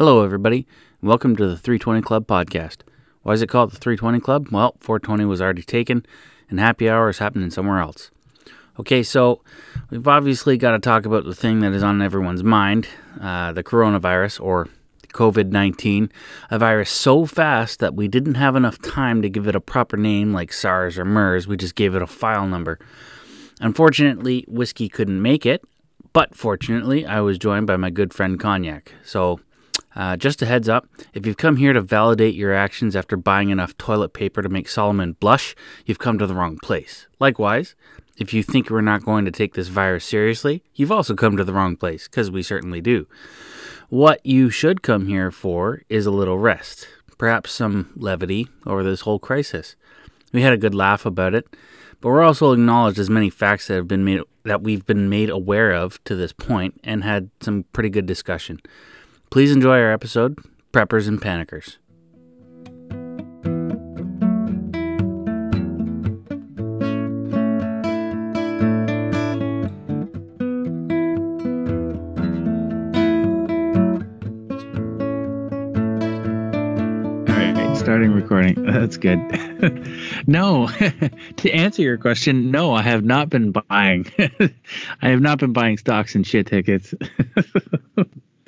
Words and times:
Hello, 0.00 0.24
everybody. 0.24 0.66
Welcome 1.02 1.36
to 1.36 1.46
the 1.46 1.58
320 1.58 2.00
Club 2.00 2.26
podcast. 2.26 2.78
Why 3.22 3.34
is 3.34 3.42
it 3.42 3.50
called 3.50 3.70
the 3.70 3.76
320 3.76 4.18
Club? 4.20 4.48
Well, 4.50 4.74
420 4.80 5.26
was 5.26 5.42
already 5.42 5.62
taken, 5.62 6.06
and 6.48 6.58
happy 6.58 6.88
hour 6.88 7.10
is 7.10 7.18
happening 7.18 7.50
somewhere 7.50 7.80
else. 7.80 8.10
Okay, 8.78 9.02
so 9.02 9.42
we've 9.90 10.08
obviously 10.08 10.56
got 10.56 10.70
to 10.70 10.78
talk 10.78 11.04
about 11.04 11.26
the 11.26 11.34
thing 11.34 11.60
that 11.60 11.74
is 11.74 11.82
on 11.82 12.00
everyone's 12.00 12.42
mind 12.42 12.88
uh, 13.20 13.52
the 13.52 13.62
coronavirus 13.62 14.40
or 14.40 14.70
COVID 15.08 15.50
19, 15.50 16.10
a 16.50 16.58
virus 16.58 16.88
so 16.88 17.26
fast 17.26 17.78
that 17.80 17.94
we 17.94 18.08
didn't 18.08 18.36
have 18.36 18.56
enough 18.56 18.80
time 18.80 19.20
to 19.20 19.28
give 19.28 19.46
it 19.46 19.54
a 19.54 19.60
proper 19.60 19.98
name 19.98 20.32
like 20.32 20.50
SARS 20.50 20.98
or 20.98 21.04
MERS. 21.04 21.46
We 21.46 21.58
just 21.58 21.74
gave 21.74 21.94
it 21.94 22.00
a 22.00 22.06
file 22.06 22.46
number. 22.46 22.78
Unfortunately, 23.60 24.46
Whiskey 24.48 24.88
couldn't 24.88 25.20
make 25.20 25.44
it, 25.44 25.62
but 26.14 26.34
fortunately, 26.34 27.04
I 27.04 27.20
was 27.20 27.36
joined 27.36 27.66
by 27.66 27.76
my 27.76 27.90
good 27.90 28.14
friend 28.14 28.40
Cognac. 28.40 28.94
So, 29.04 29.40
uh, 29.94 30.16
just 30.16 30.42
a 30.42 30.46
heads 30.46 30.68
up 30.68 30.88
if 31.14 31.26
you've 31.26 31.36
come 31.36 31.56
here 31.56 31.72
to 31.72 31.80
validate 31.80 32.34
your 32.34 32.54
actions 32.54 32.94
after 32.94 33.16
buying 33.16 33.50
enough 33.50 33.76
toilet 33.76 34.12
paper 34.12 34.42
to 34.42 34.48
make 34.48 34.68
Solomon 34.68 35.12
blush, 35.20 35.54
you've 35.84 35.98
come 35.98 36.18
to 36.18 36.26
the 36.26 36.34
wrong 36.34 36.58
place. 36.58 37.06
Likewise, 37.18 37.74
if 38.16 38.34
you 38.34 38.42
think 38.42 38.68
we're 38.68 38.82
not 38.82 39.04
going 39.04 39.24
to 39.24 39.30
take 39.30 39.54
this 39.54 39.68
virus 39.68 40.04
seriously, 40.04 40.62
you've 40.74 40.92
also 40.92 41.14
come 41.14 41.36
to 41.36 41.44
the 41.44 41.54
wrong 41.54 41.76
place, 41.76 42.06
because 42.06 42.30
we 42.30 42.42
certainly 42.42 42.80
do. 42.80 43.06
What 43.88 44.24
you 44.24 44.50
should 44.50 44.82
come 44.82 45.06
here 45.06 45.30
for 45.30 45.82
is 45.88 46.06
a 46.06 46.10
little 46.10 46.38
rest, 46.38 46.86
perhaps 47.18 47.50
some 47.50 47.90
levity 47.96 48.48
over 48.66 48.84
this 48.84 49.00
whole 49.00 49.18
crisis. 49.18 49.74
We 50.32 50.42
had 50.42 50.52
a 50.52 50.58
good 50.58 50.74
laugh 50.74 51.04
about 51.04 51.34
it, 51.34 51.48
but 52.00 52.10
we're 52.10 52.22
also 52.22 52.52
acknowledged 52.52 52.98
as 52.98 53.10
many 53.10 53.30
facts 53.30 53.66
that 53.66 53.74
have 53.74 53.88
been 53.88 54.04
made 54.04 54.20
that 54.44 54.62
we've 54.62 54.86
been 54.86 55.08
made 55.08 55.28
aware 55.28 55.72
of 55.72 56.02
to 56.04 56.14
this 56.14 56.32
point 56.32 56.80
and 56.84 57.04
had 57.04 57.30
some 57.40 57.64
pretty 57.72 57.90
good 57.90 58.06
discussion. 58.06 58.60
Please 59.30 59.52
enjoy 59.52 59.78
our 59.78 59.92
episode, 59.92 60.40
Preppers 60.72 61.06
and 61.06 61.22
Panickers. 61.22 61.76
Starting 77.78 78.12
recording. 78.12 78.64
That's 78.66 78.96
good. 78.96 79.18
no, 80.26 80.66
to 81.36 81.50
answer 81.52 81.82
your 81.82 81.98
question, 81.98 82.50
no, 82.50 82.74
I 82.74 82.82
have 82.82 83.04
not 83.04 83.30
been 83.30 83.52
buying. 83.52 84.06
I 85.00 85.08
have 85.08 85.20
not 85.20 85.38
been 85.38 85.52
buying 85.52 85.78
stocks 85.78 86.16
and 86.16 86.26
shit 86.26 86.48
tickets. 86.48 86.94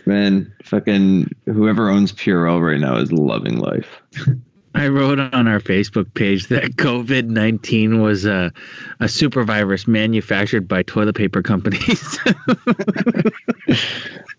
Man, 0.06 0.52
fucking 0.64 1.30
whoever 1.46 1.88
owns 1.88 2.12
Purell 2.12 2.60
right 2.60 2.80
now 2.80 2.96
is 2.96 3.12
loving 3.12 3.58
life. 3.58 4.02
I 4.74 4.88
wrote 4.88 5.18
on 5.18 5.48
our 5.48 5.60
Facebook 5.60 6.14
page 6.14 6.48
that 6.48 6.76
COVID 6.76 7.26
19 7.26 8.00
was 8.00 8.24
a, 8.24 8.50
a 9.00 9.08
super 9.08 9.44
virus 9.44 9.86
manufactured 9.86 10.66
by 10.66 10.82
toilet 10.82 11.14
paper 11.14 11.42
companies. 11.42 12.18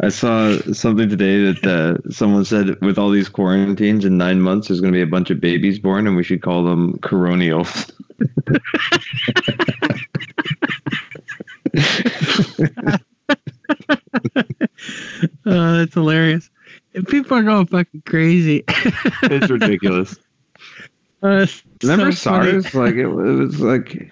I 0.02 0.10
saw 0.10 0.58
something 0.74 1.08
today 1.08 1.52
that 1.52 1.64
uh, 1.64 1.98
someone 2.12 2.46
said 2.46 2.82
with 2.82 2.98
all 2.98 3.12
these 3.12 3.30
quarantines 3.30 4.06
in 4.06 4.18
nine 4.18 4.42
months, 4.42 4.70
there's 4.70 4.82
going 4.82 4.92
to 4.92 4.98
be 4.98 5.04
a 5.04 5.08
bunch 5.08 5.30
of 5.30 5.40
babies 5.40 5.78
born, 5.78 6.08
and 6.08 6.16
we 6.16 6.24
should 6.24 6.42
call 6.42 6.64
them 6.64 6.98
coronials. 6.98 7.92
oh, 15.46 15.78
that's 15.78 15.94
hilarious. 15.94 16.50
People 17.08 17.38
are 17.38 17.44
going 17.44 17.66
fucking 17.68 18.04
crazy. 18.06 18.64
it's 18.68 19.50
ridiculous. 19.50 20.16
Uh, 21.24 21.48
Remember 21.82 22.12
so. 22.12 22.32
SARS? 22.32 22.74
Like 22.76 22.96
it, 22.96 23.06
it 23.06 23.08
was 23.08 23.58
like 23.62 24.12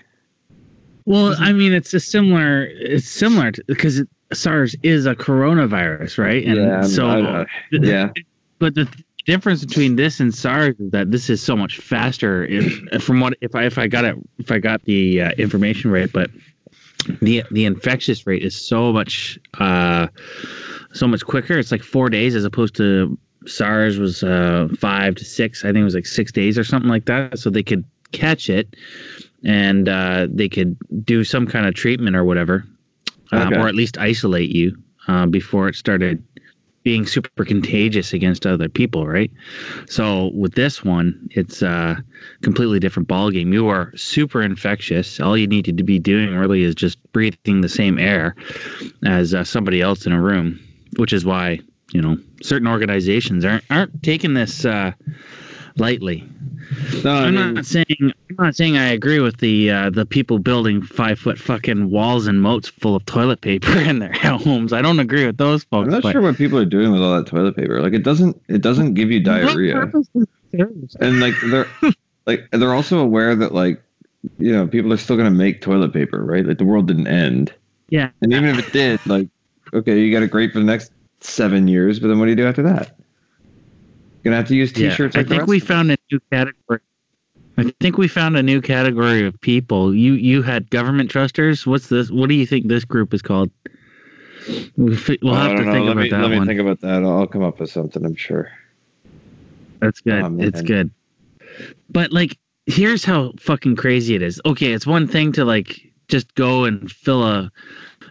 Well, 1.03 1.35
I 1.37 1.51
mean, 1.51 1.73
it's 1.73 1.93
a 1.93 1.99
similar. 1.99 2.63
It's 2.63 3.09
similar 3.09 3.51
to, 3.51 3.63
because 3.67 3.99
it, 3.99 4.07
SARS 4.31 4.77
is 4.81 5.05
a 5.05 5.13
coronavirus, 5.13 6.17
right? 6.17 6.45
And 6.45 6.55
yeah, 6.55 6.81
so, 6.83 7.09
I- 7.09 7.41
I- 7.41 7.45
yeah. 7.73 8.11
but 8.59 8.75
the 8.75 8.87
difference 9.25 9.65
between 9.65 9.97
this 9.97 10.21
and 10.21 10.33
SARS 10.33 10.79
is 10.79 10.91
that 10.91 11.11
this 11.11 11.29
is 11.29 11.43
so 11.43 11.57
much 11.57 11.79
faster. 11.79 12.45
If 12.45 13.03
from 13.03 13.19
what 13.19 13.33
if 13.41 13.55
I 13.55 13.65
if 13.65 13.77
I 13.77 13.87
got 13.87 14.05
it 14.05 14.15
if 14.39 14.49
I 14.49 14.59
got 14.59 14.81
the 14.85 15.21
uh, 15.23 15.31
information 15.31 15.91
right, 15.91 16.09
but 16.09 16.31
the 17.21 17.43
the 17.51 17.65
infectious 17.65 18.25
rate 18.25 18.41
is 18.43 18.55
so 18.55 18.93
much 18.93 19.37
uh 19.59 20.07
so 20.93 21.07
much 21.07 21.25
quicker. 21.25 21.57
It's 21.57 21.71
like 21.71 21.83
four 21.83 22.09
days 22.09 22.35
as 22.35 22.45
opposed 22.45 22.75
to 22.75 23.17
SARS 23.45 23.97
was 23.97 24.23
uh 24.23 24.67
five 24.77 25.15
to 25.15 25.25
six. 25.25 25.63
I 25.63 25.69
think 25.69 25.77
it 25.77 25.83
was 25.83 25.95
like 25.95 26.05
six 26.05 26.31
days 26.31 26.57
or 26.57 26.63
something 26.63 26.89
like 26.89 27.05
that. 27.05 27.39
So 27.39 27.49
they 27.49 27.63
could 27.63 27.85
catch 28.11 28.49
it 28.49 28.75
and 29.43 29.89
uh, 29.89 30.27
they 30.29 30.49
could 30.49 30.77
do 31.03 31.23
some 31.23 31.47
kind 31.47 31.65
of 31.65 31.73
treatment 31.73 32.15
or 32.15 32.23
whatever, 32.23 32.65
um, 33.31 33.53
or 33.53 33.67
at 33.67 33.75
least 33.75 33.97
isolate 33.97 34.49
you 34.49 34.77
uh, 35.07 35.25
before 35.25 35.67
it 35.67 35.75
started 35.75 36.23
being 36.83 37.05
super 37.05 37.45
contagious 37.45 38.11
against 38.13 38.47
other 38.47 38.67
people, 38.67 39.05
right? 39.05 39.31
So 39.87 40.31
with 40.33 40.53
this 40.55 40.83
one, 40.83 41.29
it's 41.31 41.61
a 41.61 42.03
completely 42.41 42.79
different 42.79 43.07
ballgame. 43.07 43.53
You 43.53 43.67
are 43.67 43.95
super 43.95 44.41
infectious. 44.41 45.19
All 45.19 45.37
you 45.37 45.45
need 45.47 45.65
to 45.65 45.83
be 45.83 45.99
doing 45.99 46.35
really 46.35 46.63
is 46.63 46.73
just 46.73 46.97
breathing 47.11 47.61
the 47.61 47.69
same 47.69 47.99
air 47.99 48.35
as 49.05 49.33
uh, 49.33 49.43
somebody 49.43 49.79
else 49.79 50.07
in 50.07 50.11
a 50.11 50.21
room, 50.21 50.59
which 50.97 51.13
is 51.13 51.25
why 51.25 51.59
you 51.93 52.01
know 52.01 52.17
certain 52.41 52.67
organizations 52.67 53.45
aren't 53.45 53.63
aren't 53.69 54.01
taking 54.03 54.33
this 54.33 54.65
uh, 54.65 54.91
lightly. 55.77 56.23
No, 57.03 57.11
I 57.11 57.25
I'm 57.25 57.35
mean, 57.35 57.53
not 57.55 57.65
saying 57.65 57.85
I'm 58.01 58.35
not 58.37 58.55
saying 58.55 58.77
I 58.77 58.89
agree 58.89 59.19
with 59.19 59.37
the 59.37 59.71
uh, 59.71 59.89
the 59.89 60.05
people 60.05 60.39
building 60.39 60.81
five 60.81 61.19
foot 61.19 61.37
fucking 61.37 61.89
walls 61.89 62.27
and 62.27 62.41
moats 62.41 62.69
full 62.69 62.95
of 62.95 63.05
toilet 63.05 63.41
paper 63.41 63.71
in 63.79 63.99
their 63.99 64.13
homes. 64.13 64.71
I 64.73 64.81
don't 64.81 64.99
agree 64.99 65.25
with 65.25 65.37
those 65.37 65.63
folks. 65.65 65.85
I'm 65.87 65.91
not 65.91 66.03
but 66.03 66.11
sure 66.13 66.21
what 66.21 66.37
people 66.37 66.57
are 66.59 66.65
doing 66.65 66.91
with 66.91 67.01
all 67.01 67.15
that 67.17 67.27
toilet 67.27 67.55
paper. 67.55 67.81
Like 67.81 67.93
it 67.93 68.03
doesn't 68.03 68.41
it 68.47 68.61
doesn't 68.61 68.93
give 68.93 69.11
you 69.11 69.19
diarrhea. 69.21 69.73
purpose 69.73 70.07
does 70.15 70.27
it 70.53 70.59
serve? 70.59 71.01
and 71.01 71.19
like 71.19 71.33
they're 71.49 71.67
like 72.25 72.47
they're 72.51 72.73
also 72.73 72.99
aware 72.99 73.35
that 73.35 73.53
like 73.53 73.81
you 74.37 74.51
know 74.53 74.67
people 74.67 74.93
are 74.93 74.97
still 74.97 75.17
gonna 75.17 75.31
make 75.31 75.61
toilet 75.61 75.91
paper 75.93 76.23
right 76.23 76.45
like 76.45 76.57
the 76.57 76.65
world 76.65 76.87
didn't 76.87 77.07
end 77.07 77.53
Yeah, 77.89 78.11
and 78.21 78.31
even 78.33 78.45
if 78.49 78.59
it 78.67 78.71
did 78.71 79.05
like 79.07 79.27
okay 79.73 79.99
you 79.99 80.11
got 80.11 80.23
it 80.23 80.31
great 80.31 80.51
for 80.51 80.59
the 80.59 80.65
next 80.65 80.91
seven 81.19 81.67
years 81.67 81.99
but 81.99 82.07
then 82.07 82.19
what 82.19 82.25
do 82.25 82.31
you 82.31 82.35
do 82.35 82.47
after 82.47 82.63
that 82.63 82.95
you're 84.23 84.31
gonna 84.31 84.35
have 84.37 84.47
to 84.47 84.55
use 84.55 84.71
t-shirts 84.71 85.15
I 85.15 85.19
like 85.19 85.27
the 85.29 85.35
think 85.35 85.47
we 85.47 85.59
found 85.59 85.91
a 85.91 85.97
new 86.11 86.19
category. 86.31 86.79
I 87.57 87.71
think 87.79 87.97
we 87.97 88.07
found 88.07 88.37
a 88.37 88.43
new 88.43 88.61
category 88.61 89.25
of 89.25 89.39
people. 89.41 89.93
You 89.93 90.13
you 90.13 90.41
had 90.41 90.69
government 90.69 91.11
trusters. 91.11 91.67
What's 91.67 91.89
this? 91.89 92.09
What 92.09 92.29
do 92.29 92.35
you 92.35 92.45
think 92.45 92.67
this 92.67 92.85
group 92.85 93.13
is 93.13 93.21
called? 93.21 93.51
We'll, 94.77 94.93
Oh, 94.93 95.33
have 95.33 95.57
to 95.57 95.65
know. 95.65 95.71
think 95.71 95.85
let 95.85 95.91
about 95.91 95.95
me, 95.97 96.09
that 96.09 96.21
let 96.21 96.31
me 96.31 96.37
one. 96.37 96.47
think 96.47 96.59
about 96.59 96.79
that 96.81 97.03
I'll 97.03 97.27
come 97.27 97.43
up 97.43 97.59
with 97.59 97.69
something 97.69 98.03
i'm 98.05 98.15
sure 98.15 98.51
That's 99.79 100.01
good. 100.01 100.23
Oh, 100.23 100.35
it's 100.39 100.61
good. 100.61 100.89
But 101.89 102.11
like, 102.11 102.37
here's 102.65 103.03
how 103.03 103.33
fucking 103.39 103.75
crazy 103.75 104.15
it 104.15 104.21
is. 104.21 104.39
Okay, 104.45 104.71
it's 104.73 104.87
one 104.87 105.07
thing 105.07 105.31
to 105.33 105.45
like 105.45 105.81
just 106.07 106.33
go 106.35 106.63
and 106.65 106.91
fill 106.91 107.23
a 107.23 107.51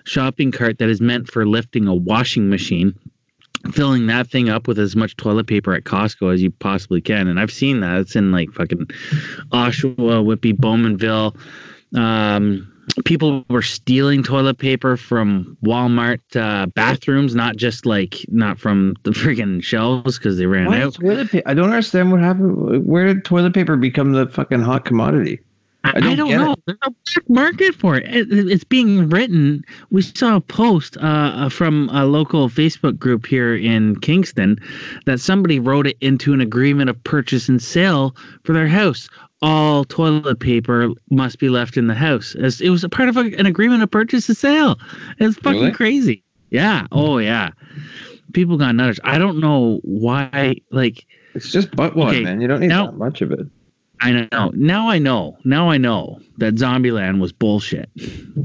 shopping 0.05 0.53
cart 0.53 0.79
that 0.79 0.89
is 0.89 1.01
meant 1.01 1.29
for 1.29 1.47
lifting 1.47 1.87
a 1.87 1.95
washing 1.95 2.49
machine, 2.49 2.99
filling 3.73 4.07
that 4.07 4.29
thing 4.29 4.49
up 4.49 4.67
with 4.69 4.79
as 4.79 4.97
much 4.97 5.17
toilet 5.17 5.47
paper 5.47 5.75
at 5.75 5.85
Costco 5.85 6.33
as 6.33 6.43
you 6.43 6.51
possibly 6.51 7.01
can. 7.01 7.29
And 7.29 7.39
I've 7.39 7.53
seen 7.53 7.81
that. 7.81 7.99
It's 8.01 8.17
in 8.17 8.33
like 8.33 8.53
fucking 8.53 8.87
Oshawa, 9.53 10.25
Whitby, 10.25 10.55
Bowmanville. 10.55 11.37
Um, 11.97 12.71
people 13.05 13.45
were 13.49 13.63
stealing 13.63 14.23
toilet 14.23 14.59
paper 14.59 14.97
from 14.97 15.57
Walmart 15.65 16.21
uh, 16.37 16.67
bathrooms, 16.67 17.35
not 17.35 17.57
just 17.57 17.87
like 17.87 18.25
not 18.29 18.59
from 18.59 18.97
the 19.03 19.11
friggin' 19.11 19.63
shelves 19.63 20.19
because 20.19 20.39
they 20.39 20.47
ran 20.47 20.67
Why 20.67 20.83
out. 20.83 20.95
toilet 20.95 21.31
pa- 21.31 21.43
i 21.47 21.55
don't 21.55 21.71
understand 21.71 22.11
what 22.11 22.21
happened 22.21 22.87
where 22.87 23.07
did 23.07 23.25
toilet 23.25 23.55
paper 23.55 23.77
become 23.77 24.13
the 24.13 24.27
fucking 24.27 24.61
hot 24.61 24.85
commodity 24.85 25.41
I, 25.83 25.93
don't 26.01 26.05
I 26.11 26.15
don't 26.15 26.31
know. 26.31 26.55
There's 26.67 26.79
a 26.83 26.91
black 26.91 27.29
market 27.31 27.75
for 27.75 27.97
it. 27.97 28.05
It- 28.05 28.31
it- 28.33 28.49
It's 28.49 28.65
being 28.65 29.09
written. 29.09 29.65
We 29.91 30.03
saw 30.03 30.37
a 30.37 30.41
post 30.41 30.97
uh, 30.99 31.49
from 31.49 31.89
a 31.91 32.05
local 32.05 32.49
Facebook 32.51 32.99
group 32.99 33.27
here 33.27 33.55
in 33.57 33.99
Kingston 34.01 34.59
that 35.07 35.21
somebody 35.21 35.59
wrote 35.59 35.87
it 35.87 35.97
into 36.01 36.33
an 36.35 36.41
agreement 36.41 36.91
of 36.91 37.03
purchase 37.03 37.49
and 37.49 37.61
sale 37.63 38.15
for 38.45 38.53
their 38.53 38.69
house. 38.69 39.09
All 39.43 39.85
toilet 39.85 40.39
paper 40.39 40.91
must 41.11 41.39
be 41.39 41.49
left 41.49 41.79
in 41.79 41.87
the 41.87 41.95
house. 41.95 42.35
As 42.35 42.61
it 42.61 42.69
was 42.69 42.85
a 42.85 42.91
part 42.91 43.09
of 43.09 43.17
a, 43.17 43.21
an 43.39 43.47
agreement 43.47 43.83
of 43.83 43.91
purchase 43.91 44.29
and 44.29 44.37
sale. 44.37 44.79
It's 45.19 45.37
fucking 45.39 45.61
Really? 45.61 45.73
crazy. 45.73 46.23
Yeah. 46.51 46.87
Oh 46.93 47.17
yeah. 47.19 47.51
People 48.35 48.59
got 48.59 48.75
nutters. 48.75 49.01
I 49.03 49.17
don't 49.17 49.41
know 49.41 49.81
why. 49.83 50.57
Like 50.71 51.07
it's 51.35 51.51
just 51.51 51.75
butt 51.75 51.97
one, 51.97 52.09
Okay, 52.09 52.23
man 52.23 52.41
you 52.43 52.49
don't 52.49 52.61
need 52.61 52.67
now- 52.69 52.87
that 52.87 52.99
much 52.99 53.23
of 53.23 53.33
it 53.33 53.47
I 54.01 54.27
know. 54.33 54.51
Now 54.55 54.89
I 54.89 54.99
know. 54.99 55.37
Now 55.45 55.69
I 55.71 55.77
know 55.77 56.21
that 56.39 56.55
Zombieland 56.55 57.21
was 57.21 57.33
bullshit. 57.33 57.91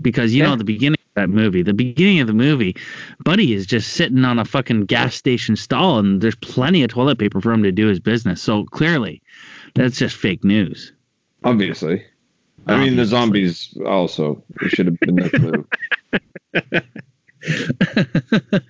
Because 0.01 0.33
you 0.33 0.43
Yeah. 0.43 0.49
know 0.49 0.55
the 0.57 0.65
beginning 0.65 0.99
of 0.99 1.13
that 1.15 1.29
movie. 1.29 1.63
The 1.63 1.73
beginning 1.73 2.19
of 2.19 2.27
the 2.27 2.33
movie, 2.33 2.75
Buddy 3.23 3.53
is 3.53 3.65
just 3.65 3.93
sitting 3.93 4.25
on 4.25 4.37
a 4.37 4.43
fucking 4.45 4.85
gas 4.85 5.15
station 5.15 5.55
stall, 5.55 5.99
and 5.99 6.19
there's 6.21 6.35
plenty 6.35 6.83
of 6.83 6.89
toilet 6.89 7.17
paper 7.19 7.39
for 7.39 7.53
him 7.53 7.63
to 7.63 7.71
do 7.71 7.87
his 7.87 8.01
business. 8.01 8.41
So 8.41 8.65
clearly, 8.65 9.21
that's 9.75 9.97
just 9.97 10.17
fake 10.17 10.43
news. 10.43 10.91
Obviously. 11.43 12.03
I 12.67 12.83
mean, 12.83 12.95
the 12.95 13.05
zombies 13.05 13.77
also 13.85 14.43
it 14.61 14.71
should 14.71 14.87
have 14.87 14.99
been 14.99 15.15
the 15.17 15.29
clue. 15.29 15.67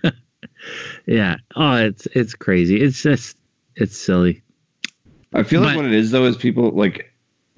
yeah. 1.06 1.38
Oh, 1.56 1.76
it's 1.78 2.06
it's 2.08 2.36
crazy. 2.36 2.82
It's 2.82 3.02
just 3.02 3.38
it's 3.76 3.98
silly. 3.98 4.44
I 5.36 5.44
feel 5.44 5.62
like 5.62 5.72
But- 5.72 5.84
what 5.84 5.86
it 5.86 5.94
is 5.94 6.12
though 6.12 6.26
is 6.26 6.38
people 6.38 6.72
like 6.72 7.12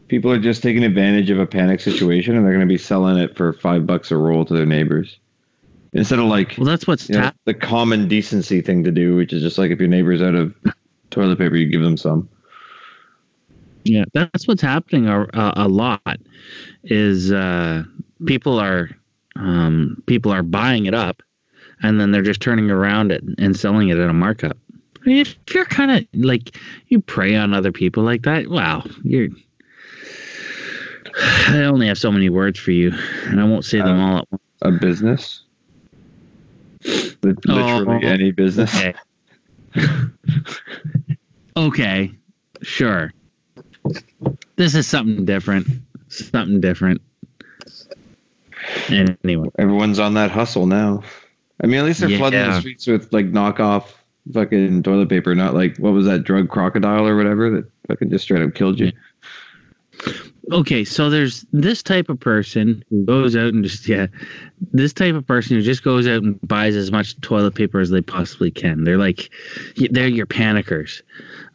people 0.07 0.31
are 0.31 0.39
just 0.39 0.63
taking 0.63 0.83
advantage 0.83 1.29
of 1.29 1.39
a 1.39 1.45
panic 1.45 1.79
situation 1.79 2.35
and 2.35 2.45
they're 2.45 2.53
going 2.53 2.67
to 2.67 2.71
be 2.71 2.77
selling 2.77 3.17
it 3.17 3.35
for 3.35 3.53
five 3.53 3.85
bucks 3.85 4.09
a 4.11 4.17
roll 4.17 4.45
to 4.45 4.53
their 4.53 4.65
neighbors 4.65 5.17
instead 5.93 6.19
of 6.19 6.25
like 6.25 6.55
Well, 6.57 6.65
that's 6.65 6.87
what's 6.87 7.09
you 7.09 7.15
know, 7.15 7.31
the 7.45 7.53
common 7.53 8.07
decency 8.07 8.61
thing 8.61 8.83
to 8.83 8.91
do, 8.91 9.15
which 9.15 9.33
is 9.33 9.41
just 9.41 9.57
like 9.57 9.71
if 9.71 9.79
your 9.79 9.89
neighbor's 9.89 10.21
out 10.21 10.35
of 10.35 10.55
toilet 11.11 11.37
paper, 11.37 11.55
you 11.55 11.67
give 11.69 11.81
them 11.81 11.97
some. 11.97 12.29
Yeah, 13.83 14.03
that's 14.13 14.47
what's 14.47 14.61
happening 14.61 15.07
a, 15.07 15.21
a, 15.21 15.53
a 15.55 15.67
lot. 15.67 16.19
Is 16.83 17.31
uh, 17.31 17.83
people 18.25 18.59
are 18.59 18.89
um, 19.35 20.03
people 20.07 20.31
are 20.31 20.43
buying 20.43 20.87
it 20.87 20.93
up, 20.93 21.23
and 21.81 21.99
then 21.99 22.11
they're 22.11 22.21
just 22.21 22.41
turning 22.41 22.69
around 22.69 23.11
it 23.11 23.23
and 23.37 23.55
selling 23.55 23.89
it 23.89 23.97
at 23.97 24.09
a 24.09 24.13
markup. 24.13 24.57
I 25.07 25.09
mean, 25.09 25.19
if 25.19 25.37
you're 25.53 25.63
kind 25.63 25.89
of 25.91 26.05
like 26.21 26.57
you 26.89 26.99
prey 26.99 27.33
on 27.33 27.53
other 27.53 27.71
people 27.71 28.03
like 28.03 28.23
that, 28.23 28.49
wow, 28.49 28.83
you're. 29.03 29.29
I 31.47 31.63
only 31.63 31.87
have 31.87 31.97
so 31.97 32.11
many 32.11 32.27
words 32.27 32.59
for 32.59 32.71
you, 32.71 32.91
and 33.23 33.39
I 33.39 33.45
won't 33.45 33.63
say 33.63 33.77
them 33.77 33.97
Uh, 34.01 34.05
all 34.05 34.17
at 34.17 34.25
once. 34.29 34.43
A 34.63 34.71
business, 34.71 35.43
Li- 36.83 37.13
literally 37.45 38.05
Oh, 38.05 38.09
any 38.09 38.31
business. 38.33 38.75
Okay. 38.75 38.93
okay, 41.55 42.11
sure. 42.61 43.13
This 44.57 44.75
is 44.75 44.87
something 44.87 45.23
different. 45.23 45.67
Something 46.09 46.59
different. 46.59 47.01
Anyway, 48.89 49.47
Everyone's 49.57 49.99
on 49.99 50.15
that 50.15 50.31
hustle 50.31 50.65
now. 50.65 51.01
I 51.63 51.67
mean, 51.67 51.79
at 51.79 51.85
least 51.85 52.01
they're 52.01 52.17
flooding 52.17 52.45
the 52.45 52.59
streets 52.59 52.87
with 52.87 53.13
like 53.13 53.31
knockoff 53.31 53.85
fucking 54.33 54.83
toilet 54.83 55.09
paper, 55.09 55.35
not 55.35 55.53
like 55.53 55.77
what 55.77 55.93
was 55.93 56.05
that 56.05 56.23
drug 56.23 56.49
crocodile 56.49 57.07
or 57.07 57.15
whatever 57.15 57.49
that 57.49 57.71
fucking 57.87 58.09
just 58.09 58.23
straight 58.23 58.43
up 58.43 58.53
killed 58.53 58.79
you. 58.79 58.91
okay, 60.51 60.83
so 60.83 61.09
there's 61.09 61.45
this 61.51 61.81
type 61.83 62.09
of 62.09 62.19
person 62.19 62.83
who 62.89 63.05
goes 63.05 63.35
out 63.35 63.53
and 63.53 63.63
just 63.63 63.87
yeah, 63.87 64.07
this 64.71 64.93
type 64.93 65.15
of 65.15 65.25
person 65.25 65.55
who 65.55 65.61
just 65.61 65.83
goes 65.83 66.07
out 66.07 66.23
and 66.23 66.39
buys 66.41 66.75
as 66.75 66.91
much 66.91 67.19
toilet 67.21 67.55
paper 67.55 67.79
as 67.79 67.89
they 67.89 68.01
possibly 68.01 68.51
can. 68.51 68.83
They're 68.83 68.97
like, 68.97 69.29
they're 69.91 70.07
your 70.07 70.27
panickers. 70.27 71.01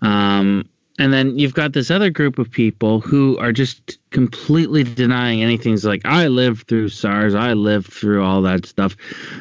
Um, 0.00 0.68
and 1.02 1.12
then 1.12 1.36
you've 1.36 1.54
got 1.54 1.72
this 1.72 1.90
other 1.90 2.10
group 2.10 2.38
of 2.38 2.48
people 2.48 3.00
who 3.00 3.36
are 3.38 3.50
just 3.50 3.98
completely 4.10 4.84
denying 4.84 5.42
anything. 5.42 5.74
It's 5.74 5.82
like, 5.82 6.02
I 6.04 6.28
lived 6.28 6.68
through 6.68 6.90
SARS. 6.90 7.34
I 7.34 7.54
lived 7.54 7.92
through 7.92 8.22
all 8.22 8.40
that 8.42 8.66
stuff. 8.66 8.96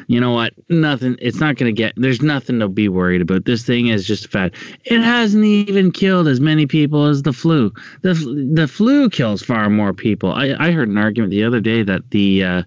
You 0.08 0.18
know 0.18 0.32
what? 0.32 0.54
Nothing. 0.70 1.16
It's 1.20 1.38
not 1.38 1.54
going 1.54 1.72
to 1.72 1.80
get, 1.80 1.92
there's 1.96 2.20
nothing 2.20 2.58
to 2.58 2.68
be 2.68 2.88
worried 2.88 3.22
about. 3.22 3.44
This 3.44 3.64
thing 3.64 3.86
is 3.86 4.08
just 4.08 4.24
a 4.24 4.28
fad. 4.28 4.54
It 4.86 5.02
hasn't 5.02 5.44
even 5.44 5.92
killed 5.92 6.26
as 6.26 6.40
many 6.40 6.66
people 6.66 7.06
as 7.06 7.22
the 7.22 7.32
flu. 7.32 7.72
The, 8.00 8.14
the 8.54 8.66
flu 8.66 9.08
kills 9.08 9.40
far 9.40 9.70
more 9.70 9.92
people. 9.92 10.32
I, 10.32 10.56
I 10.58 10.72
heard 10.72 10.88
an 10.88 10.98
argument 10.98 11.30
the 11.30 11.44
other 11.44 11.60
day 11.60 11.84
that 11.84 12.10
the, 12.10 12.42
uh, 12.42 12.62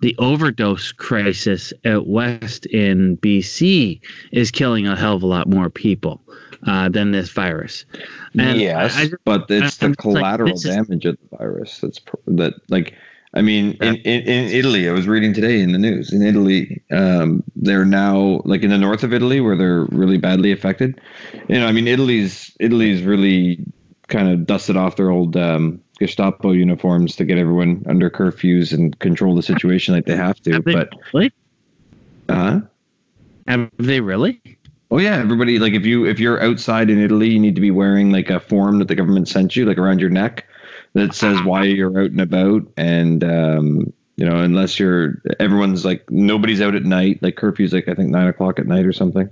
the 0.00 0.14
overdose 0.18 0.92
crisis 0.92 1.72
out 1.86 2.06
west 2.06 2.66
in 2.66 3.16
BC 3.16 4.02
is 4.32 4.50
killing 4.50 4.86
a 4.86 4.96
hell 4.96 5.16
of 5.16 5.22
a 5.22 5.26
lot 5.26 5.48
more 5.48 5.70
people 5.70 6.20
uh, 6.66 6.88
than 6.88 7.12
this 7.12 7.30
virus. 7.30 7.84
And 8.38 8.60
yes, 8.60 8.96
I- 8.96 9.02
I- 9.02 9.10
but 9.24 9.46
it's 9.50 9.50
I'm 9.50 9.58
the 9.60 9.66
just 9.66 9.82
like, 9.82 9.96
collateral 9.98 10.52
is- 10.54 10.62
damage 10.62 11.04
of 11.06 11.16
the 11.30 11.36
virus 11.36 11.80
that's 11.80 12.00
that 12.26 12.54
like. 12.68 12.94
I 13.34 13.42
mean, 13.42 13.76
in, 13.82 13.96
in, 13.96 14.22
in 14.22 14.48
Italy, 14.48 14.88
I 14.88 14.92
was 14.92 15.06
reading 15.06 15.34
today 15.34 15.60
in 15.60 15.72
the 15.72 15.78
news. 15.78 16.14
In 16.14 16.22
Italy, 16.22 16.82
um, 16.90 17.44
they're 17.56 17.84
now 17.84 18.40
like 18.46 18.62
in 18.62 18.70
the 18.70 18.78
north 18.78 19.02
of 19.02 19.12
Italy 19.12 19.42
where 19.42 19.54
they're 19.54 19.84
really 19.90 20.16
badly 20.16 20.50
affected. 20.50 20.98
You 21.46 21.60
know, 21.60 21.66
I 21.66 21.72
mean, 21.72 21.86
Italy's 21.86 22.56
Italy's 22.58 23.02
really 23.02 23.62
kind 24.06 24.30
of 24.30 24.46
dusted 24.46 24.78
off 24.78 24.96
their 24.96 25.10
old 25.10 25.36
um, 25.36 25.78
Gestapo 26.00 26.52
uniforms 26.52 27.16
to 27.16 27.26
get 27.26 27.36
everyone 27.36 27.84
under 27.86 28.08
curfews 28.08 28.72
and 28.72 28.98
control 28.98 29.34
the 29.34 29.42
situation 29.42 29.94
like 29.94 30.06
they 30.06 30.16
have 30.16 30.40
to. 30.40 30.52
Have 30.52 30.64
But 30.64 30.88
really? 31.12 31.30
uh, 32.30 32.60
Have 33.46 33.70
they 33.76 34.00
really? 34.00 34.40
Oh 34.90 34.98
yeah, 34.98 35.16
everybody 35.16 35.58
like 35.58 35.74
if 35.74 35.84
you 35.84 36.06
if 36.06 36.18
you're 36.18 36.42
outside 36.42 36.88
in 36.88 36.98
Italy, 36.98 37.28
you 37.30 37.38
need 37.38 37.54
to 37.56 37.60
be 37.60 37.70
wearing 37.70 38.10
like 38.10 38.30
a 38.30 38.40
form 38.40 38.78
that 38.78 38.88
the 38.88 38.94
government 38.94 39.28
sent 39.28 39.54
you, 39.54 39.66
like 39.66 39.78
around 39.78 40.00
your 40.00 40.10
neck, 40.10 40.46
that 40.94 41.14
says 41.14 41.42
why 41.42 41.64
you're 41.64 42.00
out 42.00 42.10
and 42.10 42.20
about, 42.20 42.62
and 42.76 43.22
um, 43.22 43.92
you 44.16 44.24
know 44.24 44.36
unless 44.38 44.78
you're 44.80 45.20
everyone's 45.38 45.84
like 45.84 46.10
nobody's 46.10 46.62
out 46.62 46.74
at 46.74 46.84
night, 46.84 47.22
like 47.22 47.36
curfew's 47.36 47.72
like 47.74 47.86
I 47.88 47.94
think 47.94 48.08
nine 48.08 48.28
o'clock 48.28 48.58
at 48.58 48.66
night 48.66 48.86
or 48.86 48.92
something. 48.94 49.30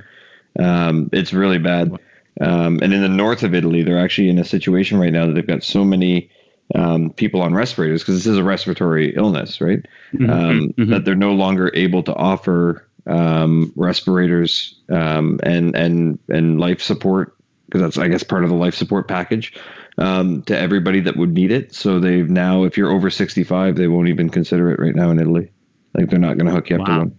Um, 0.58 1.08
it's 1.12 1.32
really 1.32 1.59
bad. 1.59 1.91
Um, 2.38 2.81
and 2.82 2.93
in 2.93 3.00
the 3.00 3.09
north 3.09 3.43
of 3.43 3.55
Italy, 3.55 3.82
they're 3.82 3.99
actually 4.02 4.29
in 4.29 4.38
a 4.38 4.44
situation 4.44 4.99
right 4.99 5.12
now 5.12 5.26
that 5.26 5.32
they've 5.32 5.47
got 5.47 5.62
so 5.64 5.85
many 5.87 6.31
um, 6.75 7.11
people 7.12 7.41
on 7.41 7.55
respirators 7.55 8.02
because 8.02 8.17
this 8.17 8.26
is 8.26 8.37
a 8.38 8.44
respiratory 8.44 9.14
illness, 9.17 9.61
right? 9.62 9.87
um, 10.31 10.75
Mhm. 10.76 10.91
that 10.91 11.05
they're 11.06 11.14
no 11.14 11.32
longer 11.32 11.70
able 11.73 12.02
to 12.02 12.14
offer 12.14 12.87
um, 13.06 13.73
respirators 13.76 14.75
um, 14.91 15.38
and 15.43 15.75
and 15.76 16.19
and 16.29 16.58
life 16.61 16.81
support 16.82 17.37
because 17.67 17.81
that's 17.82 17.99
I 17.99 18.08
guess 18.08 18.23
part 18.23 18.44
of 18.44 18.50
the 18.50 18.56
life 18.56 18.75
support 18.75 19.08
package 19.08 19.53
um, 19.99 20.43
to 20.43 20.56
everybody 20.58 21.00
that 21.00 21.17
would 21.17 21.32
need 21.32 21.50
it. 21.53 21.75
So 21.75 21.99
they've 22.00 22.29
now, 22.29 22.64
if 22.64 22.76
you're 22.76 22.91
over 22.93 23.11
65, 23.11 23.76
they 23.76 23.88
won't 23.88 24.08
even 24.08 24.29
consider 24.31 24.70
it 24.70 24.79
right 24.79 24.94
now 24.94 25.11
in 25.11 25.19
Italy. 25.20 25.50
Like 25.94 26.11
they're 26.11 26.19
not 26.19 26.37
going 26.37 26.47
to 26.47 26.53
hook 26.53 26.69
you 26.70 26.76
up 26.76 26.85
to 26.87 26.93
Wow. 26.93 26.99
one. 26.99 27.19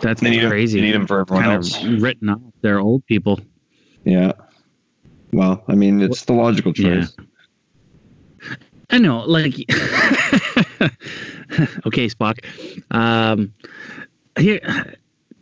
That's 0.00 0.20
They 0.20 0.30
need 0.30 0.42
'em- 0.42 0.50
crazy. 0.50 0.80
they 0.80 0.86
need 0.86 0.94
'em 0.96 1.06
for 1.06 1.20
everyone 1.20 1.44
Kind 1.44 1.56
else. 1.56 1.82
of 1.84 2.02
written 2.02 2.28
off. 2.28 2.40
They're 2.62 2.80
old 2.80 3.06
people. 3.06 3.38
Yeah. 4.04 4.32
Well, 5.32 5.62
I 5.68 5.74
mean, 5.74 6.02
it's 6.02 6.24
the 6.24 6.32
logical 6.32 6.72
choice. 6.72 7.14
I 8.90 8.98
know, 8.98 9.20
like, 9.20 9.54
okay, 11.86 12.08
Spock. 12.08 12.38
Um, 12.90 13.54
here, 14.38 14.94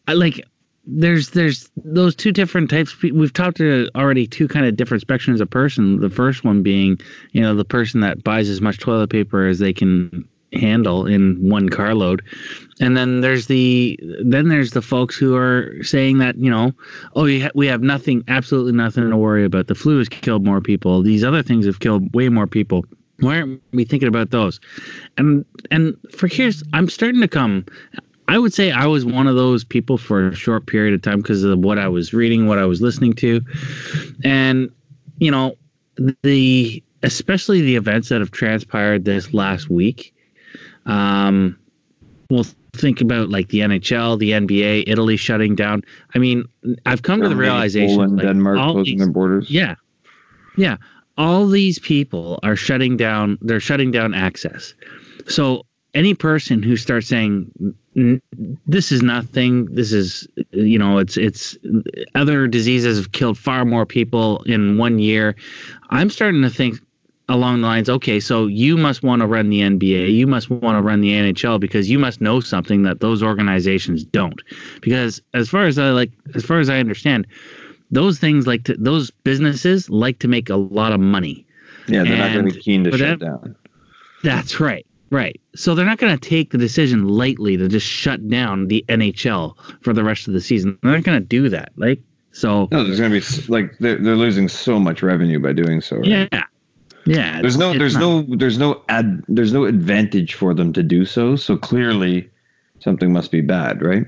I 0.06 0.14
like. 0.14 0.40
There's 0.84 1.30
there's 1.30 1.70
those 1.76 2.16
two 2.16 2.32
different 2.32 2.68
types. 2.68 3.00
We've 3.02 3.32
talked 3.32 3.58
to 3.58 3.88
already 3.94 4.26
two 4.26 4.48
kind 4.48 4.66
of 4.66 4.76
different 4.76 5.06
spectrums 5.06 5.40
of 5.40 5.48
person. 5.48 6.00
The 6.00 6.10
first 6.10 6.44
one 6.44 6.62
being, 6.62 6.98
you 7.30 7.40
know, 7.40 7.54
the 7.54 7.64
person 7.64 8.00
that 8.00 8.24
buys 8.24 8.48
as 8.48 8.60
much 8.60 8.78
toilet 8.78 9.10
paper 9.10 9.46
as 9.46 9.60
they 9.60 9.72
can 9.72 10.28
handle 10.52 11.06
in 11.06 11.48
one 11.48 11.68
carload, 11.68 12.22
and 12.80 12.96
then 12.96 13.20
there's 13.20 13.46
the 13.46 13.98
then 14.24 14.48
there's 14.48 14.72
the 14.72 14.82
folks 14.82 15.16
who 15.16 15.36
are 15.36 15.72
saying 15.82 16.18
that 16.18 16.36
you 16.36 16.50
know, 16.50 16.72
oh, 17.14 17.26
you 17.26 17.44
ha- 17.44 17.52
we 17.54 17.68
have 17.68 17.82
nothing, 17.82 18.24
absolutely 18.26 18.72
nothing 18.72 19.08
to 19.08 19.16
worry 19.16 19.44
about. 19.44 19.68
The 19.68 19.76
flu 19.76 19.98
has 19.98 20.08
killed 20.08 20.44
more 20.44 20.60
people. 20.60 21.02
These 21.02 21.22
other 21.22 21.44
things 21.44 21.64
have 21.66 21.78
killed 21.78 22.12
way 22.12 22.28
more 22.28 22.48
people 22.48 22.84
why 23.22 23.36
aren't 23.36 23.62
we 23.72 23.84
thinking 23.84 24.08
about 24.08 24.30
those 24.30 24.60
and 25.16 25.44
and 25.70 25.96
for 26.10 26.26
here's 26.26 26.62
i'm 26.72 26.88
starting 26.88 27.20
to 27.20 27.28
come 27.28 27.64
i 28.32 28.38
would 28.38 28.52
say 28.52 28.70
i 28.72 28.86
was 28.86 29.04
one 29.04 29.26
of 29.26 29.36
those 29.36 29.62
people 29.64 29.98
for 29.98 30.28
a 30.28 30.34
short 30.34 30.66
period 30.66 30.94
of 30.94 31.02
time 31.02 31.18
because 31.20 31.44
of 31.44 31.58
what 31.58 31.78
i 31.78 31.86
was 31.88 32.12
reading 32.14 32.46
what 32.46 32.58
i 32.58 32.64
was 32.64 32.80
listening 32.80 33.12
to 33.12 33.40
and 34.24 34.70
you 35.18 35.30
know 35.30 35.54
the 36.22 36.82
especially 37.02 37.60
the 37.60 37.76
events 37.76 38.08
that 38.08 38.20
have 38.20 38.30
transpired 38.30 39.04
this 39.04 39.32
last 39.34 39.68
week 39.68 40.14
um 40.86 41.58
we'll 42.30 42.46
think 42.72 43.00
about 43.02 43.28
like 43.28 43.48
the 43.48 43.58
nhl 43.60 44.18
the 44.18 44.30
nba 44.30 44.84
italy 44.86 45.16
shutting 45.16 45.54
down 45.54 45.82
i 46.14 46.18
mean 46.18 46.44
i've 46.86 47.02
come 47.02 47.20
to 47.20 47.28
the 47.28 47.34
Germany, 47.34 47.48
realization 47.50 47.96
Poland, 47.96 48.16
like, 48.16 48.26
Denmark 48.26 48.56
closing 48.56 48.84
these- 48.84 48.98
their 48.98 49.12
borders. 49.12 49.50
yeah. 49.50 49.74
Yeah. 50.56 50.76
All 51.16 51.46
these 51.46 51.78
people 51.78 52.38
are 52.42 52.56
shutting 52.56 52.96
down, 52.98 53.38
they're 53.40 53.60
shutting 53.60 53.90
down 53.90 54.12
access. 54.12 54.74
So 55.26 55.64
any 55.94 56.12
person 56.14 56.62
who 56.62 56.76
starts 56.76 57.06
saying, 57.06 57.50
"N- 57.60 57.74
this 57.94 58.90
is 58.90 59.02
nothing, 59.02 59.66
this 59.66 59.92
is, 59.92 60.26
you 60.50 60.78
know, 60.78 60.98
it's, 60.98 61.16
it's 61.16 61.56
other 62.14 62.46
diseases 62.46 62.96
have 62.96 63.12
killed 63.12 63.36
far 63.36 63.64
more 63.64 63.84
people 63.84 64.42
in 64.44 64.78
one 64.78 64.98
year. 64.98 65.36
I'm 65.90 66.08
starting 66.08 66.42
to 66.42 66.50
think 66.50 66.78
along 67.28 67.60
the 67.60 67.66
lines, 67.66 67.88
okay, 67.88 68.18
so 68.20 68.46
you 68.46 68.76
must 68.76 69.02
want 69.02 69.20
to 69.20 69.26
run 69.26 69.50
the 69.50 69.60
NBA, 69.60 70.12
you 70.12 70.26
must 70.26 70.50
want 70.50 70.76
to 70.76 70.82
run 70.82 71.00
the 71.00 71.12
NHL 71.12 71.60
because 71.60 71.90
you 71.90 71.98
must 71.98 72.20
know 72.20 72.40
something 72.40 72.82
that 72.82 73.00
those 73.00 73.22
organizations 73.22 74.04
don't. 74.04 74.40
Because 74.80 75.20
as 75.34 75.48
far 75.48 75.66
as 75.66 75.78
I 75.78 75.90
like, 75.90 76.10
as 76.34 76.44
far 76.44 76.60
as 76.60 76.70
I 76.70 76.78
understand, 76.78 77.26
those 77.90 78.18
things 78.18 78.46
like 78.46 78.64
to, 78.64 78.76
those 78.78 79.10
businesses 79.10 79.90
like 79.90 80.18
to 80.20 80.28
make 80.28 80.48
a 80.48 80.56
lot 80.56 80.92
of 80.92 81.00
money. 81.00 81.46
Yeah, 81.88 82.04
they're 82.04 82.16
not 82.16 82.32
going 82.32 82.46
to 82.46 82.54
be 82.54 82.60
keen 82.60 82.84
to 82.84 82.90
shut 82.96 83.18
them- 83.18 83.18
down. 83.18 83.56
That's 84.22 84.60
right. 84.60 84.86
Right. 85.12 85.38
So 85.54 85.74
they're 85.74 85.84
not 85.84 85.98
going 85.98 86.18
to 86.18 86.28
take 86.28 86.52
the 86.52 86.58
decision 86.58 87.06
lightly 87.06 87.58
to 87.58 87.68
just 87.68 87.86
shut 87.86 88.26
down 88.28 88.68
the 88.68 88.82
NHL 88.88 89.54
for 89.82 89.92
the 89.92 90.02
rest 90.02 90.26
of 90.26 90.32
the 90.32 90.40
season. 90.40 90.78
They're 90.82 90.92
not 90.92 91.04
going 91.04 91.20
to 91.20 91.26
do 91.26 91.50
that. 91.50 91.72
Like 91.76 92.00
so. 92.30 92.66
No, 92.72 92.82
there's 92.82 92.98
going 92.98 93.12
to 93.12 93.20
be 93.20 93.52
like 93.52 93.76
they're, 93.78 93.98
they're 93.98 94.16
losing 94.16 94.48
so 94.48 94.80
much 94.80 95.02
revenue 95.02 95.38
by 95.38 95.52
doing 95.52 95.82
so. 95.82 95.96
right? 95.98 96.06
Yeah. 96.32 96.44
Yeah. 97.04 97.42
There's 97.42 97.58
no 97.58 97.76
there's 97.76 97.92
not- 97.94 98.00
no 98.00 98.36
there's 98.36 98.56
no 98.58 98.82
ad 98.88 99.22
there's 99.28 99.52
no 99.52 99.64
advantage 99.66 100.32
for 100.32 100.54
them 100.54 100.72
to 100.72 100.82
do 100.82 101.04
so. 101.04 101.36
So 101.36 101.58
clearly 101.58 102.30
something 102.78 103.12
must 103.12 103.30
be 103.30 103.42
bad, 103.42 103.82
right? 103.82 104.06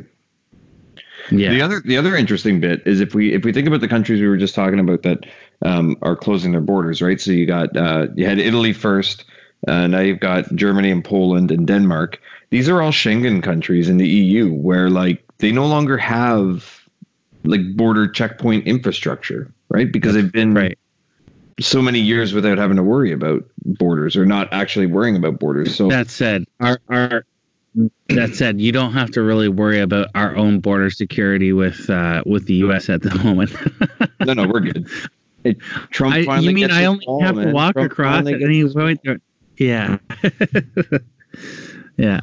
Yeah. 1.30 1.50
The 1.50 1.60
other 1.60 1.80
the 1.84 1.98
other 1.98 2.16
interesting 2.16 2.60
bit 2.60 2.82
is 2.86 3.00
if 3.00 3.14
we 3.14 3.34
if 3.34 3.44
we 3.44 3.52
think 3.52 3.66
about 3.66 3.80
the 3.82 3.88
countries 3.88 4.20
we 4.22 4.28
were 4.28 4.36
just 4.38 4.54
talking 4.54 4.78
about 4.78 5.02
that 5.02 5.26
um, 5.62 5.96
are 6.02 6.16
closing 6.16 6.52
their 6.52 6.60
borders, 6.60 7.02
right? 7.02 7.20
So 7.20 7.30
you 7.30 7.46
got 7.46 7.76
uh, 7.76 8.06
you 8.14 8.26
had 8.26 8.38
Italy 8.38 8.72
first, 8.72 9.24
uh, 9.66 9.86
now 9.86 10.00
you've 10.00 10.20
got 10.20 10.54
Germany 10.54 10.90
and 10.90 11.04
Poland 11.04 11.50
and 11.50 11.66
Denmark. 11.66 12.20
These 12.50 12.68
are 12.68 12.80
all 12.80 12.92
Schengen 12.92 13.42
countries 13.42 13.88
in 13.88 13.96
the 13.96 14.08
EU 14.08 14.52
where 14.52 14.90
like 14.90 15.24
they 15.38 15.52
no 15.52 15.66
longer 15.66 15.96
have 15.96 16.80
like 17.44 17.76
border 17.76 18.08
checkpoint 18.08 18.66
infrastructure, 18.66 19.52
right? 19.68 19.90
Because 19.90 20.14
they've 20.14 20.30
been 20.32 20.54
Right. 20.54 20.78
so 21.60 21.82
many 21.82 22.00
years 22.00 22.32
without 22.32 22.58
having 22.58 22.76
to 22.76 22.82
worry 22.82 23.12
about 23.12 23.44
borders 23.64 24.16
or 24.16 24.26
not 24.26 24.52
actually 24.52 24.86
worrying 24.86 25.16
about 25.16 25.38
borders. 25.38 25.74
So 25.74 25.88
That 25.88 26.10
said, 26.10 26.44
our 26.60 26.78
our 26.88 27.24
that 28.08 28.36
said, 28.36 28.60
you 28.60 28.70
don't 28.70 28.92
have 28.92 29.10
to 29.12 29.22
really 29.22 29.48
worry 29.48 29.80
about 29.80 30.08
our 30.14 30.36
own 30.36 30.60
border 30.60 30.90
security 30.90 31.52
with 31.52 31.90
uh, 31.90 32.22
with 32.24 32.46
the 32.46 32.54
U.S. 32.54 32.88
at 32.88 33.02
the 33.02 33.14
moment. 33.16 33.52
no, 34.20 34.32
no, 34.34 34.46
we're 34.46 34.60
good. 34.60 34.88
It, 35.42 35.58
Trump 35.90 36.14
I, 36.14 36.24
finally 36.24 36.48
you 36.48 36.54
mean 36.54 36.70
I 36.70 36.84
only 36.84 37.04
ball, 37.04 37.20
have 37.22 37.34
to 37.34 37.50
walk 37.50 37.74
Trump 37.74 37.90
across 37.90 38.26
at 38.26 38.40
any 38.40 38.66
point? 38.68 39.00
Yeah. 39.56 39.98
yeah. 41.96 42.20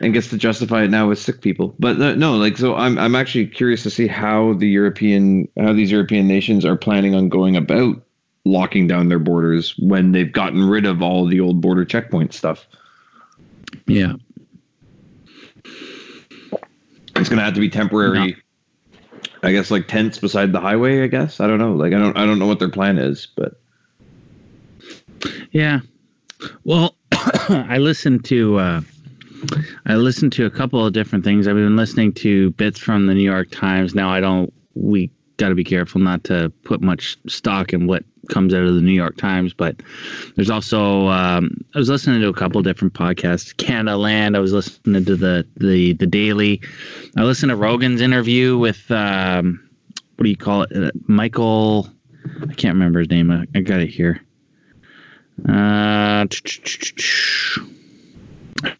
and 0.00 0.12
gets 0.12 0.28
to 0.30 0.38
justify 0.38 0.82
it 0.82 0.90
now 0.90 1.08
with 1.08 1.18
sick 1.18 1.40
people. 1.40 1.74
But 1.78 2.00
uh, 2.00 2.14
no, 2.14 2.36
like 2.36 2.56
so, 2.56 2.74
I'm 2.74 2.98
I'm 2.98 3.14
actually 3.14 3.46
curious 3.46 3.82
to 3.84 3.90
see 3.90 4.06
how 4.06 4.54
the 4.54 4.68
European 4.68 5.48
how 5.58 5.72
these 5.72 5.90
European 5.90 6.26
nations 6.26 6.64
are 6.64 6.76
planning 6.76 7.14
on 7.14 7.28
going 7.28 7.56
about 7.56 8.02
locking 8.44 8.88
down 8.88 9.08
their 9.08 9.20
borders 9.20 9.76
when 9.78 10.12
they've 10.12 10.32
gotten 10.32 10.68
rid 10.68 10.84
of 10.84 11.02
all 11.02 11.26
the 11.26 11.40
old 11.40 11.60
border 11.60 11.84
checkpoint 11.84 12.34
stuff. 12.34 12.66
Yeah. 13.86 14.14
It's 17.14 17.28
gonna 17.28 17.42
have 17.42 17.54
to 17.54 17.60
be 17.60 17.68
temporary. 17.68 18.36
I 19.44 19.52
guess 19.52 19.70
like 19.70 19.88
tents 19.88 20.18
beside 20.18 20.52
the 20.52 20.60
highway. 20.60 21.02
I 21.02 21.06
guess 21.06 21.40
I 21.40 21.46
don't 21.46 21.58
know. 21.58 21.74
Like 21.74 21.92
I 21.92 21.98
don't 21.98 22.16
I 22.16 22.24
don't 22.26 22.38
know 22.38 22.46
what 22.46 22.58
their 22.58 22.70
plan 22.70 22.98
is, 22.98 23.28
but 23.36 23.60
Yeah. 25.52 25.80
Well, 26.64 26.96
I 27.12 27.78
listened 27.78 28.24
to 28.26 28.58
uh, 28.58 28.80
I 29.86 29.96
listened 29.96 30.32
to 30.34 30.46
a 30.46 30.50
couple 30.50 30.84
of 30.84 30.92
different 30.92 31.24
things. 31.24 31.48
I've 31.48 31.56
been 31.56 31.76
listening 31.76 32.12
to 32.14 32.50
bits 32.52 32.78
from 32.78 33.06
the 33.06 33.14
New 33.14 33.22
York 33.22 33.50
Times. 33.50 33.94
Now 33.94 34.10
I 34.10 34.20
don't. 34.20 34.52
We 34.74 35.10
got 35.36 35.48
to 35.48 35.54
be 35.54 35.64
careful 35.64 36.00
not 36.00 36.24
to 36.24 36.52
put 36.64 36.80
much 36.80 37.18
stock 37.26 37.72
in 37.72 37.86
what 37.86 38.04
comes 38.28 38.54
out 38.54 38.62
of 38.62 38.74
the 38.74 38.80
New 38.80 38.92
York 38.92 39.16
Times, 39.16 39.52
but 39.52 39.82
there's 40.36 40.50
also 40.50 41.08
um, 41.08 41.64
I 41.74 41.78
was 41.78 41.88
listening 41.88 42.20
to 42.20 42.28
a 42.28 42.34
couple 42.34 42.58
of 42.58 42.64
different 42.64 42.94
podcasts. 42.94 43.54
Canadaland. 43.54 44.36
I 44.36 44.40
was 44.40 44.52
listening 44.52 45.04
to 45.04 45.16
the 45.16 45.46
the 45.56 45.94
the 45.94 46.06
Daily. 46.06 46.60
I 47.16 47.22
listened 47.22 47.50
to 47.50 47.56
Rogan's 47.56 48.00
interview 48.00 48.56
with 48.56 48.90
um, 48.90 49.68
what 50.16 50.24
do 50.24 50.30
you 50.30 50.36
call 50.36 50.62
it? 50.62 50.72
Uh, 50.72 50.90
Michael. 51.06 51.88
I 52.24 52.54
can't 52.54 52.74
remember 52.74 53.00
his 53.00 53.10
name. 53.10 53.32
I, 53.32 53.46
I 53.54 53.60
got 53.62 53.80
it 53.80 53.88
here. 53.88 54.22
Uh, 55.48 56.26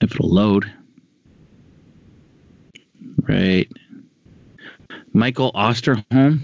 if 0.01 0.15
it'll 0.15 0.29
load. 0.29 0.73
Right. 3.29 3.69
Michael 5.13 5.53
Osterholm. 5.53 6.41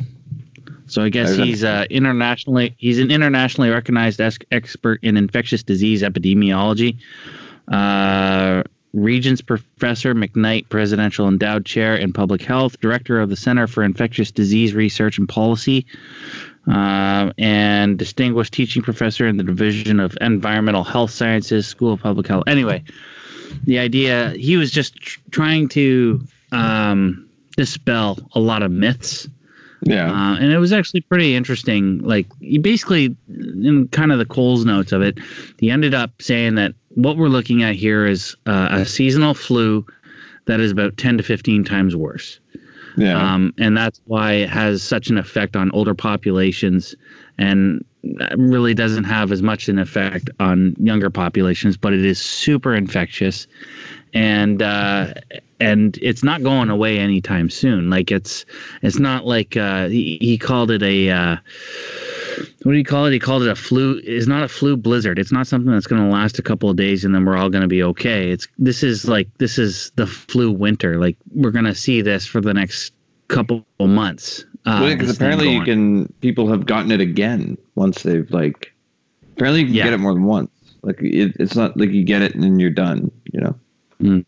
So 0.86 1.02
I 1.02 1.10
guess 1.10 1.36
he's 1.36 1.64
uh, 1.64 1.84
internationally 1.90 2.74
he's 2.78 2.98
an 2.98 3.10
internationally 3.10 3.68
recognized 3.70 4.20
es- 4.20 4.38
expert 4.50 5.00
in 5.02 5.16
infectious 5.16 5.62
disease 5.62 6.02
epidemiology. 6.02 6.96
Uh, 7.70 8.62
Regents 8.94 9.42
Professor 9.42 10.14
McKnight, 10.14 10.70
Presidential 10.70 11.28
Endowed 11.28 11.66
Chair 11.66 11.94
in 11.94 12.14
Public 12.14 12.40
Health, 12.40 12.80
Director 12.80 13.20
of 13.20 13.28
the 13.28 13.36
Center 13.36 13.66
for 13.66 13.82
Infectious 13.82 14.30
Disease 14.30 14.72
Research 14.74 15.18
and 15.18 15.28
Policy, 15.28 15.84
uh, 16.70 17.32
and 17.38 17.98
Distinguished 17.98 18.52
Teaching 18.52 18.82
Professor 18.82 19.26
in 19.26 19.36
the 19.36 19.44
Division 19.44 20.00
of 20.00 20.16
Environmental 20.20 20.84
Health 20.84 21.10
Sciences, 21.10 21.66
School 21.66 21.94
of 21.94 22.00
Public 22.00 22.26
Health. 22.26 22.44
Anyway, 22.46 22.84
the 23.64 23.78
idea 23.78 24.30
he 24.30 24.56
was 24.56 24.70
just 24.70 24.96
tr- 24.96 25.20
trying 25.30 25.68
to 25.68 26.20
um, 26.52 27.28
dispel 27.56 28.18
a 28.34 28.40
lot 28.40 28.62
of 28.62 28.70
myths 28.70 29.28
yeah, 29.82 30.10
uh, 30.10 30.36
and 30.36 30.52
it 30.52 30.58
was 30.58 30.72
actually 30.72 31.02
pretty 31.02 31.36
interesting. 31.36 31.98
Like, 31.98 32.26
he 32.40 32.58
basically, 32.58 33.16
in 33.28 33.88
kind 33.92 34.12
of 34.12 34.18
the 34.18 34.26
Coles 34.26 34.64
notes 34.64 34.92
of 34.92 35.02
it, 35.02 35.18
he 35.58 35.70
ended 35.70 35.94
up 35.94 36.20
saying 36.20 36.56
that 36.56 36.74
what 36.90 37.16
we're 37.16 37.28
looking 37.28 37.62
at 37.62 37.76
here 37.76 38.06
is 38.06 38.36
uh, 38.46 38.68
a 38.72 38.84
seasonal 38.84 39.34
flu 39.34 39.86
that 40.46 40.60
is 40.60 40.72
about 40.72 40.96
10 40.96 41.18
to 41.18 41.22
15 41.22 41.64
times 41.64 41.94
worse. 41.94 42.40
Yeah. 42.96 43.34
Um, 43.34 43.54
and 43.58 43.76
that's 43.76 44.00
why 44.06 44.32
it 44.32 44.48
has 44.48 44.82
such 44.82 45.08
an 45.08 45.18
effect 45.18 45.56
on 45.56 45.70
older 45.72 45.94
populations 45.94 46.94
and 47.38 47.84
really 48.36 48.74
doesn't 48.74 49.04
have 49.04 49.32
as 49.32 49.42
much 49.42 49.68
an 49.68 49.78
effect 49.78 50.30
on 50.40 50.74
younger 50.78 51.10
populations, 51.10 51.76
but 51.76 51.92
it 51.92 52.04
is 52.04 52.20
super 52.20 52.74
infectious. 52.74 53.46
And 54.14 54.62
uh, 54.62 55.14
and 55.60 55.98
it's 56.00 56.22
not 56.22 56.42
going 56.42 56.70
away 56.70 56.98
anytime 56.98 57.50
soon. 57.50 57.90
Like 57.90 58.10
it's 58.10 58.46
it's 58.82 58.98
not 58.98 59.26
like 59.26 59.56
uh, 59.56 59.88
he, 59.88 60.18
he 60.20 60.38
called 60.38 60.70
it 60.70 60.82
a 60.82 61.10
uh, 61.10 61.36
what 62.62 62.72
do 62.72 62.78
you 62.78 62.84
call 62.84 63.06
it? 63.06 63.12
He 63.12 63.18
called 63.18 63.42
it 63.42 63.48
a 63.48 63.54
flu. 63.54 64.00
It's 64.04 64.26
not 64.26 64.42
a 64.42 64.48
flu 64.48 64.76
blizzard. 64.76 65.18
It's 65.18 65.32
not 65.32 65.46
something 65.46 65.72
that's 65.72 65.86
going 65.86 66.02
to 66.02 66.08
last 66.08 66.38
a 66.38 66.42
couple 66.42 66.70
of 66.70 66.76
days 66.76 67.04
and 67.04 67.14
then 67.14 67.24
we're 67.24 67.36
all 67.36 67.50
going 67.50 67.62
to 67.62 67.68
be 67.68 67.82
okay. 67.82 68.30
It's 68.30 68.46
this 68.58 68.82
is 68.82 69.06
like 69.08 69.28
this 69.38 69.58
is 69.58 69.92
the 69.96 70.06
flu 70.06 70.50
winter. 70.52 70.98
Like 70.98 71.16
we're 71.32 71.50
going 71.50 71.64
to 71.66 71.74
see 71.74 72.02
this 72.02 72.26
for 72.26 72.40
the 72.40 72.54
next 72.54 72.92
couple 73.28 73.66
of 73.80 73.88
months. 73.88 74.44
Uh, 74.66 74.90
because 74.90 75.08
this 75.08 75.18
thing 75.18 75.26
apparently 75.28 75.54
you 75.54 75.62
can 75.64 76.12
people 76.20 76.48
have 76.48 76.66
gotten 76.66 76.90
it 76.90 77.00
again 77.00 77.56
once 77.74 78.02
they've 78.02 78.30
like 78.30 78.72
apparently 79.36 79.60
you 79.60 79.66
can 79.66 79.74
Yeah. 79.74 79.84
get 79.84 79.92
it 79.94 79.98
more 79.98 80.12
than 80.12 80.24
once 80.24 80.50
like 80.82 81.00
it, 81.00 81.36
it's 81.38 81.54
not 81.54 81.76
like 81.78 81.90
you 81.90 82.04
get 82.04 82.22
it 82.22 82.34
and 82.34 82.42
then 82.42 82.58
you're 82.58 82.70
done 82.70 83.10
you 83.32 83.40
know 83.40 83.54
Mm. 84.02 84.24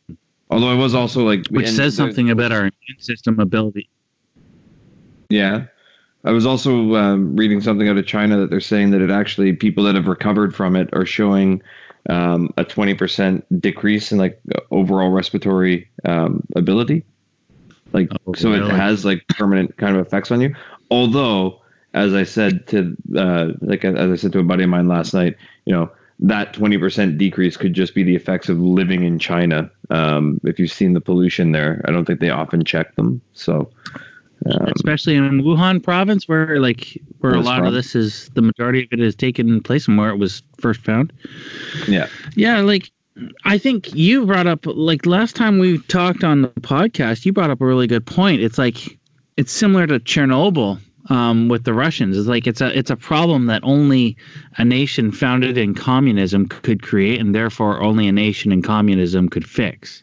although 0.50 0.70
i 0.70 0.74
was 0.74 0.94
also 0.94 1.24
like 1.24 1.46
which 1.48 1.68
says 1.68 1.94
something 1.96 2.30
about 2.30 2.52
our 2.52 2.60
immune 2.60 2.98
system 3.00 3.38
ability. 3.38 3.88
yeah 5.28 5.66
i 6.24 6.30
was 6.30 6.46
also 6.46 6.94
um, 6.94 7.36
reading 7.36 7.60
something 7.60 7.88
out 7.88 7.96
of 7.96 8.06
china 8.06 8.38
that 8.38 8.50
they're 8.50 8.60
saying 8.60 8.90
that 8.90 9.00
it 9.00 9.10
actually 9.10 9.52
people 9.52 9.84
that 9.84 9.94
have 9.94 10.06
recovered 10.06 10.54
from 10.54 10.76
it 10.76 10.88
are 10.92 11.06
showing 11.06 11.62
um, 12.08 12.52
a 12.56 12.64
20% 12.64 13.42
decrease 13.60 14.10
in 14.12 14.18
like 14.18 14.40
overall 14.70 15.10
respiratory 15.10 15.90
um, 16.06 16.46
ability. 16.56 17.04
Like 17.92 18.10
Oh, 18.26 18.32
so 18.34 18.52
it 18.52 18.62
has 18.70 19.04
like 19.04 19.26
permanent 19.28 19.76
kind 19.76 19.96
of 19.96 20.06
effects 20.06 20.30
on 20.30 20.40
you. 20.40 20.54
Although 20.90 21.60
as 21.92 22.14
i 22.14 22.22
said 22.22 22.66
to 22.68 22.96
uh 23.16 23.48
like 23.60 23.84
as 23.84 24.10
i 24.10 24.14
said 24.14 24.32
to 24.32 24.38
a 24.38 24.44
buddy 24.44 24.62
of 24.62 24.70
mine 24.70 24.86
last 24.86 25.12
night 25.12 25.36
you 25.64 25.72
know 25.72 25.90
that 26.22 26.52
20% 26.52 27.16
decrease 27.16 27.56
could 27.56 27.72
just 27.72 27.94
be 27.94 28.02
the 28.02 28.14
effects 28.14 28.48
of 28.48 28.60
living 28.60 29.02
in 29.02 29.18
china 29.18 29.68
um 29.88 30.40
if 30.44 30.60
you've 30.60 30.70
seen 30.70 30.92
the 30.92 31.00
pollution 31.00 31.50
there. 31.50 31.82
I 31.86 31.90
don't 31.90 32.04
think 32.04 32.20
they 32.20 32.30
often 32.30 32.64
check 32.64 32.94
them 32.94 33.20
so 33.32 33.70
um, 34.46 34.72
especially 34.74 35.16
in 35.16 35.42
Wuhan 35.42 35.82
province, 35.82 36.28
where 36.28 36.60
like 36.60 37.00
where 37.18 37.34
a 37.34 37.40
lot 37.40 37.58
from? 37.58 37.68
of 37.68 37.74
this 37.74 37.94
is 37.94 38.30
the 38.34 38.42
majority 38.42 38.84
of 38.84 38.88
it 38.92 39.00
is 39.00 39.06
has 39.06 39.16
taken 39.16 39.62
place 39.62 39.86
and 39.88 39.98
where 39.98 40.10
it 40.10 40.16
was 40.16 40.42
first 40.58 40.80
found. 40.80 41.12
yeah 41.86 42.08
Yeah, 42.36 42.60
like 42.60 42.90
I 43.44 43.58
think 43.58 43.94
you 43.94 44.26
brought 44.26 44.46
up 44.46 44.64
like 44.64 45.04
last 45.06 45.36
time 45.36 45.58
we 45.58 45.78
talked 45.78 46.24
on 46.24 46.42
the 46.42 46.48
podcast, 46.48 47.24
you 47.26 47.32
brought 47.32 47.50
up 47.50 47.60
a 47.60 47.66
really 47.66 47.86
good 47.86 48.06
point. 48.06 48.40
It's 48.40 48.58
like 48.58 48.98
it's 49.36 49.52
similar 49.52 49.86
to 49.86 50.00
Chernobyl 50.00 50.80
um, 51.10 51.48
with 51.48 51.64
the 51.64 51.74
Russians. 51.74 52.16
It's 52.16 52.28
like 52.28 52.46
it's 52.46 52.60
a 52.60 52.76
it's 52.76 52.90
a 52.90 52.96
problem 52.96 53.46
that 53.46 53.62
only 53.64 54.16
a 54.56 54.64
nation 54.64 55.12
founded 55.12 55.58
in 55.58 55.74
communism 55.74 56.46
could 56.46 56.82
create, 56.82 57.20
and 57.20 57.34
therefore 57.34 57.82
only 57.82 58.08
a 58.08 58.12
nation 58.12 58.52
in 58.52 58.62
communism 58.62 59.28
could 59.28 59.46
fix. 59.46 60.02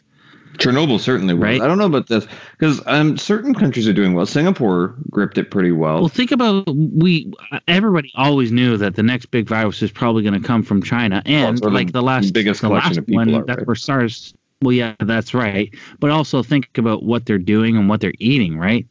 Chernobyl 0.58 1.00
certainly 1.00 1.34
was 1.34 1.42
Right. 1.42 1.60
i 1.62 1.66
don't 1.66 1.78
know 1.78 1.86
about 1.86 2.08
this 2.08 2.26
because 2.58 2.80
um 2.86 3.16
certain 3.16 3.54
countries 3.54 3.86
are 3.88 3.92
doing 3.92 4.12
well 4.14 4.26
singapore 4.26 4.94
gripped 5.10 5.38
it 5.38 5.50
pretty 5.50 5.72
well 5.72 6.00
Well, 6.00 6.08
think 6.08 6.32
about 6.32 6.66
we. 6.68 7.32
Everybody 7.66 8.12
always 8.14 8.52
knew 8.52 8.76
that 8.76 8.94
the 8.96 9.02
next 9.02 9.26
big 9.26 9.48
virus 9.48 9.82
is 9.82 9.90
probably 9.90 10.22
going 10.22 10.40
to 10.40 10.46
come 10.46 10.62
from 10.62 10.82
China, 10.82 11.22
and 11.26 11.58
the 11.58 11.70
like 11.70 11.92
the 11.92 12.02
last 12.02 12.32
biggest 12.32 12.60
the 12.60 12.68
collection 12.68 12.90
last 12.90 12.98
of 12.98 13.06
people 13.06 13.16
one, 13.24 13.34
are, 13.34 13.44
that's 13.44 13.58
right? 13.58 13.66
where 13.66 13.76
SARS. 13.76 14.34
Well, 14.60 14.72
yeah, 14.72 14.94
that's 14.98 15.34
right. 15.34 15.72
But 16.00 16.10
also 16.10 16.42
think 16.42 16.76
about 16.78 17.04
what 17.04 17.26
they're 17.26 17.38
doing 17.38 17.76
and 17.76 17.88
what 17.88 18.00
they're 18.00 18.12
eating, 18.18 18.58
right? 18.58 18.84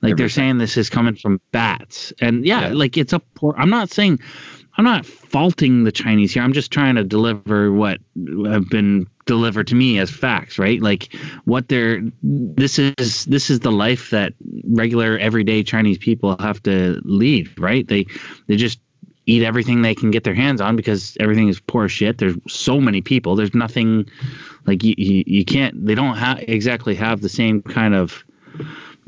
Like 0.00 0.16
they're 0.16 0.30
saying 0.30 0.56
this 0.58 0.78
is 0.78 0.88
coming 0.88 1.14
from 1.14 1.40
bats, 1.52 2.12
and 2.22 2.44
yeah, 2.46 2.68
Yeah. 2.68 2.72
like 2.74 2.96
it's 2.96 3.12
a 3.12 3.18
poor. 3.34 3.54
I'm 3.58 3.70
not 3.70 3.90
saying. 3.90 4.18
I'm 4.78 4.84
not 4.84 5.04
faulting 5.04 5.84
the 5.84 5.92
Chinese 5.92 6.32
here. 6.32 6.42
I'm 6.42 6.54
just 6.54 6.70
trying 6.70 6.94
to 6.94 7.04
deliver 7.04 7.70
what 7.70 7.98
I've 8.48 8.70
been 8.70 9.06
deliver 9.30 9.62
to 9.62 9.76
me 9.76 9.96
as 10.00 10.10
facts, 10.10 10.58
right? 10.58 10.82
Like 10.82 11.14
what 11.44 11.68
they're 11.68 12.02
this 12.24 12.80
is 12.80 13.26
this 13.26 13.48
is 13.48 13.60
the 13.60 13.70
life 13.70 14.10
that 14.10 14.32
regular 14.64 15.16
everyday 15.18 15.62
Chinese 15.62 15.98
people 15.98 16.36
have 16.40 16.60
to 16.64 17.00
lead, 17.04 17.48
right? 17.56 17.86
They 17.86 18.06
they 18.48 18.56
just 18.56 18.80
eat 19.26 19.44
everything 19.44 19.82
they 19.82 19.94
can 19.94 20.10
get 20.10 20.24
their 20.24 20.34
hands 20.34 20.60
on 20.60 20.74
because 20.74 21.16
everything 21.20 21.46
is 21.46 21.60
poor 21.60 21.88
shit. 21.88 22.18
There's 22.18 22.36
so 22.48 22.80
many 22.80 23.02
people. 23.02 23.36
There's 23.36 23.54
nothing 23.54 24.10
like 24.66 24.82
you 24.82 24.94
you, 24.98 25.22
you 25.28 25.44
can't 25.44 25.86
they 25.86 25.94
don't 25.94 26.16
have 26.16 26.40
exactly 26.48 26.96
have 26.96 27.20
the 27.20 27.28
same 27.28 27.62
kind 27.62 27.94
of 27.94 28.24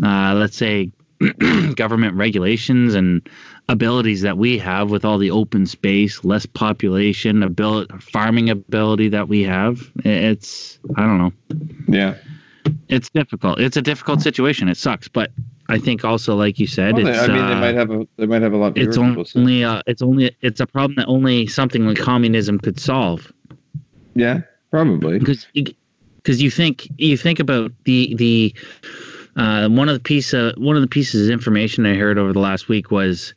uh, 0.04 0.34
let's 0.34 0.56
say 0.56 0.92
government 1.76 2.14
regulations 2.16 2.94
and 2.94 3.28
abilities 3.68 4.22
that 4.22 4.38
we 4.38 4.58
have 4.58 4.90
with 4.90 5.04
all 5.04 5.18
the 5.18 5.30
open 5.30 5.66
space, 5.66 6.24
less 6.24 6.46
population, 6.46 7.42
ability, 7.42 7.92
farming 7.98 8.50
ability 8.50 9.08
that 9.08 9.28
we 9.28 9.42
have. 9.42 9.90
It's 10.04 10.78
I 10.96 11.02
don't 11.02 11.18
know. 11.18 11.32
Yeah. 11.88 12.16
It's 12.88 13.10
difficult. 13.10 13.58
It's 13.60 13.76
a 13.76 13.82
difficult 13.82 14.22
situation. 14.22 14.68
It 14.68 14.76
sucks, 14.76 15.08
but 15.08 15.32
I 15.68 15.78
think 15.78 16.04
also, 16.04 16.36
like 16.36 16.58
you 16.60 16.66
said, 16.66 16.94
Well, 16.94 17.06
it's, 17.08 17.18
I 17.18 17.26
mean, 17.26 17.38
uh, 17.38 17.48
they 17.48 17.60
might 17.60 17.74
have 17.74 17.90
a 17.90 18.06
they 18.18 18.26
might 18.26 18.42
have 18.42 18.52
a 18.52 18.56
lot. 18.56 18.76
It's 18.78 18.96
hurt 18.96 19.08
people, 19.08 19.24
so- 19.24 19.40
only 19.40 19.64
uh, 19.64 19.82
it's 19.86 20.02
only 20.02 20.36
it's 20.42 20.60
a 20.60 20.66
problem 20.66 20.94
that 20.96 21.06
only 21.08 21.46
something 21.46 21.86
like 21.86 21.98
communism 21.98 22.58
could 22.58 22.78
solve. 22.78 23.32
yeah, 24.14 24.40
probably. 24.70 25.18
because 25.18 25.46
because 25.54 26.40
you 26.40 26.50
think 26.50 26.88
you 26.98 27.16
think 27.16 27.40
about 27.40 27.72
the 27.84 28.14
the 28.16 28.54
uh, 29.36 29.68
one 29.68 29.88
of 29.88 29.94
the 29.94 30.00
piece 30.00 30.32
of, 30.32 30.54
one 30.56 30.76
of 30.76 30.82
the 30.82 30.88
pieces 30.88 31.28
of 31.28 31.32
information 31.32 31.86
I 31.86 31.94
heard 31.94 32.18
over 32.18 32.32
the 32.32 32.40
last 32.40 32.68
week 32.68 32.90
was 32.90 33.34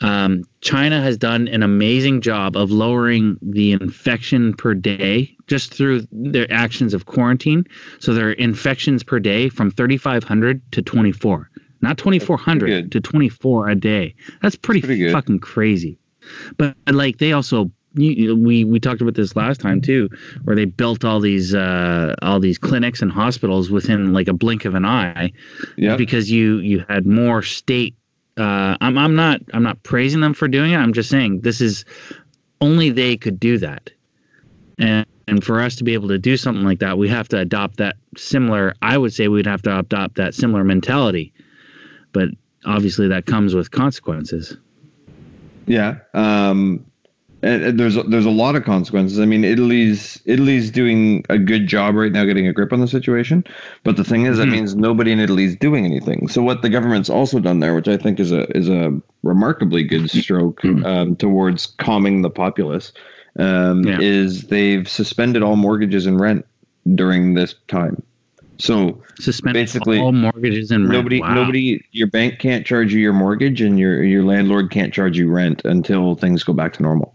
um, 0.00 0.44
China 0.60 1.00
has 1.00 1.16
done 1.16 1.48
an 1.48 1.62
amazing 1.62 2.20
job 2.20 2.56
of 2.56 2.70
lowering 2.70 3.38
the 3.42 3.72
infection 3.72 4.54
per 4.54 4.74
day 4.74 5.36
just 5.46 5.74
through 5.74 6.06
their 6.12 6.50
actions 6.52 6.94
of 6.94 7.06
quarantine. 7.06 7.66
So 7.98 8.14
their 8.14 8.32
infections 8.32 9.02
per 9.02 9.18
day 9.18 9.48
from 9.48 9.70
3,500 9.70 10.72
to 10.72 10.82
24, 10.82 11.50
not 11.80 11.98
2,400 11.98 12.92
to 12.92 13.00
24 13.00 13.68
a 13.68 13.74
day. 13.74 14.14
That's 14.42 14.56
pretty, 14.56 14.82
pretty 14.82 15.12
fucking 15.12 15.40
crazy. 15.40 15.98
But 16.56 16.76
like 16.90 17.18
they 17.18 17.32
also 17.32 17.70
you, 17.94 18.36
we 18.36 18.64
we 18.64 18.78
talked 18.80 19.00
about 19.00 19.14
this 19.14 19.34
last 19.34 19.60
time 19.60 19.80
too, 19.80 20.08
where 20.44 20.54
they 20.54 20.66
built 20.66 21.04
all 21.04 21.20
these 21.20 21.54
uh, 21.54 22.14
all 22.22 22.38
these 22.40 22.58
clinics 22.58 23.02
and 23.02 23.10
hospitals 23.10 23.70
within 23.70 24.12
like 24.12 24.28
a 24.28 24.32
blink 24.34 24.64
of 24.64 24.74
an 24.74 24.84
eye 24.84 25.32
Yeah. 25.76 25.96
because 25.96 26.30
you 26.30 26.58
you 26.58 26.84
had 26.88 27.06
more 27.06 27.42
state. 27.42 27.94
Uh, 28.36 28.76
I'm 28.80 28.96
I'm 28.98 29.16
not 29.16 29.40
I'm 29.52 29.62
not 29.62 29.82
praising 29.82 30.20
them 30.20 30.34
for 30.34 30.48
doing 30.48 30.72
it. 30.72 30.76
I'm 30.76 30.92
just 30.92 31.08
saying 31.10 31.40
this 31.40 31.60
is 31.60 31.84
only 32.60 32.90
they 32.90 33.16
could 33.16 33.40
do 33.40 33.58
that, 33.58 33.90
and 34.78 35.06
and 35.26 35.42
for 35.42 35.60
us 35.60 35.76
to 35.76 35.84
be 35.84 35.94
able 35.94 36.08
to 36.08 36.18
do 36.18 36.36
something 36.36 36.64
like 36.64 36.78
that, 36.80 36.98
we 36.98 37.08
have 37.08 37.28
to 37.28 37.38
adopt 37.38 37.78
that 37.78 37.96
similar. 38.16 38.74
I 38.80 38.96
would 38.96 39.12
say 39.12 39.28
we'd 39.28 39.46
have 39.46 39.62
to 39.62 39.78
adopt 39.80 40.16
that 40.16 40.34
similar 40.34 40.62
mentality, 40.64 41.32
but 42.12 42.28
obviously 42.64 43.08
that 43.08 43.26
comes 43.26 43.54
with 43.54 43.70
consequences. 43.70 44.56
Yeah. 45.66 45.98
Um, 46.14 46.86
and, 47.42 47.78
there's 47.78 47.94
there's 48.06 48.26
a 48.26 48.30
lot 48.30 48.56
of 48.56 48.64
consequences. 48.64 49.20
I 49.20 49.24
mean, 49.24 49.44
Italy's 49.44 50.20
Italy's 50.24 50.70
doing 50.70 51.24
a 51.28 51.38
good 51.38 51.66
job 51.66 51.94
right 51.94 52.10
now 52.10 52.24
getting 52.24 52.48
a 52.48 52.52
grip 52.52 52.72
on 52.72 52.80
the 52.80 52.88
situation, 52.88 53.44
but 53.84 53.96
the 53.96 54.04
thing 54.04 54.26
is, 54.26 54.38
that 54.38 54.48
Mhm. 54.48 54.52
means 54.52 54.74
nobody 54.74 55.12
in 55.12 55.20
Italy 55.20 55.44
is 55.44 55.56
doing 55.56 55.84
anything. 55.84 56.28
So 56.28 56.42
what 56.42 56.62
the 56.62 56.68
government's 56.68 57.08
also 57.10 57.38
done 57.38 57.60
there, 57.60 57.74
which 57.74 57.88
I 57.88 57.96
think 57.96 58.18
is 58.18 58.32
a 58.32 58.44
is 58.56 58.68
a 58.68 58.92
remarkably 59.22 59.84
good 59.84 60.10
stroke 60.10 60.64
um, 60.64 61.16
towards 61.16 61.66
calming 61.78 62.22
the 62.22 62.30
populace, 62.30 62.92
um, 63.38 63.82
Yeah. 63.84 63.98
is 64.00 64.44
they've 64.48 64.88
suspended 64.88 65.42
all 65.42 65.56
mortgages 65.56 66.06
and 66.06 66.18
rent 66.18 66.44
during 66.94 67.34
this 67.34 67.54
time. 67.68 68.02
So 68.60 69.00
Suspend 69.20 69.54
Basically, 69.54 70.00
all 70.00 70.10
mortgages 70.10 70.72
and 70.72 70.84
rent. 70.84 70.92
nobody 70.92 71.20
Wow. 71.20 71.34
nobody 71.34 71.80
your 71.92 72.08
bank 72.08 72.40
can't 72.40 72.66
charge 72.66 72.92
you 72.92 72.98
your 73.00 73.12
mortgage 73.12 73.60
and 73.60 73.78
your 73.78 74.02
your 74.02 74.24
landlord 74.24 74.70
can't 74.72 74.92
charge 74.92 75.16
you 75.16 75.28
rent 75.30 75.62
until 75.64 76.16
things 76.16 76.42
go 76.42 76.52
back 76.52 76.72
to 76.74 76.82
normal 76.82 77.14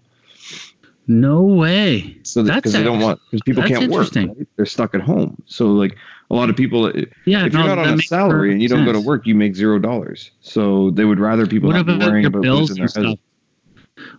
No 1.08 1.42
way. 1.42 2.18
so 2.24 2.44
That's 2.44 2.58
because 2.58 2.74
they 2.74 2.84
don't 2.84 3.00
want 3.02 3.20
because 3.30 3.42
people 3.42 3.64
can't 3.64 3.92
work 3.92 4.16
right? 4.16 4.48
they're 4.56 4.66
stuck 4.66 4.96
at 4.96 5.02
home 5.02 5.42
so 5.46 5.68
like 5.68 5.98
a 6.32 6.36
lot 6.36 6.50
of 6.50 6.56
people 6.56 6.86
yeah, 6.96 7.02
if 7.04 7.10
Yeah, 7.26 7.46
you're 7.46 7.52
not 7.52 7.78
on 7.78 8.00
a 8.00 8.02
salary 8.02 8.52
and 8.52 8.62
you 8.62 8.70
don't 8.70 8.86
go 8.86 8.94
to 8.94 9.00
work 9.02 9.28
you 9.28 9.36
make 9.36 9.56
zero 9.56 9.80
dollars 9.80 10.32
so 10.42 10.92
they 10.92 11.06
would 11.06 11.20
rather 11.20 11.46
people 11.46 11.70
What 11.70 11.80
about 11.80 12.00
worrying 12.00 12.24
your 12.24 12.30
about 12.30 12.42
bills 12.44 12.72
and 12.72 12.90
stuff? 12.90 13.20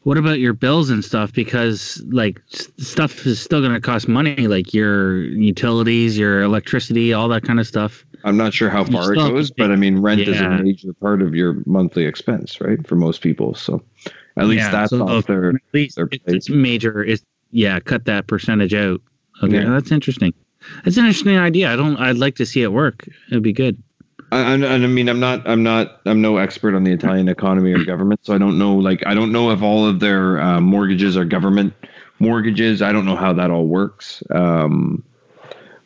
What 0.04 0.18
about 0.18 0.38
your 0.38 0.52
bills 0.52 0.90
and 0.90 1.04
stuff? 1.04 1.32
Because 1.32 2.00
like 2.12 2.40
stuff 2.48 3.26
is 3.26 3.40
still 3.40 3.60
going 3.60 3.72
to 3.74 3.80
cost 3.80 4.06
money, 4.06 4.46
like 4.46 4.72
your 4.72 5.16
utilities, 5.24 6.16
your 6.16 6.42
electricity, 6.42 7.12
all 7.12 7.28
that 7.28 7.42
kind 7.42 7.58
of 7.58 7.66
stuff. 7.66 8.04
i'm 8.24 8.36
not 8.36 8.54
sure 8.54 8.70
how 8.70 8.84
far 8.84 9.12
it 9.12 9.16
still 9.16 9.24
have 9.24 9.32
to 9.32 9.34
goes 9.34 9.50
but 9.50 9.70
i 9.72 9.76
mean 9.76 9.98
rent 9.98 10.20
is 10.20 10.40
a 10.40 10.48
major 10.62 10.92
part 10.94 11.22
of 11.22 11.34
your 11.34 11.62
monthly 11.66 12.04
expense 12.04 12.60
right 12.60 12.86
for 12.86 12.94
most 12.96 13.20
people 13.20 13.54
so 13.54 13.82
at 14.36 14.46
least 14.46 14.64
Yeah, 14.64 14.70
that's 14.70 14.90
so 14.90 15.06
off 15.08 15.26
their 15.26 15.50
At 15.50 15.54
least 15.72 15.96
their 15.96 16.08
it's, 16.26 16.48
major. 16.48 17.04
It's 17.04 17.24
yeah, 17.50 17.78
cut 17.80 18.04
that 18.06 18.26
percentage 18.26 18.74
out. 18.74 19.00
Okay, 19.42 19.62
Yeah. 19.62 19.70
that's 19.70 19.92
interesting. 19.92 20.34
That's 20.84 20.96
an 20.96 21.06
interesting 21.06 21.36
idea. 21.36 21.72
I 21.72 21.76
don't. 21.76 21.96
I'd 21.96 22.16
like 22.16 22.36
to 22.36 22.46
see 22.46 22.62
it 22.62 22.72
work. 22.72 23.06
It'd 23.30 23.42
be 23.42 23.52
good. 23.52 23.82
I, 24.32 24.54
I, 24.54 24.54
I 24.54 24.78
mean, 24.78 25.08
I'm 25.08 25.20
not, 25.20 25.46
I'm 25.48 25.62
not, 25.62 26.00
I'm 26.06 26.20
no 26.20 26.38
expert 26.38 26.74
on 26.74 26.82
the 26.84 26.92
Italian 26.92 27.28
economy 27.28 27.72
or 27.72 27.84
government, 27.84 28.20
so 28.24 28.34
I 28.34 28.38
don't 28.38 28.58
know. 28.58 28.74
Like, 28.74 29.06
I 29.06 29.14
don't 29.14 29.30
know 29.30 29.50
if 29.50 29.62
all 29.62 29.86
of 29.86 30.00
their 30.00 30.40
uh, 30.40 30.60
mortgages 30.60 31.16
are 31.16 31.24
government 31.24 31.74
mortgages. 32.18 32.82
I 32.82 32.90
don't 32.92 33.04
know 33.04 33.14
how 33.16 33.32
that 33.34 33.50
all 33.50 33.66
works. 33.66 34.22
Um, 34.30 35.04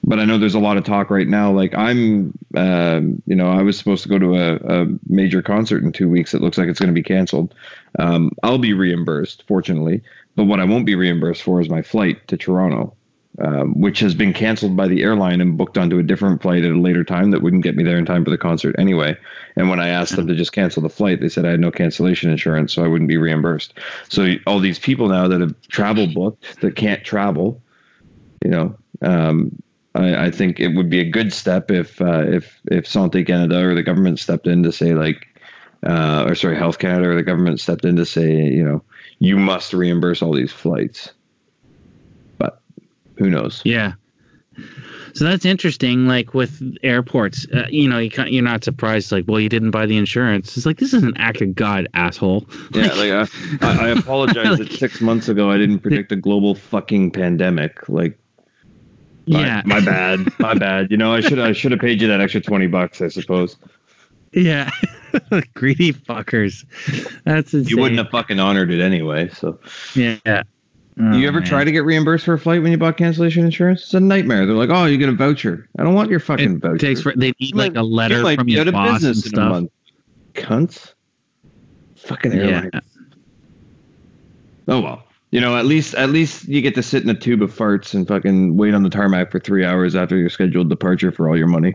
but 0.09 0.19
I 0.19 0.25
know 0.25 0.39
there's 0.39 0.55
a 0.55 0.61
lot 0.61 0.77
of 0.77 0.85
talk 0.85 1.11
right 1.11 1.29
now. 1.29 1.53
Like, 1.53 1.75
I'm, 1.75 2.37
um, 2.57 3.23
you 3.27 3.37
know, 3.37 3.51
I 3.51 3.63
was 3.63 3.79
supposed 3.79 4.03
to 4.03 4.09
go 4.09 4.19
to 4.19 4.35
a, 4.35 4.83
a 4.83 4.87
major 5.07 5.43
concert 5.43 5.83
in 5.85 5.93
two 5.93 6.09
weeks. 6.09 6.35
It 6.35 6.41
looks 6.41 6.59
like 6.59 6.69
it's 6.69 6.81
going 6.81 6.93
to 6.93 7.01
be 7.01 7.03
canceled. 7.03 7.55
Um, 7.99 8.33
I'll 8.43 8.59
be 8.59 8.73
reimbursed, 8.73 9.45
fortunately, 9.47 10.03
but 10.35 10.45
what 10.45 10.61
I 10.61 10.65
won't 10.65 10.87
be 10.87 10.95
reimbursed 10.95 11.43
for 11.43 11.61
is 11.61 11.69
my 11.69 11.83
flight 11.83 12.27
to 12.29 12.37
Toronto 12.37 12.97
um, 13.41 13.81
which 13.81 14.01
has 14.01 14.15
been 14.15 14.33
canceled 14.33 14.77
by 14.77 14.89
the 14.89 15.03
airline 15.03 15.41
and 15.41 15.57
booked 15.57 15.79
onto 15.79 15.99
a 15.99 16.03
different 16.03 16.43
flight 16.43 16.65
at 16.65 16.73
a 16.73 16.81
later 16.81 17.05
time 17.05 17.31
that 17.31 17.43
wouldn't 17.43 17.63
get 17.63 17.77
me 17.77 17.85
there 17.85 17.97
in 17.97 18.05
time 18.05 18.25
for 18.25 18.31
the 18.31 18.39
concert 18.39 18.75
anyway. 18.79 19.17
And 19.57 19.71
when 19.71 19.81
I 19.81 19.89
asked 19.89 20.17
them 20.17 20.27
to 20.27 20.35
just 20.35 20.53
cancel 20.53 20.83
the 20.83 20.89
flight, 20.89 21.21
they 21.21 21.29
said 21.29 21.45
I 21.45 21.53
had 21.53 21.61
no 21.61 21.71
cancellation 21.71 22.31
insurance, 22.31 22.73
so 22.73 22.85
I 22.85 22.89
wouldn't 22.89 23.09
be 23.09 23.17
reimbursed. 23.17 23.75
So 24.09 24.35
all 24.47 24.59
these 24.59 24.79
people 24.79 25.09
now 25.09 25.29
that 25.29 25.41
have 25.41 25.55
travel 25.69 26.09
booked 26.09 26.61
that 26.61 26.75
can't 26.75 27.05
travel, 27.05 27.63
you 28.45 28.51
know, 28.51 28.77
um, 29.03 29.63
I, 29.95 30.27
I 30.27 30.31
think 30.31 30.61
it 30.61 30.69
would 30.69 30.91
be 30.91 31.01
a 31.01 31.09
good 31.09 31.33
step 31.33 31.71
if 31.71 32.01
uh, 32.01 32.25
if 32.27 32.61
if 32.71 32.85
Santé 32.87 33.27
Canada 33.27 33.67
or 33.67 33.75
the 33.75 33.83
government 33.83 34.19
stepped 34.19 34.47
in 34.47 34.63
to 34.63 34.73
say 34.73 34.95
like, 34.95 35.27
uh, 35.87 36.25
or 36.27 36.35
sorry, 36.35 36.57
Health 36.57 36.79
Canada 36.79 37.11
or 37.11 37.15
the 37.15 37.23
government 37.23 37.61
stepped 37.61 37.85
in 37.85 37.97
to 37.97 38.07
say, 38.07 38.31
you 38.31 38.65
know, 38.65 38.83
you 39.19 39.37
must 39.37 39.73
reimburse 39.73 40.23
all 40.23 40.35
these 40.35 40.53
flights. 40.53 41.13
But 42.39 42.61
who 43.17 43.31
knows? 43.31 43.63
Yeah. 43.65 43.95
So 45.15 45.25
that's 45.25 45.45
interesting. 45.45 46.07
Like 46.07 46.35
with 46.35 46.63
airports, 46.83 47.47
uh, 47.53 47.67
you 47.71 47.89
know, 47.89 47.99
you 47.99 48.11
can't, 48.11 48.31
you're 48.31 48.43
not 48.43 48.65
surprised. 48.65 49.11
Like, 49.11 49.25
well, 49.27 49.41
you 49.41 49.49
didn't 49.49 49.71
buy 49.71 49.87
the 49.87 49.97
insurance. 49.97 50.57
It's 50.57 50.67
like 50.67 50.79
this 50.79 50.93
is 50.93 51.03
an 51.03 51.17
act 51.17 51.41
of 51.41 51.55
God, 51.55 51.89
asshole. 51.95 52.47
Yeah, 52.73 52.93
like 52.95 53.11
uh, 53.11 53.27
I, 53.61 53.87
I 53.87 53.89
apologize 53.89 54.59
that 54.59 54.73
six 54.73 55.01
months 55.01 55.29
ago 55.29 55.51
I 55.51 55.59
didn't 55.59 55.81
predict 55.81 56.13
a 56.13 56.17
global 56.17 56.55
fucking 56.55 57.13
pandemic. 57.13 57.89
Like, 57.89 58.19
yeah, 59.29 59.63
my, 59.65 59.81
bad, 59.85 60.21
my 60.39 60.55
bad. 60.55 60.91
You 60.91 60.97
know, 60.97 61.13
I 61.15 61.21
should 61.21 61.39
I 61.39 61.53
should 61.53 61.73
have 61.73 61.81
paid 61.81 62.01
you 62.01 62.09
that 62.09 62.21
extra 62.21 62.41
twenty 62.41 62.67
bucks, 62.67 63.01
I 63.01 63.09
suppose. 63.09 63.57
yeah. 64.33 64.71
Greedy 65.55 65.93
fuckers. 65.93 66.65
That's 67.25 67.55
insane. 67.55 67.69
You 67.77 67.81
wouldn't 67.83 67.99
have 67.99 68.11
fucking 68.11 68.39
honored 68.39 68.71
it 68.71 68.81
anyway. 68.81 69.29
So, 69.31 69.59
Yeah. 69.95 70.19
you 70.27 70.43
oh, 71.01 71.29
ever 71.29 71.41
try 71.41 71.65
to 71.65 71.73
get 71.73 71.85
reimbursed 71.85 72.27
for 72.27 72.35
a 72.35 72.39
flight 72.39 72.63
when 72.63 72.71
you 72.73 72.77
bought 72.79 72.97
cancellation 72.99 73.45
insurance? 73.45 73.85
It's 73.85 73.95
a 73.95 74.01
nightmare. 74.01 74.45
They're 74.45 74.55
like, 74.55 74.69
oh, 74.71 74.85
you 74.85 74.99
get 74.99 75.09
a 75.09 75.13
voucher. 75.13 75.69
I 75.79 75.83
don't 75.83 75.95
want 75.95 76.11
your 76.11 76.21
fucking 76.21 76.57
It 76.57 76.59
voucher. 76.61 76.77
takes 76.79 77.01
for 77.01 77.13
they 77.17 77.29
need 77.29 77.35
You 77.39 77.57
like 77.57 77.75
a 77.77 77.83
letter 77.83 78.19
you 78.19 78.23
might 78.23 78.39
from 78.39 78.49
your 78.49 78.61
out 78.63 78.69
of 78.69 78.75
boss 78.75 78.89
and 79.03 79.15
business 79.15 79.27
in 79.27 79.29
a 79.33 79.37
stuff. 79.37 79.51
month. 79.51 79.71
Cunts. 80.35 80.93
Fucking 81.97 82.33
Yeah. 82.33 82.39
airlines. 82.39 82.73
Oh 84.69 84.81
well. 84.81 85.05
You 85.31 85.41
know, 85.43 85.57
at 85.57 85.67
least 85.67 85.95
at 85.95 86.09
least 86.11 86.49
you 86.49 86.63
get 86.63 86.75
to 86.77 86.83
sit 86.83 87.03
in 87.03 87.11
a 87.11 87.15
tube 87.15 87.43
of 87.43 87.55
farts 87.55 87.93
and 87.95 88.09
fucking 88.09 88.57
wait 88.57 88.73
on 88.75 88.83
the 88.83 88.89
tarmac 88.91 89.31
for 89.31 89.39
three 89.39 89.65
hours 89.65 89.95
after 89.95 90.17
your 90.17 90.31
scheduled 90.31 90.71
departure 90.71 91.13
for 91.13 91.29
all 91.29 91.37
your 91.37 91.47
money. 91.49 91.75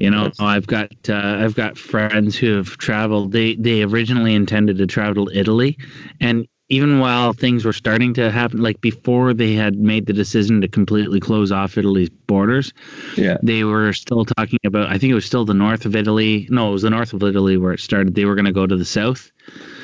You 0.00 0.10
know, 0.10 0.24
That's- 0.24 0.40
I've 0.40 0.66
got 0.66 0.90
uh, 1.08 1.14
I've 1.14 1.54
got 1.54 1.78
friends 1.78 2.36
who 2.36 2.56
have 2.56 2.76
traveled. 2.78 3.30
They 3.30 3.54
they 3.54 3.82
originally 3.84 4.34
intended 4.34 4.78
to 4.78 4.86
travel 4.88 5.26
to 5.26 5.38
Italy, 5.38 5.78
and 6.20 6.48
even 6.68 6.98
while 7.00 7.34
things 7.34 7.64
were 7.64 7.72
starting 7.72 8.14
to 8.14 8.30
happen, 8.30 8.60
like 8.62 8.80
before 8.80 9.34
they 9.34 9.52
had 9.52 9.76
made 9.78 10.06
the 10.06 10.12
decision 10.12 10.60
to 10.62 10.68
completely 10.68 11.20
close 11.20 11.52
off 11.52 11.76
Italy's 11.76 12.08
borders, 12.08 12.72
Yeah. 13.16 13.36
they 13.42 13.62
were 13.62 13.92
still 13.92 14.24
talking 14.24 14.58
about. 14.64 14.88
I 14.88 14.96
think 14.98 15.10
it 15.10 15.14
was 15.14 15.26
still 15.26 15.44
the 15.44 15.52
north 15.54 15.84
of 15.84 15.94
Italy. 15.94 16.46
No, 16.50 16.70
it 16.70 16.72
was 16.72 16.82
the 16.82 16.90
north 16.90 17.12
of 17.12 17.22
Italy 17.22 17.58
where 17.58 17.74
it 17.74 17.80
started. 17.80 18.14
They 18.14 18.24
were 18.24 18.34
going 18.34 18.46
to 18.46 18.52
go 18.52 18.66
to 18.66 18.76
the 18.76 18.86
south, 18.86 19.30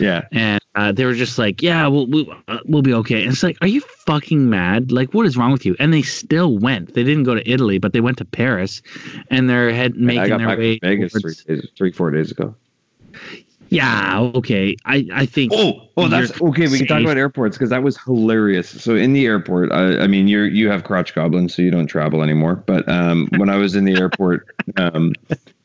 Yeah. 0.01 0.23
and 0.33 0.58
uh, 0.74 0.92
they 0.92 1.04
were 1.04 1.14
just 1.14 1.38
like, 1.38 1.62
"Yeah, 1.62 1.87
we'll 1.88 2.07
we'll, 2.07 2.26
uh, 2.46 2.59
we'll 2.66 2.83
be 2.83 2.94
okay." 2.94 3.22
And 3.22 3.33
it's 3.33 3.42
like, 3.42 3.57
"Are 3.61 3.66
you 3.68 3.81
fucking 3.81 4.48
mad? 4.48 4.92
Like, 4.92 5.14
what 5.14 5.26
is 5.26 5.37
wrong 5.37 5.50
with 5.52 5.64
you?" 5.66 5.74
And 5.78 5.92
they 5.92 6.02
still 6.02 6.57
went. 6.59 6.94
They 6.94 7.04
didn't 7.04 7.24
go 7.24 7.35
to 7.35 7.50
Italy, 7.50 7.78
but 7.78 7.92
they 7.92 8.00
went 8.00 8.18
to 8.18 8.24
Paris, 8.24 8.83
and 9.31 9.48
they're 9.50 9.72
head 9.72 9.94
I 9.96 9.98
making 10.00 10.28
got 10.28 10.38
their 10.38 10.46
back 10.48 10.59
way. 10.59 10.78
from 10.78 10.88
Vegas 10.88 11.12
three, 11.12 11.22
towards- 11.22 11.44
days, 11.44 11.68
three, 11.76 11.92
four 11.92 12.11
days 12.11 12.31
ago. 12.31 12.54
Yeah, 13.70 14.31
okay. 14.35 14.76
I 14.85 15.07
I 15.12 15.26
think. 15.26 15.52
Oh, 15.54 15.88
oh, 15.96 16.09
that's 16.09 16.33
okay. 16.40 16.68
We 16.68 16.78
can 16.78 16.87
talk 16.87 17.02
about 17.02 17.18
airports 17.18 17.57
because 17.57 17.70
that 17.70 17.83
was 17.83 17.98
hilarious. 17.98 18.68
So 18.68 18.94
in 18.94 19.12
the 19.12 19.26
airport, 19.26 19.72
I, 19.72 20.00
I 20.00 20.07
mean, 20.07 20.26
you're 20.26 20.46
you 20.46 20.70
have 20.70 20.85
crotch 20.85 21.14
goblins, 21.14 21.54
so 21.54 21.62
you 21.62 21.70
don't 21.70 21.87
travel 21.87 22.22
anymore. 22.22 22.57
But 22.57 22.88
um, 22.88 23.28
when 23.37 23.50
I 23.50 23.57
was 23.57 23.74
in 23.74 23.85
the 23.85 23.96
airport, 23.96 24.46
um, 24.76 25.12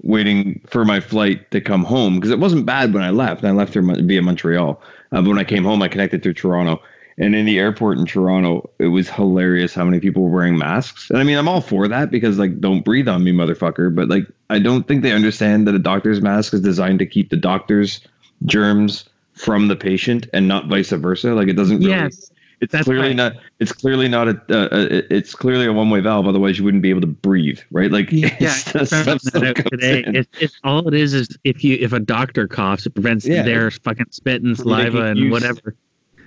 waiting 0.01 0.59
for 0.67 0.83
my 0.83 0.99
flight 0.99 1.49
to 1.51 1.61
come 1.61 1.83
home, 1.83 2.15
because 2.15 2.31
it 2.31 2.39
wasn't 2.39 2.65
bad 2.65 2.93
when 2.93 3.03
I 3.03 3.09
left. 3.09 3.45
I 3.45 3.51
left 3.51 3.73
there 3.73 3.83
via 3.83 4.21
Montreal. 4.21 4.81
Uh, 5.13 5.21
but 5.21 5.29
when 5.29 5.39
I 5.39 5.43
came 5.43 5.63
home, 5.63 5.81
I 5.81 5.87
connected 5.87 6.23
through 6.23 6.33
Toronto. 6.33 6.81
And 7.17 7.36
in 7.36 7.45
the 7.45 7.60
airport 7.60 7.97
in 7.99 8.06
Toronto, 8.06 8.69
it 8.80 8.88
was 8.88 9.10
hilarious 9.10 9.73
how 9.73 9.86
many 9.86 9.99
people 9.99 10.23
were 10.23 10.30
wearing 10.32 10.58
masks. 10.58 11.10
And 11.10 11.19
I 11.19 11.23
mean, 11.23 11.38
I'm 11.38 11.47
all 11.47 11.62
for 11.62 11.88
that 11.88 12.10
because, 12.10 12.39
like, 12.39 12.60
don't 12.60 12.84
breathe 12.84 13.08
on 13.08 13.23
me, 13.23 13.32
motherfucker. 13.32 13.93
But, 13.93 14.10
like, 14.10 14.23
I 14.49 14.60
don't 14.60 14.88
think 14.88 15.04
they 15.04 15.12
understand 15.12 15.67
that 15.67 15.76
a 15.76 15.80
doctor's 15.80 16.21
mask 16.21 16.54
is 16.54 16.62
designed 16.62 16.99
to 16.99 17.06
keep 17.06 17.30
the 17.30 17.38
doctor's 17.38 18.02
germs 18.45 19.06
from 19.34 19.67
the 19.67 19.76
patient 19.76 20.28
and 20.34 20.47
not 20.47 20.67
vice 20.67 20.89
versa. 20.89 21.34
Like, 21.34 21.47
it 21.49 21.54
doesn't 21.54 21.78
really. 21.80 21.91
Yes, 21.91 22.32
It's 22.62 22.71
that's 22.71 22.86
clearly 22.86 23.10
right. 23.10 23.15
not. 23.15 23.34
It's 23.60 23.71
clearly 23.71 24.08
not 24.08 24.28
a. 24.30 24.32
Uh, 24.49 24.67
it's 25.10 25.36
clearly 25.36 25.65
a 25.67 25.73
one-way 25.73 25.99
valve. 25.99 26.28
Otherwise, 26.28 26.58
you 26.58 26.63
wouldn't 26.63 26.82
be 26.84 26.89
able 26.89 27.02
to 27.02 27.08
breathe, 27.08 27.60
right? 27.71 27.91
Like, 27.91 28.12
Yeah, 28.12 28.30
it's 28.39 28.76
I 28.76 28.80
the 28.84 28.86
that 28.86 29.34
that 29.34 29.43
out 29.43 29.56
comes 29.56 29.69
today. 29.69 30.04
It's, 30.08 30.30
it's 30.39 30.60
all 30.63 30.88
it 30.88 30.93
is 30.93 31.13
is 31.13 31.28
if 31.43 31.63
you 31.63 31.78
if 31.80 31.93
a 31.93 31.99
doctor 31.99 32.47
coughs, 32.47 32.86
it 32.88 32.91
prevents 32.95 33.26
Yeah. 33.28 33.43
their 33.43 33.69
fucking 33.69 34.08
spit 34.12 34.41
and 34.41 34.58
saliva 34.58 35.06
and 35.06 35.30
whatever 35.30 35.76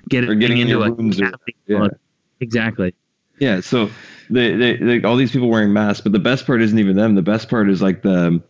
getting, 0.09 0.31
or 0.31 0.35
getting 0.35 0.59
into 0.59 0.83
a 0.83 0.91
wounds 0.91 1.21
or- 1.21 1.33
yeah. 1.67 1.89
Exactly. 2.41 2.95
Yeah, 3.39 3.61
so 3.61 3.91
they, 4.31 4.55
they, 4.57 4.77
they 4.77 5.03
all 5.03 5.17
these 5.17 5.31
people 5.31 5.49
wearing 5.49 5.73
masks, 5.73 6.01
but 6.01 6.13
the 6.13 6.19
best 6.19 6.47
part 6.47 6.63
isn't 6.63 6.79
even 6.79 6.97
them. 6.97 7.15
The 7.15 7.23
best 7.23 7.49
part 7.49 7.69
is 7.69 7.83
like 7.83 8.03
the 8.03 8.43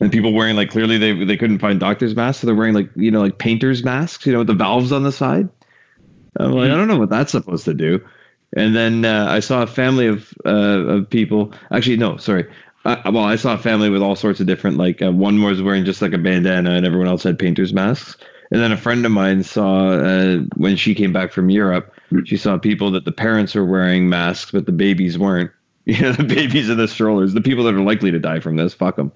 and 0.00 0.12
people 0.12 0.32
wearing 0.32 0.56
like 0.56 0.70
clearly 0.70 0.98
they 0.98 1.24
they 1.24 1.36
couldn't 1.36 1.60
find 1.60 1.80
doctors 1.80 2.14
masks, 2.14 2.40
so 2.40 2.46
they're 2.46 2.56
wearing 2.56 2.74
like 2.74 2.90
you 2.96 3.10
know 3.10 3.20
like 3.20 3.38
painters 3.38 3.84
masks, 3.84 4.26
you 4.26 4.32
know, 4.32 4.38
with 4.38 4.48
the 4.48 4.54
valves 4.54 4.92
on 4.92 5.02
the 5.02 5.12
side. 5.12 5.48
I'm 6.38 6.52
like, 6.52 6.70
I 6.70 6.74
don't 6.74 6.88
know 6.88 6.98
what 6.98 7.10
that's 7.10 7.32
supposed 7.32 7.66
to 7.66 7.74
do. 7.74 8.04
And 8.56 8.74
then 8.74 9.04
uh, 9.04 9.26
I 9.28 9.40
saw 9.40 9.62
a 9.62 9.66
family 9.66 10.08
of 10.08 10.32
uh, 10.44 10.48
of 10.48 11.10
people. 11.10 11.52
Actually, 11.70 11.98
no, 11.98 12.16
sorry. 12.16 12.46
I, 12.84 13.10
well, 13.10 13.24
I 13.24 13.36
saw 13.36 13.54
a 13.54 13.58
family 13.58 13.90
with 13.90 14.02
all 14.02 14.16
sorts 14.16 14.40
of 14.40 14.46
different 14.46 14.76
like 14.76 15.00
uh, 15.00 15.12
one 15.12 15.42
was 15.42 15.62
wearing 15.62 15.84
just 15.84 16.02
like 16.02 16.12
a 16.12 16.18
bandana, 16.18 16.72
and 16.72 16.84
everyone 16.84 17.08
else 17.08 17.22
had 17.22 17.38
painters 17.38 17.72
masks. 17.72 18.16
And 18.52 18.60
then 18.60 18.70
a 18.70 18.76
friend 18.76 19.06
of 19.06 19.12
mine 19.12 19.42
saw 19.44 19.92
uh, 19.92 20.40
when 20.56 20.76
she 20.76 20.94
came 20.94 21.10
back 21.10 21.32
from 21.32 21.48
Europe, 21.48 21.94
she 22.26 22.36
saw 22.36 22.58
people 22.58 22.90
that 22.90 23.06
the 23.06 23.12
parents 23.12 23.54
were 23.54 23.64
wearing 23.64 24.10
masks, 24.10 24.50
but 24.50 24.66
the 24.66 24.72
babies 24.72 25.18
weren't. 25.18 25.50
You 25.84 26.00
know, 26.00 26.12
the 26.12 26.22
babies 26.22 26.70
in 26.70 26.76
the 26.76 26.86
strollers, 26.86 27.32
the 27.32 27.40
people 27.40 27.64
that 27.64 27.74
are 27.74 27.80
likely 27.80 28.12
to 28.12 28.20
die 28.20 28.38
from 28.38 28.54
this. 28.54 28.72
Fuck 28.72 28.94
them. 28.94 29.10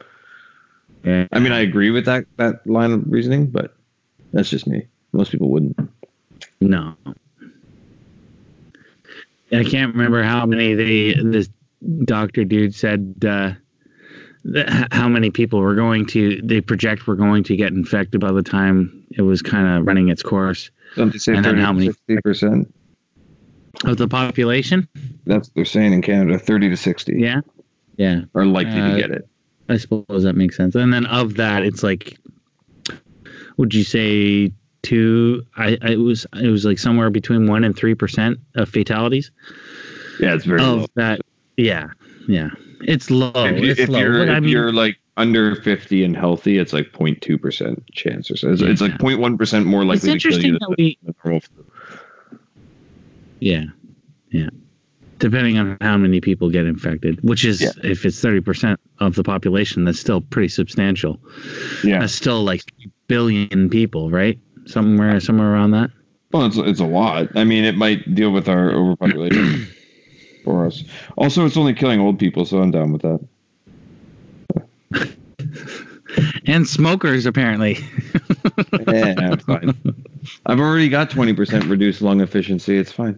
Yeah. 1.05 1.29
I 1.31 1.39
mean, 1.39 1.53
I 1.53 1.61
agree 1.61 1.91
with 1.91 2.07
that 2.07 2.27
that 2.39 2.67
line 2.67 2.91
of 2.91 3.05
reasoning, 3.07 3.47
but 3.47 3.77
that's 4.33 4.51
just 4.51 4.67
me. 4.67 4.89
Most 5.13 5.31
people 5.31 5.49
wouldn't. 5.49 5.79
No. 6.61 6.97
I 9.53 9.63
can't 9.63 9.95
remember 9.95 10.25
how 10.25 10.45
many 10.45 10.75
the 10.75 11.23
this 11.23 11.49
doctor 12.05 12.45
dude 12.45 12.75
said 12.75 13.15
uh, 13.25 13.53
how 14.93 15.09
many 15.09 15.31
people 15.31 15.61
were 15.61 15.75
going 15.75 16.07
to 16.07 16.41
they 16.43 16.61
project 16.61 17.07
were 17.07 17.17
going 17.17 17.43
to 17.45 17.57
get 17.57 17.73
infected 17.73 18.21
by 18.21 18.31
the 18.33 18.43
time 18.43 19.05
it 19.11 19.23
was 19.23 19.43
kind 19.43 19.67
of 19.81 19.87
running 19.87 20.09
its 20.09 20.23
course 20.23 20.71
Don't 20.95 21.13
they 21.13 21.19
say 21.19 21.35
And 21.35 21.45
then 21.45 21.55
30 21.55 21.63
how 21.63 21.73
many- 21.73 21.87
60 21.87 22.17
percent? 22.23 22.75
of 23.85 23.99
the 23.99 24.09
population. 24.09 24.89
That's 25.27 25.49
what 25.49 25.55
they're 25.55 25.65
saying 25.67 25.93
in 25.93 26.01
Canada. 26.01 26.39
Thirty 26.39 26.71
to 26.71 26.77
sixty 26.79 27.21
Yeah. 27.21 27.43
Yeah. 27.99 28.23
are 28.35 28.47
likely 28.47 28.81
Uh, 28.81 28.93
to 28.95 29.01
get 29.01 29.11
it. 29.11 29.29
I 29.69 29.77
suppose 29.77 30.23
that 30.23 30.35
makes 30.35 30.57
sense. 30.57 30.75
And 30.77 30.91
then 30.93 31.05
of 31.05 31.35
that, 31.35 31.63
it's 31.63 31.83
like, 31.83 32.19
would 33.59 33.75
you 33.75 33.85
say 33.85 34.53
two? 34.83 35.43
I, 35.57 35.77
I 35.83 35.91
it 35.93 35.97
was 36.01 36.27
it 36.41 36.49
was 36.49 36.65
like 36.65 36.79
somewhere 36.79 37.11
between 37.11 37.47
one 37.49 37.65
and 37.65 37.77
three 37.77 37.95
percent 37.95 38.39
of 38.55 38.69
fatalities 38.71 39.31
Yeah, 40.21 40.35
it's 40.35 40.45
very 40.47 40.63
of 40.63 40.69
low. 40.79 40.87
that. 40.95 41.21
Yeah, 41.59 41.89
yeah, 42.29 42.51
it's 42.83 43.11
low. 43.11 43.33
if, 43.35 43.63
you, 43.63 43.71
it's 43.71 43.81
if 43.81 43.89
low. 43.89 43.99
you're 43.99 44.23
if 44.25 44.31
I 44.31 44.41
mean, 44.41 44.51
you're 44.51 44.73
like 44.73 44.97
under 45.17 45.57
50 45.57 46.05
and 46.05 46.17
healthy 46.17 46.59
it's 46.59 46.73
like 46.75 46.93
0.2 46.93 47.41
percent 47.41 47.83
chance 47.93 48.31
or 48.31 48.37
so 48.37 48.51
it's, 48.53 48.61
it's 48.63 48.81
like 48.83 48.93
0.1 48.99 49.39
percent 49.39 49.65
more 49.67 49.83
it's 49.83 50.05
likely 50.05 50.19
to 50.19 50.29
kill 50.29 50.39
you 50.41 50.55
interesting 50.55 50.59
than 50.61 50.75
we. 50.79 50.99
the 51.05 51.15
normal 51.25 51.41
flu. 51.41 51.65
Yeah, 53.41 53.65
yeah. 54.31 54.49
Depending 55.19 55.59
on 55.59 55.79
how 55.81 55.97
many 55.97 56.21
people 56.21 56.51
get 56.51 56.67
infected, 56.67 57.19
which 57.23 57.45
is 57.45 57.61
Yeah. 57.63 57.71
if 57.83 58.05
it's 58.05 58.21
thirty 58.21 58.41
percent 58.41 58.79
of 58.99 59.15
the 59.15 59.23
population, 59.25 59.85
that's 59.85 59.99
still 60.01 60.21
pretty 60.21 60.49
substantial. 60.49 61.19
yeah 61.85 62.01
That's 62.01 62.13
still 62.15 62.45
like 62.45 62.63
billion 63.09 63.71
people, 63.71 64.11
right? 64.11 64.39
Somewhere, 64.67 65.19
somewhere 65.21 65.53
around 65.53 65.71
that. 65.73 65.91
well 66.33 66.45
it's, 66.45 66.57
it's 66.57 66.81
a 66.81 66.85
lot 66.85 67.29
i 67.37 67.45
mean 67.45 67.65
it 67.65 67.77
might 67.77 68.15
deal 68.17 68.33
with 68.33 68.49
our 68.49 68.73
overpopulation 68.73 69.65
for 70.47 70.65
us. 70.67 70.83
Also 71.19 71.45
it's 71.45 71.57
only 71.59 71.75
killing 71.75 72.01
old 72.01 72.19
people 72.19 72.47
so 72.47 72.63
i'm 72.63 72.71
down 72.71 72.93
with 72.93 73.03
that. 73.03 73.21
And 76.47 76.67
smokers, 76.67 77.27
apparently. 77.27 77.77
yeah 78.89 79.35
fine. 79.37 79.75
I've 80.47 80.61
already 80.61 80.89
got 80.89 81.11
20 81.11 81.35
percent 81.35 81.65
reduced 81.67 82.01
lung 82.01 82.21
efficiency. 82.23 82.79
It's 82.79 82.93
fine. 82.93 83.17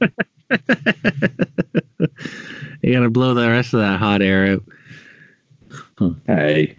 You 2.82 2.92
gotta 2.92 3.10
blow 3.10 3.34
the 3.34 3.48
rest 3.48 3.74
of 3.74 3.80
that 3.80 3.98
hot 3.98 4.22
air 4.22 4.60
out. 5.98 6.12
hey 6.26 6.78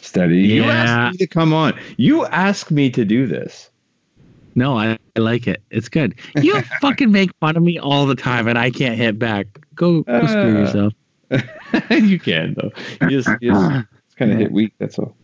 steady. 0.00 0.40
You 0.40 0.64
Yeah. 0.64 0.72
asked 1.06 1.12
me 1.12 1.18
to 1.18 1.26
come 1.28 1.54
on. 1.54 1.78
You 1.96 2.26
asked 2.26 2.70
me 2.70 2.90
to 2.90 3.04
do 3.06 3.26
this 3.26 3.70
No, 4.56 4.76
I, 4.76 4.98
I 5.14 5.20
like 5.20 5.46
it. 5.46 5.62
It's 5.70 5.88
good. 5.88 6.14
You 6.34 6.60
fucking 6.80 7.12
make 7.12 7.30
fun 7.40 7.56
of 7.56 7.62
me 7.62 7.78
all 7.78 8.06
the 8.06 8.14
time, 8.14 8.48
and 8.48 8.58
I 8.58 8.70
can't 8.70 8.96
hit 8.96 9.18
back. 9.18 9.46
Go, 9.74 10.02
go 10.02 10.26
screw 10.26 10.56
Uh, 10.56 10.60
yourself. 10.60 10.92
you 11.90 12.18
can 12.18 12.54
though. 12.54 12.70
You 13.02 13.10
just, 13.22 13.28
you 13.42 13.52
just 13.52 13.86
it's 14.06 14.14
kind 14.14 14.32
of 14.32 14.38
hit 14.38 14.50
weak. 14.50 14.72
That's 14.78 14.98
all. 14.98 15.14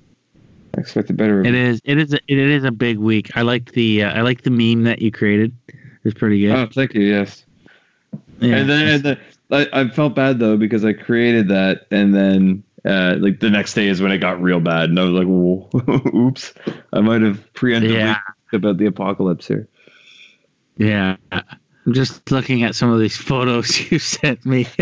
I 0.76 0.80
expected 0.80 1.16
better. 1.16 1.42
It 1.44 1.54
is. 1.54 1.80
It 1.84 1.98
is. 1.98 2.12
A, 2.12 2.18
it 2.28 2.38
is 2.38 2.64
a 2.64 2.70
big 2.70 2.98
week. 2.98 3.30
I 3.34 3.42
like 3.42 3.72
the. 3.72 4.04
Uh, 4.04 4.12
I 4.12 4.20
like 4.20 4.42
the 4.42 4.50
meme 4.50 4.84
that 4.84 5.00
you 5.00 5.10
created. 5.10 5.56
It's 6.04 6.18
pretty 6.18 6.40
good. 6.40 6.50
Oh, 6.50 6.68
thank 6.72 6.94
you. 6.94 7.02
Yes. 7.02 7.44
yeah. 8.40 8.56
And 8.56 8.68
then, 8.68 8.88
and 8.88 9.02
then 9.02 9.20
I, 9.50 9.68
I 9.72 9.88
felt 9.88 10.14
bad 10.14 10.38
though 10.40 10.56
because 10.56 10.84
I 10.84 10.92
created 10.92 11.48
that, 11.48 11.86
and 11.90 12.14
then 12.14 12.64
uh, 12.84 13.16
like 13.18 13.40
the 13.40 13.50
next 13.50 13.74
day 13.74 13.86
is 13.88 14.02
when 14.02 14.12
it 14.12 14.18
got 14.18 14.42
real 14.42 14.60
bad, 14.60 14.90
and 14.90 14.98
I 14.98 15.04
was 15.04 15.12
like, 15.12 15.26
Whoa, 15.26 15.68
"Oops, 16.28 16.52
I 16.92 17.00
might 17.00 17.22
have 17.22 17.50
preemptively 17.54 17.94
yeah. 17.94 18.18
About 18.52 18.78
the 18.78 18.86
apocalypse 18.86 19.46
here." 19.46 19.68
Yeah. 20.76 21.16
I'm 21.86 21.92
just 21.92 22.30
looking 22.30 22.62
at 22.62 22.74
some 22.74 22.90
of 22.90 23.00
these 23.00 23.16
photos 23.16 23.90
you 23.90 23.98
sent 23.98 24.46
me. 24.46 24.66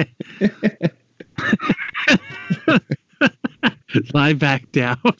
Lie 4.14 4.35
back 4.35 4.70
down. 4.72 4.98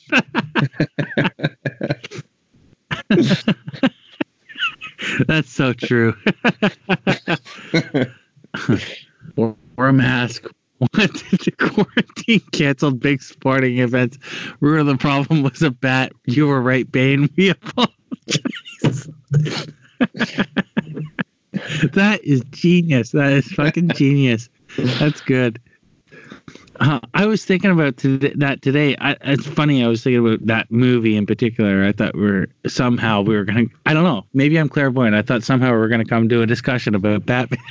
That's 5.27 5.51
so 5.51 5.73
true. 5.73 6.15
or, 9.37 9.57
or 9.77 9.89
a 9.89 9.93
mask. 9.93 10.47
Wanted 10.79 11.41
to 11.41 11.51
quarantine 11.51 12.41
canceled 12.53 13.01
big 13.01 13.23
sporting 13.23 13.79
events. 13.79 14.19
Ruin 14.61 14.87
the 14.87 14.97
problem 14.97 15.43
was 15.43 15.63
a 15.63 15.71
bat. 15.71 16.13
You 16.27 16.47
were 16.47 16.63
right, 16.63 16.91
Bane. 16.91 17.29
We 17.37 17.51
apologize. 17.51 18.00
that 21.93 22.21
is 22.23 22.43
genius. 22.51 23.11
That 23.11 23.33
is 23.33 23.51
fucking 23.53 23.91
genius. 23.91 24.49
That's 24.77 25.21
good. 25.21 25.61
Uh, 26.81 26.99
I 27.13 27.27
was 27.27 27.45
thinking 27.45 27.71
about 27.71 27.99
today, 27.99 28.33
that 28.37 28.63
today. 28.63 28.97
I, 28.99 29.15
it's 29.21 29.47
funny. 29.47 29.85
I 29.85 29.89
was 29.89 30.03
thinking 30.03 30.27
about 30.27 30.47
that 30.47 30.71
movie 30.71 31.15
in 31.15 31.27
particular. 31.27 31.85
I 31.85 31.93
thought 31.93 32.17
we 32.17 32.27
are 32.27 32.49
somehow 32.67 33.21
we 33.21 33.37
were 33.37 33.45
going 33.45 33.69
to. 33.69 33.75
I 33.85 33.93
don't 33.93 34.05
know. 34.05 34.25
Maybe 34.33 34.59
I'm 34.59 34.71
clairvoyant. 34.71 35.15
I 35.15 35.21
thought 35.21 35.43
somehow 35.43 35.73
we 35.73 35.77
were 35.77 35.89
going 35.89 36.03
to 36.03 36.09
come 36.09 36.31
to 36.31 36.41
a 36.41 36.47
discussion 36.47 36.95
about 36.95 37.27
Batman. 37.27 37.61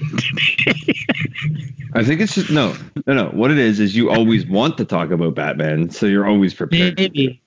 I 1.95 2.03
think 2.03 2.21
it's 2.21 2.35
just 2.35 2.51
no, 2.51 2.75
no, 3.07 3.13
no. 3.13 3.29
What 3.29 3.49
it 3.49 3.57
is 3.57 3.79
is 3.79 3.95
you 3.95 4.11
always 4.11 4.45
want 4.45 4.77
to 4.77 4.85
talk 4.85 5.09
about 5.09 5.33
Batman, 5.33 5.89
so 5.89 6.05
you're 6.05 6.27
always 6.27 6.53
prepared. 6.53 6.99
maybe, 6.99 7.41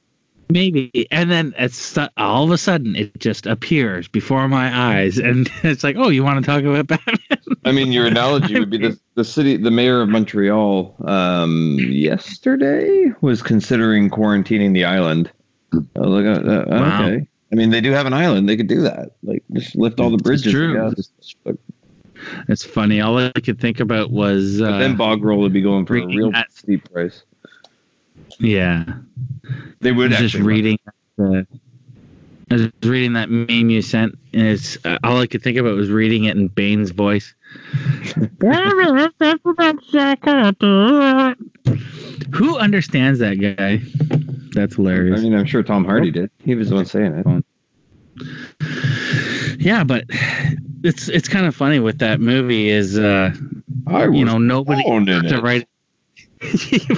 maybe. 0.53 1.07
And 1.11 1.31
then 1.31 1.55
it's 1.59 1.99
all 2.17 2.45
of 2.45 2.51
a 2.51 2.59
sudden 2.59 2.95
it 2.97 3.19
just 3.19 3.47
appears 3.47 4.09
before 4.09 4.49
my 4.49 4.75
eyes, 4.95 5.19
and 5.19 5.51
it's 5.63 5.83
like, 5.85 5.97
oh, 5.99 6.09
you 6.09 6.23
want 6.23 6.45
to 6.45 6.51
talk 6.51 6.63
about 6.63 6.87
Batman? 6.87 7.19
I 7.65 7.73
mean, 7.73 7.93
your 7.93 8.07
analogy 8.07 8.59
would 8.59 8.71
be 8.71 8.79
the 8.79 8.99
the 9.15 9.25
city, 9.25 9.57
the 9.57 9.71
mayor 9.71 10.01
of 10.03 10.09
Montreal, 10.09 10.97
um, 11.07 11.79
yesterday 11.81 13.13
was 13.21 13.43
considering 13.43 14.11
quarantining 14.11 14.73
the 14.75 14.85
island. 14.85 15.31
Like, 15.73 16.27
uh, 16.27 16.41
uh, 16.41 16.65
Wow. 16.69 17.05
okay, 17.07 17.27
I 17.53 17.55
mean, 17.55 17.71
they 17.71 17.81
do 17.81 17.93
have 17.93 18.07
an 18.07 18.13
island. 18.13 18.49
They 18.49 18.57
could 18.57 18.67
do 18.67 18.83
that. 18.83 19.13
Like 19.23 19.43
just 19.53 19.77
lift 19.77 20.01
all 20.01 20.11
the 20.11 20.17
bridges. 20.17 20.47
It's 20.47 20.53
true. 20.53 20.87
I 20.87 20.91
guess. 20.91 21.35
But, 21.45 21.57
It's 22.49 22.65
funny. 22.65 23.01
All 23.01 23.19
I 23.19 23.31
could 23.33 23.61
think 23.61 23.81
about 23.81 24.11
was 24.11 24.61
but 24.61 24.73
uh, 24.75 24.79
then 24.79 24.97
bog 24.97 25.23
roll 25.25 25.41
would 25.41 25.53
be 25.53 25.63
going 25.63 25.87
for 25.87 25.97
a 25.97 26.07
real 26.07 26.31
that- 26.33 26.53
steep 26.53 26.91
price. 26.93 27.23
Yeah. 28.39 28.85
They 29.81 29.91
I 29.91 29.93
would 29.93 30.11
was 30.11 30.19
just 30.19 30.35
reading. 30.35 30.79
Uh, 31.19 31.43
I 32.51 32.55
was 32.55 32.69
reading 32.83 33.15
that 33.15 33.31
meme 33.31 33.71
you 33.71 33.83
sent, 33.83 34.19
and 34.33 34.43
it's 34.43 34.77
uh, 34.85 34.99
all 35.03 35.19
I 35.19 35.27
could 35.27 35.43
think 35.43 35.57
about 35.59 35.75
was 35.75 35.91
reading 35.91 36.25
it 36.25 36.37
in 36.37 36.49
Bane's 36.49 36.91
voice. 36.91 37.35
Who 42.33 42.59
understands 42.59 43.19
that 43.21 43.35
guy? 43.35 43.81
That's 44.53 44.77
hilarious. 44.77 45.21
I 45.21 45.23
mean, 45.23 45.35
I'm 45.35 45.47
sure 45.47 45.63
Tom 45.63 45.85
Hardy 45.85 46.11
did. 46.11 46.31
He 46.45 46.55
was 46.55 46.69
the 46.71 46.75
one 46.77 46.87
saying 46.87 47.25
it. 47.27 47.45
Yeah, 49.59 49.85
but 49.85 50.05
it's 50.83 51.09
it's 51.09 51.29
kind 51.29 51.47
of 51.47 51.55
funny 51.55 51.79
with 51.79 51.99
that 52.01 52.21
movie 52.21 52.69
is 52.69 52.99
uh 52.99 53.33
I 53.87 54.05
you 54.09 54.25
know 54.25 54.39
nobody 54.39 54.83
to 54.83 55.37
it. 55.37 55.43
write 55.43 55.69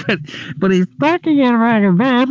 but 0.07 0.19
but 0.57 0.71
he's 0.71 0.87
talking 0.99 1.37
in 1.39 1.59
like 1.59 1.83
a 1.83 1.91
bad 1.91 2.29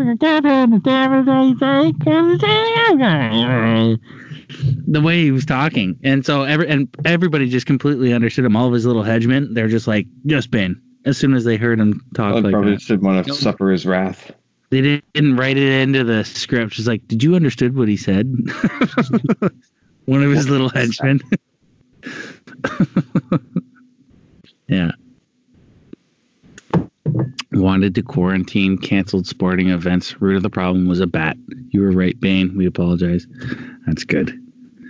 the 4.86 5.00
way 5.00 5.22
he 5.22 5.30
was 5.30 5.44
talking. 5.46 5.98
And 6.02 6.24
so 6.26 6.42
every 6.42 6.68
and 6.68 6.88
everybody 7.04 7.48
just 7.48 7.66
completely 7.66 8.12
understood 8.12 8.44
him. 8.44 8.56
All 8.56 8.66
of 8.66 8.72
his 8.72 8.84
little 8.86 9.02
hedgemen 9.02 9.54
they're 9.54 9.68
just 9.68 9.86
like 9.86 10.06
just 10.26 10.50
Bane 10.50 10.80
as 11.04 11.16
soon 11.16 11.34
as 11.34 11.44
they 11.44 11.56
heard 11.56 11.78
him 11.78 12.00
talk 12.14 12.34
I 12.34 12.38
like 12.40 12.52
probably 12.52 12.72
that. 12.72 12.76
just 12.78 12.88
didn't 12.88 13.04
want 13.04 13.24
to 13.24 13.30
Nope. 13.30 13.38
suffer 13.38 13.70
his 13.70 13.86
wrath. 13.86 14.32
they 14.70 14.80
didn't, 14.80 15.04
didn't 15.12 15.36
write 15.36 15.56
it 15.56 15.82
into 15.82 16.02
the 16.04 16.24
script. 16.24 16.72
Just 16.72 16.88
like 16.88 17.06
did 17.06 17.22
you 17.22 17.36
understood 17.36 17.76
what 17.76 17.88
he 17.88 17.96
said? 17.96 18.26
One 20.06 20.22
of 20.22 20.30
his 20.32 20.48
little 20.48 20.68
henchmen. 20.68 21.20
Yeah 24.66 24.92
wanted 27.54 27.94
to 27.94 28.02
quarantine 28.02 28.76
canceled 28.78 29.26
sporting 29.26 29.70
events 29.70 30.20
root 30.20 30.36
of 30.36 30.42
the 30.42 30.50
problem 30.50 30.86
was 30.86 31.00
a 31.00 31.06
bat 31.06 31.36
you 31.70 31.80
were 31.80 31.92
right 31.92 32.18
bane 32.20 32.56
we 32.56 32.66
apologize 32.66 33.26
that's 33.86 34.04
good 34.04 34.32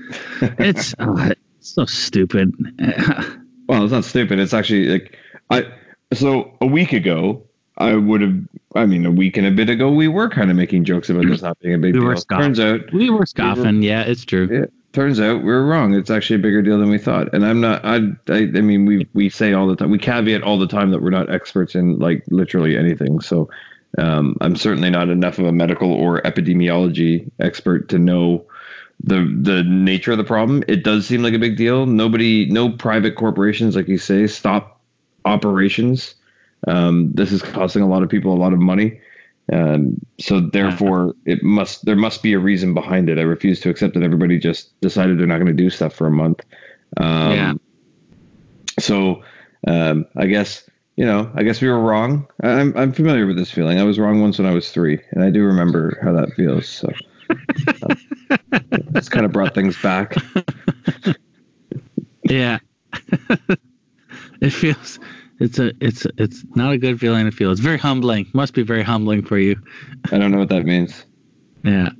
it's, 0.59 0.95
oh, 0.99 1.17
it's 1.31 1.41
so 1.61 1.85
stupid 1.85 2.53
Well, 3.67 3.83
it's 3.83 3.93
not 3.93 4.05
stupid. 4.05 4.39
It's 4.41 4.53
actually 4.53 4.89
like 4.89 5.17
I. 5.49 5.65
So 6.13 6.55
a 6.61 6.67
week 6.67 6.93
ago, 6.93 7.43
I 7.79 7.95
would 7.95 8.21
have. 8.21 8.35
I 8.75 8.85
mean, 8.85 9.07
a 9.07 9.11
week 9.11 9.39
and 9.39 9.47
a 9.47 9.51
bit 9.51 9.71
ago, 9.71 9.91
we 9.91 10.07
were 10.07 10.29
kind 10.29 10.51
of 10.51 10.57
making 10.59 10.85
jokes 10.85 11.09
about 11.09 11.25
this 11.25 11.41
not 11.41 11.59
being 11.61 11.75
a 11.75 11.79
big 11.79 11.95
We 11.95 12.01
deal. 12.01 12.09
were 12.09 12.17
scoffing. 12.17 12.45
Turns 12.45 12.61
out, 12.61 12.81
we 12.93 13.09
were 13.09 13.25
scoffing 13.25 13.83
yeah 13.83 14.03
it's 14.03 14.27
true 14.27 14.49
Yeah. 14.53 14.67
Turns 14.95 15.21
out 15.21 15.43
we 15.43 15.53
were 15.53 15.67
wrong. 15.67 15.95
It's 15.95 16.11
actually 16.11 16.37
a 16.37 16.43
bigger 16.43 16.63
deal 16.63 16.79
than 16.79 16.89
we 16.89 16.99
thought. 16.99 17.35
And 17.35 17.45
I'm 17.45 17.61
not. 17.61 17.85
I. 17.85 17.97
I, 18.29 18.39
I 18.55 18.61
mean, 18.61 18.87
we 18.87 19.07
we 19.13 19.29
say 19.29 19.53
all 19.53 19.67
the 19.67 19.77
time. 19.77 19.91
We 19.91 19.99
caveat 19.99 20.43
all 20.43 20.59
the 20.59 20.67
time 20.67 20.91
that 20.91 21.03
we're 21.03 21.11
not 21.11 21.31
experts 21.31 21.75
in 21.75 21.99
like 21.99 22.25
literally 22.29 22.77
anything. 22.77 23.21
So. 23.21 23.51
Um, 23.97 24.37
I'm 24.41 24.57
certainly 24.57 24.91
not 24.91 25.09
enough 25.09 25.39
of 25.39 25.47
a 25.47 25.53
medical 25.53 25.93
or 25.93 26.21
epidemiology 26.23 27.31
expert 27.39 27.89
to 27.91 27.99
know 28.01 28.45
the 29.03 29.19
the 29.41 29.63
nature 29.65 30.13
of 30.13 30.19
the 30.19 30.25
problem. 30.25 30.65
It 30.69 30.83
does 30.83 31.07
seem 31.07 31.23
like 31.23 31.35
a 31.35 31.39
big 31.39 31.57
deal. 31.57 31.87
Nobody, 31.87 32.47
no 32.51 32.71
private 32.71 33.17
corporations, 33.17 33.77
like 33.77 33.89
you 33.89 33.99
say, 33.99 34.27
stop 34.27 34.81
operations. 35.25 36.15
Um, 36.67 37.13
this 37.13 37.33
is 37.33 37.43
costing 37.43 37.83
a 37.83 37.89
lot 37.89 38.03
of 38.03 38.09
people 38.09 38.33
a 38.33 38.37
lot 38.37 38.53
of 38.53 38.59
money. 38.59 39.01
Um, 39.53 40.01
so 40.19 40.41
therefore, 40.41 41.15
it 41.27 41.43
must 41.43 41.85
there 41.85 41.97
must 41.97 42.23
be 42.23 42.33
a 42.33 42.39
reason 42.39 42.75
behind 42.75 43.09
it. 43.09 43.19
I 43.19 43.23
refuse 43.23 43.61
to 43.61 43.71
accept 43.71 43.95
that 43.95 44.03
everybody 44.03 44.39
just 44.39 44.79
decided 44.81 45.19
they're 45.19 45.27
not 45.27 45.37
going 45.37 45.47
to 45.47 45.53
do 45.53 45.71
stuff 45.71 45.95
for 45.95 46.07
a 46.07 46.11
month. 46.11 46.41
Um, 46.97 47.33
Yeah. 47.33 47.53
So 48.79 49.23
um, 49.67 50.07
I 50.17 50.27
guess 50.27 50.69
you 50.97 51.05
know, 51.05 51.31
I 51.35 51.43
guess 51.43 51.61
we 51.61 51.69
were 51.69 51.81
wrong. 51.81 52.27
I'm 52.43 52.77
I'm 52.77 52.93
familiar 52.93 53.27
with 53.27 53.37
this 53.37 53.51
feeling. 53.51 53.79
I 53.79 53.85
was 53.85 53.99
wrong 53.99 54.21
once 54.21 54.39
when 54.39 54.49
I 54.49 54.55
was 54.55 54.71
three, 54.71 55.01
and 55.11 55.23
I 55.23 55.31
do 55.31 55.43
remember 55.45 55.99
how 56.03 56.13
that 56.13 56.33
feels. 56.35 56.69
So 56.69 56.91
it's 58.95 59.09
kind 59.09 59.27
of 59.27 59.33
brought 59.33 59.55
things 59.55 59.81
back. 59.81 60.15
Yeah. 62.25 62.59
it 64.41 64.51
feels 64.51 64.99
it's 65.45 65.59
a 65.59 65.73
it's 65.81 66.07
it's 66.19 66.45
not 66.55 66.73
a 66.73 66.79
good 66.79 66.99
feeling 67.01 67.25
to 67.27 67.31
feel. 67.33 67.51
It's 67.53 67.61
very 67.61 67.79
humbling. 67.79 68.27
Must 68.33 68.55
be 68.55 68.63
very 68.63 68.83
humbling 68.83 69.23
for 69.25 69.39
you. 69.39 69.61
I 70.13 70.19
don't 70.19 70.31
know 70.31 70.39
what 70.39 70.49
that 70.49 70.65
means. 70.65 71.05
Yeah. 71.63 71.91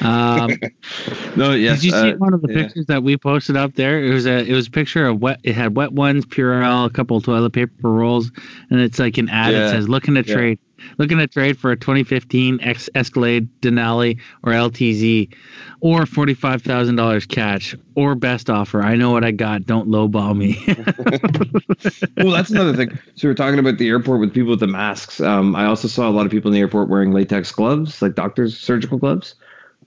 Um, 0.00 0.50
No, 1.36 1.52
yes. 1.52 1.76
did 1.80 1.84
you 1.84 1.90
see 1.92 2.12
uh, 2.12 2.16
one 2.16 2.34
of 2.34 2.42
the 2.42 2.52
yeah. 2.52 2.62
pictures 2.62 2.86
that 2.86 3.02
we 3.04 3.16
posted 3.16 3.56
up 3.56 3.74
there? 3.74 4.02
It 4.04 4.12
was 4.12 4.26
a 4.26 4.38
it 4.44 4.52
was 4.52 4.66
a 4.66 4.70
picture 4.70 5.06
of 5.06 5.20
wet. 5.20 5.40
It 5.44 5.54
had 5.54 5.76
wet 5.76 5.92
ones, 5.92 6.26
Purell, 6.26 6.86
a 6.86 6.90
couple 6.90 7.16
of 7.16 7.24
toilet 7.24 7.52
paper 7.52 7.72
rolls, 7.88 8.30
and 8.70 8.80
it's 8.80 8.98
like 8.98 9.16
an 9.18 9.28
ad 9.28 9.52
Yeah. 9.52 9.60
that 9.60 9.70
says 9.70 9.88
looking 9.88 10.14
to 10.14 10.24
Yeah. 10.26 10.34
trade, 10.34 10.58
looking 10.98 11.18
to 11.18 11.26
trade 11.28 11.56
for 11.56 11.70
a 11.70 11.76
2015 11.76 12.58
X 12.62 12.90
Escalade, 12.96 13.48
Denali, 13.60 14.18
or 14.42 14.52
LTZ, 14.52 15.32
or 15.80 16.06
forty 16.06 16.34
five 16.34 16.62
thousand 16.62 16.96
dollars 16.96 17.26
cash, 17.26 17.74
or 17.94 18.14
best 18.14 18.50
offer. 18.50 18.82
I 18.82 18.96
know 18.96 19.10
what 19.12 19.24
I 19.24 19.30
got. 19.30 19.66
Don't 19.66 19.88
lowball 19.88 20.36
me. 20.36 20.58
well, 22.16 22.32
that's 22.32 22.50
another 22.50 22.74
thing. 22.74 22.98
So 23.14 23.28
we're 23.28 23.34
talking 23.34 23.58
about 23.58 23.78
the 23.78 23.88
airport 23.88 24.20
with 24.20 24.32
people 24.34 24.50
with 24.50 24.60
the 24.60 24.66
masks. 24.66 25.20
Um, 25.20 25.54
I 25.56 25.64
also 25.66 25.88
saw 25.88 26.08
a 26.08 26.10
lot 26.12 26.26
of 26.26 26.32
people 26.32 26.48
in 26.50 26.54
the 26.54 26.60
airport 26.60 26.88
wearing 26.88 27.12
latex 27.12 27.50
gloves, 27.52 28.00
like 28.02 28.14
doctors' 28.14 28.58
surgical 28.58 28.98
gloves. 28.98 29.34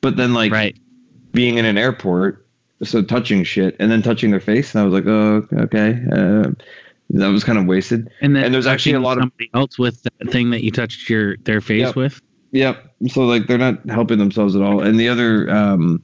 But 0.01 0.17
then, 0.17 0.33
like 0.33 0.51
right. 0.51 0.77
being 1.31 1.57
in 1.57 1.65
an 1.65 1.77
airport, 1.77 2.45
so 2.83 3.01
touching 3.01 3.43
shit 3.43 3.75
and 3.79 3.91
then 3.91 4.01
touching 4.01 4.31
their 4.31 4.39
face, 4.41 4.73
and 4.75 4.81
I 4.81 4.85
was 4.85 4.93
like, 4.93 5.05
oh, 5.07 5.47
okay. 5.53 5.99
Uh, 6.11 6.51
that 7.11 7.27
was 7.27 7.43
kind 7.43 7.57
of 7.59 7.65
wasted. 7.65 8.09
And 8.21 8.35
then 8.35 8.45
And 8.45 8.53
there's 8.53 8.65
actually 8.65 8.93
a 8.95 8.99
lot 8.99 9.17
of- 9.17 9.23
somebody 9.23 9.49
else 9.53 9.77
with 9.77 10.01
the 10.03 10.31
thing 10.31 10.49
that 10.49 10.63
you 10.63 10.71
touched 10.71 11.09
your 11.09 11.37
their 11.37 11.61
face 11.61 11.81
Yep. 11.81 11.95
with. 11.95 12.21
Yep. 12.53 12.93
So 13.09 13.25
like 13.25 13.47
they're 13.47 13.57
not 13.57 13.83
helping 13.89 14.19
themselves 14.19 14.55
at 14.55 14.61
all. 14.61 14.81
And 14.81 14.99
the 14.99 15.09
other 15.09 15.49
um 15.49 16.01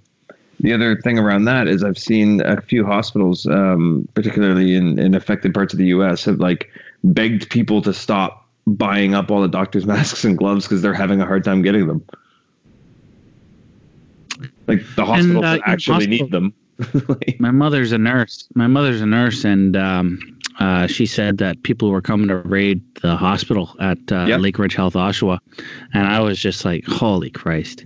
the 0.59 0.73
other 0.73 0.97
thing 0.97 1.17
around 1.17 1.45
that 1.45 1.67
is 1.67 1.83
I've 1.83 1.97
seen 1.97 2.41
a 2.41 2.61
few 2.61 2.85
hospitals, 2.85 3.45
um, 3.45 4.07
particularly 4.13 4.75
in, 4.75 4.99
in 4.99 5.15
affected 5.15 5.53
parts 5.53 5.73
of 5.73 5.79
the 5.79 5.85
US, 5.87 6.25
have 6.25 6.39
like 6.39 6.69
begged 7.03 7.49
people 7.49 7.81
to 7.83 7.93
stop 7.93 8.45
buying 8.67 9.15
up 9.15 9.31
all 9.31 9.41
the 9.41 9.47
doctors' 9.47 9.85
masks 9.93 10.25
and 10.25 10.37
gloves 10.37 10.65
because 10.65 10.81
they're 10.81 10.93
having 10.93 11.21
a 11.21 11.25
hard 11.25 11.45
time 11.45 11.61
getting 11.61 11.87
them. 11.87 12.03
Like 14.67 14.81
the 14.95 15.05
hospitals 15.05 15.45
uh, 15.45 15.59
actually 15.65 16.07
hospital- 16.07 16.25
need 16.25 16.31
them. 16.31 16.53
Like, 17.09 17.37
My 17.39 17.51
mother's 17.51 17.91
a 17.91 17.97
nurse. 17.97 18.47
My 18.55 18.67
mother's 18.67 19.01
a 19.01 19.05
nurse, 19.05 19.43
and 19.43 19.75
um, 19.75 20.38
uh, 20.59 20.87
she 20.87 21.05
said 21.05 21.37
that 21.39 21.63
people 21.63 21.89
were 21.89 22.01
coming 22.01 22.27
to 22.29 22.37
raid 22.37 22.81
the 23.01 23.15
hospital 23.15 23.75
at 23.79 23.97
uh, 24.11 24.25
Yep. 24.27 24.41
Lakeridge 24.41 24.75
Health 24.75 24.93
Oshawa, 24.95 25.39
and 25.93 26.07
I 26.07 26.19
was 26.21 26.39
just 26.39 26.65
like, 26.65 26.85
"Holy 26.85 27.29
Christ!" 27.29 27.85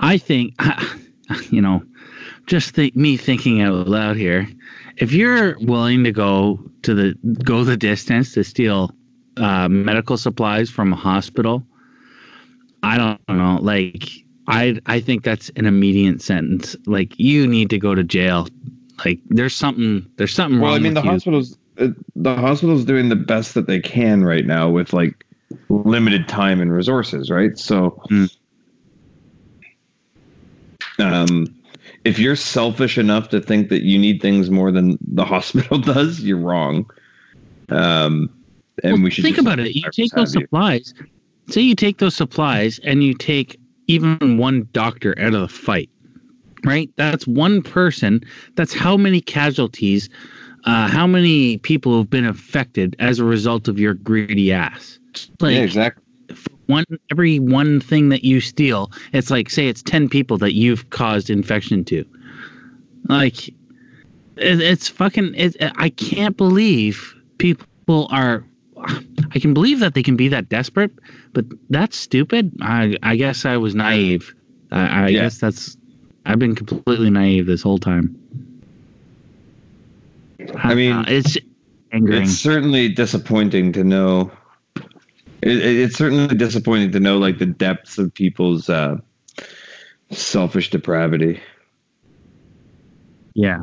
I 0.00 0.18
think, 0.18 0.54
you 1.50 1.60
know, 1.62 1.82
just 2.46 2.74
think 2.74 2.96
me 2.96 3.16
thinking 3.16 3.60
out 3.62 3.88
loud 3.88 4.16
here. 4.16 4.48
If 4.96 5.12
you're 5.12 5.58
willing 5.60 6.04
to 6.04 6.12
go 6.12 6.60
to 6.82 6.94
the 6.94 7.14
go 7.44 7.64
the 7.64 7.76
distance 7.76 8.32
to 8.34 8.44
steal 8.44 8.92
uh, 9.36 9.68
medical 9.68 10.16
supplies 10.16 10.70
from 10.70 10.92
a 10.92 10.96
hospital, 10.96 11.64
I 12.82 12.98
don't 12.98 13.20
know, 13.38 13.58
like. 13.60 14.10
I 14.48 14.80
I 14.86 15.00
think 15.00 15.22
that's 15.22 15.50
an 15.56 15.66
immediate 15.66 16.20
sentence. 16.20 16.74
Like 16.86 17.16
you 17.18 17.46
need 17.46 17.70
to 17.70 17.78
go 17.78 17.94
to 17.94 18.02
jail. 18.02 18.48
Like 19.04 19.20
there's 19.26 19.54
something 19.54 20.04
there's 20.16 20.34
something 20.34 20.58
well, 20.60 20.72
wrong 20.72 20.72
Well, 20.72 20.74
I 20.74 20.78
mean, 20.80 20.94
the 20.94 21.02
you. 21.02 21.10
hospitals, 21.10 21.58
the 21.76 22.36
hospitals 22.36 22.84
doing 22.84 23.08
the 23.08 23.16
best 23.16 23.54
that 23.54 23.66
they 23.66 23.80
can 23.80 24.24
right 24.24 24.46
now 24.46 24.68
with 24.68 24.92
like 24.92 25.24
limited 25.68 26.28
time 26.28 26.60
and 26.60 26.72
resources, 26.72 27.30
right? 27.30 27.56
So, 27.58 28.02
Mm. 28.10 28.30
um, 30.98 31.54
if 32.04 32.18
you're 32.18 32.36
selfish 32.36 32.98
enough 32.98 33.28
to 33.30 33.40
think 33.40 33.68
that 33.70 33.82
you 33.82 33.98
need 33.98 34.20
things 34.20 34.50
more 34.50 34.70
than 34.70 34.98
the 35.00 35.24
hospital 35.34 35.78
does, 35.78 36.20
you're 36.20 36.38
wrong. 36.38 36.88
Um, 37.70 38.28
and 38.82 38.94
Well, 38.94 39.02
we 39.02 39.10
should 39.10 39.24
think 39.24 39.38
about 39.38 39.58
it. 39.58 39.74
You 39.74 39.82
take 39.92 40.10
those 40.12 40.34
have 40.34 40.42
you. 40.42 40.46
supplies. 40.46 40.94
Say 41.48 41.62
you 41.62 41.74
take 41.74 41.98
those 41.98 42.14
supplies 42.14 42.78
and 42.84 43.02
you 43.02 43.14
take 43.14 43.58
even 43.88 44.38
one 44.38 44.68
doctor 44.72 45.14
out 45.18 45.34
of 45.34 45.40
the 45.40 45.48
fight. 45.48 45.90
Right? 46.64 46.88
That's 46.96 47.26
one 47.26 47.62
person. 47.62 48.20
That's 48.54 48.72
how 48.72 48.96
many 48.96 49.20
casualties, 49.20 50.08
uh, 50.64 50.88
how 50.88 51.06
many 51.06 51.58
people 51.58 51.98
have 51.98 52.10
been 52.10 52.26
affected 52.26 52.96
as 52.98 53.18
a 53.18 53.24
result 53.24 53.68
of 53.68 53.78
your 53.78 53.94
greedy 53.94 54.52
ass. 54.52 54.98
Like 55.40 55.54
yeah, 55.54 55.62
exactly. 55.62 56.02
one 56.66 56.84
every 57.10 57.38
one 57.38 57.80
thing 57.80 58.08
that 58.10 58.24
you 58.24 58.40
steal, 58.40 58.90
it's 59.12 59.30
like 59.30 59.50
say 59.50 59.68
it's 59.68 59.82
ten 59.82 60.08
people 60.08 60.38
that 60.38 60.54
you've 60.54 60.90
caused 60.90 61.30
infection 61.30 61.84
to. 61.86 62.04
Like 63.08 63.48
it, 63.48 64.60
it's 64.60 64.88
fucking. 64.88 65.34
It, 65.34 65.56
I 65.76 65.90
can't 65.90 66.36
believe 66.36 67.14
people 67.38 68.08
are. 68.10 68.44
I 69.34 69.38
can 69.38 69.54
believe 69.54 69.80
that 69.80 69.94
they 69.94 70.02
can 70.02 70.16
be 70.16 70.28
that 70.28 70.48
desperate, 70.48 70.92
but 71.32 71.44
that's 71.70 71.96
stupid. 71.96 72.52
I 72.60 72.96
I 73.02 73.16
guess 73.16 73.44
I 73.44 73.56
was 73.56 73.74
naive. 73.74 74.34
I, 74.70 75.04
I 75.04 75.08
Yeah. 75.08 75.22
guess 75.22 75.38
that's 75.38 75.76
I've 76.24 76.38
been 76.38 76.54
completely 76.54 77.10
naive 77.10 77.46
this 77.46 77.62
whole 77.62 77.78
time. 77.78 78.16
I 80.56 80.74
mean, 80.74 80.92
Uh, 80.92 81.04
it's 81.08 81.36
angering. 81.92 82.22
It's 82.22 82.32
certainly 82.38 82.88
disappointing 82.88 83.72
to 83.72 83.84
know. 83.84 84.30
It, 85.42 85.56
it- 85.56 85.76
it's 85.80 85.96
certainly 85.96 86.34
disappointing 86.36 86.92
to 86.92 87.00
know 87.00 87.18
like 87.18 87.38
the 87.38 87.46
depths 87.46 87.98
of 87.98 88.12
people's 88.14 88.68
uh, 88.70 88.96
selfish 90.10 90.70
depravity. 90.70 91.40
yeah, 93.34 93.62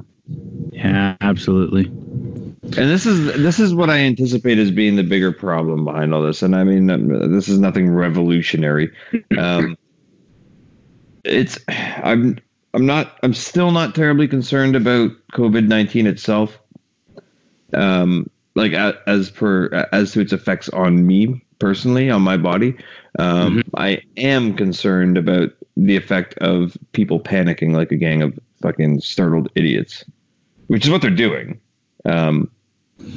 yeah, 0.72 1.16
absolutely. 1.22 1.86
And 1.86 2.74
this 2.90 3.06
is 3.06 3.26
this 3.42 3.60
is 3.60 3.74
what 3.74 3.90
I 3.90 4.00
anticipate 4.00 4.58
as 4.60 4.72
being 4.72 4.96
the 4.96 5.04
bigger 5.04 5.32
problem 5.32 5.86
behind 5.86 6.14
all 6.14 6.22
this. 6.22 6.42
And 6.44 6.56
I 6.56 6.64
mean, 6.64 6.90
um, 6.90 7.32
this 7.34 7.48
is 7.48 7.60
nothing 7.60 7.90
revolutionary. 7.90 8.92
Um, 9.38 9.78
it's 11.24 11.58
I'm 11.68 12.38
I'm 12.74 12.86
not 12.86 13.18
I'm 13.24 13.34
still 13.34 13.72
not 13.72 13.96
terribly 13.96 14.28
concerned 14.28 14.76
about 14.76 15.12
COVID 15.34 15.68
nineteen 15.68 16.06
itself. 16.08 16.60
Um, 17.74 18.30
like 18.56 18.74
as 18.74 19.30
per 19.30 19.88
as 19.94 20.12
to 20.14 20.22
its 20.22 20.34
effects 20.34 20.70
on 20.70 21.06
me 21.06 21.42
personally 21.60 22.10
on 22.10 22.22
my 22.22 22.38
body. 22.38 22.76
Um, 23.18 23.64
I 23.76 24.02
am 24.18 24.56
concerned 24.56 25.18
about 25.18 25.52
the 25.78 25.96
effect 25.96 26.38
of 26.40 26.78
people 26.94 27.20
panicking 27.20 27.74
like 27.74 27.92
a 27.92 27.96
gang 27.96 28.22
of 28.22 28.38
fucking 28.62 29.02
startled 29.02 29.50
idiots, 29.56 30.04
which 30.68 30.86
is 30.86 30.92
what 30.92 31.02
they're 31.02 31.12
doing. 31.12 31.60
Um, 32.06 32.50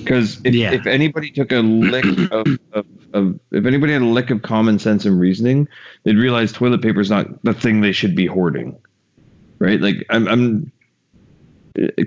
because 0.04 0.40
if, 0.44 0.54
Yeah. 0.54 0.72
if 0.72 0.86
anybody 0.86 1.30
took 1.30 1.52
a 1.52 1.60
lick 1.60 2.04
of, 2.32 2.46
of, 2.72 2.86
of 3.12 3.40
if 3.52 3.64
anybody 3.66 3.92
had 3.92 4.02
a 4.02 4.06
lick 4.06 4.30
of 4.30 4.42
common 4.42 4.78
sense 4.78 5.04
and 5.04 5.18
reasoning, 5.18 5.68
they'd 6.04 6.16
realize 6.16 6.52
toilet 6.52 6.82
paper 6.82 7.00
is 7.00 7.10
not 7.10 7.42
the 7.44 7.54
thing 7.54 7.80
they 7.80 7.92
should 7.92 8.16
be 8.16 8.26
hoarding, 8.26 8.76
right? 9.60 9.80
Like 9.80 10.04
I'm, 10.10 10.26
I'm 10.26 10.72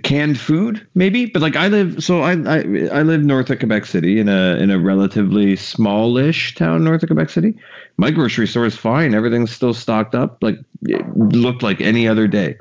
canned 0.04 0.40
food 0.40 0.86
maybe, 0.94 1.26
but 1.26 1.42
like 1.42 1.56
I 1.56 1.68
live 1.68 2.04
so 2.04 2.22
I, 2.22 2.34
I 2.34 2.58
I 2.92 3.02
live 3.02 3.24
north 3.24 3.50
of 3.50 3.60
Quebec 3.60 3.86
City 3.86 4.20
in 4.20 4.30
a 4.30 4.56
in 4.58 4.70
a 4.70 4.80
relatively 4.80 5.56
smallish 5.56 6.56
town 6.56 6.84
north 6.84 7.04
of 7.04 7.10
Quebec 7.10 7.30
City. 7.30 7.58
My 7.98 8.12
grocery 8.12 8.48
store 8.48 8.66
is 8.66 8.76
fine; 8.76 9.16
everything's 9.16 9.52
still 9.52 9.74
stocked 9.74 10.14
up, 10.14 10.44
like 10.44 10.60
it 10.84 11.18
looked 11.18 11.64
like 11.64 11.82
any 11.82 12.08
other 12.08 12.28
day 12.28 12.58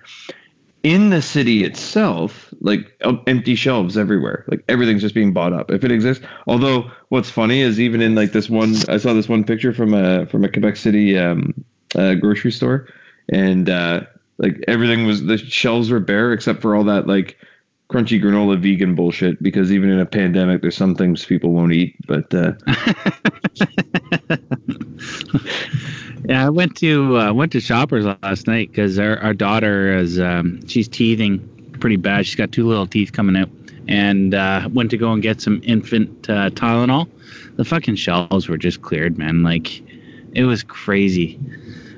in 0.85 1.09
the 1.09 1.23
city 1.23 1.65
itself, 1.65 2.53
like 2.61 2.93
empty 3.27 3.55
shelves 3.55 3.97
everywhere. 3.97 4.45
Like 4.49 4.63
everything's 4.69 5.01
just 5.01 5.15
being 5.15 5.33
bought 5.33 5.55
up 5.55 5.71
if 5.71 5.83
it 5.83 5.91
exists. 5.91 6.25
Although 6.47 6.91
what's 7.09 7.31
funny 7.31 7.61
is 7.61 7.81
even 7.81 8.03
in 8.03 8.15
like 8.15 8.33
this 8.33 8.51
one, 8.51 8.75
I 8.89 8.99
saw 8.99 9.15
this 9.15 9.29
one 9.29 9.45
picture 9.45 9.73
from 9.73 9.95
a 9.95 10.27
from 10.27 10.45
a 10.45 10.49
Quebec 10.49 10.77
City 10.77 11.19
um, 11.19 11.53
uh, 11.97 12.15
grocery 12.15 12.53
store, 12.53 12.87
and 13.31 13.69
uh, 13.69 14.03
like 14.39 14.63
everything 14.69 15.07
was 15.07 15.25
the 15.25 15.39
shelves 15.39 15.91
were 15.91 16.01
bare 16.01 16.33
except 16.33 16.61
for 16.61 16.75
all 16.75 16.85
that 16.85 17.07
like 17.07 17.37
crunchy 17.91 18.23
granola 18.23 18.59
vegan 18.59 18.95
bullshit. 18.95 19.43
Because 19.43 19.73
even 19.73 19.91
in 19.91 20.01
a 20.01 20.07
pandemic, 20.07 20.63
there's 20.63 20.77
some 20.77 20.95
things 20.95 21.25
people 21.25 21.53
won't 21.53 21.73
eat. 21.73 21.97
But 22.07 22.33
uh, 22.35 22.53
Yeah, 26.27 26.47
I 26.47 26.51
went 26.51 26.75
to 26.77 27.19
uh, 27.19 27.33
went 27.35 27.53
to 27.53 27.61
Shoppers 27.61 28.07
last 28.07 28.47
night 28.47 28.71
because 28.71 28.99
our, 28.99 29.19
our 29.19 29.35
daughter 29.35 29.95
is 29.95 30.19
um, 30.19 30.67
she's 30.67 30.89
teething 30.89 31.39
pretty 31.81 31.97
bad. 31.97 32.27
She's 32.27 32.35
got 32.35 32.51
two 32.51 32.67
little 32.67 32.87
teeth 32.87 33.13
coming 33.13 33.37
out, 33.37 33.51
and 33.89 34.35
uh, 34.35 34.69
went 34.73 34.91
to 34.93 34.97
go 34.97 35.13
and 35.13 35.23
get 35.23 35.43
some 35.43 35.61
infant 35.65 36.31
uh, 36.31 36.49
Tylenol. 36.51 37.11
The 37.57 37.65
fucking 37.65 37.97
shelves 37.97 38.49
were 38.49 38.57
just 38.57 38.81
cleared, 38.81 39.19
man. 39.19 39.43
Like 39.43 39.83
it 40.33 40.45
was 40.45 40.63
crazy. 40.63 41.39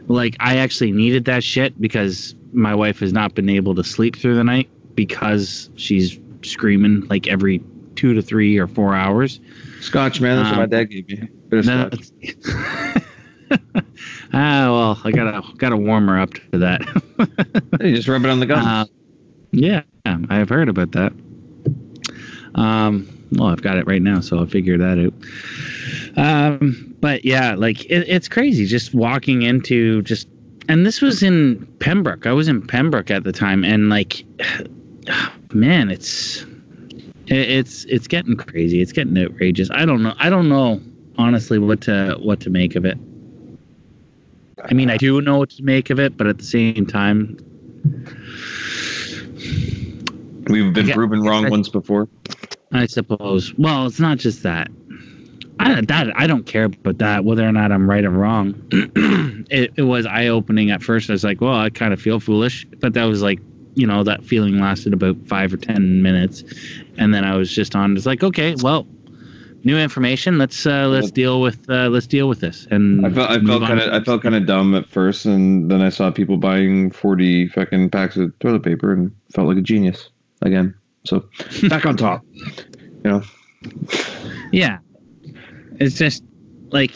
Like 0.09 0.37
I 0.40 0.59
actually 0.59 0.92
needed 0.92 1.25
that 1.27 1.42
shit 1.42 1.81
because 1.81 2.35
my 2.53 2.75
wife 2.75 3.01
has 3.01 3.12
not 3.12 3.35
been 3.35 3.49
able 3.49 3.75
to 3.75 3.85
sleep 3.85 4.16
through 4.16 4.37
the 4.37 4.45
night 4.45 4.69
because 4.95 5.69
she's 5.77 6.19
screaming 6.42 7.07
like 7.09 7.27
every 7.29 7.62
two 7.97 8.14
to 8.14 8.23
three 8.23 8.57
or 8.59 8.66
four 8.66 8.95
hours. 8.95 9.40
Scotch, 9.81 10.21
man, 10.21 10.37
that's 10.37 10.51
what 10.51 10.57
my 10.59 10.62
Um, 10.64 10.71
dad 10.71 10.85
gave 10.85 11.09
me. 11.09 11.29
Bit 11.49 11.59
of 11.61 11.66
No, 11.66 11.88
scotch. 11.88 12.11
it's- 12.21 13.05
ah, 14.33 14.66
well, 14.73 15.01
I 15.05 15.11
gotta 15.12 15.42
gotta 15.57 15.77
warm 15.77 16.09
her 16.09 16.19
up 16.21 16.35
to 16.53 16.59
that. 16.59 16.83
You 17.81 17.95
just 17.95 18.09
rub 18.09 18.25
it 18.25 18.31
on 18.31 18.40
the 18.40 18.47
gun. 18.47 18.64
Uh, 18.66 18.87
yeah, 19.53 19.83
I've 20.05 20.49
heard 20.49 20.69
about 20.69 20.92
that. 20.92 21.12
Um, 22.55 23.07
well, 23.33 23.49
I've 23.49 23.62
got 23.62 23.79
it 23.79 23.87
right 23.87 24.03
now, 24.03 24.21
so 24.21 24.39
I'll 24.39 24.47
figure 24.47 24.79
that 24.79 24.99
out. 24.99 25.15
Um, 26.19 26.95
but 27.01 27.25
yeah, 27.25 27.55
like 27.55 27.85
it, 27.87 28.09
it's 28.09 28.29
crazy 28.29 28.67
just 28.67 28.95
walking 28.95 29.43
into 29.43 30.03
just, 30.03 30.29
and 30.69 30.87
this 30.87 31.01
was 31.01 31.23
in 31.23 31.67
Pembroke. 31.81 32.27
I 32.27 32.33
was 32.33 32.49
in 32.49 32.67
Pembroke 32.67 33.11
at 33.11 33.25
the 33.25 33.33
time, 33.33 33.65
and 33.65 33.89
like, 33.89 34.25
man, 35.53 35.91
it's 35.91 36.43
it, 37.27 37.51
it's 37.51 37.85
it's 37.85 38.07
getting 38.07 38.37
crazy. 38.37 38.81
It's 38.81 38.93
getting 38.93 39.17
outrageous. 39.19 39.71
I 39.71 39.85
don't 39.85 40.03
know. 40.03 40.15
I 40.19 40.31
don't 40.31 40.49
know 40.49 40.81
honestly 41.19 41.59
what 41.59 41.81
to 41.83 42.17
what 42.21 42.41
to 42.41 42.51
make 42.51 42.77
of 42.77 42.85
it. 42.85 42.99
I 44.65 44.75
mean, 44.75 44.91
I 44.91 44.97
do 44.97 45.21
know 45.21 45.39
what 45.39 45.51
to 45.51 45.62
make 45.62 45.91
of 45.91 46.01
it, 46.01 46.17
but 46.17 46.27
at 46.27 46.39
the 46.39 46.45
same 46.45 46.87
time, 46.87 47.39
We've 50.49 50.73
been 50.73 50.89
proven 50.91 51.23
wrong 51.23 51.47
I- 51.47 51.51
once 51.51 51.69
before. 51.69 52.09
I 52.73 52.87
suppose. 52.87 53.55
Well, 53.55 53.87
it's 53.87 54.01
not 54.01 54.19
just 54.19 54.43
that. 54.43 54.69
I 55.59 55.81
that 55.81 56.13
I 56.17 56.27
don't 56.27 56.45
care 56.45 56.65
about 56.65 56.99
that 56.99 57.25
whether 57.25 57.47
or 57.47 57.53
not 57.53 57.73
I'm 57.73 57.89
right 57.89 58.05
or 58.05 58.11
wrong. 58.11 58.55
it, 59.51 59.73
it 59.77 59.83
was 59.83 60.05
eye 60.07 60.29
opening 60.29 60.71
at 60.71 60.83
first. 60.83 61.09
I 61.09 61.15
was 61.15 61.25
like, 61.25 61.41
well, 61.41 61.55
I 61.55 61.71
kind 61.71 61.93
of 61.93 62.01
feel 62.01 62.21
foolish, 62.21 62.67
but 62.81 62.93
that 62.95 63.05
was 63.05 63.23
like, 63.23 63.41
you 63.75 63.87
know, 63.87 64.05
that 64.05 64.25
feeling 64.25 64.59
lasted 64.59 64.93
about 64.93 65.17
five 65.27 65.53
or 65.53 65.57
ten 65.57 66.03
minutes, 66.03 66.45
and 66.99 67.15
then 67.15 67.25
I 67.25 67.37
was 67.37 67.51
just 67.51 67.75
on. 67.75 67.97
It's 67.97 68.07
like, 68.07 68.23
okay, 68.23 68.55
well, 68.63 68.87
new 69.65 69.79
information. 69.79 70.39
Let's 70.39 70.67
uh, 70.67 70.89
let's 70.89 71.11
deal 71.11 71.41
with 71.41 71.69
uh, 71.71 71.89
let's 71.89 72.07
deal 72.07 72.29
with 72.29 72.41
this. 72.41 72.67
And 72.71 73.07
I 73.07 73.11
felt 73.11 73.31
I 73.31 73.41
felt 73.41 73.63
kind 73.63 73.81
of 73.81 73.93
I 73.93 74.05
felt 74.05 74.23
kind 74.23 74.35
of 74.35 74.47
dumb 74.47 74.75
at 74.75 74.89
first, 74.89 75.27
and 75.27 75.71
then 75.71 75.81
I 75.81 75.89
saw 75.89 76.11
people 76.11 76.37
buying 76.37 76.91
forty 76.91 77.49
fucking 77.49 77.91
packs 77.91 78.17
of 78.17 78.39
toilet 78.39 78.63
paper, 78.63 78.93
and 78.93 79.15
felt 79.33 79.49
like 79.49 79.59
a 79.59 79.63
genius 79.63 80.11
again. 80.43 80.75
So 81.07 81.29
back 81.69 81.87
on 81.87 81.97
top, 81.97 82.23
you 82.35 83.03
know. 83.05 83.23
Yeah. 84.53 84.79
It's 85.79 85.97
just 85.97 86.23
like 86.71 86.92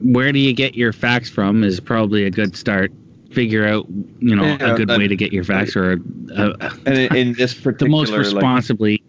where 0.00 0.32
do 0.32 0.38
you 0.38 0.52
get 0.52 0.74
your 0.74 0.92
facts 0.92 1.30
from 1.30 1.62
is 1.64 1.80
probably 1.80 2.24
a 2.24 2.30
good 2.30 2.56
start. 2.56 2.92
Figure 3.32 3.66
out, 3.66 3.86
you 4.20 4.36
know, 4.36 4.44
Yeah, 4.44 4.74
a 4.74 4.76
good 4.76 4.88
that- 4.88 4.98
way 4.98 5.08
to 5.08 5.16
get 5.16 5.32
your 5.32 5.44
facts 5.44 5.76
or 5.76 6.00
uh, 6.36 6.52
And 6.86 6.98
in, 7.16 7.28
this 7.32 7.36
this 7.38 7.54
the 7.54 7.62
particular 7.62 7.90
most 7.90 8.10
like, 8.10 8.20
responsibly. 8.20 9.02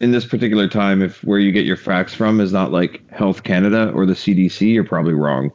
in 0.00 0.10
this 0.12 0.24
particular 0.24 0.68
time, 0.68 1.02
if 1.02 1.22
where 1.24 1.38
you 1.38 1.52
get 1.52 1.66
your 1.66 1.76
facts 1.76 2.14
from 2.14 2.40
is 2.40 2.52
not 2.52 2.72
like 2.72 3.06
Health 3.10 3.42
Canada 3.42 3.90
or 3.94 4.06
the 4.06 4.14
CDC, 4.14 4.72
you're 4.72 4.84
probably 4.84 5.12
wrong. 5.14 5.50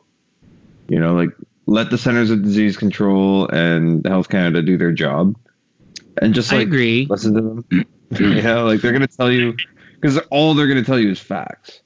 You 0.90 1.00
know, 1.00 1.16
like 1.16 1.30
let 1.66 1.90
the 1.90 1.98
Centers 1.98 2.30
of 2.30 2.44
Disease 2.44 2.78
Control 2.78 3.48
and 3.50 4.06
Health 4.06 4.30
Canada 4.30 4.62
do 4.62 4.78
their 4.78 4.92
job, 4.92 5.36
and 6.22 6.34
just 6.34 6.52
I 6.52 6.58
like 6.58 6.68
agree. 6.68 7.08
listen 7.10 7.34
to 7.34 7.42
them. 7.42 7.86
you 8.12 8.42
know, 8.42 8.66
like 8.66 8.82
they're 8.82 8.92
gonna 8.92 9.08
tell 9.08 9.32
you 9.32 9.56
because 9.96 10.18
all 10.30 10.54
they're 10.54 10.68
gonna 10.68 10.84
tell 10.84 11.00
you 11.00 11.12
is 11.12 11.20
facts. 11.20 11.82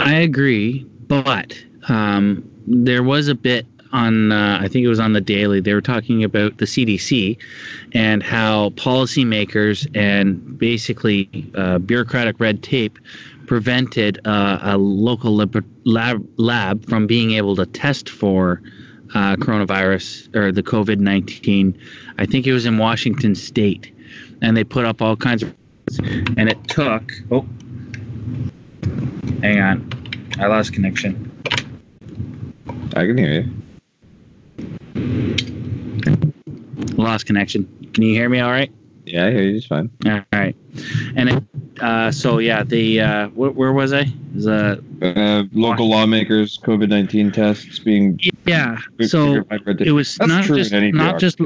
I 0.00 0.14
agree, 0.14 0.84
but 1.06 1.56
um, 1.88 2.48
there 2.66 3.02
was 3.02 3.28
a 3.28 3.34
bit 3.34 3.66
on, 3.92 4.32
uh, 4.32 4.58
I 4.60 4.68
think 4.68 4.84
it 4.84 4.88
was 4.88 5.00
on 5.00 5.12
the 5.12 5.20
Daily, 5.20 5.60
they 5.60 5.74
were 5.74 5.82
talking 5.82 6.24
about 6.24 6.58
the 6.58 6.64
CDC 6.64 7.36
and 7.92 8.22
how 8.22 8.70
policymakers 8.70 9.86
and 9.94 10.58
basically 10.58 11.50
uh, 11.54 11.78
bureaucratic 11.78 12.40
red 12.40 12.62
tape 12.62 12.98
prevented 13.46 14.18
uh, 14.26 14.58
a 14.62 14.78
local 14.78 15.34
lab, 15.36 15.64
lab, 15.84 16.26
lab 16.38 16.88
from 16.88 17.06
being 17.06 17.32
able 17.32 17.54
to 17.56 17.66
test 17.66 18.08
for 18.08 18.62
uh, 19.14 19.36
coronavirus 19.36 20.34
or 20.34 20.52
the 20.52 20.62
COVID 20.62 20.98
19. 20.98 21.78
I 22.18 22.26
think 22.26 22.46
it 22.46 22.52
was 22.52 22.66
in 22.66 22.78
Washington 22.78 23.34
State. 23.34 23.94
And 24.40 24.56
they 24.56 24.64
put 24.64 24.84
up 24.84 25.00
all 25.00 25.16
kinds 25.16 25.42
of. 25.42 25.54
And 26.36 26.48
it 26.48 26.62
took. 26.68 27.12
Oh, 27.30 27.46
Hang 29.42 29.60
on. 29.60 30.30
I 30.38 30.46
lost 30.46 30.72
connection. 30.72 31.30
I 32.94 33.06
can 33.06 33.18
hear 33.18 33.40
you. 33.40 33.50
Lost 36.96 37.26
connection. 37.26 37.90
Can 37.92 38.04
you 38.04 38.14
hear 38.14 38.28
me 38.28 38.38
all 38.40 38.50
right? 38.50 38.70
Yeah, 39.04 39.26
I 39.26 39.30
hear 39.30 39.42
you 39.42 39.56
just 39.56 39.68
fine. 39.68 39.90
All 40.06 40.20
right. 40.32 40.54
And 41.16 41.28
it, 41.28 41.44
uh, 41.80 42.12
so, 42.12 42.38
yeah, 42.38 42.62
the, 42.62 43.00
uh, 43.00 43.28
where, 43.30 43.50
where 43.50 43.72
was 43.72 43.92
I? 43.92 44.06
Was, 44.34 44.46
uh, 44.46 44.76
Uh, 45.02 45.44
local 45.52 45.88
lawmakers, 45.88 46.58
COVID 46.58 46.88
nineteen 46.88 47.32
tests 47.32 47.80
being 47.80 48.16
yeah. 48.46 48.78
So 49.00 49.24
triggered 49.24 49.48
by 49.48 49.56
red 49.66 49.78
tape. 49.78 49.86
it 49.86 49.92
was 49.92 50.16
That's 50.16 50.28
not 50.28 50.44
just, 50.44 50.72
not 50.72 51.18
just, 51.18 51.38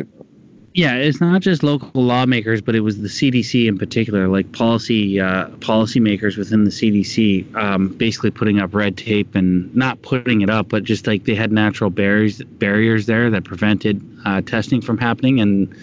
yeah, 0.75 0.95
it's 0.95 1.21
not 1.21 1.41
just 1.41 1.63
local 1.63 2.03
lawmakers, 2.03 2.61
but 2.61 2.75
it 2.75 2.81
was 2.81 3.01
the 3.01 3.09
CDC 3.09 3.67
in 3.67 3.79
particular, 3.79 4.29
like 4.29 4.53
policy 4.53 5.19
uh, 5.19 5.49
policymakers 5.59 6.37
within 6.37 6.65
the 6.65 6.71
CDC, 6.71 7.55
um, 7.57 7.89
basically 7.89 8.31
putting 8.31 8.61
up 8.61 8.75
red 8.75 8.97
tape 8.97 9.35
and 9.35 9.75
not 9.75 10.03
putting 10.03 10.43
it 10.43 10.51
up, 10.51 10.69
but 10.69 10.85
just 10.85 11.07
like 11.07 11.25
they 11.25 11.35
had 11.35 11.51
natural 11.51 11.89
barriers 11.89 12.43
barriers 12.43 13.07
there 13.07 13.31
that 13.31 13.45
prevented 13.45 14.03
uh, 14.27 14.43
testing 14.43 14.83
from 14.83 14.99
happening, 14.99 15.41
and 15.41 15.75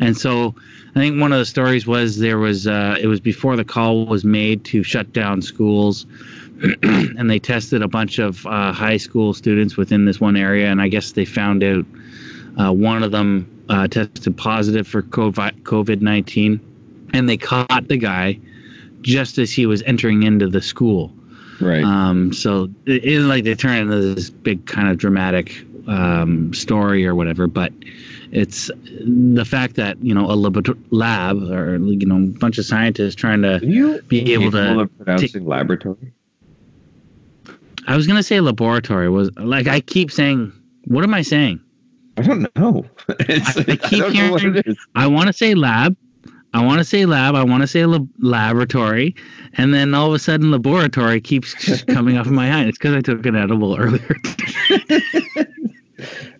and 0.00 0.16
so 0.16 0.54
I 0.94 1.00
think 1.00 1.20
one 1.20 1.32
of 1.32 1.38
the 1.38 1.46
stories 1.46 1.86
was 1.86 2.18
there 2.18 2.38
was 2.38 2.66
uh, 2.66 2.96
it 3.00 3.06
was 3.06 3.20
before 3.20 3.56
the 3.56 3.64
call 3.64 4.06
was 4.06 4.24
made 4.24 4.64
to 4.66 4.82
shut 4.82 5.12
down 5.12 5.42
schools. 5.42 6.06
and 6.82 7.30
they 7.30 7.38
tested 7.38 7.82
a 7.82 7.88
bunch 7.88 8.18
of 8.18 8.44
uh, 8.44 8.72
high 8.72 8.96
school 8.96 9.32
students 9.32 9.76
within 9.76 10.06
this 10.06 10.20
one 10.20 10.36
area, 10.36 10.68
and 10.68 10.82
I 10.82 10.88
guess 10.88 11.12
they 11.12 11.24
found 11.24 11.62
out 11.62 11.86
uh, 12.58 12.72
one 12.72 13.04
of 13.04 13.12
them 13.12 13.64
uh, 13.68 13.86
tested 13.86 14.36
positive 14.36 14.86
for 14.86 15.02
COVID 15.02 16.00
19, 16.00 17.08
and 17.12 17.28
they 17.28 17.36
caught 17.36 17.86
the 17.86 17.96
guy 17.96 18.40
just 19.02 19.38
as 19.38 19.52
he 19.52 19.66
was 19.66 19.82
entering 19.82 20.24
into 20.24 20.48
the 20.48 20.60
school. 20.60 21.12
Right. 21.60 21.84
Um, 21.84 22.32
so 22.32 22.68
it 22.86 23.04
isn't 23.04 23.28
like 23.28 23.44
they 23.44 23.54
turn 23.54 23.76
into 23.76 24.14
this 24.14 24.30
big 24.30 24.66
kind 24.66 24.88
of 24.88 24.98
dramatic 24.98 25.64
um, 25.86 26.52
story 26.54 27.06
or 27.06 27.14
whatever, 27.14 27.46
but 27.46 27.72
it's 28.30 28.70
the 28.84 29.44
fact 29.44 29.76
that 29.76 30.02
you 30.02 30.14
know 30.14 30.30
a 30.30 30.36
lab, 30.36 30.78
lab 30.90 31.42
or 31.50 31.76
you 31.76 32.06
know 32.06 32.16
a 32.16 32.38
bunch 32.38 32.58
of 32.58 32.66
scientists 32.66 33.14
trying 33.14 33.42
to 33.42 33.60
you 33.62 34.02
be 34.02 34.32
able 34.34 34.50
to 34.50 34.88
pronouncing 34.98 35.46
laboratory. 35.46 36.12
I 37.86 37.96
was 37.96 38.06
gonna 38.06 38.22
say 38.22 38.40
laboratory 38.40 39.08
was 39.08 39.30
like 39.36 39.66
I 39.66 39.80
keep 39.80 40.10
saying. 40.10 40.52
What 40.84 41.04
am 41.04 41.12
I 41.12 41.22
saying? 41.22 41.60
I 42.16 42.22
don't 42.22 42.56
know. 42.56 42.84
I, 43.08 43.14
I 43.68 43.76
keep 43.76 44.04
I 44.04 44.10
hearing. 44.10 44.62
I 44.94 45.06
want 45.06 45.26
to 45.26 45.32
say 45.32 45.54
lab. 45.54 45.96
I 46.54 46.64
want 46.64 46.78
to 46.78 46.84
say 46.84 47.04
lab. 47.04 47.34
I 47.34 47.44
want 47.44 47.62
to 47.62 47.66
say 47.66 47.84
lab- 47.84 48.08
laboratory, 48.18 49.14
and 49.54 49.74
then 49.74 49.94
all 49.94 50.08
of 50.08 50.14
a 50.14 50.18
sudden, 50.18 50.50
laboratory 50.50 51.20
keeps 51.20 51.82
coming 51.84 52.16
off 52.16 52.26
of 52.26 52.32
my 52.32 52.46
head. 52.46 52.66
It's 52.68 52.78
because 52.78 52.94
I 52.94 53.00
took 53.00 53.24
an 53.26 53.36
edible 53.36 53.78
earlier. 53.78 54.16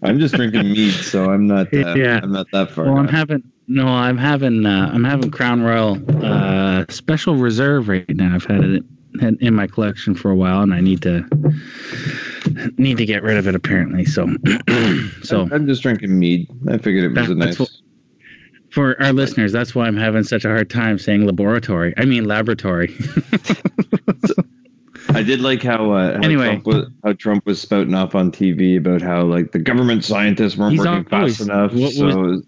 I'm 0.03 0.19
just 0.19 0.35
drinking 0.35 0.73
mead, 0.73 0.93
so 0.93 1.31
I'm 1.31 1.47
not. 1.47 1.73
Uh, 1.73 1.95
yeah, 1.95 2.21
I'm 2.23 2.33
not 2.33 2.47
that 2.53 2.71
far. 2.71 2.87
Well, 2.87 2.99
I'm 2.99 3.09
having 3.09 3.43
no. 3.67 3.87
I'm 3.87 4.19
having. 4.19 4.67
Uh, 4.67 4.91
I'm 4.93 5.05
having 5.05 5.31
Crown 5.31 5.63
Royal 5.63 5.99
uh, 6.25 6.85
Special 6.89 7.37
Reserve 7.37 7.89
right 7.89 8.09
now. 8.09 8.35
I've 8.35 8.45
had 8.45 8.65
it 8.65 8.85
in 9.41 9.55
my 9.55 9.67
collection 9.67 10.15
for 10.15 10.31
a 10.31 10.37
while, 10.37 10.63
and 10.63 10.73
I 10.73 10.81
need 10.81 11.03
to 11.03 11.27
need 12.77 12.99
to 12.99 13.05
get 13.05 13.23
rid 13.23 13.37
of 13.37 13.49
it 13.49 13.55
apparently. 13.55 14.05
So, 14.05 14.27
so 15.23 15.49
I'm 15.51 15.67
just 15.67 15.83
drinking 15.83 16.19
mead. 16.19 16.49
I 16.69 16.79
figured 16.79 17.05
it 17.05 17.19
was 17.19 17.29
that, 17.29 17.35
a 17.35 17.39
nice. 17.39 17.59
What, 17.59 17.71
for 18.71 19.01
our 19.03 19.13
listeners, 19.13 19.51
that's 19.51 19.75
why 19.75 19.87
I'm 19.87 19.97
having 19.97 20.25
such 20.25 20.45
a 20.45 20.49
hard 20.49 20.71
time 20.71 20.99
saying 20.99 21.27
laboratory. 21.27 21.95
I 21.97 22.05
mean 22.05 22.25
laboratory. 22.27 22.95
I 25.11 25.23
did 25.23 25.41
like 25.41 25.63
how, 25.63 25.93
uh, 25.93 26.15
how 26.15 26.21
anyway 26.21 26.47
Trump 26.47 26.67
was, 26.67 26.87
how 27.05 27.13
Trump 27.15 27.47
was 27.47 27.61
spouting 27.61 27.95
off 27.95 28.15
on 28.15 28.31
TV 28.31 28.77
about 28.79 29.03
how 29.03 29.23
like 29.23 29.53
the 29.53 29.59
government 29.59 30.05
scientists 30.05 30.57
weren't 30.57 30.79
working 30.79 31.05
fast 31.05 31.41
enough. 31.41 31.73
What, 31.73 31.93
so 31.93 32.07
was, 32.07 32.43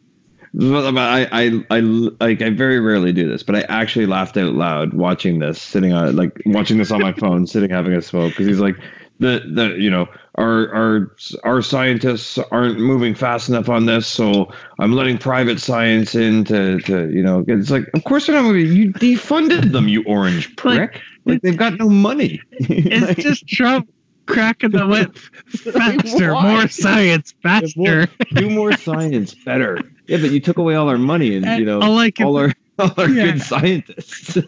I, 0.52 1.28
I 1.32 1.64
I 1.70 1.80
like 1.80 2.42
I 2.42 2.50
very 2.50 2.80
rarely 2.80 3.12
do 3.12 3.28
this, 3.28 3.42
but 3.42 3.54
I 3.56 3.60
actually 3.62 4.06
laughed 4.06 4.36
out 4.36 4.54
loud 4.54 4.94
watching 4.94 5.38
this, 5.38 5.60
sitting 5.60 5.92
on 5.92 6.16
like 6.16 6.40
watching 6.46 6.78
this 6.78 6.90
on 6.90 7.00
my 7.00 7.12
phone, 7.12 7.46
sitting 7.46 7.70
having 7.70 7.94
a 7.94 8.02
smoke 8.02 8.32
because 8.32 8.46
he's 8.46 8.60
like 8.60 8.76
the 9.20 9.42
the 9.52 9.76
you 9.78 9.90
know 9.90 10.08
our 10.36 10.72
our 10.72 11.16
our 11.44 11.62
scientists 11.62 12.38
aren't 12.50 12.78
moving 12.78 13.14
fast 13.14 13.48
enough 13.48 13.68
on 13.68 13.86
this, 13.86 14.06
so 14.06 14.52
I'm 14.78 14.92
letting 14.92 15.18
private 15.18 15.60
science 15.60 16.14
in 16.14 16.44
to 16.44 16.80
to 16.80 17.10
you 17.10 17.22
know 17.22 17.44
it's 17.46 17.70
like 17.70 17.88
of 17.94 18.04
course 18.04 18.26
they're 18.26 18.36
not 18.36 18.44
moving. 18.44 18.72
You 18.72 18.92
defunded 18.92 19.72
them, 19.72 19.88
you 19.88 20.04
orange 20.04 20.54
prick. 20.56 20.92
Like, 20.94 21.02
like 21.24 21.42
they've 21.42 21.56
got 21.56 21.78
no 21.78 21.88
money. 21.88 22.40
It's 22.60 23.06
like, 23.06 23.16
just 23.18 23.46
Trump 23.46 23.88
cracking 24.26 24.70
the 24.70 24.86
whip 24.86 25.16
faster, 25.74 26.32
more 26.32 26.68
science 26.68 27.34
faster. 27.42 28.06
do 28.34 28.50
more 28.50 28.72
science 28.76 29.34
better. 29.34 29.80
Yeah, 30.06 30.18
but 30.18 30.30
you 30.30 30.40
took 30.40 30.58
away 30.58 30.76
all 30.76 30.88
our 30.88 30.98
money 30.98 31.36
and, 31.36 31.44
and 31.44 31.58
you 31.58 31.66
know 31.66 31.80
all, 31.80 31.94
like 31.94 32.20
all 32.20 32.36
our 32.36 32.52
all 32.78 32.92
our 32.96 33.08
yeah. 33.08 33.32
good 33.32 33.42
scientists. 33.42 34.38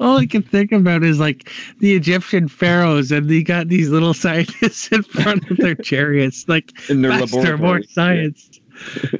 All 0.00 0.18
I 0.18 0.26
can 0.26 0.42
think 0.42 0.72
about 0.72 1.02
is 1.02 1.18
like 1.20 1.50
the 1.78 1.94
Egyptian 1.94 2.48
pharaohs, 2.48 3.12
and 3.12 3.28
they 3.28 3.42
got 3.42 3.68
these 3.68 3.90
little 3.90 4.14
scientists 4.24 4.88
in 4.88 5.02
front 5.02 5.50
of 5.50 5.56
their 5.58 5.74
chariots, 5.74 6.48
like 6.48 6.72
in 6.88 7.02
their 7.02 7.18
faster, 7.18 7.58
more 7.58 7.82
science. 7.82 8.60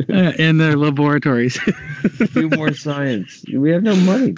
Yeah. 0.08 0.30
uh, 0.30 0.32
in 0.32 0.58
their 0.58 0.76
laboratories. 0.76 1.58
Do 2.34 2.50
more 2.50 2.72
science. 2.74 3.44
We 3.52 3.70
have 3.70 3.84
no 3.84 3.94
money. 3.94 4.34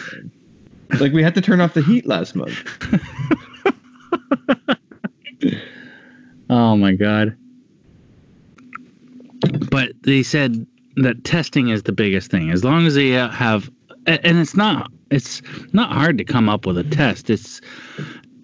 Like 1.00 1.12
we 1.12 1.22
had 1.22 1.34
to 1.36 1.40
turn 1.40 1.60
off 1.60 1.72
the 1.72 1.82
heat 1.82 2.06
last 2.06 2.36
month. 2.36 2.54
oh 6.50 6.76
my 6.76 6.92
god. 6.92 7.36
But 9.70 9.92
they 10.02 10.22
said 10.22 10.66
that 10.96 11.24
testing 11.24 11.68
is 11.70 11.84
the 11.84 11.92
biggest 11.92 12.30
thing. 12.30 12.50
As 12.50 12.62
long 12.62 12.86
as 12.86 12.94
they 12.94 13.08
have 13.08 13.70
and 14.06 14.38
it's 14.38 14.54
not 14.54 14.90
it's 15.10 15.42
not 15.72 15.92
hard 15.92 16.18
to 16.18 16.24
come 16.24 16.48
up 16.48 16.66
with 16.66 16.78
a 16.78 16.84
test. 16.84 17.30
It's 17.30 17.60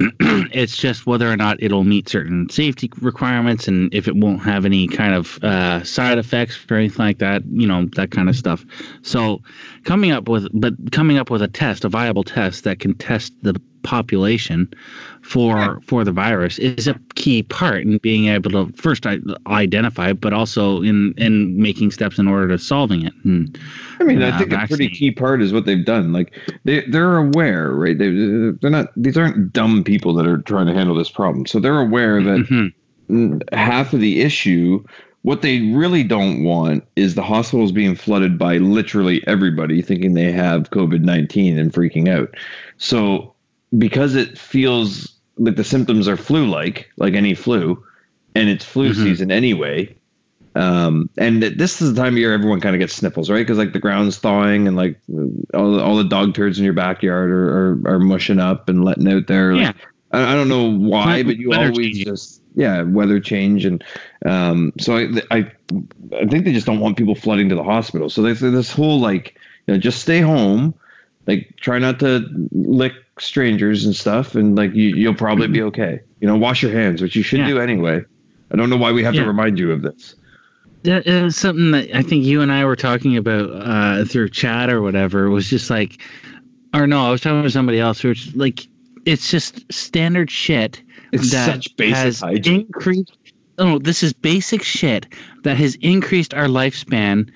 it's 0.20 0.76
just 0.76 1.06
whether 1.06 1.30
or 1.30 1.36
not 1.36 1.62
it'll 1.62 1.84
meet 1.84 2.08
certain 2.08 2.48
safety 2.48 2.90
requirements 3.00 3.68
and 3.68 3.92
if 3.94 4.08
it 4.08 4.16
won't 4.16 4.42
have 4.42 4.64
any 4.64 4.88
kind 4.88 5.14
of 5.14 5.38
uh, 5.44 5.82
side 5.84 6.18
effects 6.18 6.58
or 6.70 6.76
anything 6.76 7.04
like 7.04 7.18
that, 7.18 7.42
you 7.46 7.66
know, 7.66 7.86
that 7.96 8.10
kind 8.10 8.28
of 8.28 8.36
stuff. 8.36 8.64
So 9.02 9.42
coming 9.84 10.10
up 10.10 10.28
with, 10.28 10.48
but 10.52 10.74
coming 10.90 11.18
up 11.18 11.30
with 11.30 11.42
a 11.42 11.48
test, 11.48 11.84
a 11.84 11.88
viable 11.88 12.24
test 12.24 12.64
that 12.64 12.80
can 12.80 12.94
test 12.94 13.32
the 13.42 13.60
population 13.82 14.72
for 15.22 15.80
for 15.86 16.04
the 16.04 16.12
virus 16.12 16.58
is 16.58 16.88
a 16.88 16.98
key 17.14 17.42
part 17.44 17.82
in 17.82 17.98
being 17.98 18.26
able 18.26 18.50
to 18.50 18.72
first 18.76 19.06
identify, 19.46 20.12
but 20.12 20.32
also 20.32 20.82
in 20.82 21.14
in 21.16 21.60
making 21.60 21.90
steps 21.90 22.18
in 22.18 22.28
order 22.28 22.48
to 22.48 22.58
solving 22.58 23.06
it. 23.06 23.12
And, 23.24 23.58
I 24.00 24.04
mean, 24.04 24.22
I 24.22 24.36
think 24.36 24.52
a 24.52 24.66
pretty 24.66 24.88
key 24.88 25.12
part 25.12 25.40
is 25.40 25.52
what 25.52 25.64
they've 25.64 25.84
done. 25.84 26.12
Like 26.12 26.34
they 26.64 26.82
they're 26.82 27.16
aware, 27.16 27.70
right? 27.70 27.96
They 27.96 28.10
they're 28.60 28.70
not 28.70 28.88
these 28.96 29.16
aren't 29.16 29.52
dumb 29.52 29.84
people 29.84 30.12
that 30.14 30.26
are 30.26 30.38
trying 30.38 30.66
to 30.66 30.74
handle 30.74 30.96
this 30.96 31.10
problem, 31.10 31.46
so 31.46 31.60
they're 31.60 31.80
aware 31.80 32.22
that 32.22 32.46
mm-hmm. 32.48 33.38
half 33.56 33.92
of 33.92 34.00
the 34.00 34.20
issue. 34.20 34.84
What 35.24 35.42
they 35.42 35.60
really 35.70 36.02
don't 36.02 36.42
want 36.42 36.84
is 36.96 37.14
the 37.14 37.22
hospitals 37.22 37.70
being 37.70 37.94
flooded 37.94 38.36
by 38.36 38.56
literally 38.56 39.22
everybody 39.28 39.80
thinking 39.80 40.14
they 40.14 40.32
have 40.32 40.70
COVID 40.70 41.02
19 41.02 41.56
and 41.56 41.72
freaking 41.72 42.08
out. 42.08 42.34
So 42.78 43.32
because 43.76 44.14
it 44.14 44.38
feels 44.38 45.12
like 45.36 45.56
the 45.56 45.64
symptoms 45.64 46.08
are 46.08 46.16
flu 46.16 46.46
like, 46.46 46.90
like 46.96 47.14
any 47.14 47.34
flu, 47.34 47.84
and 48.34 48.48
it's 48.48 48.64
flu 48.64 48.92
mm-hmm. 48.92 49.02
season 49.02 49.30
anyway. 49.30 49.94
Um, 50.54 51.08
and 51.16 51.42
this 51.42 51.80
is 51.80 51.94
the 51.94 52.00
time 52.00 52.14
of 52.14 52.18
year 52.18 52.34
everyone 52.34 52.60
kind 52.60 52.74
of 52.74 52.80
gets 52.80 52.94
sniffles, 52.94 53.30
right? 53.30 53.38
Because 53.38 53.56
like 53.56 53.72
the 53.72 53.78
ground's 53.78 54.18
thawing 54.18 54.68
and 54.68 54.76
like 54.76 55.00
all, 55.54 55.80
all 55.80 55.96
the 55.96 56.04
dog 56.04 56.34
turds 56.34 56.58
in 56.58 56.64
your 56.64 56.74
backyard 56.74 57.30
are, 57.30 57.48
are, 57.48 57.94
are 57.94 57.98
mushing 57.98 58.38
up 58.38 58.68
and 58.68 58.84
letting 58.84 59.10
out 59.10 59.26
there. 59.28 59.54
Like, 59.54 59.74
yeah. 59.76 59.82
I, 60.12 60.32
I, 60.32 60.34
don't 60.34 60.48
know 60.48 60.70
why, 60.70 61.22
but 61.22 61.38
you 61.38 61.54
always 61.54 61.96
change. 61.96 62.04
just 62.04 62.42
yeah 62.54 62.82
weather 62.82 63.18
change 63.18 63.64
and 63.64 63.82
um, 64.26 64.74
so 64.78 64.94
I, 64.94 65.08
I 65.30 65.50
I 66.14 66.26
think 66.26 66.44
they 66.44 66.52
just 66.52 66.66
don't 66.66 66.80
want 66.80 66.98
people 66.98 67.14
flooding 67.14 67.48
to 67.48 67.54
the 67.54 67.64
hospital. 67.64 68.10
So 68.10 68.20
they 68.20 68.34
say 68.34 68.50
this 68.50 68.70
whole 68.70 69.00
like 69.00 69.34
you 69.66 69.72
know, 69.72 69.80
just 69.80 70.02
stay 70.02 70.20
home, 70.20 70.74
like 71.26 71.54
try 71.60 71.78
not 71.78 72.00
to 72.00 72.28
lick 72.52 72.92
strangers 73.22 73.84
and 73.84 73.94
stuff, 73.94 74.34
and 74.34 74.56
like 74.56 74.74
you, 74.74 74.88
you'll 74.88 75.14
probably 75.14 75.48
be 75.48 75.62
okay. 75.62 76.00
You 76.20 76.28
know, 76.28 76.36
wash 76.36 76.62
your 76.62 76.72
hands, 76.72 77.00
which 77.00 77.16
you 77.16 77.22
should 77.22 77.40
yeah. 77.40 77.46
do 77.46 77.60
anyway. 77.60 78.02
I 78.50 78.56
don't 78.56 78.68
know 78.68 78.76
why 78.76 78.92
we 78.92 79.02
have 79.04 79.14
yeah. 79.14 79.22
to 79.22 79.26
remind 79.26 79.58
you 79.58 79.72
of 79.72 79.82
this. 79.82 80.14
That 80.82 81.06
is 81.06 81.36
something 81.36 81.70
that 81.70 81.96
I 81.96 82.02
think 82.02 82.24
you 82.24 82.40
and 82.40 82.50
I 82.50 82.64
were 82.64 82.76
talking 82.76 83.16
about 83.16 83.50
uh, 83.50 84.04
through 84.04 84.30
chat 84.30 84.70
or 84.70 84.82
whatever. 84.82 85.26
It 85.26 85.30
was 85.30 85.48
just 85.48 85.70
like, 85.70 86.00
or 86.74 86.86
no, 86.86 87.06
I 87.06 87.10
was 87.10 87.20
talking 87.20 87.42
to 87.42 87.50
somebody 87.50 87.78
else. 87.78 88.02
Which 88.02 88.34
like, 88.34 88.66
it's 89.06 89.30
just 89.30 89.72
standard 89.72 90.30
shit. 90.30 90.82
It's 91.12 91.30
that 91.30 91.46
such 91.46 91.76
basic 91.76 91.96
has 91.96 92.20
hygiene. 92.20 92.62
increased. 92.62 93.16
Oh, 93.58 93.78
this 93.78 94.02
is 94.02 94.12
basic 94.12 94.62
shit 94.62 95.06
that 95.44 95.56
has 95.56 95.76
increased 95.76 96.34
our 96.34 96.46
lifespan 96.46 97.30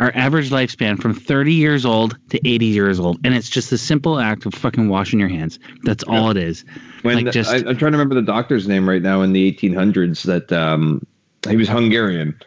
our 0.00 0.10
average 0.14 0.50
lifespan 0.50 1.00
from 1.00 1.14
30 1.14 1.52
years 1.52 1.84
old 1.84 2.18
to 2.30 2.48
80 2.48 2.66
years 2.66 2.98
old, 2.98 3.20
and 3.22 3.34
it's 3.34 3.50
just 3.50 3.68
the 3.70 3.78
simple 3.78 4.18
act 4.18 4.46
of 4.46 4.54
fucking 4.54 4.88
washing 4.88 5.20
your 5.20 5.28
hands. 5.28 5.58
That's 5.82 6.02
all 6.04 6.30
it 6.30 6.38
is. 6.38 6.64
When 7.02 7.22
like 7.22 7.32
just, 7.32 7.50
I, 7.50 7.56
am 7.56 7.76
trying 7.76 7.92
to 7.92 7.98
remember 7.98 8.14
the 8.14 8.22
doctor's 8.22 8.66
name 8.66 8.88
right 8.88 9.02
now 9.02 9.20
in 9.20 9.32
the 9.32 9.52
1800s. 9.52 10.24
That 10.24 10.50
um, 10.52 11.06
he 11.48 11.56
was 11.56 11.68
Hungarian, 11.68 12.38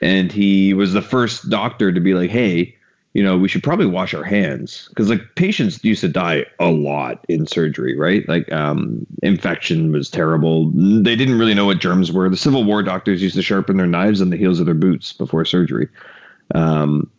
and 0.00 0.32
he 0.32 0.72
was 0.72 0.94
the 0.94 1.02
first 1.02 1.50
doctor 1.50 1.92
to 1.92 2.00
be 2.00 2.14
like, 2.14 2.30
"Hey, 2.30 2.74
you 3.12 3.22
know, 3.22 3.36
we 3.36 3.48
should 3.48 3.62
probably 3.62 3.86
wash 3.86 4.14
our 4.14 4.24
hands 4.24 4.88
because 4.88 5.10
like 5.10 5.20
patients 5.34 5.84
used 5.84 6.00
to 6.00 6.08
die 6.08 6.46
a 6.58 6.70
lot 6.70 7.24
in 7.28 7.46
surgery, 7.46 7.96
right? 7.96 8.26
Like 8.26 8.50
um, 8.52 9.06
infection 9.22 9.92
was 9.92 10.08
terrible. 10.08 10.70
They 10.70 11.14
didn't 11.14 11.38
really 11.38 11.54
know 11.54 11.66
what 11.66 11.78
germs 11.78 12.10
were. 12.10 12.30
The 12.30 12.38
Civil 12.38 12.64
War 12.64 12.82
doctors 12.82 13.22
used 13.22 13.34
to 13.34 13.42
sharpen 13.42 13.76
their 13.76 13.86
knives 13.86 14.22
on 14.22 14.30
the 14.30 14.38
heels 14.38 14.60
of 14.60 14.66
their 14.66 14.74
boots 14.74 15.12
before 15.12 15.44
surgery. 15.44 15.88
Um, 16.54 17.10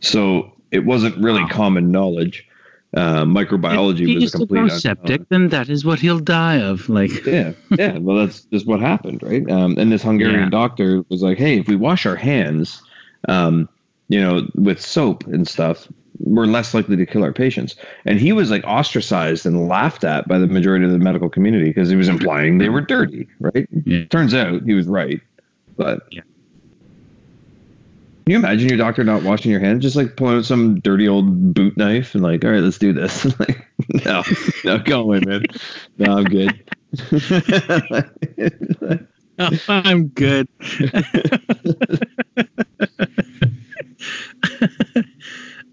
so 0.00 0.52
it 0.70 0.84
wasn't 0.84 1.16
really 1.22 1.46
common 1.46 1.90
knowledge. 1.90 2.46
Uh, 2.94 3.24
microbiology 3.24 4.02
if 4.02 4.06
he 4.06 4.18
was 4.18 4.34
a 4.34 4.38
complete 4.38 4.68
go 4.68 4.68
septic, 4.68 5.26
then 5.30 5.48
that 5.48 5.70
is 5.70 5.82
what 5.82 5.98
he'll 5.98 6.18
die 6.18 6.60
of. 6.60 6.90
Like, 6.90 7.24
Yeah, 7.24 7.52
yeah. 7.78 7.96
Well, 7.98 8.18
that's 8.18 8.42
just 8.42 8.66
what 8.66 8.80
happened, 8.80 9.22
right? 9.22 9.50
Um, 9.50 9.76
and 9.78 9.90
this 9.90 10.02
Hungarian 10.02 10.40
Yeah. 10.40 10.48
doctor 10.50 11.02
was 11.08 11.22
like, 11.22 11.38
"Hey, 11.38 11.58
if 11.58 11.68
we 11.68 11.76
wash 11.76 12.04
our 12.04 12.16
hands, 12.16 12.82
um, 13.28 13.66
you 14.10 14.20
know, 14.20 14.46
with 14.56 14.78
soap 14.78 15.26
and 15.28 15.48
stuff, 15.48 15.88
we're 16.18 16.44
less 16.44 16.74
likely 16.74 16.96
to 16.96 17.06
kill 17.06 17.24
our 17.24 17.32
patients." 17.32 17.76
And 18.04 18.20
he 18.20 18.32
was 18.34 18.50
like 18.50 18.62
ostracized 18.64 19.46
and 19.46 19.68
laughed 19.68 20.04
at 20.04 20.28
by 20.28 20.38
the 20.38 20.46
majority 20.46 20.84
of 20.84 20.90
the 20.90 20.98
medical 20.98 21.30
community 21.30 21.68
because 21.70 21.88
he 21.88 21.96
was 21.96 22.08
implying 22.08 22.58
they 22.58 22.68
were 22.68 22.82
dirty, 22.82 23.26
right? 23.40 23.66
Yeah. 23.86 24.04
Turns 24.10 24.34
out 24.34 24.64
he 24.64 24.74
was 24.74 24.86
right, 24.86 25.18
but 25.78 26.02
Yeah. 26.10 26.20
Can 28.24 28.32
you 28.32 28.38
imagine 28.38 28.68
your 28.68 28.78
doctor 28.78 29.02
not 29.04 29.22
washing 29.22 29.50
your 29.50 29.60
hands, 29.60 29.82
just 29.82 29.96
like 29.96 30.16
pulling 30.16 30.38
out 30.38 30.44
some 30.44 30.78
dirty 30.80 31.08
old 31.08 31.54
boot 31.54 31.76
knife 31.76 32.14
and 32.14 32.22
like, 32.22 32.44
all 32.44 32.52
right, 32.52 32.62
let's 32.62 32.78
do 32.78 32.92
this. 32.92 33.24
like, 33.40 33.66
no, 34.04 34.22
no, 34.64 34.78
go 34.78 35.00
away, 35.02 35.20
man. 35.20 35.42
No, 35.98 36.18
I'm 36.18 36.24
good. 36.24 36.62
I'm 39.68 40.08
good. 40.08 40.48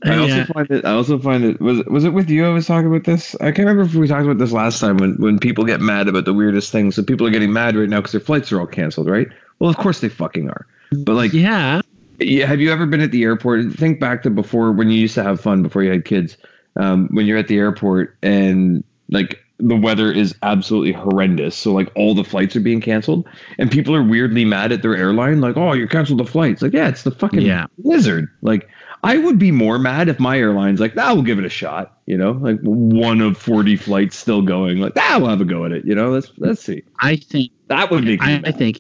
I 0.05 0.15
also 0.15 0.37
Yeah. 0.37 0.45
find 0.45 0.71
it. 0.71 0.85
I 0.85 0.91
also 0.91 1.19
find 1.19 1.43
it. 1.43 1.59
Was 1.61 1.83
was 1.85 2.05
it 2.05 2.13
with 2.13 2.29
you? 2.29 2.45
I 2.45 2.49
was 2.49 2.65
talking 2.65 2.87
about 2.87 3.03
this. 3.03 3.35
I 3.35 3.51
can't 3.51 3.67
remember 3.67 3.83
if 3.83 3.93
we 3.95 4.07
talked 4.07 4.23
about 4.25 4.37
this 4.37 4.51
last 4.53 4.79
time. 4.79 4.97
When 4.97 5.15
when 5.15 5.39
people 5.39 5.65
get 5.65 5.81
mad 5.81 6.07
about 6.07 6.25
the 6.25 6.33
weirdest 6.33 6.71
things, 6.71 6.95
so 6.95 7.03
people 7.03 7.27
are 7.27 7.31
getting 7.31 7.51
mad 7.51 7.75
right 7.75 7.89
now 7.89 7.97
because 7.99 8.13
their 8.13 8.21
flights 8.21 8.51
are 8.51 8.59
all 8.61 8.67
canceled, 8.67 9.09
right? 9.09 9.27
Well, 9.59 9.69
of 9.69 9.77
course 9.77 9.99
they 9.99 10.09
fucking 10.09 10.49
are. 10.49 10.65
But 11.05 11.15
like, 11.15 11.33
yeah. 11.33 11.81
Yeah, 12.20 12.45
have 12.45 12.59
you 12.59 12.72
ever 12.72 12.86
been 12.86 13.01
at 13.01 13.11
the 13.11 13.24
airport? 13.24 13.72
Think 13.74 13.99
back 13.99 14.24
to 14.24 14.30
before 14.30 14.72
when 14.72 14.89
you 14.89 14.99
used 14.99 15.15
to 15.15 15.24
have 15.24 15.39
fun 15.41 15.63
before 15.63 15.84
you 15.84 15.91
had 15.91 16.05
kids. 16.05 16.38
Um, 16.76 17.09
when 17.11 17.26
you're 17.26 17.38
at 17.38 17.47
the 17.47 17.57
airport 17.57 18.15
and 18.22 18.84
like 19.09 19.39
the 19.57 19.76
weather 19.76 20.11
is 20.11 20.34
absolutely 20.43 20.93
horrendous, 20.93 21.55
so 21.55 21.74
like 21.74 21.91
all 21.95 22.15
the 22.15 22.24
flights 22.24 22.55
are 22.55 22.61
being 22.61 22.80
canceled, 22.80 23.28
and 23.57 23.70
people 23.70 23.93
are 23.95 24.03
weirdly 24.03 24.45
mad 24.45 24.72
at 24.72 24.82
their 24.82 24.95
airline, 24.95 25.41
like, 25.41 25.57
"Oh, 25.57 25.74
you 25.74 25.88
canceled 25.88 26.20
the 26.20 26.26
flights." 26.26 26.61
Like, 26.61 26.74
yeah, 26.74 26.88
it's 26.88 27.03
the 27.03 27.11
fucking 27.11 27.41
Yeah. 27.41 27.65
blizzard. 27.80 28.30
Like, 28.41 28.70
I 29.03 29.17
would 29.17 29.38
be 29.38 29.51
more 29.51 29.78
mad 29.78 30.07
if 30.07 30.20
my 30.20 30.38
airline's 30.38 30.80
like, 30.80 30.95
"Nah, 30.95 31.13
we'll 31.13 31.24
give 31.24 31.39
it 31.39 31.45
a 31.45 31.49
shot." 31.49 31.97
You 32.05 32.17
know, 32.17 32.32
like 32.32 32.59
one 32.61 33.20
of 33.20 33.38
forty 33.38 33.76
flights 33.76 34.15
still 34.15 34.41
going. 34.41 34.80
Like, 34.80 34.93
ah, 34.97 35.17
we'll 35.20 35.30
have 35.30 35.41
a 35.41 35.45
go 35.45 35.65
at 35.65 35.74
it. 35.74 35.86
You 35.86 35.95
know, 35.95 36.11
let's 36.11 36.32
let's 36.38 36.61
see. 36.61 36.84
I 37.01 37.17
think 37.17 37.51
That 37.67 37.91
would 37.91 38.05
me 38.05 38.17
I, 38.22 38.41
I 38.45 38.51
think 38.51 38.80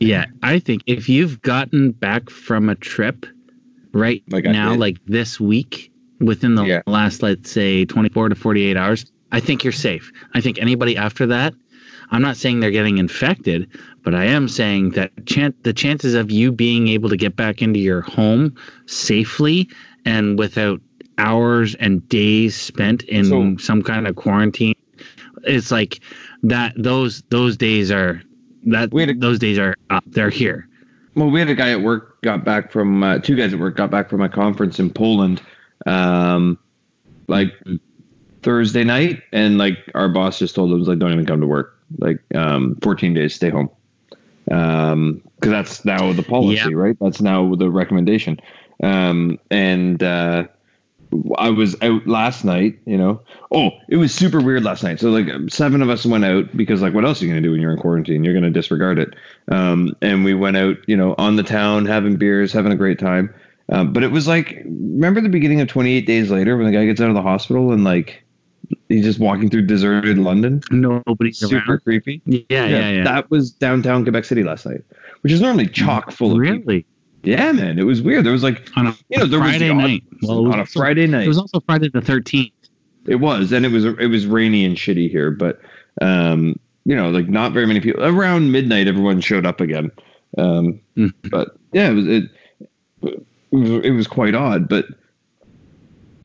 yeah, 0.00 0.26
I 0.42 0.58
think 0.58 0.82
if 0.86 1.08
you've 1.08 1.40
gotten 1.42 1.92
back 1.92 2.30
from 2.30 2.68
a 2.68 2.74
trip 2.74 3.26
right 3.92 4.22
Like 4.30 4.44
now, 4.44 4.74
like 4.74 4.98
this 5.06 5.38
week, 5.40 5.90
within 6.20 6.54
the 6.54 6.64
Yeah. 6.64 6.82
last 6.86 7.22
let's 7.22 7.50
say 7.50 7.84
24 7.84 8.30
to 8.30 8.34
48 8.34 8.76
hours, 8.76 9.06
I 9.30 9.40
think 9.40 9.64
you're 9.64 9.72
safe. 9.72 10.12
I 10.34 10.40
think 10.40 10.58
anybody 10.60 10.96
after 10.96 11.26
that, 11.26 11.54
I'm 12.10 12.22
not 12.22 12.36
saying 12.36 12.60
they're 12.60 12.70
getting 12.70 12.98
infected, 12.98 13.68
but 14.02 14.14
I 14.14 14.26
am 14.26 14.46
saying 14.48 14.90
that 14.90 15.10
chan- 15.26 15.54
the 15.62 15.72
chances 15.72 16.14
of 16.14 16.30
you 16.30 16.52
being 16.52 16.88
able 16.88 17.08
to 17.08 17.16
get 17.16 17.36
back 17.36 17.62
into 17.62 17.80
your 17.80 18.02
home 18.02 18.54
safely 18.86 19.68
and 20.04 20.38
without 20.38 20.80
hours 21.18 21.74
and 21.76 22.06
days 22.08 22.54
spent 22.56 23.02
in 23.04 23.24
So- 23.24 23.56
some 23.58 23.82
kind 23.82 24.06
of 24.06 24.16
quarantine, 24.16 24.74
it's 25.44 25.70
like 25.70 26.00
that. 26.42 26.74
Those 26.76 27.22
those 27.30 27.56
days 27.56 27.90
are 27.90 28.22
that 28.66 28.92
We 28.92 29.02
had 29.02 29.10
a- 29.10 29.14
those 29.14 29.38
days 29.38 29.58
are 29.58 29.74
up. 29.90 30.04
They're 30.06 30.30
here. 30.30 30.68
Well, 31.14 31.30
we 31.30 31.40
had 31.40 31.50
a 31.50 31.54
guy 31.54 31.70
at 31.72 31.82
work 31.82 32.20
got 32.22 32.44
back 32.44 32.72
from 32.72 33.02
uh, 33.02 33.18
two 33.18 33.36
guys 33.36 33.52
at 33.52 33.60
work 33.60 33.76
got 33.76 33.90
back 33.90 34.08
from 34.08 34.22
a 34.22 34.28
conference 34.28 34.78
in 34.80 34.90
Poland, 34.90 35.42
um, 35.86 36.58
like 37.28 37.52
Thursday 38.42 38.82
night, 38.84 39.22
and 39.32 39.58
like 39.58 39.76
our 39.94 40.08
boss 40.08 40.38
just 40.38 40.54
told 40.54 40.70
them 40.70 40.82
like 40.84 40.98
don't 40.98 41.12
even 41.12 41.26
come 41.26 41.40
to 41.40 41.46
work, 41.46 41.78
like 41.98 42.18
um, 42.34 42.76
14 42.82 43.12
days, 43.14 43.34
stay 43.34 43.50
home, 43.50 43.68
um, 44.50 45.20
because 45.36 45.50
that's 45.50 45.84
now 45.84 46.12
the 46.12 46.22
policy, 46.22 46.56
Yeah. 46.70 46.76
right? 46.76 46.96
That's 47.00 47.20
now 47.20 47.54
the 47.56 47.70
recommendation, 47.70 48.40
um, 48.82 49.38
and 49.50 50.02
uh, 50.02 50.44
I 51.36 51.50
was 51.50 51.76
out 51.82 52.06
last 52.06 52.44
night, 52.44 52.78
you 52.86 52.96
know. 52.96 53.20
Oh, 53.50 53.70
it 53.88 53.96
was 53.96 54.14
super 54.14 54.40
weird 54.40 54.64
last 54.64 54.82
night. 54.82 55.00
So 55.00 55.10
like 55.10 55.28
seven 55.50 55.82
of 55.82 55.90
us 55.90 56.06
went 56.06 56.24
out 56.24 56.56
because 56.56 56.80
like 56.80 56.94
what 56.94 57.04
else 57.04 57.20
are 57.20 57.26
you 57.26 57.30
gonna 57.30 57.42
do 57.42 57.52
when 57.52 57.60
you're 57.60 57.72
in 57.72 57.78
quarantine? 57.78 58.24
You're 58.24 58.34
gonna 58.34 58.50
disregard 58.50 58.98
it. 58.98 59.14
Um, 59.48 59.94
and 60.00 60.24
we 60.24 60.34
went 60.34 60.56
out, 60.56 60.76
you 60.86 60.96
know, 60.96 61.14
on 61.18 61.36
the 61.36 61.42
town, 61.42 61.86
having 61.86 62.16
beers, 62.16 62.52
having 62.52 62.72
a 62.72 62.76
great 62.76 62.98
time. 62.98 63.34
Um, 63.68 63.92
but 63.92 64.02
it 64.02 64.10
was 64.10 64.26
like, 64.26 64.62
remember 64.64 65.20
the 65.20 65.28
beginning 65.28 65.60
of 65.60 65.68
28 65.68 66.06
Days 66.06 66.30
Later 66.30 66.56
when 66.56 66.66
the 66.66 66.72
guy 66.72 66.84
gets 66.84 67.00
out 67.00 67.08
of 67.08 67.14
the 67.14 67.22
hospital 67.22 67.72
and 67.72 67.84
like 67.84 68.22
he's 68.88 69.04
just 69.04 69.18
walking 69.18 69.50
through 69.50 69.66
deserted 69.66 70.18
London? 70.18 70.62
Nobody's 70.70 71.38
Super 71.38 71.72
around. 71.72 71.84
creepy. 71.84 72.22
Yeah, 72.26 72.40
yeah, 72.48 72.90
yeah. 72.90 73.04
That 73.04 73.30
was 73.30 73.50
downtown 73.50 74.04
Quebec 74.04 74.24
City 74.24 74.42
last 74.42 74.66
night, 74.66 74.82
which 75.20 75.32
is 75.32 75.40
normally 75.40 75.66
chock 75.66 76.10
full 76.10 76.32
of 76.32 76.42
people. 76.42 76.80
Yeah, 77.24 77.52
man, 77.52 77.78
it 77.78 77.84
was 77.84 78.02
weird. 78.02 78.24
There 78.24 78.32
was 78.32 78.42
like, 78.42 78.68
on 78.76 78.88
a 78.88 78.96
you 79.08 79.18
know, 79.18 79.26
there 79.26 79.38
Friday 79.40 79.70
was 79.70 79.78
the 79.78 79.84
odd- 79.84 79.88
night. 79.90 80.02
Well, 80.22 80.38
it 80.38 80.42
was 80.42 80.52
on 80.52 80.58
a 80.58 80.62
also- 80.62 80.80
Friday 80.80 81.06
night. 81.06 81.24
It 81.24 81.28
was 81.28 81.38
also 81.38 81.60
Friday 81.60 81.88
the 81.88 82.00
13th. 82.00 82.52
It 83.06 83.16
was, 83.16 83.52
and 83.52 83.64
it 83.66 83.72
was 83.72 83.84
it 83.84 84.06
was 84.10 84.26
rainy 84.26 84.64
and 84.64 84.76
shitty 84.76 85.10
here, 85.10 85.30
but 85.32 85.60
um, 86.00 86.58
you 86.84 86.94
know, 86.94 87.10
like 87.10 87.28
not 87.28 87.52
very 87.52 87.66
many 87.66 87.80
people. 87.80 88.04
Around 88.04 88.52
midnight, 88.52 88.86
everyone 88.86 89.20
showed 89.20 89.44
up 89.46 89.60
again. 89.60 89.90
Um, 90.38 90.80
Mhm. 90.96 91.12
but 91.30 91.56
yeah, 91.72 91.90
it 91.90 91.94
was 91.94 92.06
it, 92.06 92.24
it 93.02 93.26
was 93.50 93.70
it 93.84 93.90
was 93.90 94.06
quite 94.06 94.34
odd. 94.36 94.68
But 94.68 94.86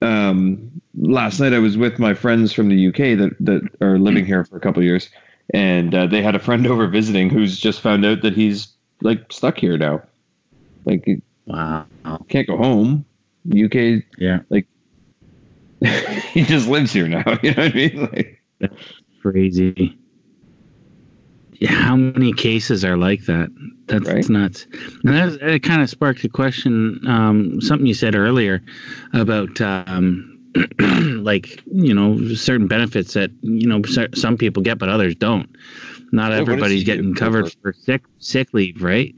um, 0.01 0.69
last 0.95 1.39
night 1.39 1.53
I 1.53 1.59
was 1.59 1.77
with 1.77 1.99
my 1.99 2.13
friends 2.13 2.53
from 2.53 2.69
the 2.69 2.87
UK 2.87 3.17
that 3.17 3.35
that 3.39 3.67
are 3.81 3.97
living 3.97 4.25
here 4.25 4.45
for 4.45 4.57
a 4.57 4.59
couple 4.59 4.81
of 4.81 4.85
years, 4.85 5.09
and 5.53 5.93
uh, 5.95 6.05
they 6.07 6.21
had 6.21 6.35
a 6.35 6.39
friend 6.39 6.65
over 6.71 6.87
visiting 6.87 7.29
who's 7.29 7.59
just 7.59 7.81
found 7.81 8.05
out 8.05 8.21
that 8.21 8.33
he's 8.35 8.67
like 9.01 9.31
stuck 9.31 9.57
here 9.57 9.77
now. 9.77 10.01
Like 10.87 11.21
Wow. 11.45 11.85
can't 12.29 12.47
go 12.47 12.57
home. 12.57 13.05
UK 13.49 14.03
Yeah. 14.17 14.39
Like 14.49 14.67
he 16.31 16.43
just 16.43 16.67
lives 16.67 16.91
here 16.93 17.07
now. 17.07 17.23
You 17.43 17.53
know 17.53 17.63
what 17.63 17.71
I 17.71 17.75
mean? 17.75 18.09
Like, 18.13 18.43
Crazy. 19.21 19.97
Yeah, 21.59 21.71
how 21.71 21.95
many 21.95 22.33
cases 22.33 22.85
are 22.85 22.97
like 22.97 23.25
that? 23.25 23.49
That's 23.87 24.07
Right. 24.07 24.29
nuts. 24.29 24.67
And 25.03 25.15
that, 25.15 25.41
it 25.41 25.63
kind 25.63 25.81
of 25.81 25.89
sparked 25.89 26.23
a 26.23 26.29
question. 26.29 26.99
Um, 27.07 27.59
something 27.61 27.87
you 27.87 27.93
said 27.95 28.15
earlier 28.15 28.61
about 29.13 29.59
um, 29.61 30.39
like 30.79 31.61
you 31.65 31.93
know 31.93 32.33
certain 32.35 32.67
benefits 32.67 33.13
that 33.13 33.31
you 33.41 33.67
know 33.67 33.81
some 34.15 34.37
people 34.37 34.63
get, 34.63 34.77
but 34.77 34.89
others 34.89 35.15
don't. 35.15 35.49
Not 36.11 36.31
everybody's 36.31 36.83
getting 36.83 37.13
covered 37.13 37.51
for 37.61 37.73
sick 37.73 38.03
sick 38.19 38.53
leave, 38.53 38.81
right? 38.81 39.13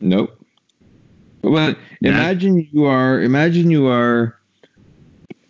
nope. 0.00 0.43
Well, 1.50 1.74
Yeah. 2.00 2.10
imagine 2.10 2.68
you 2.72 2.84
are. 2.86 3.20
Imagine 3.20 3.70
you 3.70 3.86
are. 3.88 4.36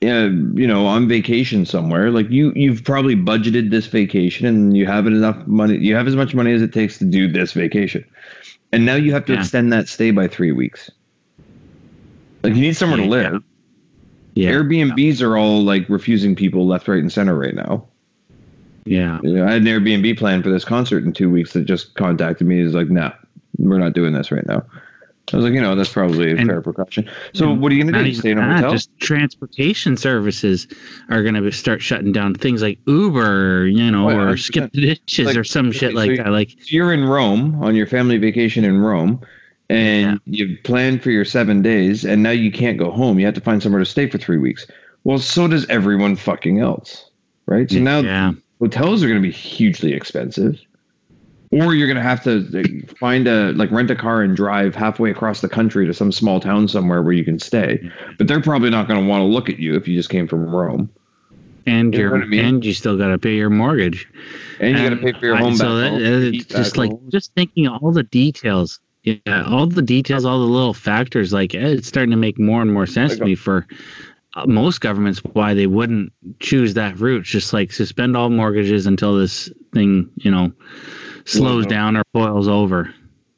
Uh, 0.03 0.29
you 0.55 0.67
know, 0.67 0.85
on 0.85 1.09
vacation 1.09 1.65
somewhere. 1.65 2.11
Like 2.11 2.29
you, 2.29 2.53
you've 2.55 2.85
probably 2.85 3.17
budgeted 3.17 3.71
this 3.71 3.87
vacation, 3.87 4.45
and 4.47 4.77
you 4.77 4.85
have 4.85 5.07
enough 5.07 5.47
money. 5.47 5.79
You 5.79 5.95
have 5.95 6.07
as 6.07 6.15
much 6.15 6.35
money 6.35 6.53
as 6.53 6.61
it 6.61 6.75
takes 6.75 6.99
to 6.99 7.07
do 7.07 7.27
this 7.27 7.53
vacation, 7.53 8.05
and 8.71 8.85
now 8.85 8.97
you 8.97 9.13
have 9.15 9.25
to 9.27 9.33
Yeah. 9.33 9.39
extend 9.39 9.73
that 9.73 9.89
stay 9.89 10.11
by 10.11 10.29
three 10.29 10.53
weeks. 10.53 10.91
Like 12.43 12.55
you 12.55 12.61
need 12.61 12.77
somewhere 12.77 12.99
to 12.99 13.07
live. 13.07 13.43
Yeah. 14.35 14.51
Airbnbs 14.51 15.23
are 15.23 15.39
all 15.39 15.63
like 15.63 15.89
refusing 15.89 16.37
people 16.37 16.67
left, 16.67 16.87
right, 16.87 17.01
and 17.01 17.11
center 17.11 17.35
right 17.39 17.55
now. 17.55 17.87
Yeah. 18.85 19.21
You 19.23 19.33
know, 19.37 19.47
I 19.47 19.53
had 19.53 19.63
an 19.63 19.69
Airbnb 19.69 20.19
plan 20.19 20.43
for 20.43 20.51
this 20.51 20.67
concert 20.67 21.05
in 21.05 21.15
two 21.15 21.31
weeks 21.31 21.55
that 21.55 21.65
just 21.65 21.95
contacted 21.95 22.47
me. 22.47 22.61
Is 22.61 22.75
like, 22.75 22.91
nah, 22.91 23.13
we're 23.57 23.79
not 23.79 23.95
doing 23.95 24.13
this 24.13 24.31
right 24.31 24.47
now. 24.47 24.65
I 25.33 25.37
was 25.37 25.45
like, 25.45 25.55
you 25.55 25.61
know, 25.63 25.75
that's 25.75 25.91
probably 25.93 26.33
a 26.33 26.37
And- 26.37 26.49
fair 26.49 26.61
precaution. 26.61 27.09
So, 27.33 27.53
what 27.53 27.73
are 27.73 27.75
you 27.75 27.85
gonna 27.85 27.99
do? 27.99 28.05
even 28.05 28.21
Stay 28.21 28.31
in 28.33 28.39
a 28.39 28.55
hotel? 28.57 28.73
Just 28.73 28.91
transportation 29.01 29.97
services 29.97 30.69
are 31.09 31.23
going 31.23 31.35
to 31.35 31.51
start 31.51 31.81
shutting 31.81 32.13
down. 32.13 32.35
Things 32.35 32.61
like 32.61 32.79
Uber, 32.87 33.67
you 33.67 33.91
know, 33.91 34.11
Oh, 34.11 34.19
or 34.19 34.37
skip 34.37 34.71
the 34.73 34.95
dishes 34.95 35.27
Like, 35.27 35.37
or 35.37 35.45
some 35.45 35.73
shit 35.73 35.93
so 35.93 35.97
like 35.97 36.11
you- 36.11 36.17
that. 36.19 36.29
Like, 36.31 36.51
So 36.51 36.57
you're 36.69 36.93
in 36.93 37.05
Rome 37.05 37.63
on 37.63 37.75
your 37.75 37.87
family 37.87 38.19
vacation 38.19 38.65
in 38.65 38.79
Rome, 38.79 39.21
and 39.71 40.21
you've 40.27 40.63
planned 40.63 41.03
for 41.03 41.11
your 41.11 41.25
seven 41.25 41.63
days, 41.63 42.05
and 42.05 42.23
now 42.23 42.31
you 42.31 42.53
can't 42.53 42.77
go 42.79 42.91
home. 42.91 43.19
You 43.19 43.25
have 43.25 43.35
to 43.35 43.41
find 43.41 43.63
somewhere 43.63 43.81
to 43.81 43.87
stay 43.87 44.09
for 44.09 44.19
three 44.19 44.39
weeks. 44.39 44.67
Well, 45.05 45.19
so 45.19 45.49
does 45.49 45.67
everyone 45.71 46.17
fucking 46.17 46.61
else, 46.61 47.11
right? 47.47 47.71
So 47.71 47.79
now 47.79 48.01
yeah, 48.01 48.33
hotels 48.59 49.03
are 49.03 49.09
going 49.09 49.21
to 49.23 49.27
be 49.27 49.33
hugely 49.33 49.95
expensive. 49.95 50.61
Or 51.63 51.75
you're 51.75 51.89
gonna 51.89 52.03
have 52.03 52.23
to 52.25 52.83
find 52.99 53.27
a 53.29 53.53
like 53.53 53.71
rent 53.71 53.91
a 53.91 53.97
car 53.97 54.23
and 54.23 54.35
drive 54.37 54.75
halfway 54.75 55.11
across 55.11 55.41
the 55.41 55.49
country 55.49 55.87
to 55.87 55.95
some 55.95 56.11
small 56.13 56.41
town 56.41 56.67
somewhere 56.69 57.03
where 57.03 57.13
you 57.13 57.25
can 57.25 57.39
stay. 57.39 57.81
But 58.19 58.27
they're 58.29 58.41
probably 58.41 58.71
not 58.71 58.89
gonna 58.89 59.07
want 59.07 59.21
to 59.23 59.27
look 59.27 59.49
at 59.49 59.59
you 59.59 59.75
if 59.77 59.87
you 59.89 59.97
just 59.97 60.11
came 60.11 60.27
from 60.27 60.45
Rome, 60.47 60.91
and 61.67 61.95
You 61.95 62.15
I 62.15 62.25
mean? 62.27 62.45
and 62.45 62.65
you 62.65 62.75
still 62.75 62.97
got 62.99 63.09
to 63.09 63.19
pay 63.19 63.37
your 63.37 63.51
mortgage. 63.51 64.09
and 64.61 64.77
you 64.79 64.83
got 64.89 64.91
to 64.91 64.97
pay 65.03 65.13
for 65.19 65.27
your 65.27 65.37
I- 65.37 65.41
home 65.41 65.57
so 65.57 65.81
back 65.81 65.93
that- 65.93 66.35
it's 66.35 66.45
just 66.47 66.77
like 66.77 66.91
home. 66.91 67.09
just 67.11 67.33
thinking 67.35 67.69
all 67.69 67.93
the 67.93 68.03
details. 68.05 68.81
Yeah, 69.05 69.45
all 69.47 69.67
the 69.67 69.83
details, 69.83 70.25
all 70.25 70.39
the 70.41 70.47
little 70.47 70.73
factors. 70.73 71.31
Like 71.33 71.55
eh, 71.55 71.59
it's 71.77 71.89
starting 71.89 72.11
to 72.13 72.17
make 72.17 72.39
more 72.39 72.63
and 72.63 72.73
more 72.73 72.87
sense 72.87 73.11
Like 73.13 73.19
to 73.19 73.25
me 73.27 73.35
for 73.35 73.67
most 74.47 74.81
governments 74.81 75.21
why 75.33 75.55
they 75.55 75.67
wouldn't 75.67 76.13
choose 76.41 76.75
that 76.75 76.99
route. 76.99 77.25
Just 77.25 77.53
like 77.53 77.73
suspend 77.73 78.17
all 78.17 78.31
mortgages 78.31 78.87
until 78.87 79.17
this 79.17 79.51
thing, 79.73 80.11
you 80.17 80.31
know, 80.31 80.53
slows 81.25 81.67
down 81.67 81.97
or 81.97 82.03
boils 82.13 82.49
over. 82.49 82.93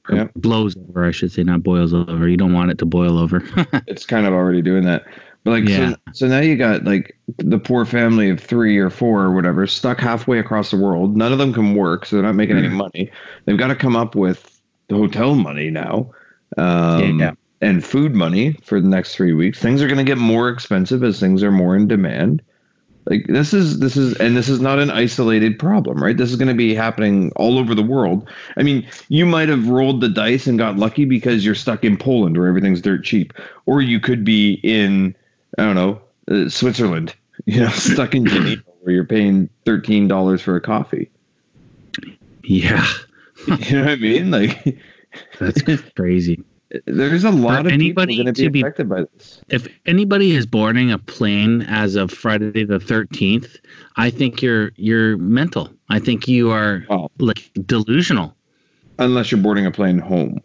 Or 0.08 0.16
Yeah. 0.16 0.28
blows 0.36 0.76
over, 0.88 1.04
I 1.04 1.10
should 1.10 1.32
say, 1.32 1.42
not 1.42 1.62
boils 1.62 1.92
over. 1.92 2.28
You 2.28 2.36
don't 2.36 2.52
want 2.52 2.70
it 2.70 2.78
to 2.78 2.86
boil 2.86 3.18
over. 3.18 3.42
it's 3.86 4.06
kind 4.06 4.26
of 4.26 4.32
already 4.32 4.62
doing 4.62 4.84
that. 4.84 5.04
But 5.44 5.50
like, 5.50 5.68
Yeah. 5.68 5.90
so, 5.90 5.96
so 6.12 6.28
now 6.28 6.40
you 6.40 6.56
got 6.56 6.84
like 6.84 7.18
the 7.38 7.58
poor 7.58 7.84
family 7.84 8.30
of 8.30 8.40
three 8.40 8.78
or 8.78 8.90
four 8.90 9.22
or 9.22 9.34
whatever 9.34 9.66
stuck 9.66 10.00
halfway 10.00 10.38
across 10.38 10.70
the 10.70 10.76
world. 10.76 11.16
None 11.16 11.32
of 11.32 11.38
them 11.38 11.52
can 11.52 11.74
work, 11.74 12.06
so 12.06 12.16
they're 12.16 12.24
not 12.24 12.34
making 12.34 12.56
any 12.56 12.68
money. 12.68 13.10
They've 13.44 13.58
got 13.58 13.68
to 13.68 13.76
come 13.76 13.96
up 13.96 14.14
with 14.14 14.60
the 14.88 14.94
hotel 14.96 15.34
money 15.34 15.70
now, 15.70 16.10
um, 16.56 17.18
Yeah. 17.20 17.32
And 17.60 17.84
food 17.84 18.14
money 18.14 18.52
for 18.62 18.80
the 18.80 18.88
next 18.88 19.14
three 19.14 19.32
weeks. 19.32 19.58
Things 19.58 19.82
are 19.82 19.86
going 19.86 19.98
to 19.98 20.04
get 20.04 20.18
more 20.18 20.48
expensive 20.48 21.02
as 21.02 21.18
things 21.18 21.42
are 21.42 21.52
more 21.52 21.76
in 21.76 21.88
demand. 21.88 22.42
Like 23.08 23.26
this 23.28 23.54
is 23.54 23.78
this 23.78 23.96
is 23.96 24.16
and 24.16 24.36
this 24.36 24.48
is 24.48 24.60
not 24.60 24.80
an 24.80 24.90
isolated 24.90 25.60
problem, 25.60 26.02
right? 26.02 26.16
This 26.16 26.30
is 26.30 26.36
going 26.36 26.48
to 26.48 26.54
be 26.54 26.74
happening 26.74 27.30
all 27.36 27.56
over 27.56 27.72
the 27.72 27.82
world. 27.82 28.28
I 28.56 28.64
mean, 28.64 28.86
you 29.08 29.24
might 29.24 29.48
have 29.48 29.68
rolled 29.68 30.00
the 30.00 30.08
dice 30.08 30.48
and 30.48 30.58
got 30.58 30.76
lucky 30.76 31.04
because 31.04 31.44
you're 31.44 31.54
stuck 31.54 31.84
in 31.84 31.96
Poland 31.96 32.36
where 32.36 32.48
everything's 32.48 32.80
dirt 32.80 33.04
cheap, 33.04 33.32
or 33.64 33.80
you 33.80 34.00
could 34.00 34.24
be 34.24 34.54
in 34.64 35.14
I 35.56 35.64
don't 35.64 35.76
know 35.76 36.00
uh, 36.28 36.48
Switzerland, 36.48 37.14
you 37.44 37.60
know, 37.60 37.68
stuck 37.68 38.14
in 38.14 38.26
Geneva 38.26 38.62
where 38.80 38.92
you're 38.92 39.04
paying 39.04 39.48
thirteen 39.64 40.08
dollars 40.08 40.42
for 40.42 40.56
a 40.56 40.60
coffee. 40.60 41.08
yeah, 42.42 42.84
You 43.46 43.76
know 43.76 43.82
what 43.82 43.90
I 43.92 43.96
mean? 43.96 44.30
Like, 44.30 44.78
that's 45.38 45.62
crazy. 45.94 46.42
There's 46.86 47.24
a 47.24 47.30
lot 47.30 47.66
of 47.66 47.72
anybody 47.72 48.12
people 48.14 48.24
going 48.24 48.34
to 48.34 48.42
be 48.42 48.48
be- 48.48 48.60
affected 48.60 48.88
by 48.88 49.02
this. 49.14 49.40
if 49.48 49.66
anybody 49.86 50.32
is 50.34 50.46
boarding 50.46 50.92
a 50.92 50.98
plane 50.98 51.62
as 51.62 51.94
of 51.96 52.10
Friday 52.10 52.64
the 52.64 52.78
13th, 52.78 53.56
I 53.96 54.10
think 54.10 54.42
you're 54.42 54.72
you're 54.76 55.16
mental. 55.16 55.70
I 55.88 55.98
think 55.98 56.28
you 56.28 56.50
are 56.50 56.84
like 57.18 57.50
delusional. 57.66 58.34
unless 58.98 59.30
you're 59.30 59.40
boarding 59.40 59.66
a 59.66 59.70
plane 59.70 59.98
home 59.98 60.40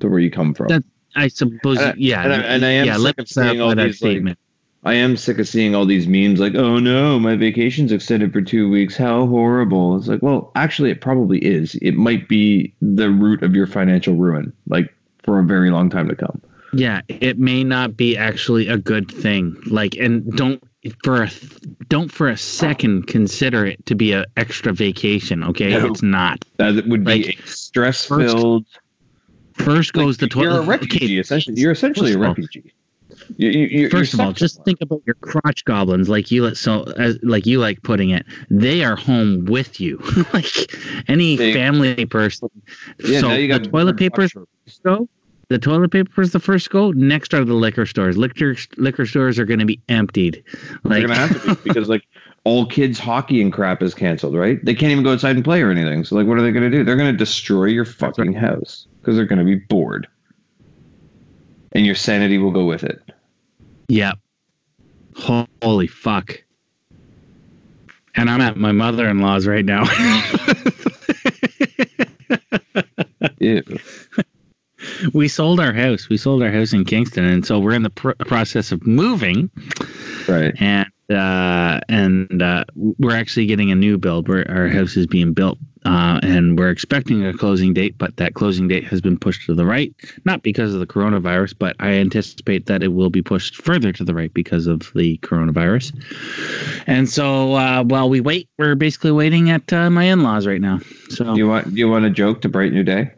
to 0.00 0.08
where 0.08 0.18
you 0.20 0.30
come 0.30 0.54
from. 0.54 0.68
That- 0.68 0.84
I 1.18 1.28
suppose 1.28 1.78
And 1.78 1.86
I- 1.92 1.94
yeah. 1.96 2.22
and 2.24 2.32
I- 2.34 2.36
and 2.36 2.64
I 2.64 2.70
am 2.72 2.86
yeah, 2.86 2.98
sick 2.98 3.18
of 3.18 3.26
seeing 3.28 3.58
all 3.60 3.74
these, 3.74 4.02
like, 4.02 4.10
statement. 4.12 4.38
I 4.84 4.92
am 4.94 5.16
sick 5.16 5.38
of 5.38 5.48
seeing 5.48 5.74
all 5.74 5.86
these 5.86 6.06
memes 6.06 6.38
like, 6.38 6.54
oh 6.54 6.78
no, 6.78 7.18
my 7.18 7.34
vacation's 7.36 7.90
extended 7.90 8.32
for 8.34 8.42
two 8.42 8.68
weeks. 8.68 8.96
How 8.98 9.26
horrible. 9.26 9.96
It's 9.96 10.06
like, 10.08 10.22
well, 10.22 10.52
actually, 10.54 10.90
it 10.90 11.00
probably 11.00 11.38
is. 11.38 11.74
It 11.76 11.94
might 11.96 12.28
be 12.28 12.74
the 12.82 13.10
root 13.10 13.42
of 13.42 13.56
your 13.56 13.66
financial 13.66 14.14
ruin, 14.14 14.52
like 14.68 14.94
for 15.26 15.38
a 15.38 15.42
very 15.44 15.70
long 15.70 15.90
time 15.90 16.08
to 16.08 16.16
come. 16.16 16.40
yeah, 16.72 17.02
it 17.08 17.38
may 17.38 17.62
not 17.64 17.96
be 17.96 18.16
actually 18.16 18.68
a 18.68 18.78
good 18.78 19.10
thing. 19.10 19.56
Like 19.66 19.94
and 19.96 20.24
don't 20.36 20.62
for 21.02 21.24
a 21.24 21.30
don't 21.88 22.10
for 22.10 22.28
a 22.28 22.36
second 22.36 23.08
consider 23.08 23.66
it 23.66 23.84
to 23.86 23.94
be 23.94 24.12
a 24.12 24.24
extra 24.36 24.72
vacation, 24.72 25.42
okay? 25.44 25.70
No. 25.70 25.86
It's 25.86 26.02
not. 26.02 26.44
That 26.58 26.86
would 26.86 27.04
be 27.04 27.24
Like, 27.24 27.38
stress 27.46 28.06
filled. 28.06 28.64
First 29.54 29.92
goes 29.94 30.18
the 30.18 30.28
toilet. 30.28 30.52
You're 30.52 30.62
a 30.62 30.66
refugee, 30.66 31.18
essentially. 31.18 31.58
You're 31.58 31.72
essentially 31.72 32.12
first 32.12 32.16
a 32.16 32.20
refugee. 32.20 32.72
You, 33.38 33.48
you, 33.48 33.90
First 33.90 34.12
of 34.14 34.20
all, 34.20 34.32
just 34.32 34.62
think 34.64 34.80
about 34.82 35.02
your 35.06 35.14
crotch 35.14 35.64
goblins, 35.64 36.08
like 36.08 36.30
you 36.30 36.54
so 36.54 36.82
as 36.98 37.18
like 37.22 37.46
you 37.46 37.58
like 37.58 37.82
putting 37.82 38.10
it. 38.10 38.26
They 38.50 38.84
are 38.84 38.94
home 38.96 39.46
with 39.46 39.80
you, 39.80 39.98
like 40.34 40.72
any 41.08 41.36
They- 41.36 41.54
family 41.54 42.04
person. 42.06 42.50
Yeah, 43.00 43.20
so 43.20 43.28
now 43.28 43.34
you 43.34 43.52
the 43.52 43.58
got 43.58 43.70
toilet 43.70 43.96
paper 43.96 44.28
first 44.28 44.82
go. 44.82 45.08
The 45.48 45.58
toilet 45.58 45.92
paper 45.92 46.22
is 46.22 46.32
the 46.32 46.40
first 46.40 46.70
go. 46.70 46.90
Next 46.90 47.32
are 47.32 47.44
the 47.44 47.54
liquor 47.54 47.86
stores. 47.86 48.18
Liquor 48.18 48.56
liquor 48.78 49.06
stores 49.06 49.38
are 49.38 49.44
going 49.44 49.60
to 49.60 49.66
be 49.66 49.80
emptied. 49.88 50.42
They're 50.52 50.80
Like 50.82 51.06
gonna 51.06 51.14
have 51.14 51.40
to 51.42 51.54
be 51.54 51.60
because 51.64 51.88
like 51.88 52.04
all 52.42 52.66
kids 52.66 52.98
hockey 52.98 53.40
and 53.40 53.52
crap 53.52 53.80
is 53.82 53.94
canceled, 53.94 54.34
right? 54.34 54.58
They 54.64 54.74
can't 54.74 54.90
even 54.90 55.04
go 55.04 55.12
outside 55.12 55.36
and 55.36 55.44
play 55.44 55.62
or 55.62 55.70
anything. 55.70 56.04
So 56.04 56.16
like, 56.16 56.26
what 56.26 56.36
are 56.38 56.42
they 56.42 56.50
gonna 56.50 56.70
do? 56.70 56.82
They're 56.82 56.96
gonna 56.96 57.12
destroy 57.12 57.66
your 57.66 57.84
fucking 57.84 58.32
house 58.32 58.88
because 59.00 59.14
they're 59.14 59.24
gonna 59.24 59.44
be 59.44 59.54
bored, 59.54 60.08
and 61.72 61.86
your 61.86 61.94
sanity 61.94 62.38
will 62.38 62.50
go 62.50 62.64
with 62.64 62.82
it. 62.82 63.00
yeah. 63.88 64.12
Holy 65.16 65.86
fuck. 65.86 66.42
And 68.16 68.28
I'm 68.28 68.40
at 68.40 68.56
my 68.56 68.72
mother-in-law's 68.72 69.46
right 69.46 69.64
now. 69.64 69.84
Ew. 73.38 73.62
We 75.12 75.28
sold 75.28 75.60
our 75.60 75.72
house. 75.72 76.08
We 76.08 76.16
sold 76.16 76.42
our 76.42 76.50
house 76.50 76.72
in 76.72 76.84
Kingston, 76.84 77.24
and 77.24 77.46
so 77.46 77.58
we're 77.58 77.74
in 77.74 77.82
the 77.82 77.90
pr- 77.90 78.12
process 78.26 78.72
of 78.72 78.86
moving. 78.86 79.50
Right. 80.28 80.54
and 80.60 80.88
uh, 81.08 81.78
and 81.88 82.42
uh, 82.42 82.64
we're 82.74 83.14
actually 83.14 83.46
getting 83.46 83.70
a 83.70 83.76
new 83.76 83.96
build. 83.96 84.28
Where 84.28 84.48
our 84.50 84.68
house 84.68 84.96
is 84.96 85.06
being 85.06 85.34
built, 85.34 85.58
uh, 85.84 86.18
and 86.22 86.58
we're 86.58 86.70
expecting 86.70 87.24
a 87.24 87.32
closing 87.32 87.72
date, 87.72 87.96
but 87.96 88.16
that 88.16 88.34
closing 88.34 88.66
date 88.66 88.84
has 88.84 89.00
been 89.00 89.16
pushed 89.16 89.46
to 89.46 89.54
the 89.54 89.64
right, 89.64 89.94
not 90.24 90.42
because 90.42 90.74
of 90.74 90.80
the 90.80 90.86
coronavirus, 90.86 91.54
but 91.56 91.76
I 91.78 91.92
anticipate 91.92 92.66
that 92.66 92.82
it 92.82 92.88
will 92.88 93.10
be 93.10 93.22
pushed 93.22 93.62
further 93.62 93.92
to 93.92 94.04
the 94.04 94.14
right 94.14 94.34
because 94.34 94.66
of 94.66 94.90
the 94.96 95.18
coronavirus. 95.18 95.94
And 96.88 97.08
so 97.08 97.54
uh, 97.54 97.84
while 97.84 98.08
we 98.08 98.20
wait, 98.20 98.48
we're 98.58 98.74
basically 98.74 99.12
waiting 99.12 99.50
at 99.50 99.72
uh, 99.72 99.88
my 99.90 100.04
in-laws 100.04 100.44
right 100.46 100.60
now. 100.60 100.80
So 101.10 101.34
Do 101.34 101.38
you 101.38 101.48
want 101.48 101.72
do 101.72 101.78
you 101.78 101.88
want 101.88 102.04
a 102.04 102.10
joke 102.10 102.42
to 102.42 102.48
brighten 102.48 102.74
your 102.74 102.84
day? 102.84 103.12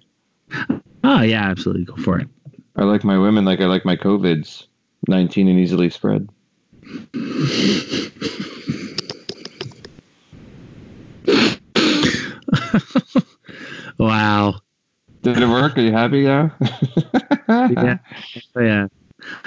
Oh 1.09 1.23
yeah, 1.23 1.49
absolutely, 1.49 1.85
go 1.85 1.97
for 1.97 2.19
it. 2.21 2.29
I 2.77 2.85
like 2.85 3.03
my 3.03 3.19
women 3.19 3.45
like 3.45 3.61
I 3.61 3.67
like 3.67 3.85
my 3.85 3.97
COVIDs. 3.97 4.67
Nineteen 5.09 5.49
and 5.49 5.59
easily 5.59 5.91
spread. 5.91 6.29
Wow. 13.99 14.61
Did 15.23 15.39
it 15.39 15.49
work? 15.49 15.77
Are 15.77 15.81
you 15.81 15.93
happy 15.93 16.23
now? 16.23 16.55
yeah, 17.49 17.99
oh, 18.57 18.61
yeah. 18.61 18.87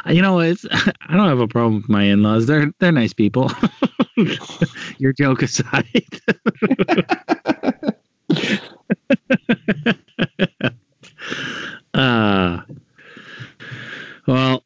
You 0.05 0.21
know, 0.21 0.39
it's 0.39 0.65
I 0.71 1.15
don't 1.15 1.27
have 1.27 1.39
a 1.39 1.47
problem 1.47 1.77
with 1.77 1.89
my 1.89 2.03
in-laws. 2.03 2.45
They're 2.45 2.71
they're 2.79 2.91
nice 2.91 3.13
people. 3.13 3.49
Your 4.97 5.13
joke 5.13 5.41
aside. 5.41 6.05
Uh 11.93 12.61
well, 14.27 14.63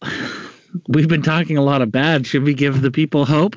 we've 0.90 1.08
been 1.08 1.22
talking 1.22 1.58
a 1.58 1.62
lot 1.64 1.82
of 1.82 1.92
bad. 1.92 2.28
Should 2.28 2.44
we 2.44 2.54
give 2.54 2.82
the 2.82 2.92
people 2.92 3.26
hope? 3.26 3.56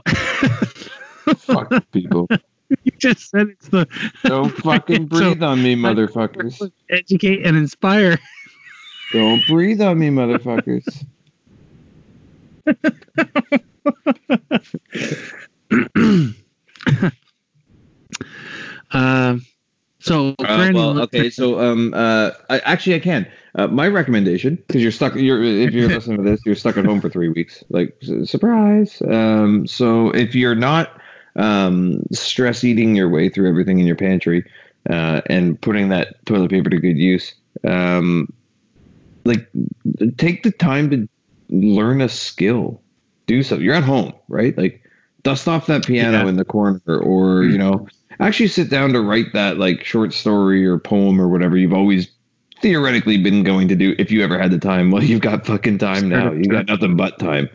Fuck 1.38 1.72
people. 1.92 2.28
you 2.84 2.92
just 2.98 3.30
said 3.30 3.48
it's 3.48 3.68
the 3.68 3.86
Don't 4.24 4.50
fucking 4.62 5.08
So- 5.10 5.18
breathe 5.18 5.42
on 5.42 5.62
me, 5.62 5.74
motherfuckers. 5.74 6.70
educate 6.90 7.44
and 7.44 7.56
inspire. 7.56 8.18
Don't 9.12 9.42
breathe 9.48 9.80
on 9.80 9.98
me, 9.98 10.10
motherfuckers. 10.10 11.04
Uh, 18.90 19.36
so, 20.08 20.34
Uh, 20.40 20.70
well, 20.74 21.02
okay, 21.02 21.30
so 21.30 21.60
um, 21.60 21.92
uh, 21.94 22.30
I, 22.50 22.58
actually, 22.60 22.96
I 22.96 23.00
can. 23.00 23.26
Uh, 23.54 23.66
my 23.66 23.88
recommendation, 23.88 24.56
because 24.56 24.82
you're 24.82 24.92
stuck. 24.92 25.14
You're 25.14 25.42
if 25.42 25.72
you're 25.72 25.88
listening 25.88 26.18
to 26.18 26.22
this, 26.22 26.40
you're 26.44 26.54
stuck 26.54 26.76
at 26.76 26.84
home 26.84 27.00
for 27.00 27.08
three 27.08 27.28
weeks. 27.28 27.64
Like 27.70 27.96
surprise. 28.24 29.02
Um, 29.02 29.66
so 29.66 30.10
if 30.10 30.34
you're 30.34 30.54
not 30.54 31.00
um, 31.36 32.02
stress 32.12 32.62
eating 32.64 32.94
your 32.94 33.08
way 33.08 33.28
through 33.28 33.48
everything 33.48 33.78
in 33.78 33.86
your 33.86 33.96
pantry 33.96 34.44
uh, 34.88 35.22
and 35.26 35.60
putting 35.60 35.88
that 35.88 36.24
toilet 36.26 36.50
paper 36.50 36.70
to 36.70 36.78
good 36.78 36.98
use, 36.98 37.34
um, 37.66 38.32
like 39.24 39.48
take 40.18 40.42
the 40.42 40.52
time 40.52 40.90
to 40.90 41.08
learn 41.48 42.00
a 42.00 42.08
skill. 42.08 42.82
Do 43.26 43.42
something. 43.42 43.64
You're 43.64 43.74
at 43.74 43.84
home, 43.84 44.12
right? 44.28 44.56
Like 44.56 44.82
dust 45.22 45.48
off 45.48 45.66
that 45.66 45.86
piano 45.86 46.22
Yeah. 46.22 46.28
in 46.28 46.36
the 46.36 46.44
corner, 46.44 46.80
or 46.86 47.44
you 47.44 47.58
know, 47.58 47.86
actually 48.20 48.48
sit 48.48 48.70
down 48.70 48.92
to 48.92 49.00
write 49.00 49.32
that 49.32 49.58
like 49.58 49.84
short 49.84 50.12
story 50.12 50.66
or 50.66 50.78
poem 50.78 51.20
or 51.20 51.28
whatever 51.28 51.56
you've 51.56 51.72
always 51.72 52.08
theoretically 52.60 53.16
been 53.18 53.44
going 53.44 53.68
to 53.68 53.76
do 53.76 53.94
if 53.98 54.10
you 54.10 54.22
ever 54.24 54.38
had 54.38 54.50
the 54.50 54.58
time. 54.58 54.90
Well, 54.92 55.02
you've 55.02 55.20
got 55.20 55.46
fucking 55.46 55.78
time 55.78 56.08
now. 56.08 56.32
You 56.32 56.44
got 56.44 56.66
nothing 56.66 56.96
but 56.96 57.18
time. 57.18 57.48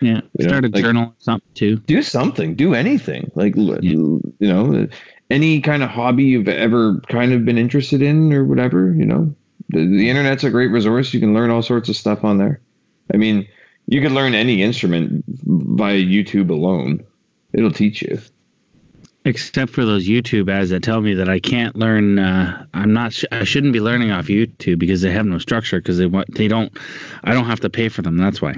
yeah, 0.00 0.20
you 0.38 0.44
know, 0.46 0.48
start 0.48 0.64
a 0.64 0.68
like- 0.68 0.82
journal 0.82 1.04
or 1.08 1.14
something 1.18 1.48
too. 1.54 1.76
Do 1.80 2.02
something. 2.02 2.54
Do 2.54 2.74
anything. 2.74 3.30
Like 3.34 3.54
Yeah. 3.56 3.78
you 3.80 4.22
know, 4.40 4.86
any 5.30 5.60
kind 5.60 5.82
of 5.82 5.90
hobby 5.90 6.24
you've 6.24 6.48
ever 6.48 7.00
kind 7.08 7.32
of 7.32 7.44
been 7.44 7.58
interested 7.58 8.00
in 8.00 8.32
or 8.32 8.44
whatever, 8.44 8.94
you 8.94 9.04
know, 9.04 9.34
the, 9.70 9.80
the 9.84 10.08
internet's 10.08 10.44
a 10.44 10.50
great 10.50 10.68
resource. 10.70 11.12
You 11.12 11.20
can 11.20 11.34
learn 11.34 11.50
all 11.50 11.62
sorts 11.62 11.88
of 11.88 11.96
stuff 11.96 12.22
on 12.24 12.38
there. 12.38 12.60
I 13.12 13.16
mean, 13.16 13.46
you 13.88 14.00
can 14.00 14.14
learn 14.14 14.34
any 14.34 14.62
instrument 14.62 15.24
via 15.26 15.98
YouTube 15.98 16.50
alone. 16.50 17.04
It'll 17.52 17.72
teach 17.72 18.02
you. 18.02 18.20
Except 19.26 19.72
for 19.72 19.84
those 19.84 20.06
YouTube 20.06 20.48
ads 20.48 20.70
that 20.70 20.84
tell 20.84 21.00
me 21.00 21.12
that 21.14 21.28
I 21.28 21.40
can't 21.40 21.74
learn. 21.74 22.20
Uh, 22.20 22.64
I'm 22.74 22.92
not. 22.92 23.12
Sh- 23.12 23.24
I 23.32 23.42
shouldn't 23.42 23.72
be 23.72 23.80
learning 23.80 24.12
off 24.12 24.26
YouTube 24.26 24.78
because 24.78 25.02
they 25.02 25.10
have 25.10 25.26
no 25.26 25.38
structure. 25.38 25.78
Because 25.80 25.98
they 25.98 26.06
want. 26.06 26.32
They 26.36 26.46
don't. 26.46 26.72
I 27.24 27.34
don't 27.34 27.46
have 27.46 27.58
to 27.60 27.68
pay 27.68 27.88
for 27.88 28.02
them. 28.02 28.18
That's 28.18 28.40
why. 28.40 28.54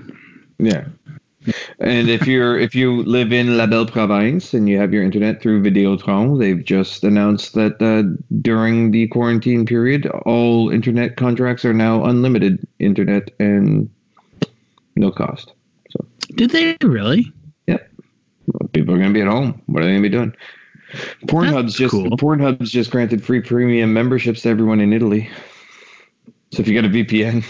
Yeah. 0.58 0.84
And 1.78 2.10
if 2.10 2.26
you're 2.26 2.58
if 2.58 2.74
you 2.74 3.02
live 3.04 3.32
in 3.32 3.56
La 3.56 3.64
Belle 3.64 3.86
Province 3.86 4.52
and 4.52 4.68
you 4.68 4.78
have 4.78 4.92
your 4.92 5.02
internet 5.02 5.40
through 5.40 5.62
Videotron, 5.62 6.38
they've 6.38 6.62
just 6.62 7.02
announced 7.02 7.54
that 7.54 7.80
uh, 7.80 8.02
during 8.42 8.90
the 8.90 9.08
quarantine 9.08 9.64
period, 9.64 10.06
all 10.26 10.68
internet 10.68 11.16
contracts 11.16 11.64
are 11.64 11.72
now 11.72 12.04
unlimited 12.04 12.66
internet 12.78 13.30
and 13.40 13.88
no 14.96 15.10
cost. 15.10 15.54
So 15.88 16.04
Did 16.34 16.50
they 16.50 16.76
really? 16.82 17.32
Yep. 17.68 17.90
People 18.72 18.94
are 18.94 18.98
going 18.98 19.10
to 19.10 19.14
be 19.14 19.22
at 19.22 19.28
home. 19.28 19.62
What 19.66 19.82
are 19.82 19.86
they 19.86 19.92
going 19.92 20.02
to 20.02 20.08
be 20.08 20.14
doing? 20.14 20.34
Pornhub's 21.26 21.74
just 21.74 21.93
cool. 21.93 22.11
Pornhub's 22.16 22.70
just 22.70 22.91
granted 22.91 23.24
free 23.24 23.41
premium 23.41 23.93
memberships 23.93 24.43
to 24.43 24.49
everyone 24.49 24.80
in 24.80 24.93
Italy. 24.93 25.28
So 26.53 26.62
if 26.62 26.68
you 26.68 26.74
got 26.80 26.86
a 26.86 26.89
VPN, 26.89 27.45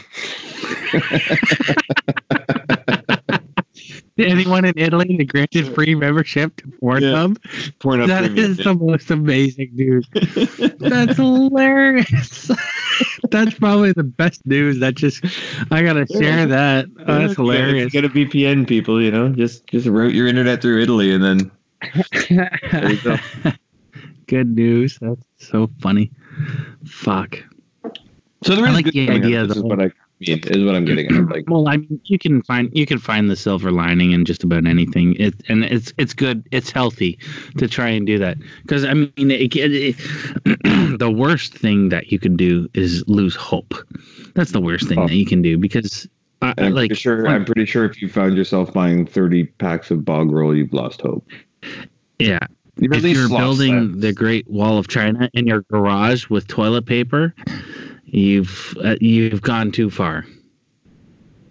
Anyone 4.19 4.65
in 4.65 4.75
Italy 4.77 5.17
that 5.17 5.29
granted 5.29 5.73
free 5.75 5.95
membership 5.95 6.57
to 6.57 6.67
Pornhub? 6.83 7.37
Pornhub 7.79 8.09
That 8.09 8.25
premium. 8.25 8.51
is 8.51 8.57
the 8.57 8.75
most 8.75 9.11
amazing 9.13 9.71
news. 9.75 10.09
That's 10.81 11.17
hilarious. 11.17 12.51
That's 13.31 13.55
probably 13.55 13.93
the 13.93 14.03
best 14.03 14.45
news. 14.45 14.81
That 14.81 14.97
just 14.97 15.25
I 15.71 15.83
gotta 15.83 16.05
share 16.07 16.47
that. 16.47 16.87
Oh, 17.07 17.19
that's 17.19 17.37
hilarious. 17.37 17.93
Get 17.93 18.05
a 18.05 18.09
VPN, 18.09 18.67
people. 18.67 19.01
You 19.01 19.13
know, 19.13 19.29
just 19.29 19.67
just 19.69 19.87
route 19.87 20.15
your 20.15 20.27
internet 20.27 20.63
through 20.63 20.83
Italy, 20.83 21.13
and 21.13 21.23
then 21.23 21.51
you 22.31 22.97
go. 23.03 23.17
Good 24.27 24.55
news. 24.55 24.99
That's 25.01 25.23
so 25.39 25.71
funny. 25.81 26.11
Fuck. 26.85 27.39
so 28.43 28.55
there 28.55 28.67
I 28.67 28.71
like 28.71 28.85
good 28.85 28.95
the 28.95 29.07
coming 29.07 29.25
idea. 29.25 29.47
This 29.47 29.57
is 29.57 29.63
what 29.63 29.81
I 29.81 29.85
mean. 29.85 29.93
Is 30.21 30.65
what 30.65 30.75
I'm 30.75 30.85
getting 30.85 31.07
at. 31.07 31.29
Like, 31.29 31.45
Well, 31.49 31.67
I 31.69 31.79
mean, 31.79 32.01
you 32.05 32.19
can 32.19 32.43
find 32.43 32.69
you 32.77 32.85
can 32.87 32.99
find 32.99 33.31
the 33.31 33.37
silver 33.37 33.71
lining 33.73 34.11
in 34.13 34.25
just 34.27 34.45
about 34.45 34.67
anything. 34.67 35.15
It 35.15 35.35
and 35.49 35.65
it's 35.65 35.93
it's 35.97 36.13
good. 36.13 36.47
It's 36.51 36.71
healthy 36.71 37.19
to 37.57 37.67
try 37.69 37.89
and 37.89 38.07
do 38.07 38.19
that 38.19 38.37
because 38.63 38.85
I 38.85 38.93
mean, 38.95 39.13
it, 39.17 39.57
it, 39.57 39.73
it- 39.73 39.97
the 40.99 41.11
worst 41.11 41.55
thing 41.55 41.89
that 41.89 42.13
you 42.13 42.19
can 42.19 42.37
do 42.37 42.69
is 42.75 43.03
lose 43.09 43.35
hope. 43.35 43.75
That's 44.35 44.53
the 44.53 44.61
worst 44.61 44.89
thing 44.89 44.99
Oh. 44.99 45.07
that 45.09 45.15
you 45.15 45.25
can 45.27 45.41
do 45.41 45.57
because 45.57 46.07
I, 46.43 46.53
I'm 46.59 46.75
like 46.75 46.91
pretty 46.91 46.95
sure. 47.01 47.27
I'm 47.27 47.45
pretty 47.47 47.65
sure 47.65 47.85
if 47.87 48.03
you 48.03 48.09
found 48.11 48.37
yourself 48.37 48.73
buying 48.75 49.07
30 49.07 49.45
packs 49.45 49.91
of 49.91 50.05
bog 50.05 50.31
roll, 50.31 50.55
you've 50.55 50.73
lost 50.75 51.01
hope. 51.01 51.27
Yeah. 52.19 52.41
You're 52.77 52.95
if 52.95 53.03
you're 53.05 53.29
building 53.29 53.93
that. 53.93 54.01
the 54.01 54.13
Great 54.13 54.49
Wall 54.49 54.79
of 54.79 54.87
China 54.89 55.29
in 55.35 55.47
your 55.47 55.63
garage 55.63 56.29
with 56.29 56.47
toilet 56.47 56.87
paper, 56.87 57.35
you've 58.05 58.77
uh, 58.83 58.95
you've 59.01 59.43
gone 59.43 59.73
too 59.73 59.91
far. 59.91 60.25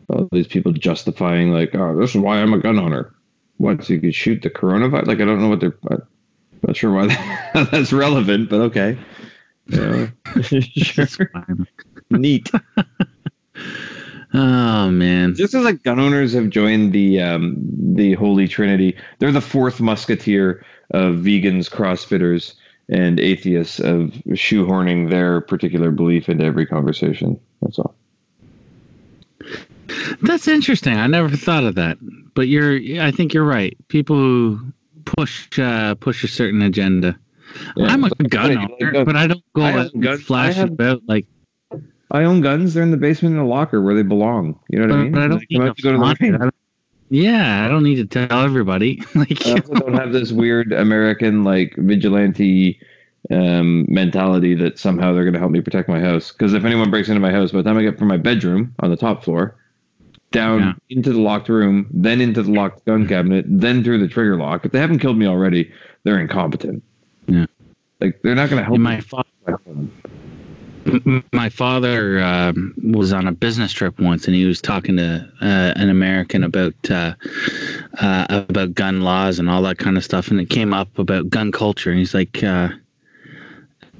all 0.09 0.29
these 0.31 0.47
people 0.47 0.71
justifying 0.71 1.51
like, 1.51 1.75
oh, 1.75 1.99
this 1.99 2.11
is 2.11 2.17
why 2.21 2.37
I'm 2.37 2.53
a 2.53 2.59
gun 2.59 2.79
owner. 2.79 3.13
What? 3.57 3.83
So 3.83 3.93
you 3.93 3.99
could 3.99 4.15
shoot 4.15 4.41
the 4.41 4.49
coronavirus? 4.49 5.07
Like, 5.07 5.19
I 5.19 5.25
don't 5.25 5.41
know 5.41 5.49
what 5.49 5.59
they're. 5.59 5.77
I'm 5.91 6.01
not 6.65 6.77
sure 6.77 6.93
why 6.93 7.07
that, 7.07 7.69
that's 7.71 7.91
relevant, 7.93 8.49
but 8.49 8.61
okay. 8.61 8.97
Yeah. 9.69 10.07
sure. 10.43 11.03
It's 11.03 11.17
fine. 11.17 11.67
Neat. 12.09 12.49
Oh 14.33 14.89
man. 14.91 15.35
Just 15.35 15.53
as 15.53 15.63
like 15.63 15.83
gun 15.83 15.99
owners 15.99 16.33
have 16.33 16.49
joined 16.49 16.91
the 16.93 17.21
um, 17.21 17.55
the 17.95 18.13
holy 18.13 18.47
trinity, 18.47 18.97
they're 19.19 19.31
the 19.31 19.41
fourth 19.41 19.79
musketeer 19.79 20.65
of 20.91 21.15
vegans, 21.15 21.69
CrossFitters, 21.69 22.53
and 22.89 23.19
atheists 23.19 23.79
of 23.79 24.11
shoehorning 24.29 25.09
their 25.09 25.41
particular 25.41 25.91
belief 25.91 26.29
into 26.29 26.43
every 26.43 26.65
conversation. 26.65 27.39
That's 27.61 27.79
all. 27.79 27.95
That's 30.21 30.47
interesting. 30.47 30.97
I 30.97 31.07
never 31.07 31.29
thought 31.29 31.63
of 31.63 31.75
that. 31.75 31.97
But 32.33 32.47
you're 32.47 33.01
I 33.01 33.11
think 33.11 33.33
you're 33.33 33.45
right. 33.45 33.77
People 33.87 34.17
who 34.17 34.59
push 35.05 35.57
uh, 35.57 35.95
push 35.95 36.23
a 36.23 36.27
certain 36.27 36.61
agenda. 36.61 37.17
Yeah. 37.75 37.87
I'm 37.87 38.03
a 38.03 38.09
gun 38.09 38.55
like, 38.55 38.69
owner, 38.81 38.97
uh, 38.97 39.05
but 39.05 39.15
I 39.15 39.27
don't 39.27 39.43
go 39.53 39.61
I 39.61 39.71
out 39.71 39.93
and 39.93 40.03
guns- 40.03 40.21
flash 40.23 40.55
have- 40.55 40.71
about 40.71 41.01
like 41.07 41.25
I 42.11 42.23
own 42.23 42.41
guns. 42.41 42.73
They're 42.73 42.83
in 42.83 42.91
the 42.91 42.97
basement 42.97 43.35
in 43.35 43.41
a 43.41 43.47
locker 43.47 43.81
where 43.81 43.93
they 43.95 44.03
belong. 44.03 44.59
You 44.69 44.79
know 44.79 44.87
what 44.87 44.95
I 44.99 45.03
mean? 45.03 45.11
but 45.11 45.21
I 45.23 45.27
don't 45.27 45.39
come 45.39 45.45
need 45.49 45.61
out 45.61 45.75
to 45.77 45.81
to 45.81 45.97
go 45.99 46.07
to 46.07 46.37
the 46.37 46.53
Yeah, 47.09 47.65
I 47.65 47.67
don't 47.67 47.83
need 47.83 47.95
to 47.95 48.05
tell 48.27 48.41
everybody. 48.41 49.03
like 49.15 49.45
I 49.45 49.51
also 49.53 49.73
don't 49.73 49.93
have 49.93 50.13
this 50.13 50.31
weird 50.31 50.71
American 50.73 51.43
like 51.43 51.73
vigilante 51.77 52.79
um, 53.29 53.85
mentality 53.89 54.55
that 54.55 54.79
somehow 54.79 55.13
they're 55.13 55.23
going 55.25 55.33
to 55.33 55.39
help 55.39 55.51
me 55.51 55.59
protect 55.61 55.89
my 55.89 55.99
house. 55.99 56.31
Because 56.31 56.53
if 56.53 56.63
anyone 56.63 56.89
breaks 56.89 57.09
into 57.09 57.19
my 57.19 57.31
house, 57.31 57.51
by 57.51 57.57
the 57.57 57.63
time 57.63 57.77
I 57.77 57.81
get 57.83 57.97
from 57.99 58.07
my 58.07 58.17
bedroom 58.17 58.73
on 58.79 58.89
the 58.89 58.95
top 58.97 59.23
floor, 59.23 59.55
down 60.31 60.59
Yeah. 60.59 60.73
into 60.89 61.11
the 61.11 61.19
locked 61.19 61.49
room, 61.49 61.87
then 61.91 62.21
into 62.21 62.41
the 62.43 62.51
locked 62.51 62.85
gun 62.85 63.05
cabinet, 63.07 63.45
then 63.49 63.83
through 63.83 63.99
the 63.99 64.07
trigger 64.07 64.37
lock, 64.37 64.65
if 64.65 64.71
they 64.71 64.79
haven't 64.79 64.99
killed 64.99 65.17
me 65.17 65.25
already, 65.27 65.71
they're 66.03 66.19
incompetent. 66.19 66.83
Yeah. 67.27 67.45
Like 67.99 68.21
they're 68.21 68.35
not 68.35 68.49
going 68.49 68.59
to 68.61 68.63
help 68.65 68.75
in 68.75 68.81
me. 68.83 68.89
my 68.91 69.01
fa- 69.01 69.23
at 69.47 69.55
home. 69.65 69.91
M- 70.05 70.06
my 71.31 71.49
father 71.49 72.19
um, 72.21 72.73
was 72.81 73.13
on 73.13 73.27
a 73.27 73.31
business 73.31 73.71
trip 73.71 73.99
once 73.99 74.25
and 74.25 74.35
he 74.35 74.45
was 74.45 74.61
talking 74.61 74.97
to 74.97 75.29
uh, 75.41 75.73
an 75.75 75.89
american 75.89 76.43
about 76.43 76.73
uh, 76.89 77.13
uh, 77.99 78.25
about 78.29 78.73
gun 78.73 79.01
laws 79.01 79.39
and 79.39 79.49
all 79.49 79.61
that 79.61 79.77
kind 79.77 79.97
of 79.97 80.03
stuff 80.03 80.29
and 80.29 80.39
it 80.39 80.49
came 80.49 80.73
up 80.73 80.97
about 80.99 81.29
gun 81.29 81.51
culture 81.51 81.89
and 81.89 81.99
he's 81.99 82.13
like 82.13 82.43
uh, 82.43 82.69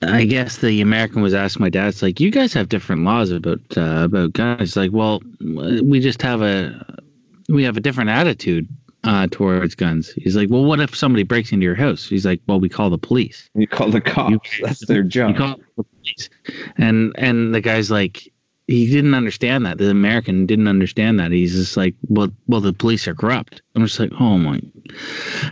i 0.04 0.24
guess 0.24 0.58
the 0.58 0.82
american 0.82 1.22
was 1.22 1.34
asking 1.34 1.64
my 1.64 1.70
dad 1.70 1.88
it's 1.88 2.02
like 2.02 2.20
you 2.20 2.32
guys 2.32 2.54
have 2.54 2.70
different 2.70 3.04
laws 3.04 3.32
about 3.32 3.60
uh, 3.76 4.04
about 4.06 4.34
guns. 4.34 4.62
It's 4.62 4.76
like 4.76 4.92
well 4.92 5.22
we 5.40 6.00
just 6.00 6.22
have 6.22 6.42
a 6.42 7.02
we 7.50 7.64
have 7.64 7.78
a 7.78 7.82
different 7.82 8.10
attitude 8.10 8.68
uh, 9.04 9.28
towards 9.32 9.76
guns 9.76 10.12
he's 10.14 10.36
like 10.36 10.50
well 10.50 10.66
what 10.66 10.80
if 10.80 10.96
somebody 10.96 11.24
breaks 11.24 11.52
into 11.52 11.64
your 11.64 11.76
house 11.76 12.08
he's 12.08 12.26
like 12.26 12.42
well 12.48 12.60
we 12.60 12.68
call 12.68 12.90
the 12.90 12.98
police 12.98 13.50
You 13.54 13.68
call 13.68 13.90
the 13.90 14.02
cops. 14.02 14.60
That's 14.62 14.86
their 14.86 15.04
job. 15.04 15.32
you 15.32 15.36
call 15.38 15.60
the 15.78 15.84
police. 15.84 16.30
And 16.78 17.14
and 17.18 17.54
the 17.54 17.62
guy's 17.62 17.90
like 17.92 18.32
he 18.68 18.92
didn't 18.92 19.14
understand 19.14 19.66
that. 19.66 19.78
The 19.78 19.90
American 19.90 20.46
didn't 20.46 20.68
understand 20.68 21.20
that. 21.20 21.32
He's 21.32 21.54
just 21.54 21.78
like, 21.78 21.96
well, 22.10 22.30
well, 22.48 22.60
the 22.60 22.74
police 22.74 23.08
are 23.08 23.16
corrupt. 23.16 23.62
I'm 23.76 23.86
just 23.86 23.98
like, 23.98 24.12
oh 24.20 24.38
my, 24.38 24.62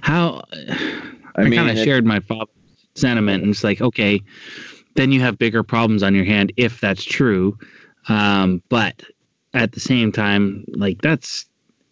how? 0.01 0.43
I, 1.37 1.43
I 1.43 1.49
kind 1.49 1.69
of 1.69 1.77
shared 1.77 2.05
my 2.05 2.19
father's 2.19 2.49
sentiment, 2.95 3.43
and 3.43 3.51
it's 3.51 3.63
like, 3.63 3.81
okay, 3.81 4.21
then 4.95 5.13
you 5.13 5.21
have 5.21 5.37
bigger 5.37 5.63
problems 5.63 6.03
on 6.03 6.13
your 6.13 6.25
hand 6.25 6.51
if 6.57 6.81
that's 6.81 7.03
true. 7.05 7.57
Um, 8.09 8.61
but 8.69 9.01
at 9.53 9.71
the 9.71 9.79
same 9.79 10.11
time, 10.11 10.65
like 10.67 11.01
that's 11.01 11.45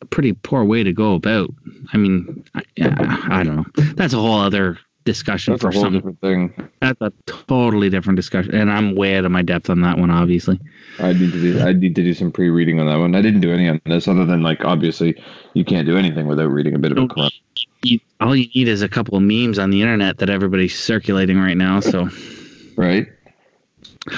a 0.04 0.06
pretty 0.06 0.34
poor 0.34 0.64
way 0.64 0.84
to 0.84 0.94
go 0.94 1.16
about. 1.16 1.50
I 1.92 1.98
mean, 1.98 2.44
I, 2.54 2.62
I 2.80 3.44
don't 3.44 3.56
know. 3.56 3.66
That's 3.96 4.14
a 4.14 4.18
whole 4.18 4.40
other 4.40 4.78
discussion 5.06 5.54
that's 5.54 5.64
a 5.64 5.68
for 5.68 5.74
whole 5.74 5.84
some 5.84 5.94
different 5.94 6.22
thing. 6.22 6.70
that's 6.80 7.02
a 7.02 7.12
totally 7.26 7.90
different 7.90 8.16
discussion, 8.16 8.54
and 8.56 8.72
I'm 8.72 8.96
way 8.96 9.18
out 9.18 9.26
of 9.26 9.32
my 9.32 9.42
depth 9.42 9.70
on 9.70 9.82
that 9.82 9.98
one. 9.98 10.12
Obviously, 10.12 10.60
I 11.00 11.14
need 11.14 11.32
to 11.32 11.42
do. 11.42 11.60
I 11.62 11.74
need 11.74 11.96
to 11.96 12.04
do 12.04 12.14
some 12.14 12.32
pre-reading 12.32 12.80
on 12.80 12.88
that 12.88 12.98
one. 12.98 13.16
I 13.16 13.22
didn't 13.22 13.42
do 13.42 13.52
any 13.52 13.68
on 13.70 13.82
this, 13.86 14.08
other 14.08 14.26
than 14.26 14.44
like 14.44 14.64
obviously 14.64 15.22
you 15.54 15.66
can't 15.66 15.88
do 15.88 15.98
anything 15.98 16.28
without 16.28 16.52
reading 16.52 16.76
a 16.76 16.80
bit 16.80 16.92
of 16.92 16.98
a 16.98 17.30
you, 17.84 18.00
all 18.20 18.36
you 18.36 18.48
need 18.56 18.68
is 18.68 18.82
a 18.82 18.90
couple 18.90 19.18
of 19.18 19.24
memes 19.24 19.60
on 19.60 19.70
the 19.70 19.82
internet 19.82 20.18
that 20.20 20.30
everybody's 20.30 20.78
circulating 20.78 21.40
right 21.40 21.58
now. 21.58 21.80
So, 21.80 22.10
right? 22.76 23.08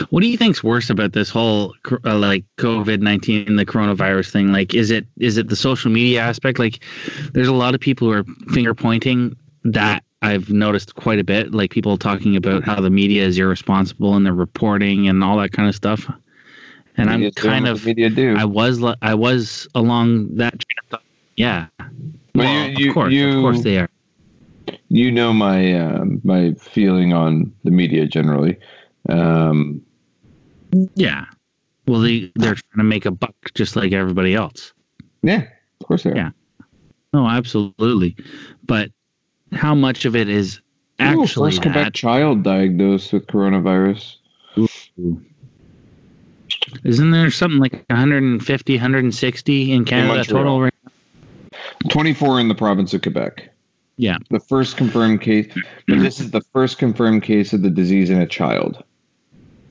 What 0.09 0.21
do 0.21 0.27
you 0.27 0.37
think's 0.37 0.63
worse 0.63 0.89
about 0.89 1.13
this 1.13 1.29
whole 1.29 1.73
uh, 2.05 2.17
like 2.17 2.43
COVID 2.57 3.01
nineteen, 3.01 3.55
the 3.55 3.65
coronavirus 3.65 4.31
thing? 4.31 4.51
Like, 4.51 4.73
is 4.73 4.89
it 4.91 5.05
is 5.19 5.37
it 5.37 5.47
the 5.49 5.55
social 5.55 5.91
media 5.91 6.21
aspect? 6.21 6.57
Like, 6.59 6.83
there's 7.33 7.47
a 7.47 7.53
lot 7.53 7.75
of 7.75 7.81
people 7.81 8.07
who 8.07 8.13
are 8.13 8.23
finger 8.53 8.73
pointing 8.73 9.35
that. 9.63 10.03
I've 10.21 10.49
noticed 10.49 10.95
quite 10.95 11.19
a 11.19 11.23
bit, 11.23 11.53
like 11.53 11.69
people 11.69 11.97
talking 11.97 12.35
about 12.35 12.63
how 12.63 12.81
the 12.81 12.89
media 12.89 13.23
is 13.25 13.37
irresponsible 13.37 14.15
in 14.15 14.23
their 14.23 14.33
reporting 14.33 15.07
and 15.07 15.23
all 15.23 15.37
that 15.37 15.51
kind 15.51 15.69
of 15.69 15.75
stuff. 15.75 16.09
And 16.97 17.11
I'm 17.11 17.29
kind 17.31 17.67
of 17.67 17.85
media 17.85 18.09
do. 18.09 18.35
I 18.35 18.45
was 18.45 18.81
I 19.03 19.13
was 19.13 19.67
along 19.75 20.35
that 20.37 20.53
train 20.53 20.77
of 20.83 20.89
thought. 20.89 21.03
Yeah. 21.35 21.67
But 21.77 21.89
Well, 22.33 22.69
you- 22.69 22.75
you- 22.85 22.89
of 22.89 22.93
course, 22.95 23.13
you- 23.13 23.29
of 23.29 23.41
course 23.41 23.61
they 23.61 23.77
are. 23.77 23.89
you 24.89 25.11
know 25.11 25.31
my 25.31 25.73
um, 25.79 26.21
my 26.23 26.53
feeling 26.53 27.13
on 27.13 27.51
the 27.63 27.71
media 27.71 28.07
generally. 28.07 28.57
Um, 29.09 29.81
Yeah. 30.95 31.25
Well, 31.87 32.01
they 32.01 32.31
they're 32.35 32.55
trying 32.55 32.77
to 32.77 32.83
make 32.83 33.05
a 33.05 33.11
buck 33.11 33.35
just 33.53 33.75
like 33.75 33.93
everybody 33.93 34.33
else. 34.33 34.73
yeah, 35.21 35.47
of 35.81 35.87
course 35.87 36.03
they 36.03 36.11
are. 36.11 36.15
Yeah. 36.15 36.29
No, 37.13 37.27
absolutely. 37.27 38.15
But 38.63 38.91
how 39.53 39.75
much 39.75 40.05
of 40.05 40.15
it 40.15 40.27
is 40.27 40.59
actually 40.99 41.27
first 41.27 41.61
Quebec 41.61 41.85
that. 41.85 41.93
child 41.93 42.43
diagnosed 42.43 43.13
with 43.13 43.27
coronavirus. 43.27 44.17
Isn't 46.83 47.11
there 47.11 47.31
something 47.31 47.59
like 47.59 47.85
150, 47.89 48.73
160 48.73 49.71
in 49.71 49.85
Canada 49.85 50.15
Montreal. 50.15 50.43
total? 50.43 50.61
Right? 50.61 50.73
24 51.89 52.39
in 52.39 52.47
the 52.47 52.55
province 52.55 52.93
of 52.93 53.01
Quebec. 53.01 53.49
Yeah. 53.97 54.17
The 54.29 54.39
first 54.39 54.77
confirmed 54.77 55.21
case, 55.21 55.47
but 55.87 55.99
this 55.99 56.19
is 56.19 56.31
the 56.31 56.41
first 56.53 56.77
confirmed 56.77 57.23
case 57.23 57.53
of 57.53 57.61
the 57.61 57.69
disease 57.69 58.09
in 58.09 58.19
a 58.19 58.27
child. 58.27 58.83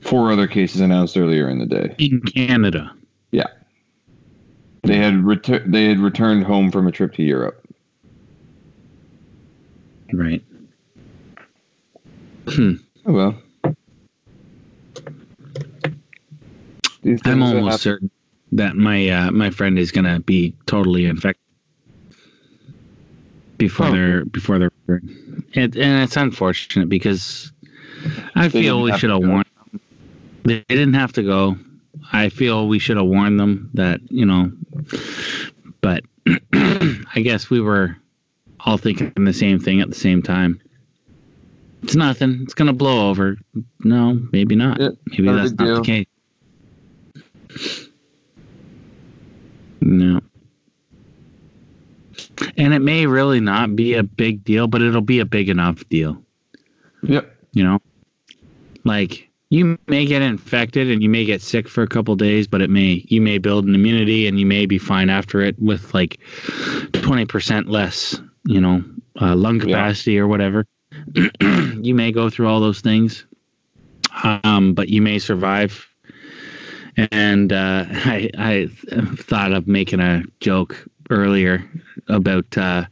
Four 0.05 0.31
other 0.31 0.47
cases 0.47 0.81
announced 0.81 1.17
earlier 1.17 1.49
in 1.49 1.59
the 1.59 1.65
day. 1.65 1.95
In 1.97 2.21
Canada. 2.21 2.93
Yeah, 3.31 3.47
they 4.83 4.97
had 4.97 5.15
retur- 5.15 5.69
they 5.69 5.85
had 5.85 5.99
returned 5.99 6.45
home 6.45 6.71
from 6.71 6.87
a 6.87 6.91
trip 6.91 7.13
to 7.15 7.23
Europe. 7.23 7.65
Right. 10.13 10.43
Oh 13.05 13.13
well. 13.13 13.35
I'm 17.03 17.17
that 17.17 17.41
almost 17.41 17.81
certain 17.81 18.11
that 18.53 18.75
my 18.75 19.09
uh, 19.09 19.31
my 19.31 19.49
friend 19.51 19.77
is 19.79 19.91
gonna 19.91 20.19
be 20.19 20.55
totally 20.65 21.05
infected 21.05 21.43
before 23.57 23.87
Probably. 23.87 23.99
they're 23.99 24.25
before 24.25 24.59
they're 24.59 24.71
it, 25.53 25.75
and 25.75 26.03
it's 26.03 26.17
unfortunate 26.17 26.89
because 26.89 27.51
I 28.35 28.47
They 28.47 28.63
feel 28.63 28.81
we 28.81 28.97
should 28.97 29.09
have 29.11 29.19
warned. 29.23 29.45
They 30.45 30.63
didn't 30.69 30.93
have 30.93 31.13
to 31.13 31.23
go. 31.23 31.57
I 32.13 32.29
feel 32.29 32.67
we 32.67 32.79
should 32.79 32.97
have 32.97 33.05
warned 33.05 33.39
them 33.39 33.69
that 33.73 33.99
you 34.11 34.25
know, 34.25 34.51
but 35.81 36.03
I 36.53 37.21
guess 37.23 37.49
we 37.49 37.61
were 37.61 37.97
all 38.59 38.77
thinking 38.77 39.11
the 39.15 39.33
same 39.33 39.59
thing 39.59 39.81
at 39.81 39.89
the 39.89 39.95
same 39.95 40.21
time. 40.21 40.61
It's 41.83 41.95
nothing. 41.95 42.39
It's 42.43 42.53
gonna 42.53 42.73
blow 42.73 43.09
over. 43.09 43.37
No, 43.83 44.19
maybe 44.31 44.55
not. 44.55 44.79
Yeah, 44.79 44.89
maybe 45.07 45.31
that's 45.31 45.51
not 45.53 45.65
deal. 45.65 45.75
the 45.75 45.81
case. 45.81 46.05
No. 49.81 50.19
And 52.57 52.73
it 52.73 52.79
may 52.79 53.05
really 53.05 53.39
not 53.39 53.75
be 53.75 53.93
a 53.93 54.03
big 54.03 54.43
deal, 54.43 54.67
but 54.67 54.81
it'll 54.81 55.01
be 55.01 55.19
a 55.19 55.25
big 55.25 55.49
enough 55.49 55.87
deal, 55.89 56.21
Yep. 57.03 57.33
you 57.53 57.63
know? 57.63 57.81
Like 58.83 59.29
you 59.49 59.77
may 59.87 60.05
get 60.05 60.21
infected 60.21 60.89
and 60.89 61.01
you 61.03 61.09
may 61.09 61.25
get 61.25 61.41
sick 61.41 61.67
for 61.67 61.83
a 61.83 61.87
couple 61.87 62.15
days, 62.15 62.47
but 62.47 62.61
it 62.61 62.69
may 62.69 63.05
you 63.07 63.21
may 63.21 63.37
build 63.37 63.65
an 63.65 63.75
immunity 63.75 64.27
and 64.27 64.39
you 64.39 64.45
may 64.45 64.65
be 64.65 64.77
fine 64.77 65.09
after 65.09 65.41
it 65.41 65.59
with 65.59 65.93
like 65.93 66.19
20% 66.93 67.69
less, 67.69 68.19
you 68.45 68.59
know, 68.59 68.83
uh, 69.21 69.35
lung 69.35 69.59
Yeah. 69.59 69.65
capacity 69.65 70.19
or 70.19 70.27
whatever. 70.27 70.65
you 71.81 71.93
may 71.95 72.11
go 72.11 72.29
through 72.29 72.47
all 72.47 72.59
those 72.59 72.81
things. 72.81 73.25
Um, 74.23 74.73
but 74.73 74.87
you 74.89 75.01
may 75.01 75.19
survive 75.19 75.87
and 77.11 77.51
uh, 77.51 77.85
I, 77.89 78.29
I 78.37 78.67
thought 79.17 79.51
of 79.51 79.67
making 79.67 79.99
a 79.99 80.23
joke 80.39 80.87
earlier 81.09 81.63
about 82.07 82.57
uh, 82.57 82.85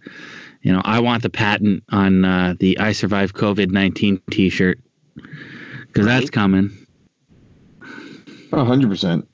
you 0.61 0.71
know 0.71 0.81
I 0.83 0.99
want 0.99 1.23
the 1.23 1.29
patent 1.29 1.83
on 1.91 2.25
uh, 2.25 2.55
the 2.59 2.77
I 2.79 2.91
survived 2.91 3.35
COVID 3.35 3.71
nineteen 3.71 4.21
T-shirt 4.31 4.79
because 5.93 6.05
that's 6.07 6.23
Right. 6.25 6.31
coming. 6.31 6.71
A 8.51 8.63
hundred 8.65 8.89
percent. 8.89 9.27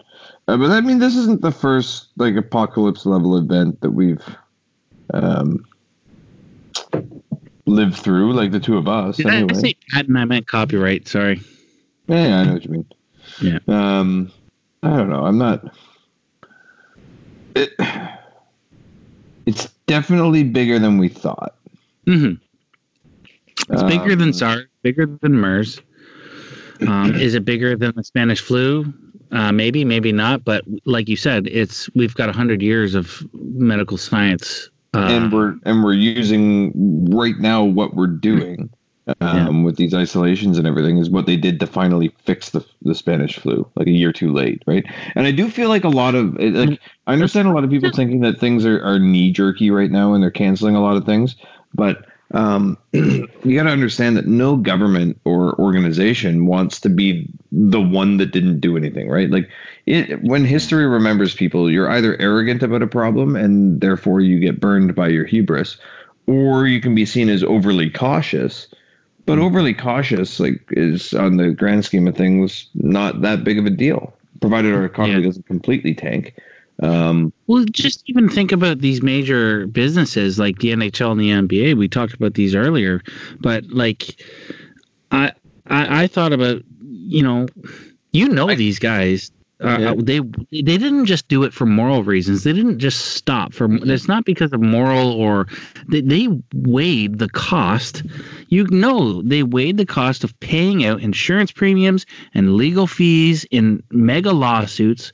Uh, 0.48 0.58
but 0.58 0.72
I 0.72 0.82
mean, 0.82 1.00
this 1.00 1.16
isn't 1.16 1.42
the 1.42 1.52
first 1.52 2.08
like 2.18 2.36
apocalypse 2.36 3.06
level 3.06 3.38
event 3.38 3.80
that 3.82 3.92
we've 3.92 4.24
um, 5.14 5.66
lived 7.66 7.96
through, 7.96 8.34
like 8.34 8.52
the 8.52 8.60
two 8.60 8.78
of 8.78 8.88
us. 8.88 9.18
Did 9.18 9.28
I 9.28 9.36
anyway. 9.38 9.54
say 9.54 9.78
patent? 9.92 10.18
I 10.18 10.26
meant 10.26 10.48
copyright. 10.48 11.08
Sorry. 11.08 11.42
Yeah, 12.08 12.28
yeah, 12.28 12.40
I 12.40 12.44
know 12.46 12.54
what 12.54 12.66
you 12.66 12.72
mean. 12.72 12.86
Yeah. 13.42 13.60
Um, 13.68 14.32
I 14.82 14.98
don't 14.98 15.10
know. 15.10 15.26
I'm 15.26 15.38
not. 15.38 15.74
It, 17.56 17.72
it's 19.46 19.66
definitely 19.86 20.44
bigger 20.44 20.80
than 20.80 20.98
we 20.98 21.10
thought. 21.10 21.56
Mm-hmm. 22.08 22.42
It's 23.72 23.84
bigger 23.84 24.16
than 24.16 24.30
Um, 24.30 24.34
SARS, 24.34 24.66
bigger 24.82 25.06
than 25.06 25.34
MERS. 25.34 25.82
Um, 26.88 27.16
is 27.16 27.36
it 27.36 27.46
bigger 27.46 27.76
than 27.76 27.94
the 27.96 28.04
Spanish 28.04 28.42
flu? 28.42 28.94
Uh, 29.32 29.52
maybe, 29.52 29.86
maybe 29.86 30.12
not. 30.12 30.44
But 30.44 30.64
like 30.86 31.10
you 31.10 31.16
said, 31.16 31.48
it's 31.48 31.90
we've 31.96 32.16
got 32.16 32.34
hundred 32.34 32.62
years 32.62 32.96
of 32.96 33.24
medical 33.34 33.98
science. 33.98 34.70
Uh, 34.94 35.08
and 35.10 35.34
we're 35.34 35.56
and 35.66 35.84
we're 35.84 35.94
using 35.94 37.12
right 37.16 37.38
now 37.38 37.64
what 37.64 37.96
we're 37.96 38.08
doing 38.08 38.70
um, 39.22 39.64
with 39.64 39.76
these 39.78 39.94
isolations 39.94 40.58
and 40.58 40.68
everything 40.68 40.98
is 40.98 41.10
what 41.10 41.26
they 41.26 41.38
did 41.38 41.60
to 41.60 41.68
finally 41.68 42.14
fix 42.26 42.50
the 42.50 42.66
the 42.82 42.96
Spanish 42.96 43.38
flu 43.38 43.70
like 43.76 43.88
a 43.88 43.92
year 43.92 44.12
too 44.12 44.34
late, 44.34 44.64
right? 44.66 44.86
And 45.16 45.28
I 45.28 45.32
do 45.32 45.50
feel 45.50 45.70
like 45.70 45.84
a 45.84 45.90
lot 45.90 46.16
of 46.16 46.36
like 46.40 46.80
I 47.08 47.14
understand 47.14 47.48
a 47.48 47.54
lot 47.54 47.64
of 47.64 47.70
people 47.70 47.92
thinking 47.92 48.22
that 48.22 48.40
things 48.40 48.66
are, 48.66 48.82
are 48.84 49.00
knee 49.00 49.32
jerky 49.32 49.72
right 49.72 49.92
now 49.92 50.14
and 50.14 50.24
they're 50.24 50.32
canceling 50.32 50.76
a 50.76 50.82
lot 50.82 50.98
of 50.98 51.06
things, 51.06 51.36
but 51.74 52.06
um, 52.34 52.78
you 52.94 53.56
got 53.56 53.64
to 53.64 53.70
understand 53.70 54.16
that 54.18 54.28
no 54.28 54.56
government 54.56 55.20
or 55.26 55.60
organization 55.60 56.46
wants 56.46 56.80
to 56.82 56.90
be 56.90 57.28
the 57.52 57.82
one 57.82 58.18
that 58.18 58.32
didn't 58.32 58.60
do 58.60 58.78
anything, 58.78 59.10
right? 59.10 59.30
Like 59.30 59.50
it, 59.86 60.22
when 60.24 60.46
history 60.46 60.86
remembers 60.86 61.34
people, 61.34 61.72
you're 61.72 61.90
either 61.90 62.16
arrogant 62.22 62.62
about 62.62 62.84
a 62.84 62.88
problem 62.88 63.36
and 63.36 63.82
therefore 63.82 64.22
you 64.22 64.40
get 64.40 64.60
burned 64.60 64.94
by 64.96 65.08
your 65.08 65.26
hubris, 65.26 65.78
or 66.28 66.68
you 66.68 66.80
can 66.82 66.94
be 66.94 67.06
seen 67.06 67.30
as 67.30 67.44
overly 67.44 67.90
cautious. 67.90 68.68
But 69.26 69.38
overly 69.38 69.76
cautious, 69.76 70.40
like, 70.40 70.60
is 70.72 71.14
on 71.14 71.38
the 71.38 71.52
grand 71.52 71.86
scheme 71.86 72.08
of 72.08 72.16
things 72.16 72.68
not 72.74 73.22
that 73.22 73.44
big 73.44 73.60
of 73.60 73.66
a 73.68 73.70
deal, 73.70 74.12
provided 74.42 74.74
our 74.74 74.86
economy 74.86 75.20
Yeah. 75.20 75.26
doesn't 75.26 75.46
completely 75.46 75.94
tank. 75.94 76.36
Um, 76.82 77.34
Well, 77.48 77.66
just 77.66 78.04
even 78.08 78.30
think 78.30 78.52
about 78.52 78.80
these 78.80 79.02
major 79.02 79.68
businesses 79.68 80.40
like 80.40 80.60
the 80.60 80.72
NHL 80.72 81.12
and 81.12 81.20
the 81.20 81.30
NBA. 81.32 81.78
We 81.78 81.88
talked 81.90 82.14
about 82.14 82.34
these 82.34 82.56
earlier, 82.56 83.02
but 83.40 83.66
like, 83.70 84.22
I 85.12 85.34
I, 85.68 86.04
I 86.04 86.08
thought 86.08 86.34
about 86.34 86.62
you 86.82 87.24
know, 87.24 87.48
you 88.12 88.30
know 88.30 88.54
these 88.56 88.80
guys. 88.80 89.32
Uh, 89.62 89.78
Yeah. 89.78 89.94
They 89.98 90.20
they 90.52 90.78
didn't 90.78 91.06
just 91.06 91.28
do 91.28 91.44
it 91.44 91.54
for 91.54 91.66
moral 91.66 92.04
reasons. 92.04 92.44
They 92.46 92.54
didn't 92.54 92.80
just 92.80 93.08
stop 93.16 93.54
for. 93.54 93.68
It's 93.70 94.08
not 94.08 94.24
because 94.24 94.54
of 94.54 94.62
moral 94.62 95.12
or 95.12 95.48
they, 95.90 96.00
they 96.00 96.28
weighed 96.54 97.20
the 97.20 97.28
cost. 97.28 98.04
You 98.48 98.68
know, 98.68 99.22
they 99.22 99.44
weighed 99.44 99.76
the 99.76 99.86
cost 99.86 100.24
of 100.24 100.40
paying 100.40 100.86
out 100.86 101.02
insurance 101.02 101.52
premiums 101.52 102.06
and 102.34 102.56
legal 102.56 102.88
fees 102.88 103.46
in 103.52 103.84
mega 103.92 104.32
lawsuits 104.32 105.12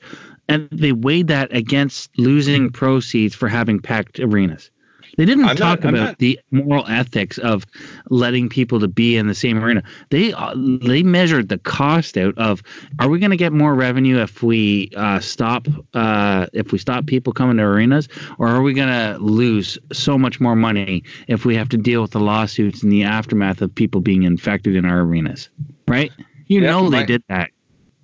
and 0.48 0.68
they 0.70 0.92
weighed 0.92 1.28
that 1.28 1.54
against 1.54 2.10
losing 2.18 2.70
proceeds 2.70 3.34
for 3.34 3.48
having 3.48 3.80
packed 3.80 4.20
arenas. 4.20 4.70
They 5.16 5.24
didn't 5.24 5.46
I'm 5.46 5.56
talk 5.56 5.82
I'm 5.82 5.94
about 5.94 6.04
not- 6.08 6.18
the 6.18 6.38
moral 6.50 6.84
ethics 6.88 7.38
of 7.38 7.64
letting 8.10 8.50
people 8.50 8.80
to 8.80 8.88
be 8.88 9.16
in 9.16 9.28
the 9.28 9.34
same 9.34 9.56
arena. 9.64 9.82
They 10.10 10.34
uh, 10.34 10.52
they 10.54 11.02
measured 11.02 11.48
the 11.48 11.56
cost 11.56 12.18
out 12.18 12.36
of 12.36 12.62
are 12.98 13.08
we 13.08 13.18
going 13.18 13.30
to 13.30 13.36
get 13.38 13.50
more 13.54 13.74
revenue 13.74 14.18
if 14.18 14.42
we 14.42 14.90
uh, 14.94 15.20
stop 15.20 15.68
uh, 15.94 16.48
if 16.52 16.70
we 16.70 16.76
stop 16.78 17.06
people 17.06 17.32
coming 17.32 17.56
to 17.56 17.62
arenas, 17.62 18.08
or 18.38 18.48
are 18.48 18.60
we 18.60 18.74
going 18.74 18.88
to 18.90 19.16
lose 19.18 19.78
so 19.90 20.18
much 20.18 20.38
more 20.38 20.56
money 20.56 21.02
if 21.28 21.46
we 21.46 21.56
have 21.56 21.70
to 21.70 21.78
deal 21.78 22.02
with 22.02 22.10
the 22.10 22.20
lawsuits 22.20 22.82
and 22.82 22.92
the 22.92 23.02
aftermath 23.04 23.62
of 23.62 23.74
people 23.74 24.02
being 24.02 24.24
infected 24.24 24.76
in 24.76 24.84
our 24.84 25.00
arenas? 25.00 25.48
Right? 25.88 26.12
You 26.46 26.60
Yeah, 26.60 26.72
know 26.72 26.90
they 26.90 26.98
my- 26.98 27.06
did 27.06 27.22
that. 27.30 27.50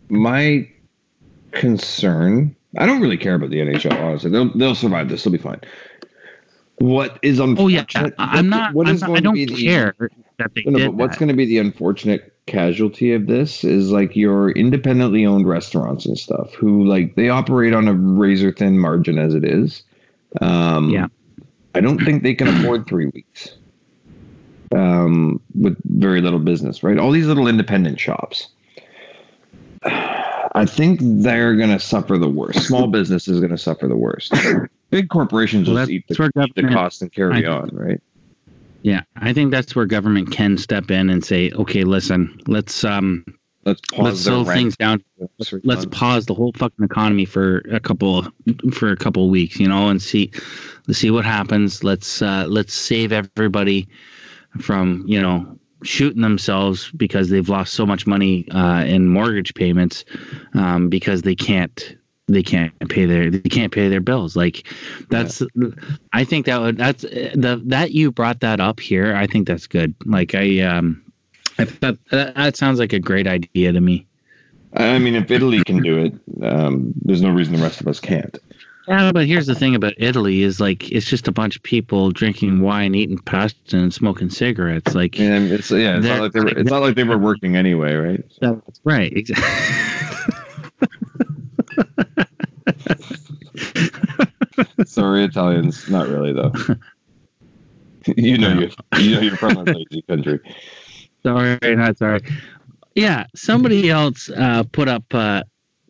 my 0.08 0.66
concern 1.52 2.54
I 2.78 2.86
don't 2.86 3.00
really 3.02 3.18
care 3.18 3.34
about 3.34 3.50
the 3.50 3.58
NHL, 3.58 3.92
honestly. 4.02 4.30
They'll 4.30 4.48
they'll 4.56 4.74
survive 4.74 5.08
this. 5.08 5.24
They'll 5.24 5.32
be 5.32 5.38
fine. 5.38 5.60
What 6.78 7.18
is 7.22 7.38
Oh 7.38 7.68
yeah. 7.68 7.84
I- 7.94 8.12
I'm 8.18 8.48
not. 8.48 8.74
What 8.74 8.88
I'm 8.88 8.98
not 8.98 9.10
I 9.10 9.20
don't 9.20 9.34
the- 9.34 9.46
care 9.46 9.94
that 10.38 10.54
they 10.54 10.62
No, 10.66 10.78
did 10.78 10.86
but 10.86 10.94
what's 10.94 11.18
going 11.18 11.28
to 11.28 11.34
be 11.34 11.44
the 11.44 11.58
unfortunate 11.58 12.34
casualty 12.46 13.12
of 13.12 13.26
this 13.26 13.62
is 13.62 13.92
like 13.92 14.16
your 14.16 14.50
independently 14.52 15.24
owned 15.26 15.46
restaurants 15.46 16.06
and 16.06 16.18
stuff 16.18 16.54
who 16.54 16.84
like 16.84 17.14
they 17.14 17.28
operate 17.28 17.74
on 17.74 17.86
a 17.88 17.92
razor 17.94 18.50
thin 18.52 18.78
margin 18.78 19.18
as 19.18 19.34
it 19.34 19.44
is. 19.44 19.82
Um, 20.40 20.88
Yeah. 20.90 21.06
I 21.74 21.80
don't 21.80 21.98
think 22.04 22.22
they 22.22 22.34
can 22.34 22.48
afford 22.48 22.86
three 22.86 23.06
weeks 23.06 23.50
um, 24.74 25.40
with 25.54 25.76
very 25.84 26.20
little 26.20 26.38
business, 26.38 26.82
right? 26.82 26.98
All 26.98 27.10
these 27.10 27.26
little 27.26 27.48
independent 27.48 28.00
shops. 28.00 28.48
I 30.54 30.66
think 30.66 31.00
they're 31.02 31.56
going 31.56 31.70
to 31.70 31.80
suffer 31.80 32.18
the 32.18 32.28
worst. 32.28 32.66
Small 32.66 32.86
business 32.90 33.28
is 33.28 33.40
going 33.40 33.52
to 33.52 33.58
suffer 33.58 33.88
the 33.88 33.96
worst. 33.96 34.34
Big 34.90 35.08
corporations 35.08 35.68
Well, 35.68 35.78
just 35.78 35.90
eat 35.90 36.04
the, 36.08 36.32
eat 36.44 36.54
the 36.54 36.68
cost 36.68 37.02
and 37.02 37.10
carry 37.12 37.46
I- 37.46 37.50
on, 37.50 37.70
right? 37.72 38.00
Yeah, 38.84 39.02
I 39.14 39.32
think 39.32 39.52
that's 39.52 39.76
where 39.76 39.86
government 39.86 40.32
can 40.32 40.58
step 40.58 40.90
in 40.90 41.08
and 41.08 41.24
say, 41.24 41.52
okay, 41.52 41.84
listen, 41.84 42.40
let's 42.48 42.82
um 42.82 43.24
Let's 43.64 43.80
pause 43.80 44.04
let's 44.04 44.20
slow 44.20 44.44
things 44.44 44.76
down. 44.76 45.04
Let's 45.62 45.86
pause 45.86 46.26
the 46.26 46.34
whole 46.34 46.52
fucking 46.56 46.84
economy 46.84 47.24
for 47.24 47.58
a 47.70 47.78
couple 47.78 48.26
for 48.72 48.90
a 48.90 48.96
couple 48.96 49.30
weeks, 49.30 49.60
you 49.60 49.68
know, 49.68 49.88
and 49.88 50.02
see 50.02 50.32
let's 50.88 50.98
see 50.98 51.12
what 51.12 51.24
happens. 51.24 51.84
Let's 51.84 52.20
uh 52.22 52.46
let's 52.48 52.74
save 52.74 53.12
everybody 53.12 53.88
from, 54.58 55.04
you 55.06 55.22
know, 55.22 55.60
shooting 55.82 56.22
themselves 56.22 56.90
because 56.92 57.28
they've 57.28 57.48
lost 57.48 57.74
so 57.74 57.86
much 57.86 58.06
money 58.06 58.48
uh, 58.50 58.84
in 58.84 59.08
mortgage 59.08 59.54
payments 59.54 60.04
um, 60.54 60.88
because 60.88 61.22
they 61.22 61.34
can't 61.34 61.96
they 62.28 62.42
can't 62.42 62.72
pay 62.88 63.04
their 63.04 63.30
they 63.30 63.48
can't 63.48 63.72
pay 63.72 63.88
their 63.88 64.00
bills. 64.00 64.36
Like 64.36 64.66
that's 65.10 65.42
i 66.12 66.24
think 66.24 66.46
that 66.46 66.60
would 66.60 66.76
that's 66.76 67.02
the 67.02 67.60
that 67.66 67.90
you 67.92 68.12
brought 68.12 68.40
that 68.40 68.60
up 68.60 68.80
here 68.80 69.14
i 69.14 69.26
think 69.26 69.46
that's 69.46 69.66
good. 69.66 69.94
Like 70.04 70.34
i 70.34 70.60
um 70.60 71.02
i 71.58 71.64
thought 71.64 71.98
that, 72.10 72.34
that 72.34 72.56
sounds 72.56 72.78
like 72.78 72.92
a 72.92 73.00
great 73.00 73.26
idea 73.26 73.72
to 73.72 73.80
me. 73.80 74.06
I 74.74 74.98
mean, 74.98 75.14
if 75.14 75.30
Italy 75.30 75.62
can 75.64 75.82
do 75.82 75.98
it, 75.98 76.14
um, 76.42 76.94
there's 77.02 77.20
no 77.20 77.30
reason 77.30 77.54
the 77.54 77.62
rest 77.62 77.82
of 77.82 77.88
us 77.88 78.00
can't. 78.00 78.38
Yeah 78.88 79.12
but 79.12 79.26
here's 79.26 79.46
the 79.46 79.54
thing 79.54 79.74
about 79.74 79.94
italy 79.96 80.42
is 80.42 80.60
like 80.60 80.90
it's 80.90 81.06
just 81.06 81.28
a 81.28 81.32
bunch 81.32 81.56
of 81.56 81.62
people 81.62 82.10
drinking 82.10 82.60
wine 82.60 82.94
eating 82.94 83.18
pasta 83.18 83.76
and 83.76 83.94
smoking 83.94 84.30
cigarettes 84.30 84.94
like 84.94 85.18
And 85.18 85.50
it's 85.52 85.70
yeah, 85.70 85.98
it's 85.98 86.06
not 86.06 86.20
like 86.20 86.32
they 86.32 86.40
were. 86.40 86.48
It's 86.48 86.70
not 86.70 86.82
like 86.82 86.94
they 86.96 87.04
were 87.04 87.18
working 87.28 87.56
anyway, 87.56 87.94
right? 87.94 88.24
That's 88.40 88.80
right. 88.84 89.12
Exactly. 89.12 89.44
Sorry, 94.86 95.24
Italians. 95.24 95.88
Not 95.88 96.08
really 96.08 96.32
though. 96.32 96.52
you 98.16 98.38
know 98.38 98.60
you 98.60 98.70
you 98.98 99.14
know 99.14 99.20
you're 99.20 99.36
from 99.36 99.56
a 99.56 99.64
lazy 99.64 100.02
country. 100.02 100.40
sorry, 101.22 101.58
not 101.62 101.98
sorry. 101.98 102.20
Yeah, 102.94 103.26
somebody 103.34 103.90
else 103.90 104.28
uh, 104.28 104.64
put 104.70 104.88
up 104.88 105.04
uh, 105.14 105.44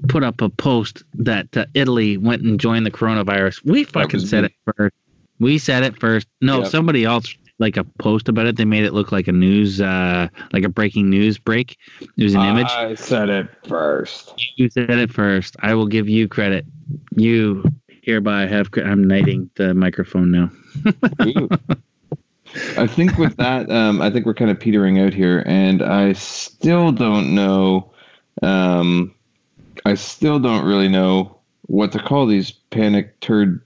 put 0.09 0.23
up 0.23 0.41
a 0.41 0.49
post 0.49 1.03
that 1.15 1.57
uh, 1.57 1.67
Italy 1.75 2.17
went 2.17 2.43
and 2.43 2.59
joined 2.59 2.87
the 2.87 2.91
coronavirus. 2.91 3.65
We 3.65 3.85
fucking 3.85 4.21
said 4.21 4.43
me. 4.43 4.47
it 4.67 4.75
first. 4.77 4.95
We 5.39 5.59
said 5.59 5.83
it 5.83 5.99
first. 5.99 6.27
No, 6.41 6.61
Yep. 6.63 6.71
somebody 6.71 7.05
else 7.05 7.35
like 7.59 7.77
a 7.77 7.85
post 7.85 8.29
about 8.29 8.47
it. 8.47 8.57
They 8.57 8.65
made 8.65 8.85
it 8.85 8.93
look 8.93 9.13
like 9.13 9.29
a 9.29 9.33
news, 9.33 9.81
uh, 9.81 10.29
like 10.53 10.65
a 10.65 10.69
breaking 10.69 11.09
news 11.11 11.39
break. 11.39 11.77
It 12.01 12.23
was 12.23 12.35
an 12.35 12.43
image. 12.43 12.71
I 12.71 12.95
said 12.95 13.29
it 13.29 13.49
first. 13.69 14.35
You 14.57 14.69
said 14.69 14.91
it 14.91 15.13
first. 15.13 15.57
I 15.61 15.75
will 15.75 15.87
give 15.87 16.09
you 16.09 16.29
credit. 16.29 16.67
You 17.17 17.65
hereby 18.03 18.47
have. 18.47 18.69
I'm 18.77 19.05
knighting 19.05 19.51
the 19.57 19.75
microphone 19.75 20.31
now. 20.31 20.51
I 22.77 22.87
think 22.87 23.17
with 23.17 23.37
that, 23.37 23.71
um, 23.71 24.03
I 24.03 24.11
think 24.11 24.27
we're 24.27 24.35
kind 24.35 24.51
of 24.51 24.61
petering 24.61 24.99
out 24.99 25.15
here, 25.15 25.43
and 25.47 25.83
I 25.83 26.13
still 26.13 26.93
don't 26.93 27.35
know. 27.35 27.93
Um, 28.43 29.15
I 29.85 29.95
still 29.95 30.39
don't 30.39 30.65
really 30.65 30.89
know 30.89 31.39
what 31.63 31.93
to 31.93 31.99
call 31.99 32.27
these 32.27 32.51
panic 32.71 33.19
turd 33.21 33.63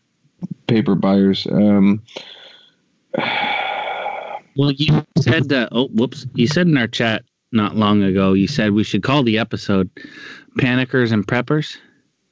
paper 0.66 0.94
buyers. 0.94 1.46
Um, 1.46 2.02
Well, 4.58 4.72
you 4.72 5.04
said, 5.18 5.52
oh, 5.52 5.88
whoops. 5.88 6.26
You 6.34 6.46
said 6.46 6.66
in 6.66 6.78
our 6.78 6.86
chat 6.86 7.24
not 7.52 7.76
long 7.76 8.02
ago, 8.02 8.32
you 8.32 8.48
said 8.48 8.72
we 8.72 8.84
should 8.84 9.02
call 9.02 9.22
the 9.22 9.38
episode 9.38 9.90
Panickers 10.58 11.12
and 11.12 11.26
Preppers. 11.26 11.76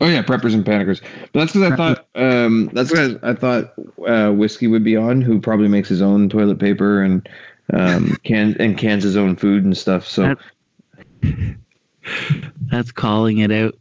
oh 0.01 0.09
yeah, 0.09 0.23
preppers 0.23 0.55
and 0.55 0.65
panickers. 0.65 1.03
But 1.33 1.41
that's 1.41 1.53
because 1.53 1.73
I 1.73 1.77
thought 1.77 2.07
um, 2.15 2.71
that's 2.73 2.91
because 2.91 3.17
I 3.23 3.35
thought 3.35 3.75
uh, 4.07 4.31
whiskey 4.33 4.69
would 4.69 4.85
be 4.85 4.97
on, 4.97 5.21
who 5.21 5.39
probably 5.41 5.69
makes 5.69 5.89
his 5.89 6.01
own 6.01 6.31
toilet 6.31 6.59
paper 6.59 7.03
and 7.03 7.29
um, 7.75 8.17
can 8.25 8.57
and 8.59 8.79
cans 8.79 9.03
his 9.05 9.17
own 9.19 9.37
food 9.37 9.65
and 9.65 9.77
stuff. 9.77 10.07
So 10.07 10.35
That's 12.61 12.93
calling 12.93 13.39
it 13.39 13.51
out. 13.51 13.75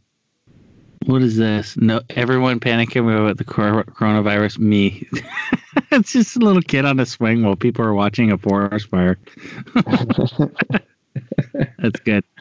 What 1.06 1.22
is 1.22 1.36
this? 1.36 1.76
No, 1.76 2.00
everyone 2.10 2.60
panicking 2.60 3.02
about 3.02 3.36
the 3.36 3.44
coronavirus. 3.44 4.58
Me. 4.58 5.06
it's 5.92 6.12
just 6.12 6.36
a 6.36 6.38
little 6.38 6.62
kid 6.62 6.86
on 6.86 6.98
a 6.98 7.04
swing 7.06 7.42
while 7.42 7.56
people 7.56 7.84
are 7.84 7.92
watching 7.92 8.32
a 8.32 8.38
forest 8.38 8.88
fire. 8.88 9.18
That's 11.78 12.00
good. 12.00 12.24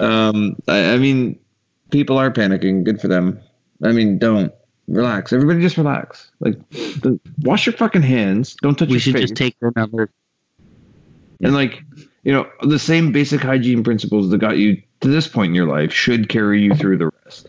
Um, 0.00 0.56
I, 0.66 0.94
I 0.94 0.98
mean, 0.98 1.38
people 1.90 2.18
are 2.18 2.30
panicking. 2.30 2.82
Good 2.82 3.00
for 3.00 3.08
them. 3.08 3.38
I 3.84 3.92
mean, 3.92 4.18
don't 4.18 4.52
relax. 4.88 5.32
Everybody, 5.32 5.60
just 5.60 5.76
relax. 5.76 6.30
Like, 6.40 6.56
the, 6.70 7.20
wash 7.42 7.66
your 7.66 7.74
fucking 7.74 8.02
hands. 8.02 8.56
Don't 8.62 8.76
touch 8.76 8.88
we 8.88 8.94
your 8.94 9.00
should 9.00 9.14
face. 9.14 9.22
just 9.24 9.36
take 9.36 9.56
the 9.60 9.70
number. 9.76 10.10
and 11.42 11.54
like, 11.54 11.82
you 12.22 12.32
know, 12.32 12.46
the 12.62 12.78
same 12.78 13.12
basic 13.12 13.40
hygiene 13.40 13.82
principles 13.82 14.30
that 14.30 14.38
got 14.38 14.58
you 14.58 14.82
to 15.00 15.08
this 15.08 15.26
point 15.28 15.50
in 15.50 15.54
your 15.54 15.66
life 15.66 15.92
should 15.92 16.28
carry 16.28 16.62
you 16.62 16.74
through 16.74 16.98
the 16.98 17.10
rest. 17.24 17.48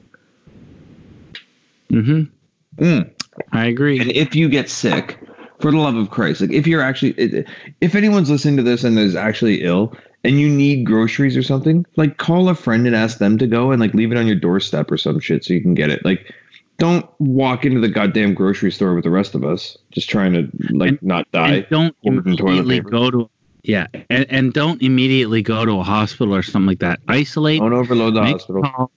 Mm-hmm. 1.89 2.83
Mm. 2.83 3.11
I 3.51 3.65
agree. 3.65 3.99
And 3.99 4.11
if 4.11 4.35
you 4.35 4.49
get 4.49 4.69
sick, 4.69 5.19
for 5.59 5.71
the 5.71 5.77
love 5.77 5.95
of 5.95 6.09
Christ, 6.09 6.41
like 6.41 6.51
if 6.51 6.65
you're 6.67 6.81
actually, 6.81 7.45
if 7.81 7.95
anyone's 7.95 8.29
listening 8.29 8.57
to 8.57 8.63
this 8.63 8.83
and 8.83 8.97
is 8.97 9.15
actually 9.15 9.63
ill 9.63 9.95
and 10.23 10.39
you 10.39 10.49
need 10.49 10.85
groceries 10.85 11.37
or 11.37 11.43
something, 11.43 11.85
like 11.97 12.17
call 12.17 12.49
a 12.49 12.55
friend 12.55 12.87
and 12.87 12.95
ask 12.95 13.19
them 13.19 13.37
to 13.37 13.47
go 13.47 13.71
and 13.71 13.79
like 13.79 13.93
leave 13.93 14.11
it 14.11 14.17
on 14.17 14.25
your 14.27 14.35
doorstep 14.35 14.91
or 14.91 14.97
some 14.97 15.19
shit 15.19 15.43
so 15.43 15.53
you 15.53 15.61
can 15.61 15.73
get 15.73 15.89
it. 15.89 16.03
Like, 16.03 16.33
don't 16.77 17.05
walk 17.19 17.63
into 17.63 17.79
the 17.79 17.89
goddamn 17.89 18.33
grocery 18.33 18.71
store 18.71 18.95
with 18.95 19.03
the 19.03 19.11
rest 19.11 19.35
of 19.35 19.43
us 19.43 19.77
just 19.91 20.09
trying 20.09 20.33
to 20.33 20.49
like 20.75 20.89
And- 20.89 21.03
not 21.03 21.31
die. 21.31 21.61
don't 21.69 21.95
immediately 22.03 22.79
go 22.79 23.11
to 23.11 23.29
yeah 23.63 23.87
and, 24.09 24.25
and 24.29 24.53
don't 24.53 24.81
immediately 24.81 25.41
go 25.41 25.65
to 25.65 25.73
a 25.79 25.83
hospital 25.83 26.33
or 26.35 26.41
something 26.41 26.67
like 26.67 26.79
that 26.79 26.99
isolate 27.07 27.59
Don't 27.59 27.73
overload 27.73 28.15
the 28.15 28.23
hospital. 28.23 28.63
call. 28.63 28.91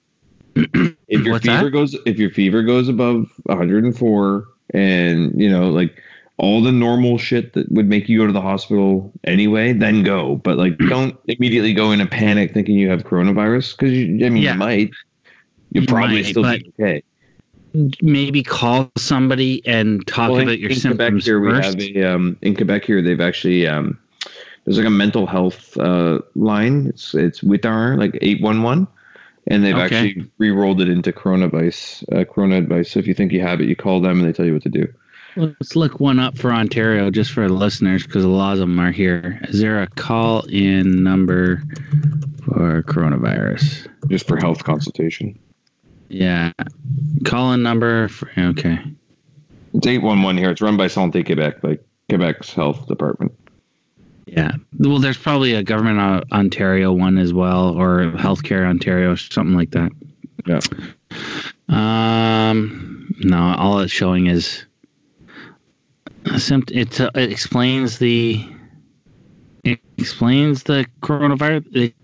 If 0.57 0.95
your 1.25 1.33
What's 1.35 1.45
fever 1.47 1.65
that? 1.65 1.71
goes, 1.71 1.97
if 2.07 2.17
your 2.19 2.31
fever 2.31 2.63
goes 2.63 2.89
above 2.89 3.27
104, 3.45 4.45
and 4.73 5.33
you 5.41 5.51
know, 5.51 5.69
like 5.71 6.01
all 6.37 6.63
the 6.63 6.71
normal 6.73 7.19
shit 7.19 7.53
that 7.55 7.71
would 7.73 7.89
make 7.89 8.09
you 8.09 8.19
go 8.19 8.27
to 8.27 8.33
the 8.33 8.41
hospital 8.41 9.13
anyway, 9.25 9.73
then 9.73 10.03
go. 10.05 10.37
But 10.37 10.57
like, 10.57 10.79
don't 10.89 11.17
immediately 11.27 11.75
go 11.75 11.91
in 11.93 12.01
a 12.01 12.07
panic 12.07 12.55
thinking 12.55 12.77
you 12.79 12.89
have 12.89 13.03
coronavirus 13.05 13.77
because 13.77 13.93
you, 13.93 14.25
I 14.25 14.29
mean, 14.31 14.43
Yeah. 14.45 14.53
you 14.53 14.59
might. 14.59 14.91
You'll 15.73 15.83
You 15.85 15.89
probably 15.89 16.17
might, 16.23 16.27
still 16.27 16.43
be 16.45 16.73
okay. 16.81 17.03
maybe 18.01 18.43
call 18.45 18.91
somebody 18.97 19.61
and 19.67 20.07
talk 20.07 20.31
Well, 20.31 20.39
in- 20.39 20.49
about 20.49 20.59
your 20.61 20.71
in 20.71 20.77
Quebec 20.81 20.91
symptoms 20.99 21.27
here, 21.27 21.41
we 21.41 21.53
have 21.53 21.81
a 21.81 22.15
um, 22.15 22.37
in 22.43 22.55
Quebec 22.55 22.85
here. 22.85 23.03
They've 23.03 23.21
actually 23.21 23.67
um, 23.67 23.99
there's 24.65 24.79
like 24.79 24.87
a 24.87 24.91
mental 24.91 25.27
health 25.27 25.77
uh, 25.79 26.21
line. 26.35 26.87
It's 26.89 27.15
it's 27.15 27.41
Witar 27.43 27.99
like 27.99 28.19
eight 28.23 28.41
one 28.43 28.63
one, 28.63 28.87
and 29.47 29.65
they've 29.65 29.75
Okay. 29.77 29.83
actually 30.09 30.31
re-rolled 30.39 30.81
it 30.81 30.89
into 30.89 31.13
Corona 31.13 31.47
Advice. 31.47 32.03
Uh, 32.11 32.25
Corona 32.25 32.57
Advice. 32.59 32.91
So 32.91 32.99
if 33.01 33.07
you 33.07 33.15
think 33.15 33.33
you 33.33 33.41
have 33.43 33.61
it, 33.61 33.69
you 33.69 33.77
call 33.77 34.01
them 34.01 34.19
and 34.21 34.29
they 34.29 34.33
tell 34.33 34.47
you 34.47 34.55
what 34.55 34.63
to 34.63 34.69
do. 34.71 34.87
let's 35.37 35.75
look 35.75 35.99
one 35.99 36.19
up 36.21 36.39
for 36.39 36.53
ontario 36.53 37.11
just 37.11 37.33
for 37.33 37.49
the 37.49 37.53
listeners 37.53 38.05
because 38.07 38.23
a 38.23 38.29
lot 38.29 38.53
of 38.53 38.61
them 38.61 38.79
are 38.79 38.93
here 38.93 39.41
is 39.49 39.61
there 39.61 39.83
a 39.83 39.89
call 39.89 40.43
in 40.49 41.03
number 41.03 41.61
for 42.45 42.83
coronavirus 42.85 43.89
Just 44.09 44.29
for 44.29 44.37
health 44.37 44.63
consultation. 44.63 45.37
yeah 46.09 46.53
call 47.25 47.53
in 47.53 47.65
number 47.65 48.07
for, 48.07 48.31
okay 48.39 48.79
It's 49.75 49.87
eight 49.89 50.03
one 50.03 50.23
one 50.23 50.39
here. 50.39 50.51
It's 50.51 50.61
run 50.63 50.77
by 50.77 50.87
Santé 50.87 51.27
Quebec, 51.27 51.65
like 51.65 51.85
Quebec's 52.09 52.53
health 52.55 52.87
department. 52.87 53.33
Yeah. 54.37 54.53
Well, 54.79 54.99
there's 54.99 55.17
probably 55.17 55.55
a 55.55 55.63
government 55.63 56.25
Ontario 56.33 56.93
one 56.93 57.19
as 57.19 57.33
well, 57.33 57.79
or 57.79 58.13
healthcare 58.17 58.67
Ontario, 58.67 59.15
something 59.15 59.55
like 59.55 59.71
that. 59.71 59.93
Yeah. 60.47 60.61
Um. 61.69 63.15
No, 63.21 63.55
all 63.57 63.79
it's 63.79 63.93
showing 63.93 64.27
is 64.27 64.65
It 66.27 67.01
uh, 67.01 67.11
it 67.15 67.31
explains 67.31 67.99
the 67.99 68.45
it 69.63 69.79
explains 69.99 70.65
the 70.65 70.87
coronavirus. 71.01 71.95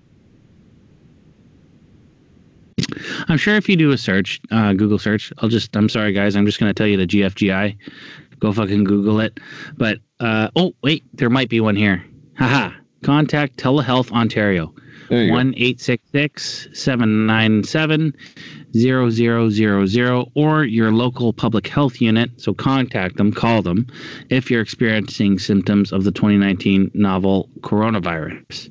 I'm 3.29 3.39
sure 3.39 3.57
if 3.57 3.69
you 3.69 3.77
do 3.77 3.91
a 3.91 3.99
search, 3.99 4.41
uh, 4.51 4.73
Google 4.75 4.99
search, 4.99 5.33
I'll 5.39 5.49
just. 5.49 5.77
I'm 5.77 5.89
sorry, 5.89 6.13
guys. 6.13 6.37
I'm 6.37 6.47
just 6.47 6.61
gonna 6.61 6.75
tell 6.75 6.87
you 6.87 6.97
the 6.97 7.07
GFGI. 7.07 7.77
Go 8.39 8.53
fucking 8.53 8.85
Google 8.85 9.21
it. 9.21 9.41
But 9.77 9.99
uh, 10.21 10.49
oh 10.55 10.75
wait, 10.83 11.05
there 11.13 11.29
might 11.29 11.49
be 11.49 11.61
one 11.61 11.77
here. 11.77 12.05
Haha. 12.41 12.71
Contact 13.03 13.57
Telehealth 13.59 14.11
Ontario. 14.13 14.75
There 15.09 15.23
you 15.25 15.29
go. 15.29 15.35
One 15.35 15.55
eight 15.57 15.81
six 15.81 16.03
six 16.13 16.69
seven 16.73 17.27
nine 17.27 17.65
seven 17.65 18.15
zero 18.75 19.11
zero 19.11 19.51
zero 19.51 19.85
zero 19.87 20.27
or 20.35 20.65
your 20.65 20.91
local 20.93 21.33
public 21.33 21.67
health 21.67 22.01
unit. 22.01 22.31
So 22.41 22.55
contact 22.55 23.17
them, 23.17 23.33
call 23.33 23.63
them 23.63 23.87
if 24.31 24.51
you're 24.51 24.61
experiencing 24.63 25.39
symptoms 25.39 25.93
of 25.93 26.05
the 26.05 26.13
2019 26.13 26.91
novel 26.95 27.49
coronavirus. 27.61 28.71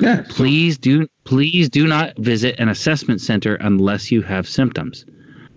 Yeah. 0.00 0.24
so- 0.24 0.34
Please 0.34 0.78
do 0.78 1.06
please 1.24 1.68
do 1.68 1.86
not 1.86 2.16
visit 2.18 2.58
an 2.58 2.68
assessment 2.68 3.20
center 3.20 3.54
unless 3.56 4.10
you 4.10 4.22
have 4.22 4.48
symptoms. 4.48 5.04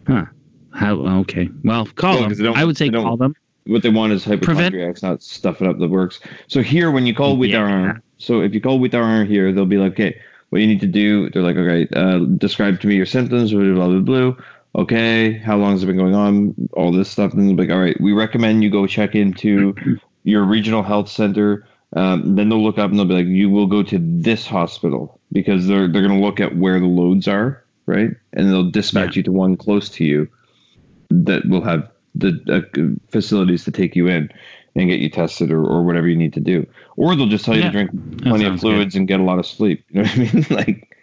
Huh. 0.07 0.25
How 0.73 0.95
okay. 1.21 1.49
Well, 1.63 1.85
call 1.87 2.27
them. 2.29 2.53
I 2.55 2.65
would 2.65 2.77
say 2.77 2.89
call 2.89 3.17
them. 3.17 3.33
What 3.67 3.83
they 3.83 3.89
want 3.89 4.13
is 4.13 4.23
Prevent- 4.23 4.45
hypochondriacs, 4.47 5.03
not 5.03 5.21
stuffing 5.23 5.67
up 5.67 5.77
the 5.79 5.87
works. 5.87 6.19
So 6.47 6.61
here, 6.61 6.91
when 6.91 7.05
you 7.05 7.13
call 7.13 7.37
with 7.37 7.49
Yeah. 7.49 7.59
Widaran, 7.59 8.01
so 8.17 8.41
if 8.41 8.53
you 8.53 8.61
call 8.61 8.79
Widaran 8.79 9.27
here, 9.27 9.51
they'll 9.51 9.65
be 9.65 9.77
like, 9.77 9.93
okay, 9.93 10.17
what 10.49 10.61
you 10.61 10.67
need 10.67 10.79
to 10.81 10.87
do, 10.87 11.29
they're 11.29 11.43
like, 11.43 11.57
okay, 11.57 11.87
uh, 11.95 12.19
describe 12.37 12.79
to 12.81 12.87
me 12.87 12.95
your 12.95 13.05
symptoms, 13.05 13.51
blah, 13.51 13.61
blah, 13.63 13.87
blah, 13.99 14.31
blah. 14.31 14.43
Okay, 14.75 15.33
how 15.33 15.57
long 15.57 15.71
has 15.71 15.83
it 15.83 15.87
been 15.87 15.97
going 15.97 16.15
on? 16.15 16.53
All 16.73 16.91
this 16.91 17.09
stuff. 17.09 17.33
And 17.33 17.47
they'll 17.49 17.55
be 17.55 17.63
like, 17.63 17.71
all 17.75 17.81
right, 17.81 17.99
we 17.99 18.13
recommend 18.13 18.63
you 18.63 18.69
go 18.69 18.85
check 18.87 19.15
into 19.15 19.75
your 20.23 20.43
regional 20.43 20.83
health 20.83 21.09
center 21.09 21.65
Um, 21.93 22.35
then 22.35 22.49
they'll 22.49 22.61
look 22.63 22.77
up 22.77 22.89
and 22.91 22.99
they'll 22.99 23.05
be 23.07 23.13
like, 23.13 23.27
"You 23.27 23.49
will 23.49 23.65
go 23.65 23.81
to 23.81 23.97
this 23.97 24.45
hospital 24.45 25.21
because 25.31 25.67
they're 25.67 25.87
they're 25.87 26.05
going 26.05 26.19
to 26.19 26.25
look 26.25 26.41
at 26.41 26.57
where 26.57 26.79
the 26.81 26.85
loads 26.85 27.29
are, 27.29 27.63
right? 27.85 28.11
And 28.33 28.49
they'll 28.51 28.69
dispatch 28.69 29.15
Yeah. 29.15 29.19
you 29.19 29.23
to 29.23 29.31
one 29.31 29.55
close 29.55 29.87
to 29.95 30.03
you 30.03 30.27
that 31.09 31.47
will 31.47 31.61
have 31.63 31.89
the 32.19 32.39
uh, 32.49 33.09
facilities 33.11 33.63
to 33.65 33.71
take 33.71 33.95
you 33.95 34.07
in 34.07 34.29
and 34.75 34.89
get 34.89 34.99
you 34.99 35.09
tested 35.09 35.51
or, 35.51 35.63
or 35.65 35.83
whatever 35.83 36.07
you 36.07 36.15
need 36.15 36.33
to 36.33 36.39
do. 36.39 36.67
Or 36.97 37.15
they'll 37.15 37.27
just 37.27 37.45
tell 37.45 37.55
you 37.55 37.61
Yeah. 37.61 37.67
to 37.67 37.71
drink 37.71 38.21
plenty 38.21 38.45
of 38.45 38.51
sounds 38.51 38.61
good. 38.61 38.75
fluids 38.75 38.95
and 38.95 39.07
get 39.07 39.19
a 39.19 39.23
lot 39.23 39.39
of 39.39 39.45
sleep. 39.45 39.83
You 39.89 40.03
know 40.03 40.07
what 40.09 40.17
I 40.17 40.33
mean? 40.33 40.45
like, 40.49 40.93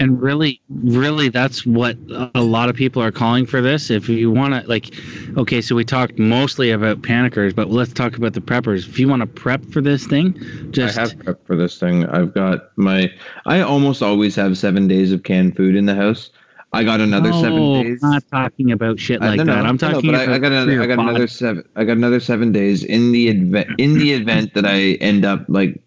and 0.00 0.22
really 0.22 0.62
really 0.70 1.28
that's 1.28 1.66
what 1.66 1.98
a 2.34 2.40
lot 2.40 2.70
of 2.70 2.76
people 2.76 3.02
are 3.02 3.12
calling 3.12 3.44
for 3.44 3.60
this 3.60 3.90
if 3.90 4.08
you 4.08 4.30
want 4.30 4.54
to 4.54 4.66
like 4.66 4.94
okay 5.36 5.60
so 5.60 5.74
we 5.74 5.84
talked 5.84 6.18
mostly 6.18 6.70
about 6.70 7.02
panickers 7.02 7.54
but 7.54 7.68
let's 7.68 7.92
talk 7.92 8.16
about 8.16 8.32
the 8.32 8.40
preppers 8.40 8.88
if 8.88 8.98
you 8.98 9.06
want 9.06 9.20
to 9.20 9.26
prep 9.26 9.62
for 9.66 9.82
this 9.82 10.06
thing 10.06 10.34
just 10.70 10.96
I 10.96 11.02
have 11.02 11.18
prep 11.18 11.46
for 11.46 11.56
this 11.56 11.78
thing. 11.78 12.06
I've 12.06 12.32
got 12.34 12.70
my. 12.76 13.12
I 13.44 13.60
almost 13.60 14.02
always 14.02 14.34
have 14.36 14.56
seven 14.56 14.88
days 14.88 15.12
of 15.12 15.22
canned 15.22 15.56
food 15.56 15.76
in 15.76 15.86
the 15.86 15.94
house. 15.94 16.30
I 16.74 16.84
got 16.84 17.00
another 17.00 17.30
no, 17.30 17.40
seven 17.40 17.58
oh, 17.58 17.82
days. 17.82 18.00
I'm 18.02 18.10
not 18.10 18.28
talking 18.30 18.72
about 18.72 18.98
shit 18.98 19.22
uh, 19.22 19.26
like 19.26 19.36
no, 19.38 19.44
no, 19.44 19.54
that 19.54 19.66
i'm 19.66 19.78
talking 19.78 20.10
about 20.10 20.28
I, 20.28 20.34
I 20.34 20.38
got 20.38 20.52
another. 20.52 20.82
I 20.82 20.86
got 20.86 20.96
five. 20.96 21.08
another 21.08 21.26
seven. 21.28 21.68
I 21.76 21.84
got 21.84 21.96
another 21.96 22.20
seven 22.20 22.52
days 22.52 22.82
in 22.82 23.12
the 23.12 23.28
event. 23.28 23.68
In 23.78 23.98
the 23.98 24.12
event 24.12 24.54
that 24.54 24.66
I 24.66 24.94
end 25.00 25.24
up 25.24 25.44
like 25.48 25.80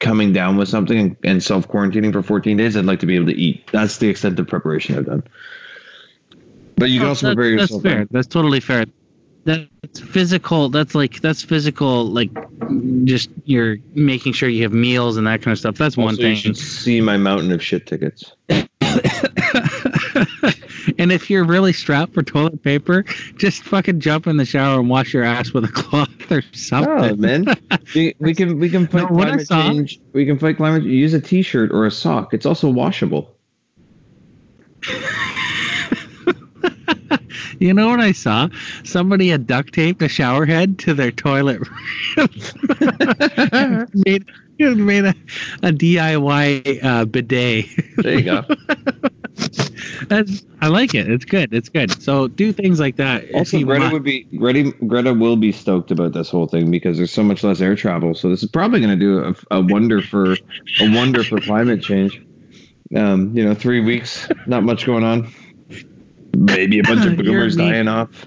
coming 0.00 0.32
down 0.32 0.56
with 0.56 0.68
something 0.68 0.98
and, 0.98 1.16
and 1.24 1.42
self 1.42 1.66
quarantining 1.68 2.12
for 2.12 2.22
14 2.22 2.56
days, 2.56 2.76
I'd 2.76 2.84
like 2.84 3.00
to 3.00 3.06
be 3.06 3.16
able 3.16 3.26
to 3.26 3.34
eat. 3.36 3.68
That's 3.72 3.98
the 3.98 4.08
extent 4.08 4.38
of 4.38 4.46
preparation 4.46 4.98
I've 4.98 5.06
done. 5.06 5.22
But 6.76 6.90
you 6.90 7.00
can 7.00 7.06
Oh, 7.06 7.10
also 7.10 7.28
that- 7.28 7.36
prepare 7.36 7.56
that's 7.56 7.70
yourself. 7.70 7.82
fair 7.82 8.06
that's 8.10 8.26
totally 8.26 8.60
fair 8.60 8.84
that's 9.44 10.00
physical 10.00 10.70
that's 10.70 10.94
like 10.94 11.20
that's 11.20 11.42
physical 11.42 12.06
like 12.06 12.30
just 13.04 13.28
you're 13.44 13.76
making 13.94 14.32
sure 14.32 14.48
you 14.48 14.62
have 14.62 14.72
meals 14.72 15.16
and 15.18 15.26
that 15.26 15.42
kind 15.42 15.52
of 15.52 15.58
stuff 15.58 15.76
that's 15.76 15.96
one 15.96 16.16
thing. 16.16 16.30
you 16.30 16.36
should 16.36 16.56
see 16.56 17.00
my 17.00 17.16
mountain 17.16 17.52
of 17.52 17.62
shit 17.62 17.86
tickets. 17.86 18.32
and 20.98 21.12
if 21.12 21.30
you're 21.30 21.44
really 21.44 21.72
strapped 21.72 22.14
for 22.14 22.22
toilet 22.22 22.62
paper, 22.62 23.04
just 23.36 23.62
fucking 23.64 24.00
jump 24.00 24.26
in 24.26 24.36
the 24.36 24.44
shower 24.44 24.80
and 24.80 24.88
wash 24.88 25.12
your 25.12 25.24
ass 25.24 25.52
with 25.52 25.64
a 25.64 25.68
cloth 25.72 26.30
or 26.30 26.42
something. 26.52 27.12
Oh 27.12 27.16
man, 27.16 27.44
we, 27.94 28.14
we 28.18 28.34
can 28.34 28.58
we 28.58 28.68
can 28.68 28.86
fight 28.86 29.02
No, 29.02 29.08
climate 29.08 29.48
change. 29.48 30.00
We 30.12 30.26
can 30.26 30.38
fight 30.38 30.56
climate. 30.56 30.84
Use 30.84 31.14
a 31.14 31.20
t-shirt 31.20 31.72
or 31.72 31.86
a 31.86 31.90
sock. 31.90 32.34
It's 32.34 32.46
also 32.46 32.70
washable. 32.70 33.36
You 37.60 37.72
know 37.72 37.88
what 37.88 38.00
I 38.00 38.12
saw? 38.12 38.48
Somebody 38.82 39.28
had 39.28 39.46
duct 39.46 39.72
taped 39.72 40.02
a 40.02 40.08
shower 40.08 40.44
head 40.44 40.78
to 40.80 40.94
their 40.94 41.10
toilet. 41.10 41.62
made 43.94 44.26
made 44.58 45.04
a, 45.04 45.14
a 45.62 45.72
DIY 45.72 46.84
uh, 46.84 47.04
bidet. 47.06 47.66
There 47.96 48.18
you 48.18 48.22
go. 48.22 48.44
That's, 50.08 50.44
I 50.60 50.68
like 50.68 50.94
it. 50.94 51.10
It's 51.10 51.24
good. 51.24 51.52
It's 51.52 51.68
good. 51.68 52.02
So 52.02 52.28
do 52.28 52.52
things 52.52 52.78
like 52.78 52.96
that. 52.96 53.24
Also, 53.34 53.60
Greta 53.62 53.82
want. 53.82 53.92
would 53.92 54.02
be 54.02 54.24
Greta. 54.24 54.72
Greta 54.86 55.12
will 55.12 55.36
be 55.36 55.52
stoked 55.52 55.90
about 55.90 56.12
this 56.12 56.28
whole 56.28 56.46
thing 56.46 56.70
because 56.70 56.96
there's 56.96 57.12
so 57.12 57.22
much 57.22 57.42
less 57.42 57.60
air 57.60 57.74
travel. 57.74 58.14
So 58.14 58.28
this 58.28 58.42
is 58.42 58.50
probably 58.50 58.80
going 58.80 58.98
to 58.98 59.04
do 59.04 59.34
a, 59.50 59.58
a 59.58 59.60
wonder 59.60 60.00
for 60.00 60.32
a 60.32 60.94
wonder 60.94 61.24
for 61.24 61.40
climate 61.40 61.82
change. 61.82 62.24
Um, 62.94 63.36
you 63.36 63.44
know, 63.44 63.54
three 63.54 63.80
weeks, 63.80 64.28
not 64.46 64.62
much 64.62 64.86
going 64.86 65.04
on. 65.04 65.32
Maybe 66.36 66.78
a 66.78 66.82
bunch 66.82 67.06
of 67.06 67.16
boomers 67.24 67.56
dying 67.56 67.88
off. 67.88 68.26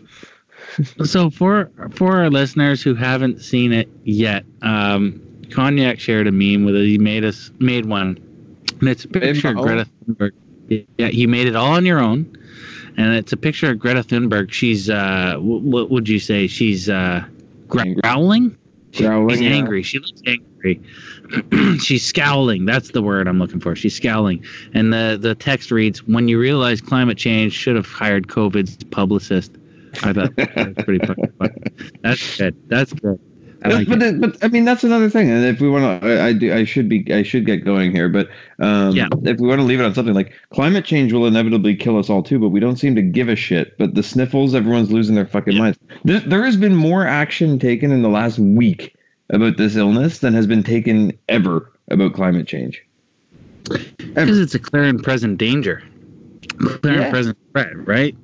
So 1.05 1.29
for 1.29 1.71
for 1.91 2.17
our 2.17 2.29
listeners 2.29 2.83
who 2.83 2.95
haven't 2.95 3.41
seen 3.41 3.71
it 3.71 3.89
yet, 4.03 4.45
um, 4.61 5.21
Cognac 5.51 5.99
shared 5.99 6.27
a 6.27 6.31
meme 6.31 6.65
with 6.65 6.75
it. 6.75 6.85
He 6.85 6.97
made 6.97 7.23
us 7.23 7.51
made 7.59 7.85
one, 7.85 8.17
and 8.79 8.89
it's 8.89 9.05
a 9.05 9.07
picture 9.07 9.49
of. 9.49 9.57
Greta 9.57 9.87
Thunberg. 10.05 10.31
Yeah, 10.69 11.07
he 11.07 11.27
made 11.27 11.47
it 11.47 11.55
all 11.55 11.73
on 11.73 11.85
your 11.85 11.99
own, 11.99 12.37
and 12.97 13.15
it's 13.15 13.31
a 13.31 13.37
picture 13.37 13.71
of 13.71 13.79
Greta 13.79 14.03
Thunberg. 14.03 14.51
She's 14.51 14.89
uh, 14.89 15.35
wh- 15.37 15.63
what 15.63 15.89
would 15.89 16.09
you 16.09 16.19
say? 16.19 16.47
She's 16.47 16.89
uh, 16.89 17.23
growling. 17.67 18.57
Growling, 18.95 19.37
She's 19.37 19.51
angry. 19.51 19.83
She 19.83 19.99
looks 19.99 20.21
angry. 20.25 20.81
She's 21.79 22.05
scowling. 22.05 22.65
That's 22.65 22.91
the 22.91 23.01
word 23.01 23.27
I'm 23.27 23.37
looking 23.37 23.59
for. 23.59 23.75
She's 23.75 23.95
scowling. 23.95 24.43
And 24.73 24.91
the 24.91 25.17
the 25.21 25.35
text 25.35 25.71
reads, 25.71 26.03
"When 26.07 26.27
you 26.27 26.39
realize 26.39 26.81
climate 26.81 27.17
change 27.17 27.53
should 27.53 27.75
have 27.75 27.85
hired 27.87 28.27
COVID's 28.27 28.83
publicist." 28.85 29.51
I 30.03 30.13
thought 30.13 30.35
that 30.35 30.75
was 30.75 30.85
pretty 30.85 31.05
funny. 31.05 31.53
That's 32.01 32.37
good. 32.37 32.55
That's 32.69 32.93
good. 32.93 33.19
I 33.63 33.69
like 33.69 33.87
but, 33.87 34.01
it. 34.03 34.21
but 34.21 34.37
I 34.43 34.49
mean 34.49 34.65
that's 34.65 34.83
another 34.83 35.09
thing, 35.09 35.29
and 35.31 35.43
if 35.45 35.59
we 35.59 35.67
want 35.69 36.01
to, 36.03 36.07
I, 36.21 36.27
I 36.27 36.33
do 36.33 36.53
I 36.53 36.63
should 36.63 36.87
be 36.87 37.05
I 37.13 37.23
should 37.23 37.45
get 37.45 37.65
going 37.65 37.91
here, 37.91 38.07
but 38.07 38.29
um, 38.59 38.95
Yeah. 38.95 39.07
if 39.23 39.39
we 39.39 39.47
want 39.47 39.59
to 39.59 39.65
leave 39.65 39.79
it 39.79 39.83
on 39.85 39.93
something 39.95 40.13
like 40.13 40.33
climate 40.51 40.85
change 40.85 41.11
will 41.11 41.25
inevitably 41.25 41.75
kill 41.75 41.97
us 41.97 42.09
all 42.09 42.21
too, 42.21 42.37
but 42.39 42.49
we 42.49 42.59
don't 42.59 42.77
seem 42.77 42.93
to 42.95 43.01
give 43.01 43.29
a 43.29 43.35
shit. 43.35 43.77
But 43.77 43.95
the 43.95 44.03
sniffles, 44.03 44.53
everyone's 44.53 44.91
losing 44.91 45.15
their 45.15 45.25
fucking 45.25 45.53
Yeah. 45.53 45.59
minds. 45.59 45.79
There, 46.03 46.19
there 46.19 46.43
has 46.45 46.55
been 46.57 46.75
more 46.75 47.05
action 47.07 47.57
taken 47.57 47.91
in 47.91 48.01
the 48.03 48.09
last 48.09 48.37
week 48.37 48.93
about 49.31 49.57
this 49.57 49.75
illness 49.75 50.19
than 50.19 50.33
has 50.35 50.45
been 50.47 50.63
taken 50.63 51.11
ever 51.27 51.71
about 51.89 52.13
climate 52.13 52.47
change. 52.47 52.83
Because 53.63 54.39
it's 54.39 54.55
a 54.55 54.59
clear 54.59 54.83
and 54.83 55.03
present 55.03 55.37
danger. 55.37 55.83
Clear 56.59 56.93
Yeah. 56.93 57.01
and 57.01 57.11
present 57.13 57.37
threat, 57.51 57.87
right? 57.87 58.15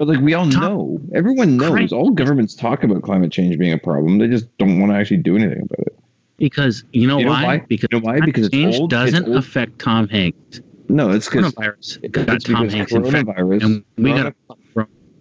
But 0.00 0.08
like 0.08 0.20
we 0.20 0.32
all 0.32 0.46
know, 0.46 0.98
everyone 1.14 1.58
knows. 1.58 1.92
All 1.92 2.10
governments 2.10 2.54
talk 2.54 2.82
about 2.84 3.02
climate 3.02 3.30
change 3.30 3.58
being 3.58 3.74
a 3.74 3.76
problem. 3.78 4.16
They 4.16 4.28
just 4.28 4.46
don't 4.56 4.80
want 4.80 4.90
to 4.92 4.96
actually 4.96 5.18
do 5.18 5.36
anything 5.36 5.60
about 5.60 5.86
it. 5.88 5.98
Because 6.38 6.84
you 6.94 7.06
know, 7.06 7.18
You 7.18 7.26
know 7.26 7.30
why? 7.32 7.44
why? 7.44 7.58
Because 7.68 7.88
You 7.92 7.98
know 7.98 8.04
why? 8.06 8.12
climate 8.16 8.34
Because 8.34 8.48
change 8.48 8.76
old, 8.76 8.88
doesn't 8.88 9.30
affect 9.36 9.78
Tom 9.78 10.08
Hanks. 10.08 10.62
No, 10.88 11.10
it's 11.10 11.28
because 11.28 11.52
Coronavirus 11.52 12.12
got 12.12 12.34
it's 12.34 12.44
Tom 12.46 12.68
Hanks 12.70 12.92
infected, 12.92 13.26
coronavirus. 13.26 13.62
and 13.62 13.84
we 13.98 14.12
got 14.14 14.34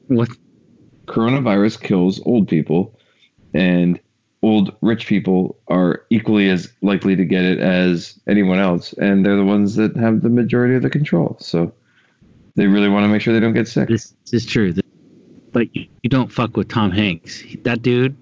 what? 0.08 0.30
coronavirus 1.08 1.82
kills 1.82 2.22
old 2.26 2.48
people 2.48 2.98
and 3.54 4.00
old 4.44 4.74
rich 4.82 5.08
people 5.08 5.58
are 5.68 6.04
equally 6.10 6.50
as 6.50 6.72
likely 6.82 7.18
to 7.18 7.26
get 7.26 7.44
it 7.44 7.60
as 7.60 8.18
anyone 8.30 8.60
else 8.60 8.94
and 8.94 9.26
they're 9.26 9.36
the 9.36 9.44
ones 9.44 9.76
that 9.76 9.98
have 9.98 10.22
the 10.22 10.30
majority 10.30 10.76
of 10.76 10.84
the 10.84 10.90
control 10.90 11.36
so 11.42 11.74
they 12.56 12.68
really 12.68 12.90
want 12.90 13.04
to 13.04 13.08
make 13.08 13.22
sure 13.22 13.34
they 13.34 13.40
don't 13.40 13.54
get 13.54 13.68
sick 13.68 13.90
This 13.90 14.14
is 14.32 14.46
true. 14.46 14.74
But 15.52 15.76
you, 15.76 15.88
you 16.04 16.10
don't 16.10 16.32
fuck 16.32 16.56
with 16.58 16.68
Tom 16.70 16.92
Hanks. 16.92 17.44
That 17.64 17.82
dude, 17.82 18.16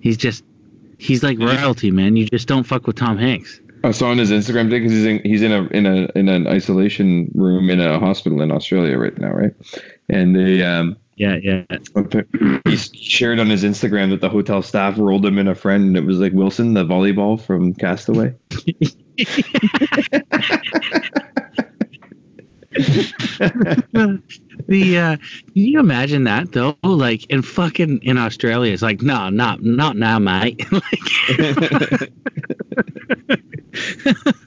he's 0.00 0.16
just, 0.16 0.44
he's 0.98 1.22
like 1.22 1.38
royalty, 1.38 1.90
man. 1.92 2.16
You 2.16 2.26
just 2.26 2.48
don't 2.48 2.64
fuck 2.64 2.86
with 2.86 2.96
Tom 2.96 3.16
Hanks. 3.16 3.60
i 3.84 3.92
saw 3.92 4.10
on 4.10 4.18
his 4.18 4.32
instagram 4.32 4.68
thing 4.68 4.82
because 4.82 4.90
he's 4.90 5.04
in 5.06 5.20
he's 5.22 5.42
in 5.42 5.52
a 5.52 5.62
in 5.68 5.86
a 5.86 6.08
in 6.16 6.28
an 6.28 6.48
isolation 6.48 7.30
room 7.36 7.70
in 7.70 7.78
a 7.78 8.00
hospital 8.00 8.42
in 8.42 8.50
australia 8.50 8.98
right 8.98 9.16
now 9.18 9.30
right 9.30 9.54
and 10.08 10.34
they 10.34 10.64
um 10.64 10.96
Yeah, 11.14 11.36
yeah. 11.40 11.62
he 12.66 12.76
shared 12.76 13.38
on 13.38 13.46
his 13.48 13.62
instagram 13.62 14.10
that 14.10 14.20
the 14.20 14.28
hotel 14.28 14.62
staff 14.62 14.98
rolled 14.98 15.24
him 15.24 15.38
in 15.38 15.46
a 15.46 15.54
friend 15.54 15.84
and 15.86 15.96
it 15.96 16.04
was 16.04 16.18
like 16.18 16.32
wilson 16.32 16.74
the 16.74 16.84
volleyball 16.84 17.40
from 17.40 17.72
castaway 17.72 18.34
the 24.68 24.98
uh 24.98 25.16
can 25.16 25.52
you 25.54 25.80
imagine 25.80 26.24
that 26.24 26.52
though? 26.52 26.76
Like 26.82 27.24
in 27.26 27.42
fucking 27.42 28.00
in 28.02 28.16
australia 28.18 28.72
it's 28.72 28.82
like 28.82 29.02
no 29.02 29.28
not 29.30 29.62
not 29.62 29.96
now 29.96 30.18
mate. 30.18 30.64
Like, 30.72 32.12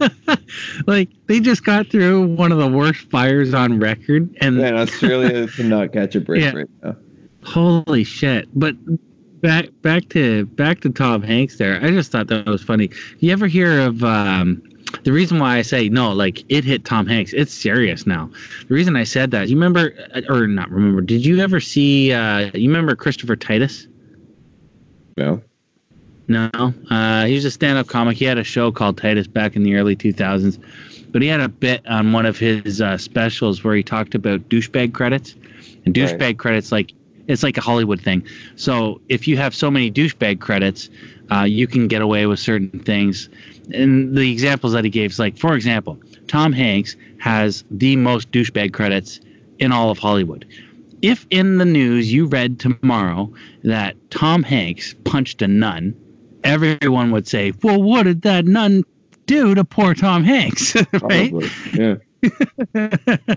like 0.87 1.09
they 1.27 1.39
just 1.39 1.63
got 1.63 1.87
through 1.89 2.27
one 2.35 2.51
of 2.51 2.57
the 2.57 2.67
worst 2.67 3.09
fires 3.09 3.53
on 3.53 3.79
record 3.79 4.35
and 4.41 4.57
Man, 4.57 4.75
Australia 4.77 5.47
cannot 5.47 5.93
catch 5.93 6.15
a 6.15 6.21
break 6.21 6.41
Yeah. 6.41 6.51
right 6.53 6.69
now. 6.83 6.95
holy 7.43 8.03
shit. 8.03 8.47
But 8.57 8.75
back 9.41 9.69
back 9.81 10.09
to 10.09 10.45
back 10.47 10.81
to 10.81 10.89
tom 10.89 11.21
hanks 11.21 11.57
there. 11.57 11.79
I 11.83 11.91
just 11.91 12.11
thought 12.11 12.27
that 12.27 12.45
was 12.45 12.61
funny. 12.63 12.89
You 13.19 13.31
ever 13.31 13.47
hear 13.47 13.81
of 13.81 14.03
um 14.03 14.61
the 15.03 15.11
reason 15.11 15.39
why 15.39 15.57
I 15.57 15.61
say 15.61 15.89
no, 15.89 16.11
like 16.11 16.43
it 16.49 16.63
hit 16.63 16.85
Tom 16.85 17.07
Hanks, 17.07 17.33
it's 17.33 17.53
serious 17.53 18.05
now. 18.05 18.29
The 18.67 18.73
reason 18.73 18.95
I 18.95 19.03
said 19.03 19.31
that, 19.31 19.49
you 19.49 19.55
remember, 19.55 19.93
or 20.29 20.47
not 20.47 20.69
remember, 20.69 21.01
did 21.01 21.25
you 21.25 21.39
ever 21.39 21.59
see, 21.59 22.13
uh, 22.13 22.51
you 22.53 22.69
remember 22.69 22.95
Christopher 22.95 23.35
Titus? 23.35 23.87
No. 25.17 25.41
No, 26.27 26.49
uh, 26.89 27.25
he 27.25 27.35
was 27.35 27.43
a 27.43 27.51
stand-up 27.51 27.87
comic. 27.87 28.15
He 28.15 28.23
had 28.25 28.37
a 28.37 28.43
show 28.43 28.71
called 28.71 28.97
Titus 28.97 29.27
back 29.27 29.55
in 29.57 29.63
the 29.63 29.75
early 29.75 29.95
2000s, 29.97 30.59
but 31.11 31.21
he 31.21 31.27
had 31.27 31.41
a 31.41 31.49
bit 31.49 31.85
on 31.87 32.13
one 32.13 32.25
of 32.25 32.37
his 32.37 32.79
uh, 32.79 32.97
specials 32.97 33.63
where 33.63 33.75
he 33.75 33.83
talked 33.83 34.15
about 34.15 34.47
douchebag 34.47 34.93
credits, 34.93 35.35
and 35.85 35.93
Right. 35.97 36.17
douchebag 36.17 36.37
credits 36.37 36.71
like 36.71 36.93
it's 37.27 37.43
like 37.43 37.57
a 37.57 37.61
Hollywood 37.61 38.01
thing. 38.01 38.25
So 38.55 39.01
if 39.09 39.27
you 39.27 39.37
have 39.37 39.53
so 39.53 39.69
many 39.69 39.91
douchebag 39.91 40.39
credits, 40.39 40.89
uh, 41.31 41.43
you 41.43 41.67
can 41.67 41.87
get 41.87 42.01
away 42.01 42.25
with 42.25 42.39
certain 42.39 42.79
things. 42.79 43.29
And 43.73 44.15
the 44.15 44.31
examples 44.31 44.73
that 44.73 44.83
he 44.83 44.89
gave 44.89 45.11
is 45.11 45.19
like, 45.19 45.37
for 45.37 45.55
example, 45.55 45.97
Tom 46.27 46.53
Hanks 46.53 46.95
has 47.19 47.63
the 47.71 47.95
most 47.95 48.31
douchebag 48.31 48.73
credits 48.73 49.19
in 49.59 49.71
all 49.71 49.91
of 49.91 49.97
Hollywood. 49.97 50.45
If 51.01 51.25
in 51.29 51.57
the 51.57 51.65
news 51.65 52.11
you 52.11 52.25
read 52.25 52.59
tomorrow 52.59 53.33
that 53.63 53.95
Tom 54.11 54.43
Hanks 54.43 54.95
punched 55.03 55.41
a 55.41 55.47
nun, 55.47 55.95
everyone 56.43 57.11
would 57.11 57.27
say, 57.27 57.53
"Well, 57.63 57.81
what 57.81 58.03
did 58.03 58.21
that 58.23 58.45
nun 58.45 58.83
do 59.25 59.55
to 59.55 59.63
poor 59.63 59.93
Tom 59.93 60.23
Hanks?" 60.23 60.75
right? 61.01 61.31
Probably. 61.31 61.49
Yeah. 61.73 61.95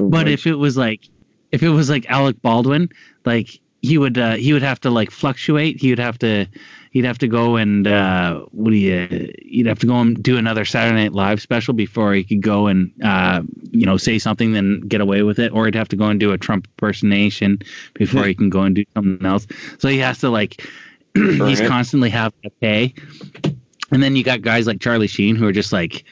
but 0.00 0.28
if 0.28 0.46
it 0.46 0.54
was 0.54 0.76
like 0.76 1.08
if 1.50 1.62
it 1.62 1.70
was 1.70 1.90
like 1.90 2.08
Alec 2.08 2.40
Baldwin, 2.42 2.90
like 3.24 3.60
he 3.82 3.98
would 3.98 4.18
uh, 4.18 4.34
he 4.34 4.52
would 4.52 4.62
have 4.62 4.80
to 4.80 4.90
like 4.90 5.10
fluctuate. 5.10 5.80
He 5.80 5.90
would 5.90 5.98
have 5.98 6.18
to 6.20 6.46
he'd 6.90 7.04
have 7.04 7.18
to 7.18 7.28
go 7.28 7.56
and 7.56 7.86
uh, 7.86 8.40
what 8.50 8.70
do 8.70 8.76
you 8.76 9.32
he'd 9.42 9.66
have 9.66 9.78
to 9.78 9.86
go 9.86 9.96
and 10.00 10.22
do 10.22 10.36
another 10.36 10.64
Saturday 10.64 11.02
Night 11.02 11.12
Live 11.12 11.40
special 11.40 11.72
before 11.72 12.12
he 12.12 12.24
could 12.24 12.42
go 12.42 12.66
and 12.66 12.92
uh, 13.02 13.42
you 13.70 13.86
know 13.86 13.96
say 13.96 14.18
something 14.18 14.52
then 14.52 14.80
get 14.80 15.00
away 15.00 15.22
with 15.22 15.38
it, 15.38 15.52
or 15.52 15.64
he'd 15.64 15.74
have 15.74 15.88
to 15.88 15.96
go 15.96 16.06
and 16.06 16.20
do 16.20 16.32
a 16.32 16.38
Trump 16.38 16.66
impersonation 16.66 17.60
before 17.94 18.24
he 18.24 18.34
can 18.34 18.50
go 18.50 18.62
and 18.62 18.74
do 18.74 18.84
something 18.94 19.24
else. 19.24 19.46
So 19.78 19.88
he 19.88 19.98
has 19.98 20.18
to 20.18 20.30
like 20.30 20.66
he's 21.14 21.60
constantly 21.60 22.10
having 22.10 22.40
to 22.42 22.50
pay. 22.60 22.94
And 23.92 24.02
then 24.02 24.14
you 24.14 24.22
got 24.22 24.42
guys 24.42 24.66
like 24.66 24.80
Charlie 24.80 25.08
Sheen 25.08 25.34
who 25.34 25.46
are 25.46 25.52
just 25.52 25.72
like 25.72 26.04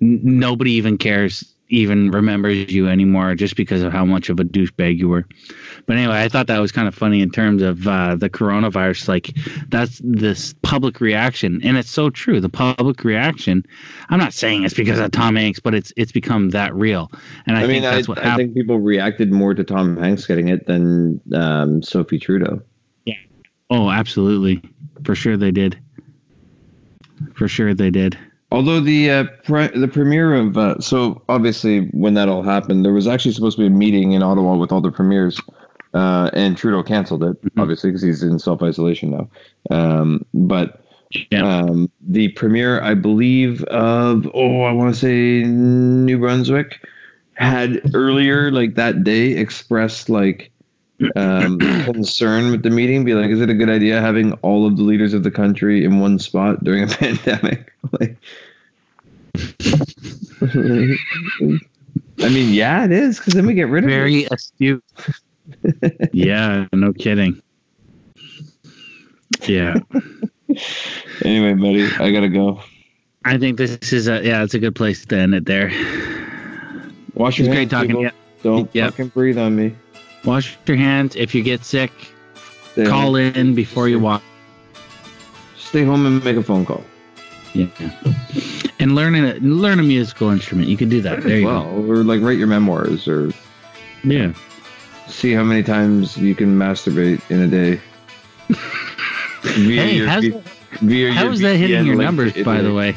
n- 0.00 0.20
nobody 0.22 0.72
even 0.72 0.98
cares, 0.98 1.54
even 1.70 2.10
remembers 2.10 2.70
you 2.72 2.88
anymore 2.88 3.34
just 3.34 3.56
because 3.56 3.82
of 3.82 3.92
how 3.92 4.04
much 4.04 4.28
of 4.28 4.38
a 4.40 4.44
douchebag 4.44 4.98
you 4.98 5.08
were. 5.08 5.24
But 5.86 5.96
anyway, 5.96 6.22
I 6.22 6.28
thought 6.28 6.48
that 6.48 6.58
was 6.58 6.72
kind 6.72 6.86
of 6.86 6.94
funny 6.94 7.22
in 7.22 7.30
terms 7.30 7.62
of 7.62 7.86
uh, 7.86 8.16
the 8.16 8.28
coronavirus. 8.28 9.08
Like 9.08 9.34
that's 9.68 10.00
this 10.04 10.54
public 10.62 11.00
reaction, 11.00 11.60
and 11.64 11.76
it's 11.76 11.90
so 11.90 12.10
true. 12.10 12.40
The 12.40 12.48
public 12.48 13.04
reaction. 13.04 13.64
I'm 14.10 14.18
not 14.18 14.34
saying 14.34 14.64
it's 14.64 14.74
because 14.74 14.98
of 14.98 15.10
Tom 15.12 15.36
Hanks, 15.36 15.60
but 15.60 15.74
it's 15.74 15.92
it's 15.96 16.12
become 16.12 16.50
that 16.50 16.74
real, 16.74 17.10
and 17.46 17.56
I, 17.56 17.60
I, 17.60 17.66
think 17.66 17.82
mean, 17.82 17.84
I, 17.90 17.94
that's 17.94 18.08
what 18.08 18.18
I 18.18 18.22
happened. 18.22 18.48
think 18.48 18.56
people 18.56 18.80
reacted 18.80 19.32
more 19.32 19.54
to 19.54 19.64
Tom 19.64 19.96
Hanks 19.96 20.26
getting 20.26 20.48
it 20.48 20.66
than 20.66 21.20
um, 21.34 21.82
Sophie 21.82 22.18
Trudeau. 22.18 22.60
Yeah. 23.04 23.14
Oh, 23.70 23.90
absolutely, 23.90 24.62
for 25.04 25.14
sure 25.14 25.36
they 25.36 25.52
did. 25.52 25.80
For 27.34 27.48
sure 27.48 27.74
they 27.74 27.90
did. 27.90 28.18
Although 28.52 28.80
the 28.80 29.10
uh, 29.10 29.24
pre- 29.44 29.68
the 29.68 29.86
premiere 29.88 30.34
of 30.34 30.56
uh, 30.58 30.80
so 30.80 31.22
obviously 31.28 31.86
when 31.92 32.14
that 32.14 32.28
all 32.28 32.42
happened, 32.42 32.84
there 32.84 32.92
was 32.92 33.06
actually 33.06 33.32
supposed 33.32 33.56
to 33.56 33.62
be 33.62 33.66
a 33.66 33.70
meeting 33.70 34.12
in 34.12 34.22
Ottawa 34.22 34.56
with 34.56 34.72
all 34.72 34.80
the 34.80 34.90
premiers, 34.90 35.40
uh, 35.94 36.30
and 36.32 36.56
Trudeau 36.56 36.82
canceled 36.82 37.22
it 37.22 37.40
Mhm. 37.42 37.62
obviously 37.62 37.90
because 37.90 38.02
he's 38.02 38.22
in 38.22 38.38
self 38.38 38.62
isolation 38.62 39.10
now. 39.10 39.28
Um, 39.70 40.24
but 40.34 40.82
Yeah. 41.30 41.44
um, 41.46 41.90
the 42.08 42.28
premiere, 42.28 42.80
I 42.82 42.94
believe, 42.94 43.62
of 43.64 44.28
oh, 44.34 44.62
I 44.62 44.72
want 44.72 44.94
to 44.94 45.00
say 45.00 45.44
New 45.48 46.18
Brunswick, 46.18 46.80
had 47.34 47.80
earlier 47.94 48.50
like 48.50 48.74
that 48.74 49.04
day 49.04 49.28
expressed 49.32 50.08
like 50.10 50.50
um, 51.16 51.58
concern 51.58 52.50
with 52.50 52.62
the 52.62 52.70
meeting, 52.70 53.04
be 53.04 53.14
like, 53.14 53.30
is 53.30 53.40
it 53.40 53.50
a 53.50 53.54
good 53.54 53.70
idea 53.70 54.00
having 54.00 54.32
all 54.42 54.66
of 54.66 54.76
the 54.76 54.82
leaders 54.82 55.14
of 55.14 55.22
the 55.22 55.30
country 55.30 55.84
in 55.84 56.00
one 56.00 56.18
spot 56.18 56.62
during 56.64 56.84
a 56.84 56.86
pandemic? 56.94 57.72
like, 57.98 58.16
I 62.22 62.28
mean, 62.28 62.52
yeah, 62.52 62.84
it 62.84 62.92
is 62.92 63.18
because 63.18 63.34
then 63.34 63.46
we 63.46 63.54
get 63.54 63.68
rid 63.68 63.84
of 63.84 63.90
it. 63.90 63.94
Very 63.94 64.24
astute. 64.30 64.84
yeah, 66.12 66.66
no 66.72 66.92
kidding. 66.92 67.40
Yeah. 69.46 69.76
Anyway, 71.24 71.54
buddy, 71.54 71.86
I 71.98 72.12
gotta 72.12 72.28
go. 72.28 72.60
I 73.24 73.38
think 73.38 73.56
this 73.58 73.78
is 73.92 74.08
a 74.08 74.22
yeah, 74.24 74.42
it's 74.42 74.54
a 74.54 74.58
good 74.58 74.74
place 74.74 75.04
to 75.06 75.16
end 75.16 75.34
it 75.34 75.46
there. 75.46 75.68
Wash 77.14 77.38
It's 77.38 77.46
your 77.46 77.54
great 77.54 77.70
talking 77.70 77.90
to 77.90 77.94
people. 77.96 78.02
you. 78.04 78.10
Don't 78.42 78.74
Yep. 78.74 78.90
fucking 78.92 79.08
breathe 79.08 79.38
on 79.38 79.56
me. 79.56 79.74
Wash 80.24 80.58
your 80.66 80.76
hands. 80.76 81.16
If 81.16 81.34
you 81.34 81.42
get 81.42 81.64
sick, 81.64 81.92
Stay 82.72 82.84
call 82.84 83.14
home. 83.14 83.16
in 83.16 83.54
before 83.54 83.88
you 83.88 83.98
walk. 83.98 84.22
Stay 85.56 85.84
home 85.84 86.04
and 86.06 86.22
make 86.24 86.36
a 86.36 86.42
phone 86.42 86.66
call. 86.66 86.84
Yeah. 87.54 87.66
And 88.78 88.94
learn 88.94 89.14
a 89.16 89.34
learn 89.40 89.80
a 89.80 89.82
musical 89.82 90.30
instrument. 90.30 90.68
You 90.68 90.76
can 90.76 90.88
do 90.88 91.00
that. 91.02 91.22
There 91.22 91.38
you 91.38 91.46
well, 91.46 91.66
or 91.90 92.04
like 92.04 92.20
write 92.20 92.38
your 92.38 92.46
memoirs, 92.46 93.08
or. 93.08 93.32
Yeah. 94.04 94.32
see 95.08 95.32
how 95.32 95.42
many 95.44 95.62
times 95.62 96.16
you 96.16 96.34
can 96.34 96.56
masturbate 96.56 97.20
in 97.30 97.40
a 97.42 97.46
day. 97.46 97.80
Via 99.42 99.82
Hey, 99.82 99.96
your 99.96 100.06
how's, 100.06 100.24
via 100.80 101.12
how 101.12 101.24
your 101.24 101.32
is 101.32 101.40
that 101.40 101.56
hitting 101.56 101.86
your 101.86 101.96
numbers, 101.96 102.32
by 102.44 102.60
the 102.62 102.72
way? 102.74 102.92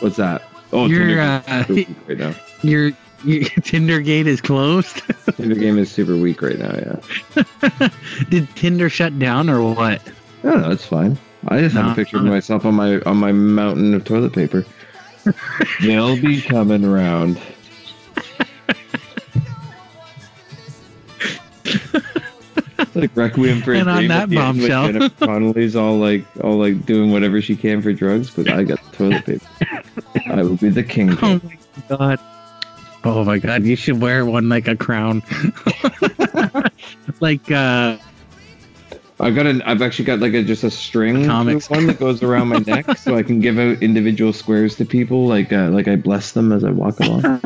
What's 0.00 0.16
that? 0.16 0.42
Oh, 0.74 0.86
Your, 0.86 1.20
uh, 1.20 1.40
Game's 1.40 1.66
super 1.66 1.74
weak 1.74 1.88
right 2.08 2.18
now. 2.18 2.34
Your, 2.62 2.92
your 3.24 3.44
Tinder 3.62 4.00
gate 4.00 4.26
is 4.26 4.40
closed. 4.40 5.02
Tinder 5.36 5.54
game 5.54 5.78
is 5.78 5.90
super 5.90 6.16
weak 6.16 6.42
right 6.42 6.58
now. 6.58 7.00
Yeah. 7.36 7.88
Did 8.28 8.54
Tinder 8.56 8.88
shut 8.88 9.18
down 9.18 9.48
or 9.48 9.74
what? 9.74 10.02
No, 10.42 10.56
no, 10.56 10.70
it's 10.70 10.84
fine. 10.84 11.18
I 11.48 11.60
just 11.60 11.74
have 11.74 11.92
a 11.92 11.94
picture 11.94 12.18
of 12.18 12.24
myself 12.24 12.64
on 12.64 12.74
my 12.74 13.00
on 13.00 13.16
my 13.16 13.32
mountain 13.32 13.94
of 13.94 14.04
toilet 14.04 14.32
paper. 14.32 14.64
They'll 15.80 16.20
be 16.20 16.40
coming 16.40 16.84
around. 16.84 17.40
It's 22.78 22.96
like 22.96 23.16
Requiem 23.16 23.62
for 23.62 23.72
a 23.72 23.78
And 23.78 23.88
on 23.88 23.96
Dream 23.98 24.08
that 24.08 24.22
at 24.24 24.28
the 24.28 24.36
end 24.36 24.58
when 24.60 24.68
bombshell. 24.68 24.92
Jennifer 24.92 25.26
Connelly's 25.26 25.76
all 25.76 25.96
like 25.98 26.24
all 26.42 26.58
like 26.58 26.84
doing 26.84 27.10
whatever 27.10 27.40
she 27.40 27.56
can 27.56 27.80
for 27.80 27.92
drugs, 27.92 28.30
but 28.30 28.50
I 28.50 28.64
got 28.64 28.82
the 28.84 28.96
toilet 28.96 29.24
paper. 29.24 29.46
I 30.26 30.42
will 30.42 30.56
be 30.56 30.68
the 30.68 30.82
king. 30.82 31.16
Oh 31.22 31.40
my 31.42 31.58
god. 31.88 32.20
Oh 33.04 33.24
my 33.24 33.38
god, 33.38 33.64
you 33.64 33.76
should 33.76 34.00
wear 34.00 34.24
one 34.24 34.48
like 34.48 34.68
a 34.68 34.76
crown. 34.76 35.22
like 37.20 37.50
uh 37.50 37.98
I 39.22 39.30
got 39.30 39.46
an. 39.46 39.62
I've 39.62 39.82
actually 39.82 40.06
got 40.06 40.18
like 40.18 40.34
a 40.34 40.42
just 40.42 40.64
a 40.64 40.70
string 40.70 41.26
Comics. 41.26 41.70
one 41.70 41.86
that 41.86 42.00
goes 42.00 42.24
around 42.24 42.48
my 42.48 42.58
neck, 42.58 42.98
so 42.98 43.16
I 43.16 43.22
can 43.22 43.38
give 43.40 43.56
out 43.56 43.80
individual 43.80 44.32
squares 44.32 44.74
to 44.76 44.84
people. 44.84 45.28
Like 45.28 45.52
uh, 45.52 45.68
like 45.70 45.86
I 45.86 45.94
bless 45.94 46.32
them 46.32 46.50
as 46.50 46.64
I 46.64 46.70
walk 46.72 46.98
along. 46.98 47.24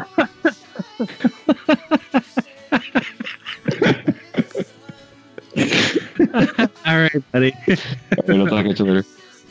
all 6.86 6.98
right, 6.98 7.32
buddy. 7.32 7.52
All 7.68 7.76
right, 8.26 8.40
I'll 8.40 8.46
talk 8.46 8.64
to 8.64 8.84
you 8.84 8.84
later. 8.84 9.04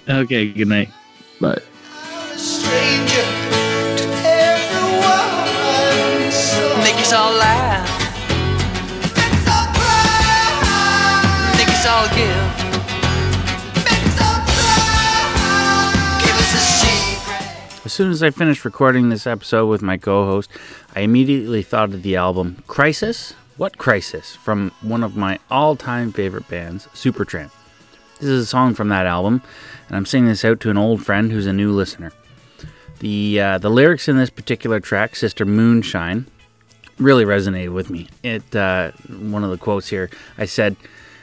okay, 0.09 0.47
good 0.51 0.67
night. 0.67 0.89
Bye. 1.39 1.61
Soon 17.95 18.11
as 18.11 18.21
I 18.21 18.29
finished 18.29 18.65
recording 18.65 19.07
this 19.07 19.25
episode 19.25 19.67
with 19.67 19.81
my 19.81 19.95
co 19.95 20.25
host, 20.25 20.51
I 20.97 20.99
immediately 20.99 21.63
thought 21.63 21.93
of 21.93 22.03
the 22.03 22.17
album 22.17 22.61
Crisis? 22.67 23.33
What 23.55 23.77
Crisis? 23.77 24.35
from 24.35 24.71
one 24.81 25.01
of 25.01 25.15
my 25.15 25.39
all 25.49 25.77
time 25.77 26.11
favorite 26.11 26.49
bands, 26.49 26.87
Supertramp. 26.87 27.51
This 28.19 28.27
is 28.27 28.43
a 28.43 28.45
song 28.45 28.73
from 28.73 28.89
that 28.89 29.05
album, 29.05 29.41
and 29.87 29.95
I'm 29.95 30.05
singing 30.05 30.27
this 30.27 30.43
out 30.43 30.59
to 30.61 30.69
an 30.69 30.77
old 30.77 31.05
friend 31.05 31.31
who's 31.31 31.45
a 31.45 31.53
new 31.53 31.71
listener. 31.71 32.11
The, 32.99 33.39
uh, 33.39 33.57
the 33.59 33.69
lyrics 33.69 34.09
in 34.09 34.17
this 34.17 34.29
particular 34.29 34.81
track, 34.81 35.15
Sister 35.15 35.45
Moonshine, 35.45 36.25
really 36.97 37.23
resonated 37.23 37.73
with 37.73 37.89
me. 37.89 38.09
It 38.23 38.53
uh, 38.53 38.91
one 39.07 39.45
of 39.45 39.51
the 39.51 39.57
quotes 39.57 39.87
here. 39.87 40.09
I 40.37 40.45
said, 40.45 40.75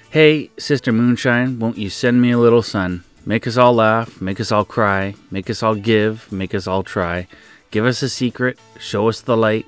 "Hey, 0.09 0.51
Sister 0.59 0.90
Moonshine, 0.90 1.59
won't 1.59 1.77
you 1.77 1.90
send 1.90 2.23
me 2.23 2.31
a 2.31 2.39
little 2.39 2.62
sun? 2.62 3.05
Make 3.24 3.47
us 3.47 3.57
all 3.57 3.74
laugh, 3.74 4.20
make 4.20 4.40
us 4.40 4.51
all 4.51 4.65
cry, 4.65 5.15
make 5.31 5.49
us 5.49 5.62
all 5.62 5.77
give, 5.77 6.31
make 6.32 6.55
us 6.55 6.66
all 6.66 6.82
try. 6.82 7.28
Give 7.70 7.86
us 7.86 8.03
a 8.03 8.09
secret, 8.09 8.59
show 8.78 9.09
us 9.09 9.20
the 9.20 9.36
light. 9.36 9.66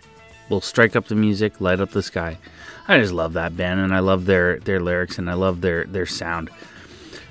We'll 0.48 0.60
strike 0.60 0.96
up 0.96 1.06
the 1.06 1.14
music, 1.14 1.60
light 1.60 1.80
up 1.80 1.90
the 1.90 2.02
sky." 2.02 2.38
I 2.86 2.98
just 2.98 3.14
love 3.14 3.32
that 3.32 3.56
band, 3.56 3.80
and 3.80 3.94
I 3.94 4.00
love 4.00 4.26
their 4.26 4.58
their 4.58 4.80
lyrics, 4.80 5.18
and 5.18 5.30
I 5.30 5.34
love 5.34 5.60
their 5.62 5.84
their 5.84 6.04
sound. 6.04 6.50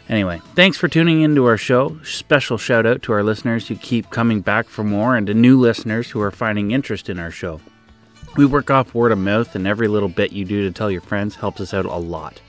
Anyway, 0.09 0.41
thanks 0.55 0.77
for 0.77 0.87
tuning 0.87 1.21
into 1.21 1.45
our 1.45 1.57
show. 1.57 1.99
Special 2.03 2.57
shout 2.57 2.85
out 2.85 3.01
to 3.03 3.13
our 3.13 3.23
listeners 3.23 3.67
who 3.67 3.75
keep 3.75 4.09
coming 4.09 4.41
back 4.41 4.67
for 4.67 4.83
more, 4.83 5.15
and 5.15 5.27
to 5.27 5.33
new 5.33 5.59
listeners 5.59 6.11
who 6.11 6.21
are 6.21 6.31
finding 6.31 6.71
interest 6.71 7.09
in 7.09 7.19
our 7.19 7.31
show. 7.31 7.61
We 8.35 8.45
work 8.45 8.71
off 8.71 8.95
word 8.95 9.11
of 9.11 9.19
mouth, 9.19 9.55
and 9.55 9.67
every 9.67 9.87
little 9.87 10.09
bit 10.09 10.33
you 10.33 10.43
do 10.43 10.63
to 10.63 10.71
tell 10.71 10.89
your 10.89 11.01
friends 11.01 11.35
helps 11.35 11.61
us 11.61 11.73
out 11.73 11.85
a 11.85 11.97
lot. 11.97 12.41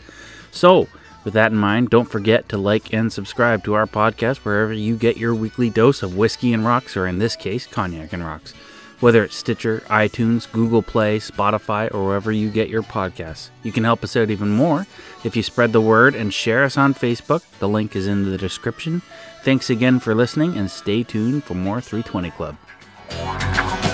So, 0.51 0.89
with 1.25 1.35
that 1.35 1.53
in 1.53 1.59
mind, 1.59 1.91
don't 1.91 2.11
forget 2.11 2.49
to 2.51 2.59
like 2.59 2.93
and 2.93 3.13
subscribe 3.13 3.65
to 3.65 3.75
our 3.75 3.87
podcast 3.87 4.39
wherever 4.39 4.73
you 4.73 4.97
get 4.97 5.17
your 5.17 5.35
weekly 5.35 5.71
dose 5.71 6.03
of 6.03 6.17
whiskey 6.17 6.53
and 6.53 6.65
rocks, 6.65 6.97
or 6.97 7.07
in 7.07 7.19
this 7.19 7.37
case, 7.37 7.67
cognac 7.67 8.13
and 8.13 8.25
rocks. 8.25 8.53
Whether 9.01 9.25
it's 9.25 9.37
Stitcher, 9.37 9.81
iTunes, 9.89 10.51
Google 10.51 10.83
Play, 10.83 11.19
Spotify, 11.19 11.93
or 11.93 12.05
wherever 12.07 12.31
you 12.31 12.51
get 12.51 12.69
your 12.69 12.83
podcasts. 12.83 13.51
You 13.63 13.73
can 13.73 13.85
help 13.85 14.05
us 14.05 14.17
out 14.17 14.31
even 14.31 14.51
more 14.51 14.87
if 15.25 15.35
you 15.37 15.43
spread 15.43 15.73
the 15.73 15.81
word 15.81 16.15
and 16.15 16.33
share 16.33 16.65
us 16.65 16.79
on 16.79 16.95
Facebook. 16.95 17.43
The 17.59 17.69
link 17.69 17.97
is 17.97 18.07
in 18.07 18.31
the 18.31 18.39
description. 18.39 19.03
Thanks 19.43 19.69
again 19.69 20.01
for 20.01 20.15
listening, 20.15 20.57
and 20.57 20.71
stay 20.71 21.03
tuned 21.03 21.45
for 21.45 21.55
more 21.55 21.81
320 21.81 22.31
Club. 22.31 23.94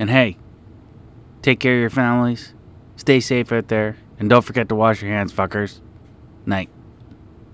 And 0.00 0.08
hey, 0.08 0.38
take 1.42 1.60
care 1.60 1.74
of 1.74 1.80
your 1.80 1.90
families, 1.90 2.54
stay 2.96 3.20
safe 3.20 3.52
out 3.52 3.68
there, 3.68 3.98
and 4.18 4.30
don't 4.30 4.42
forget 4.42 4.66
to 4.70 4.74
wash 4.74 5.02
your 5.02 5.10
hands, 5.10 5.30
fuckers. 5.30 5.80
Night. 6.46 6.70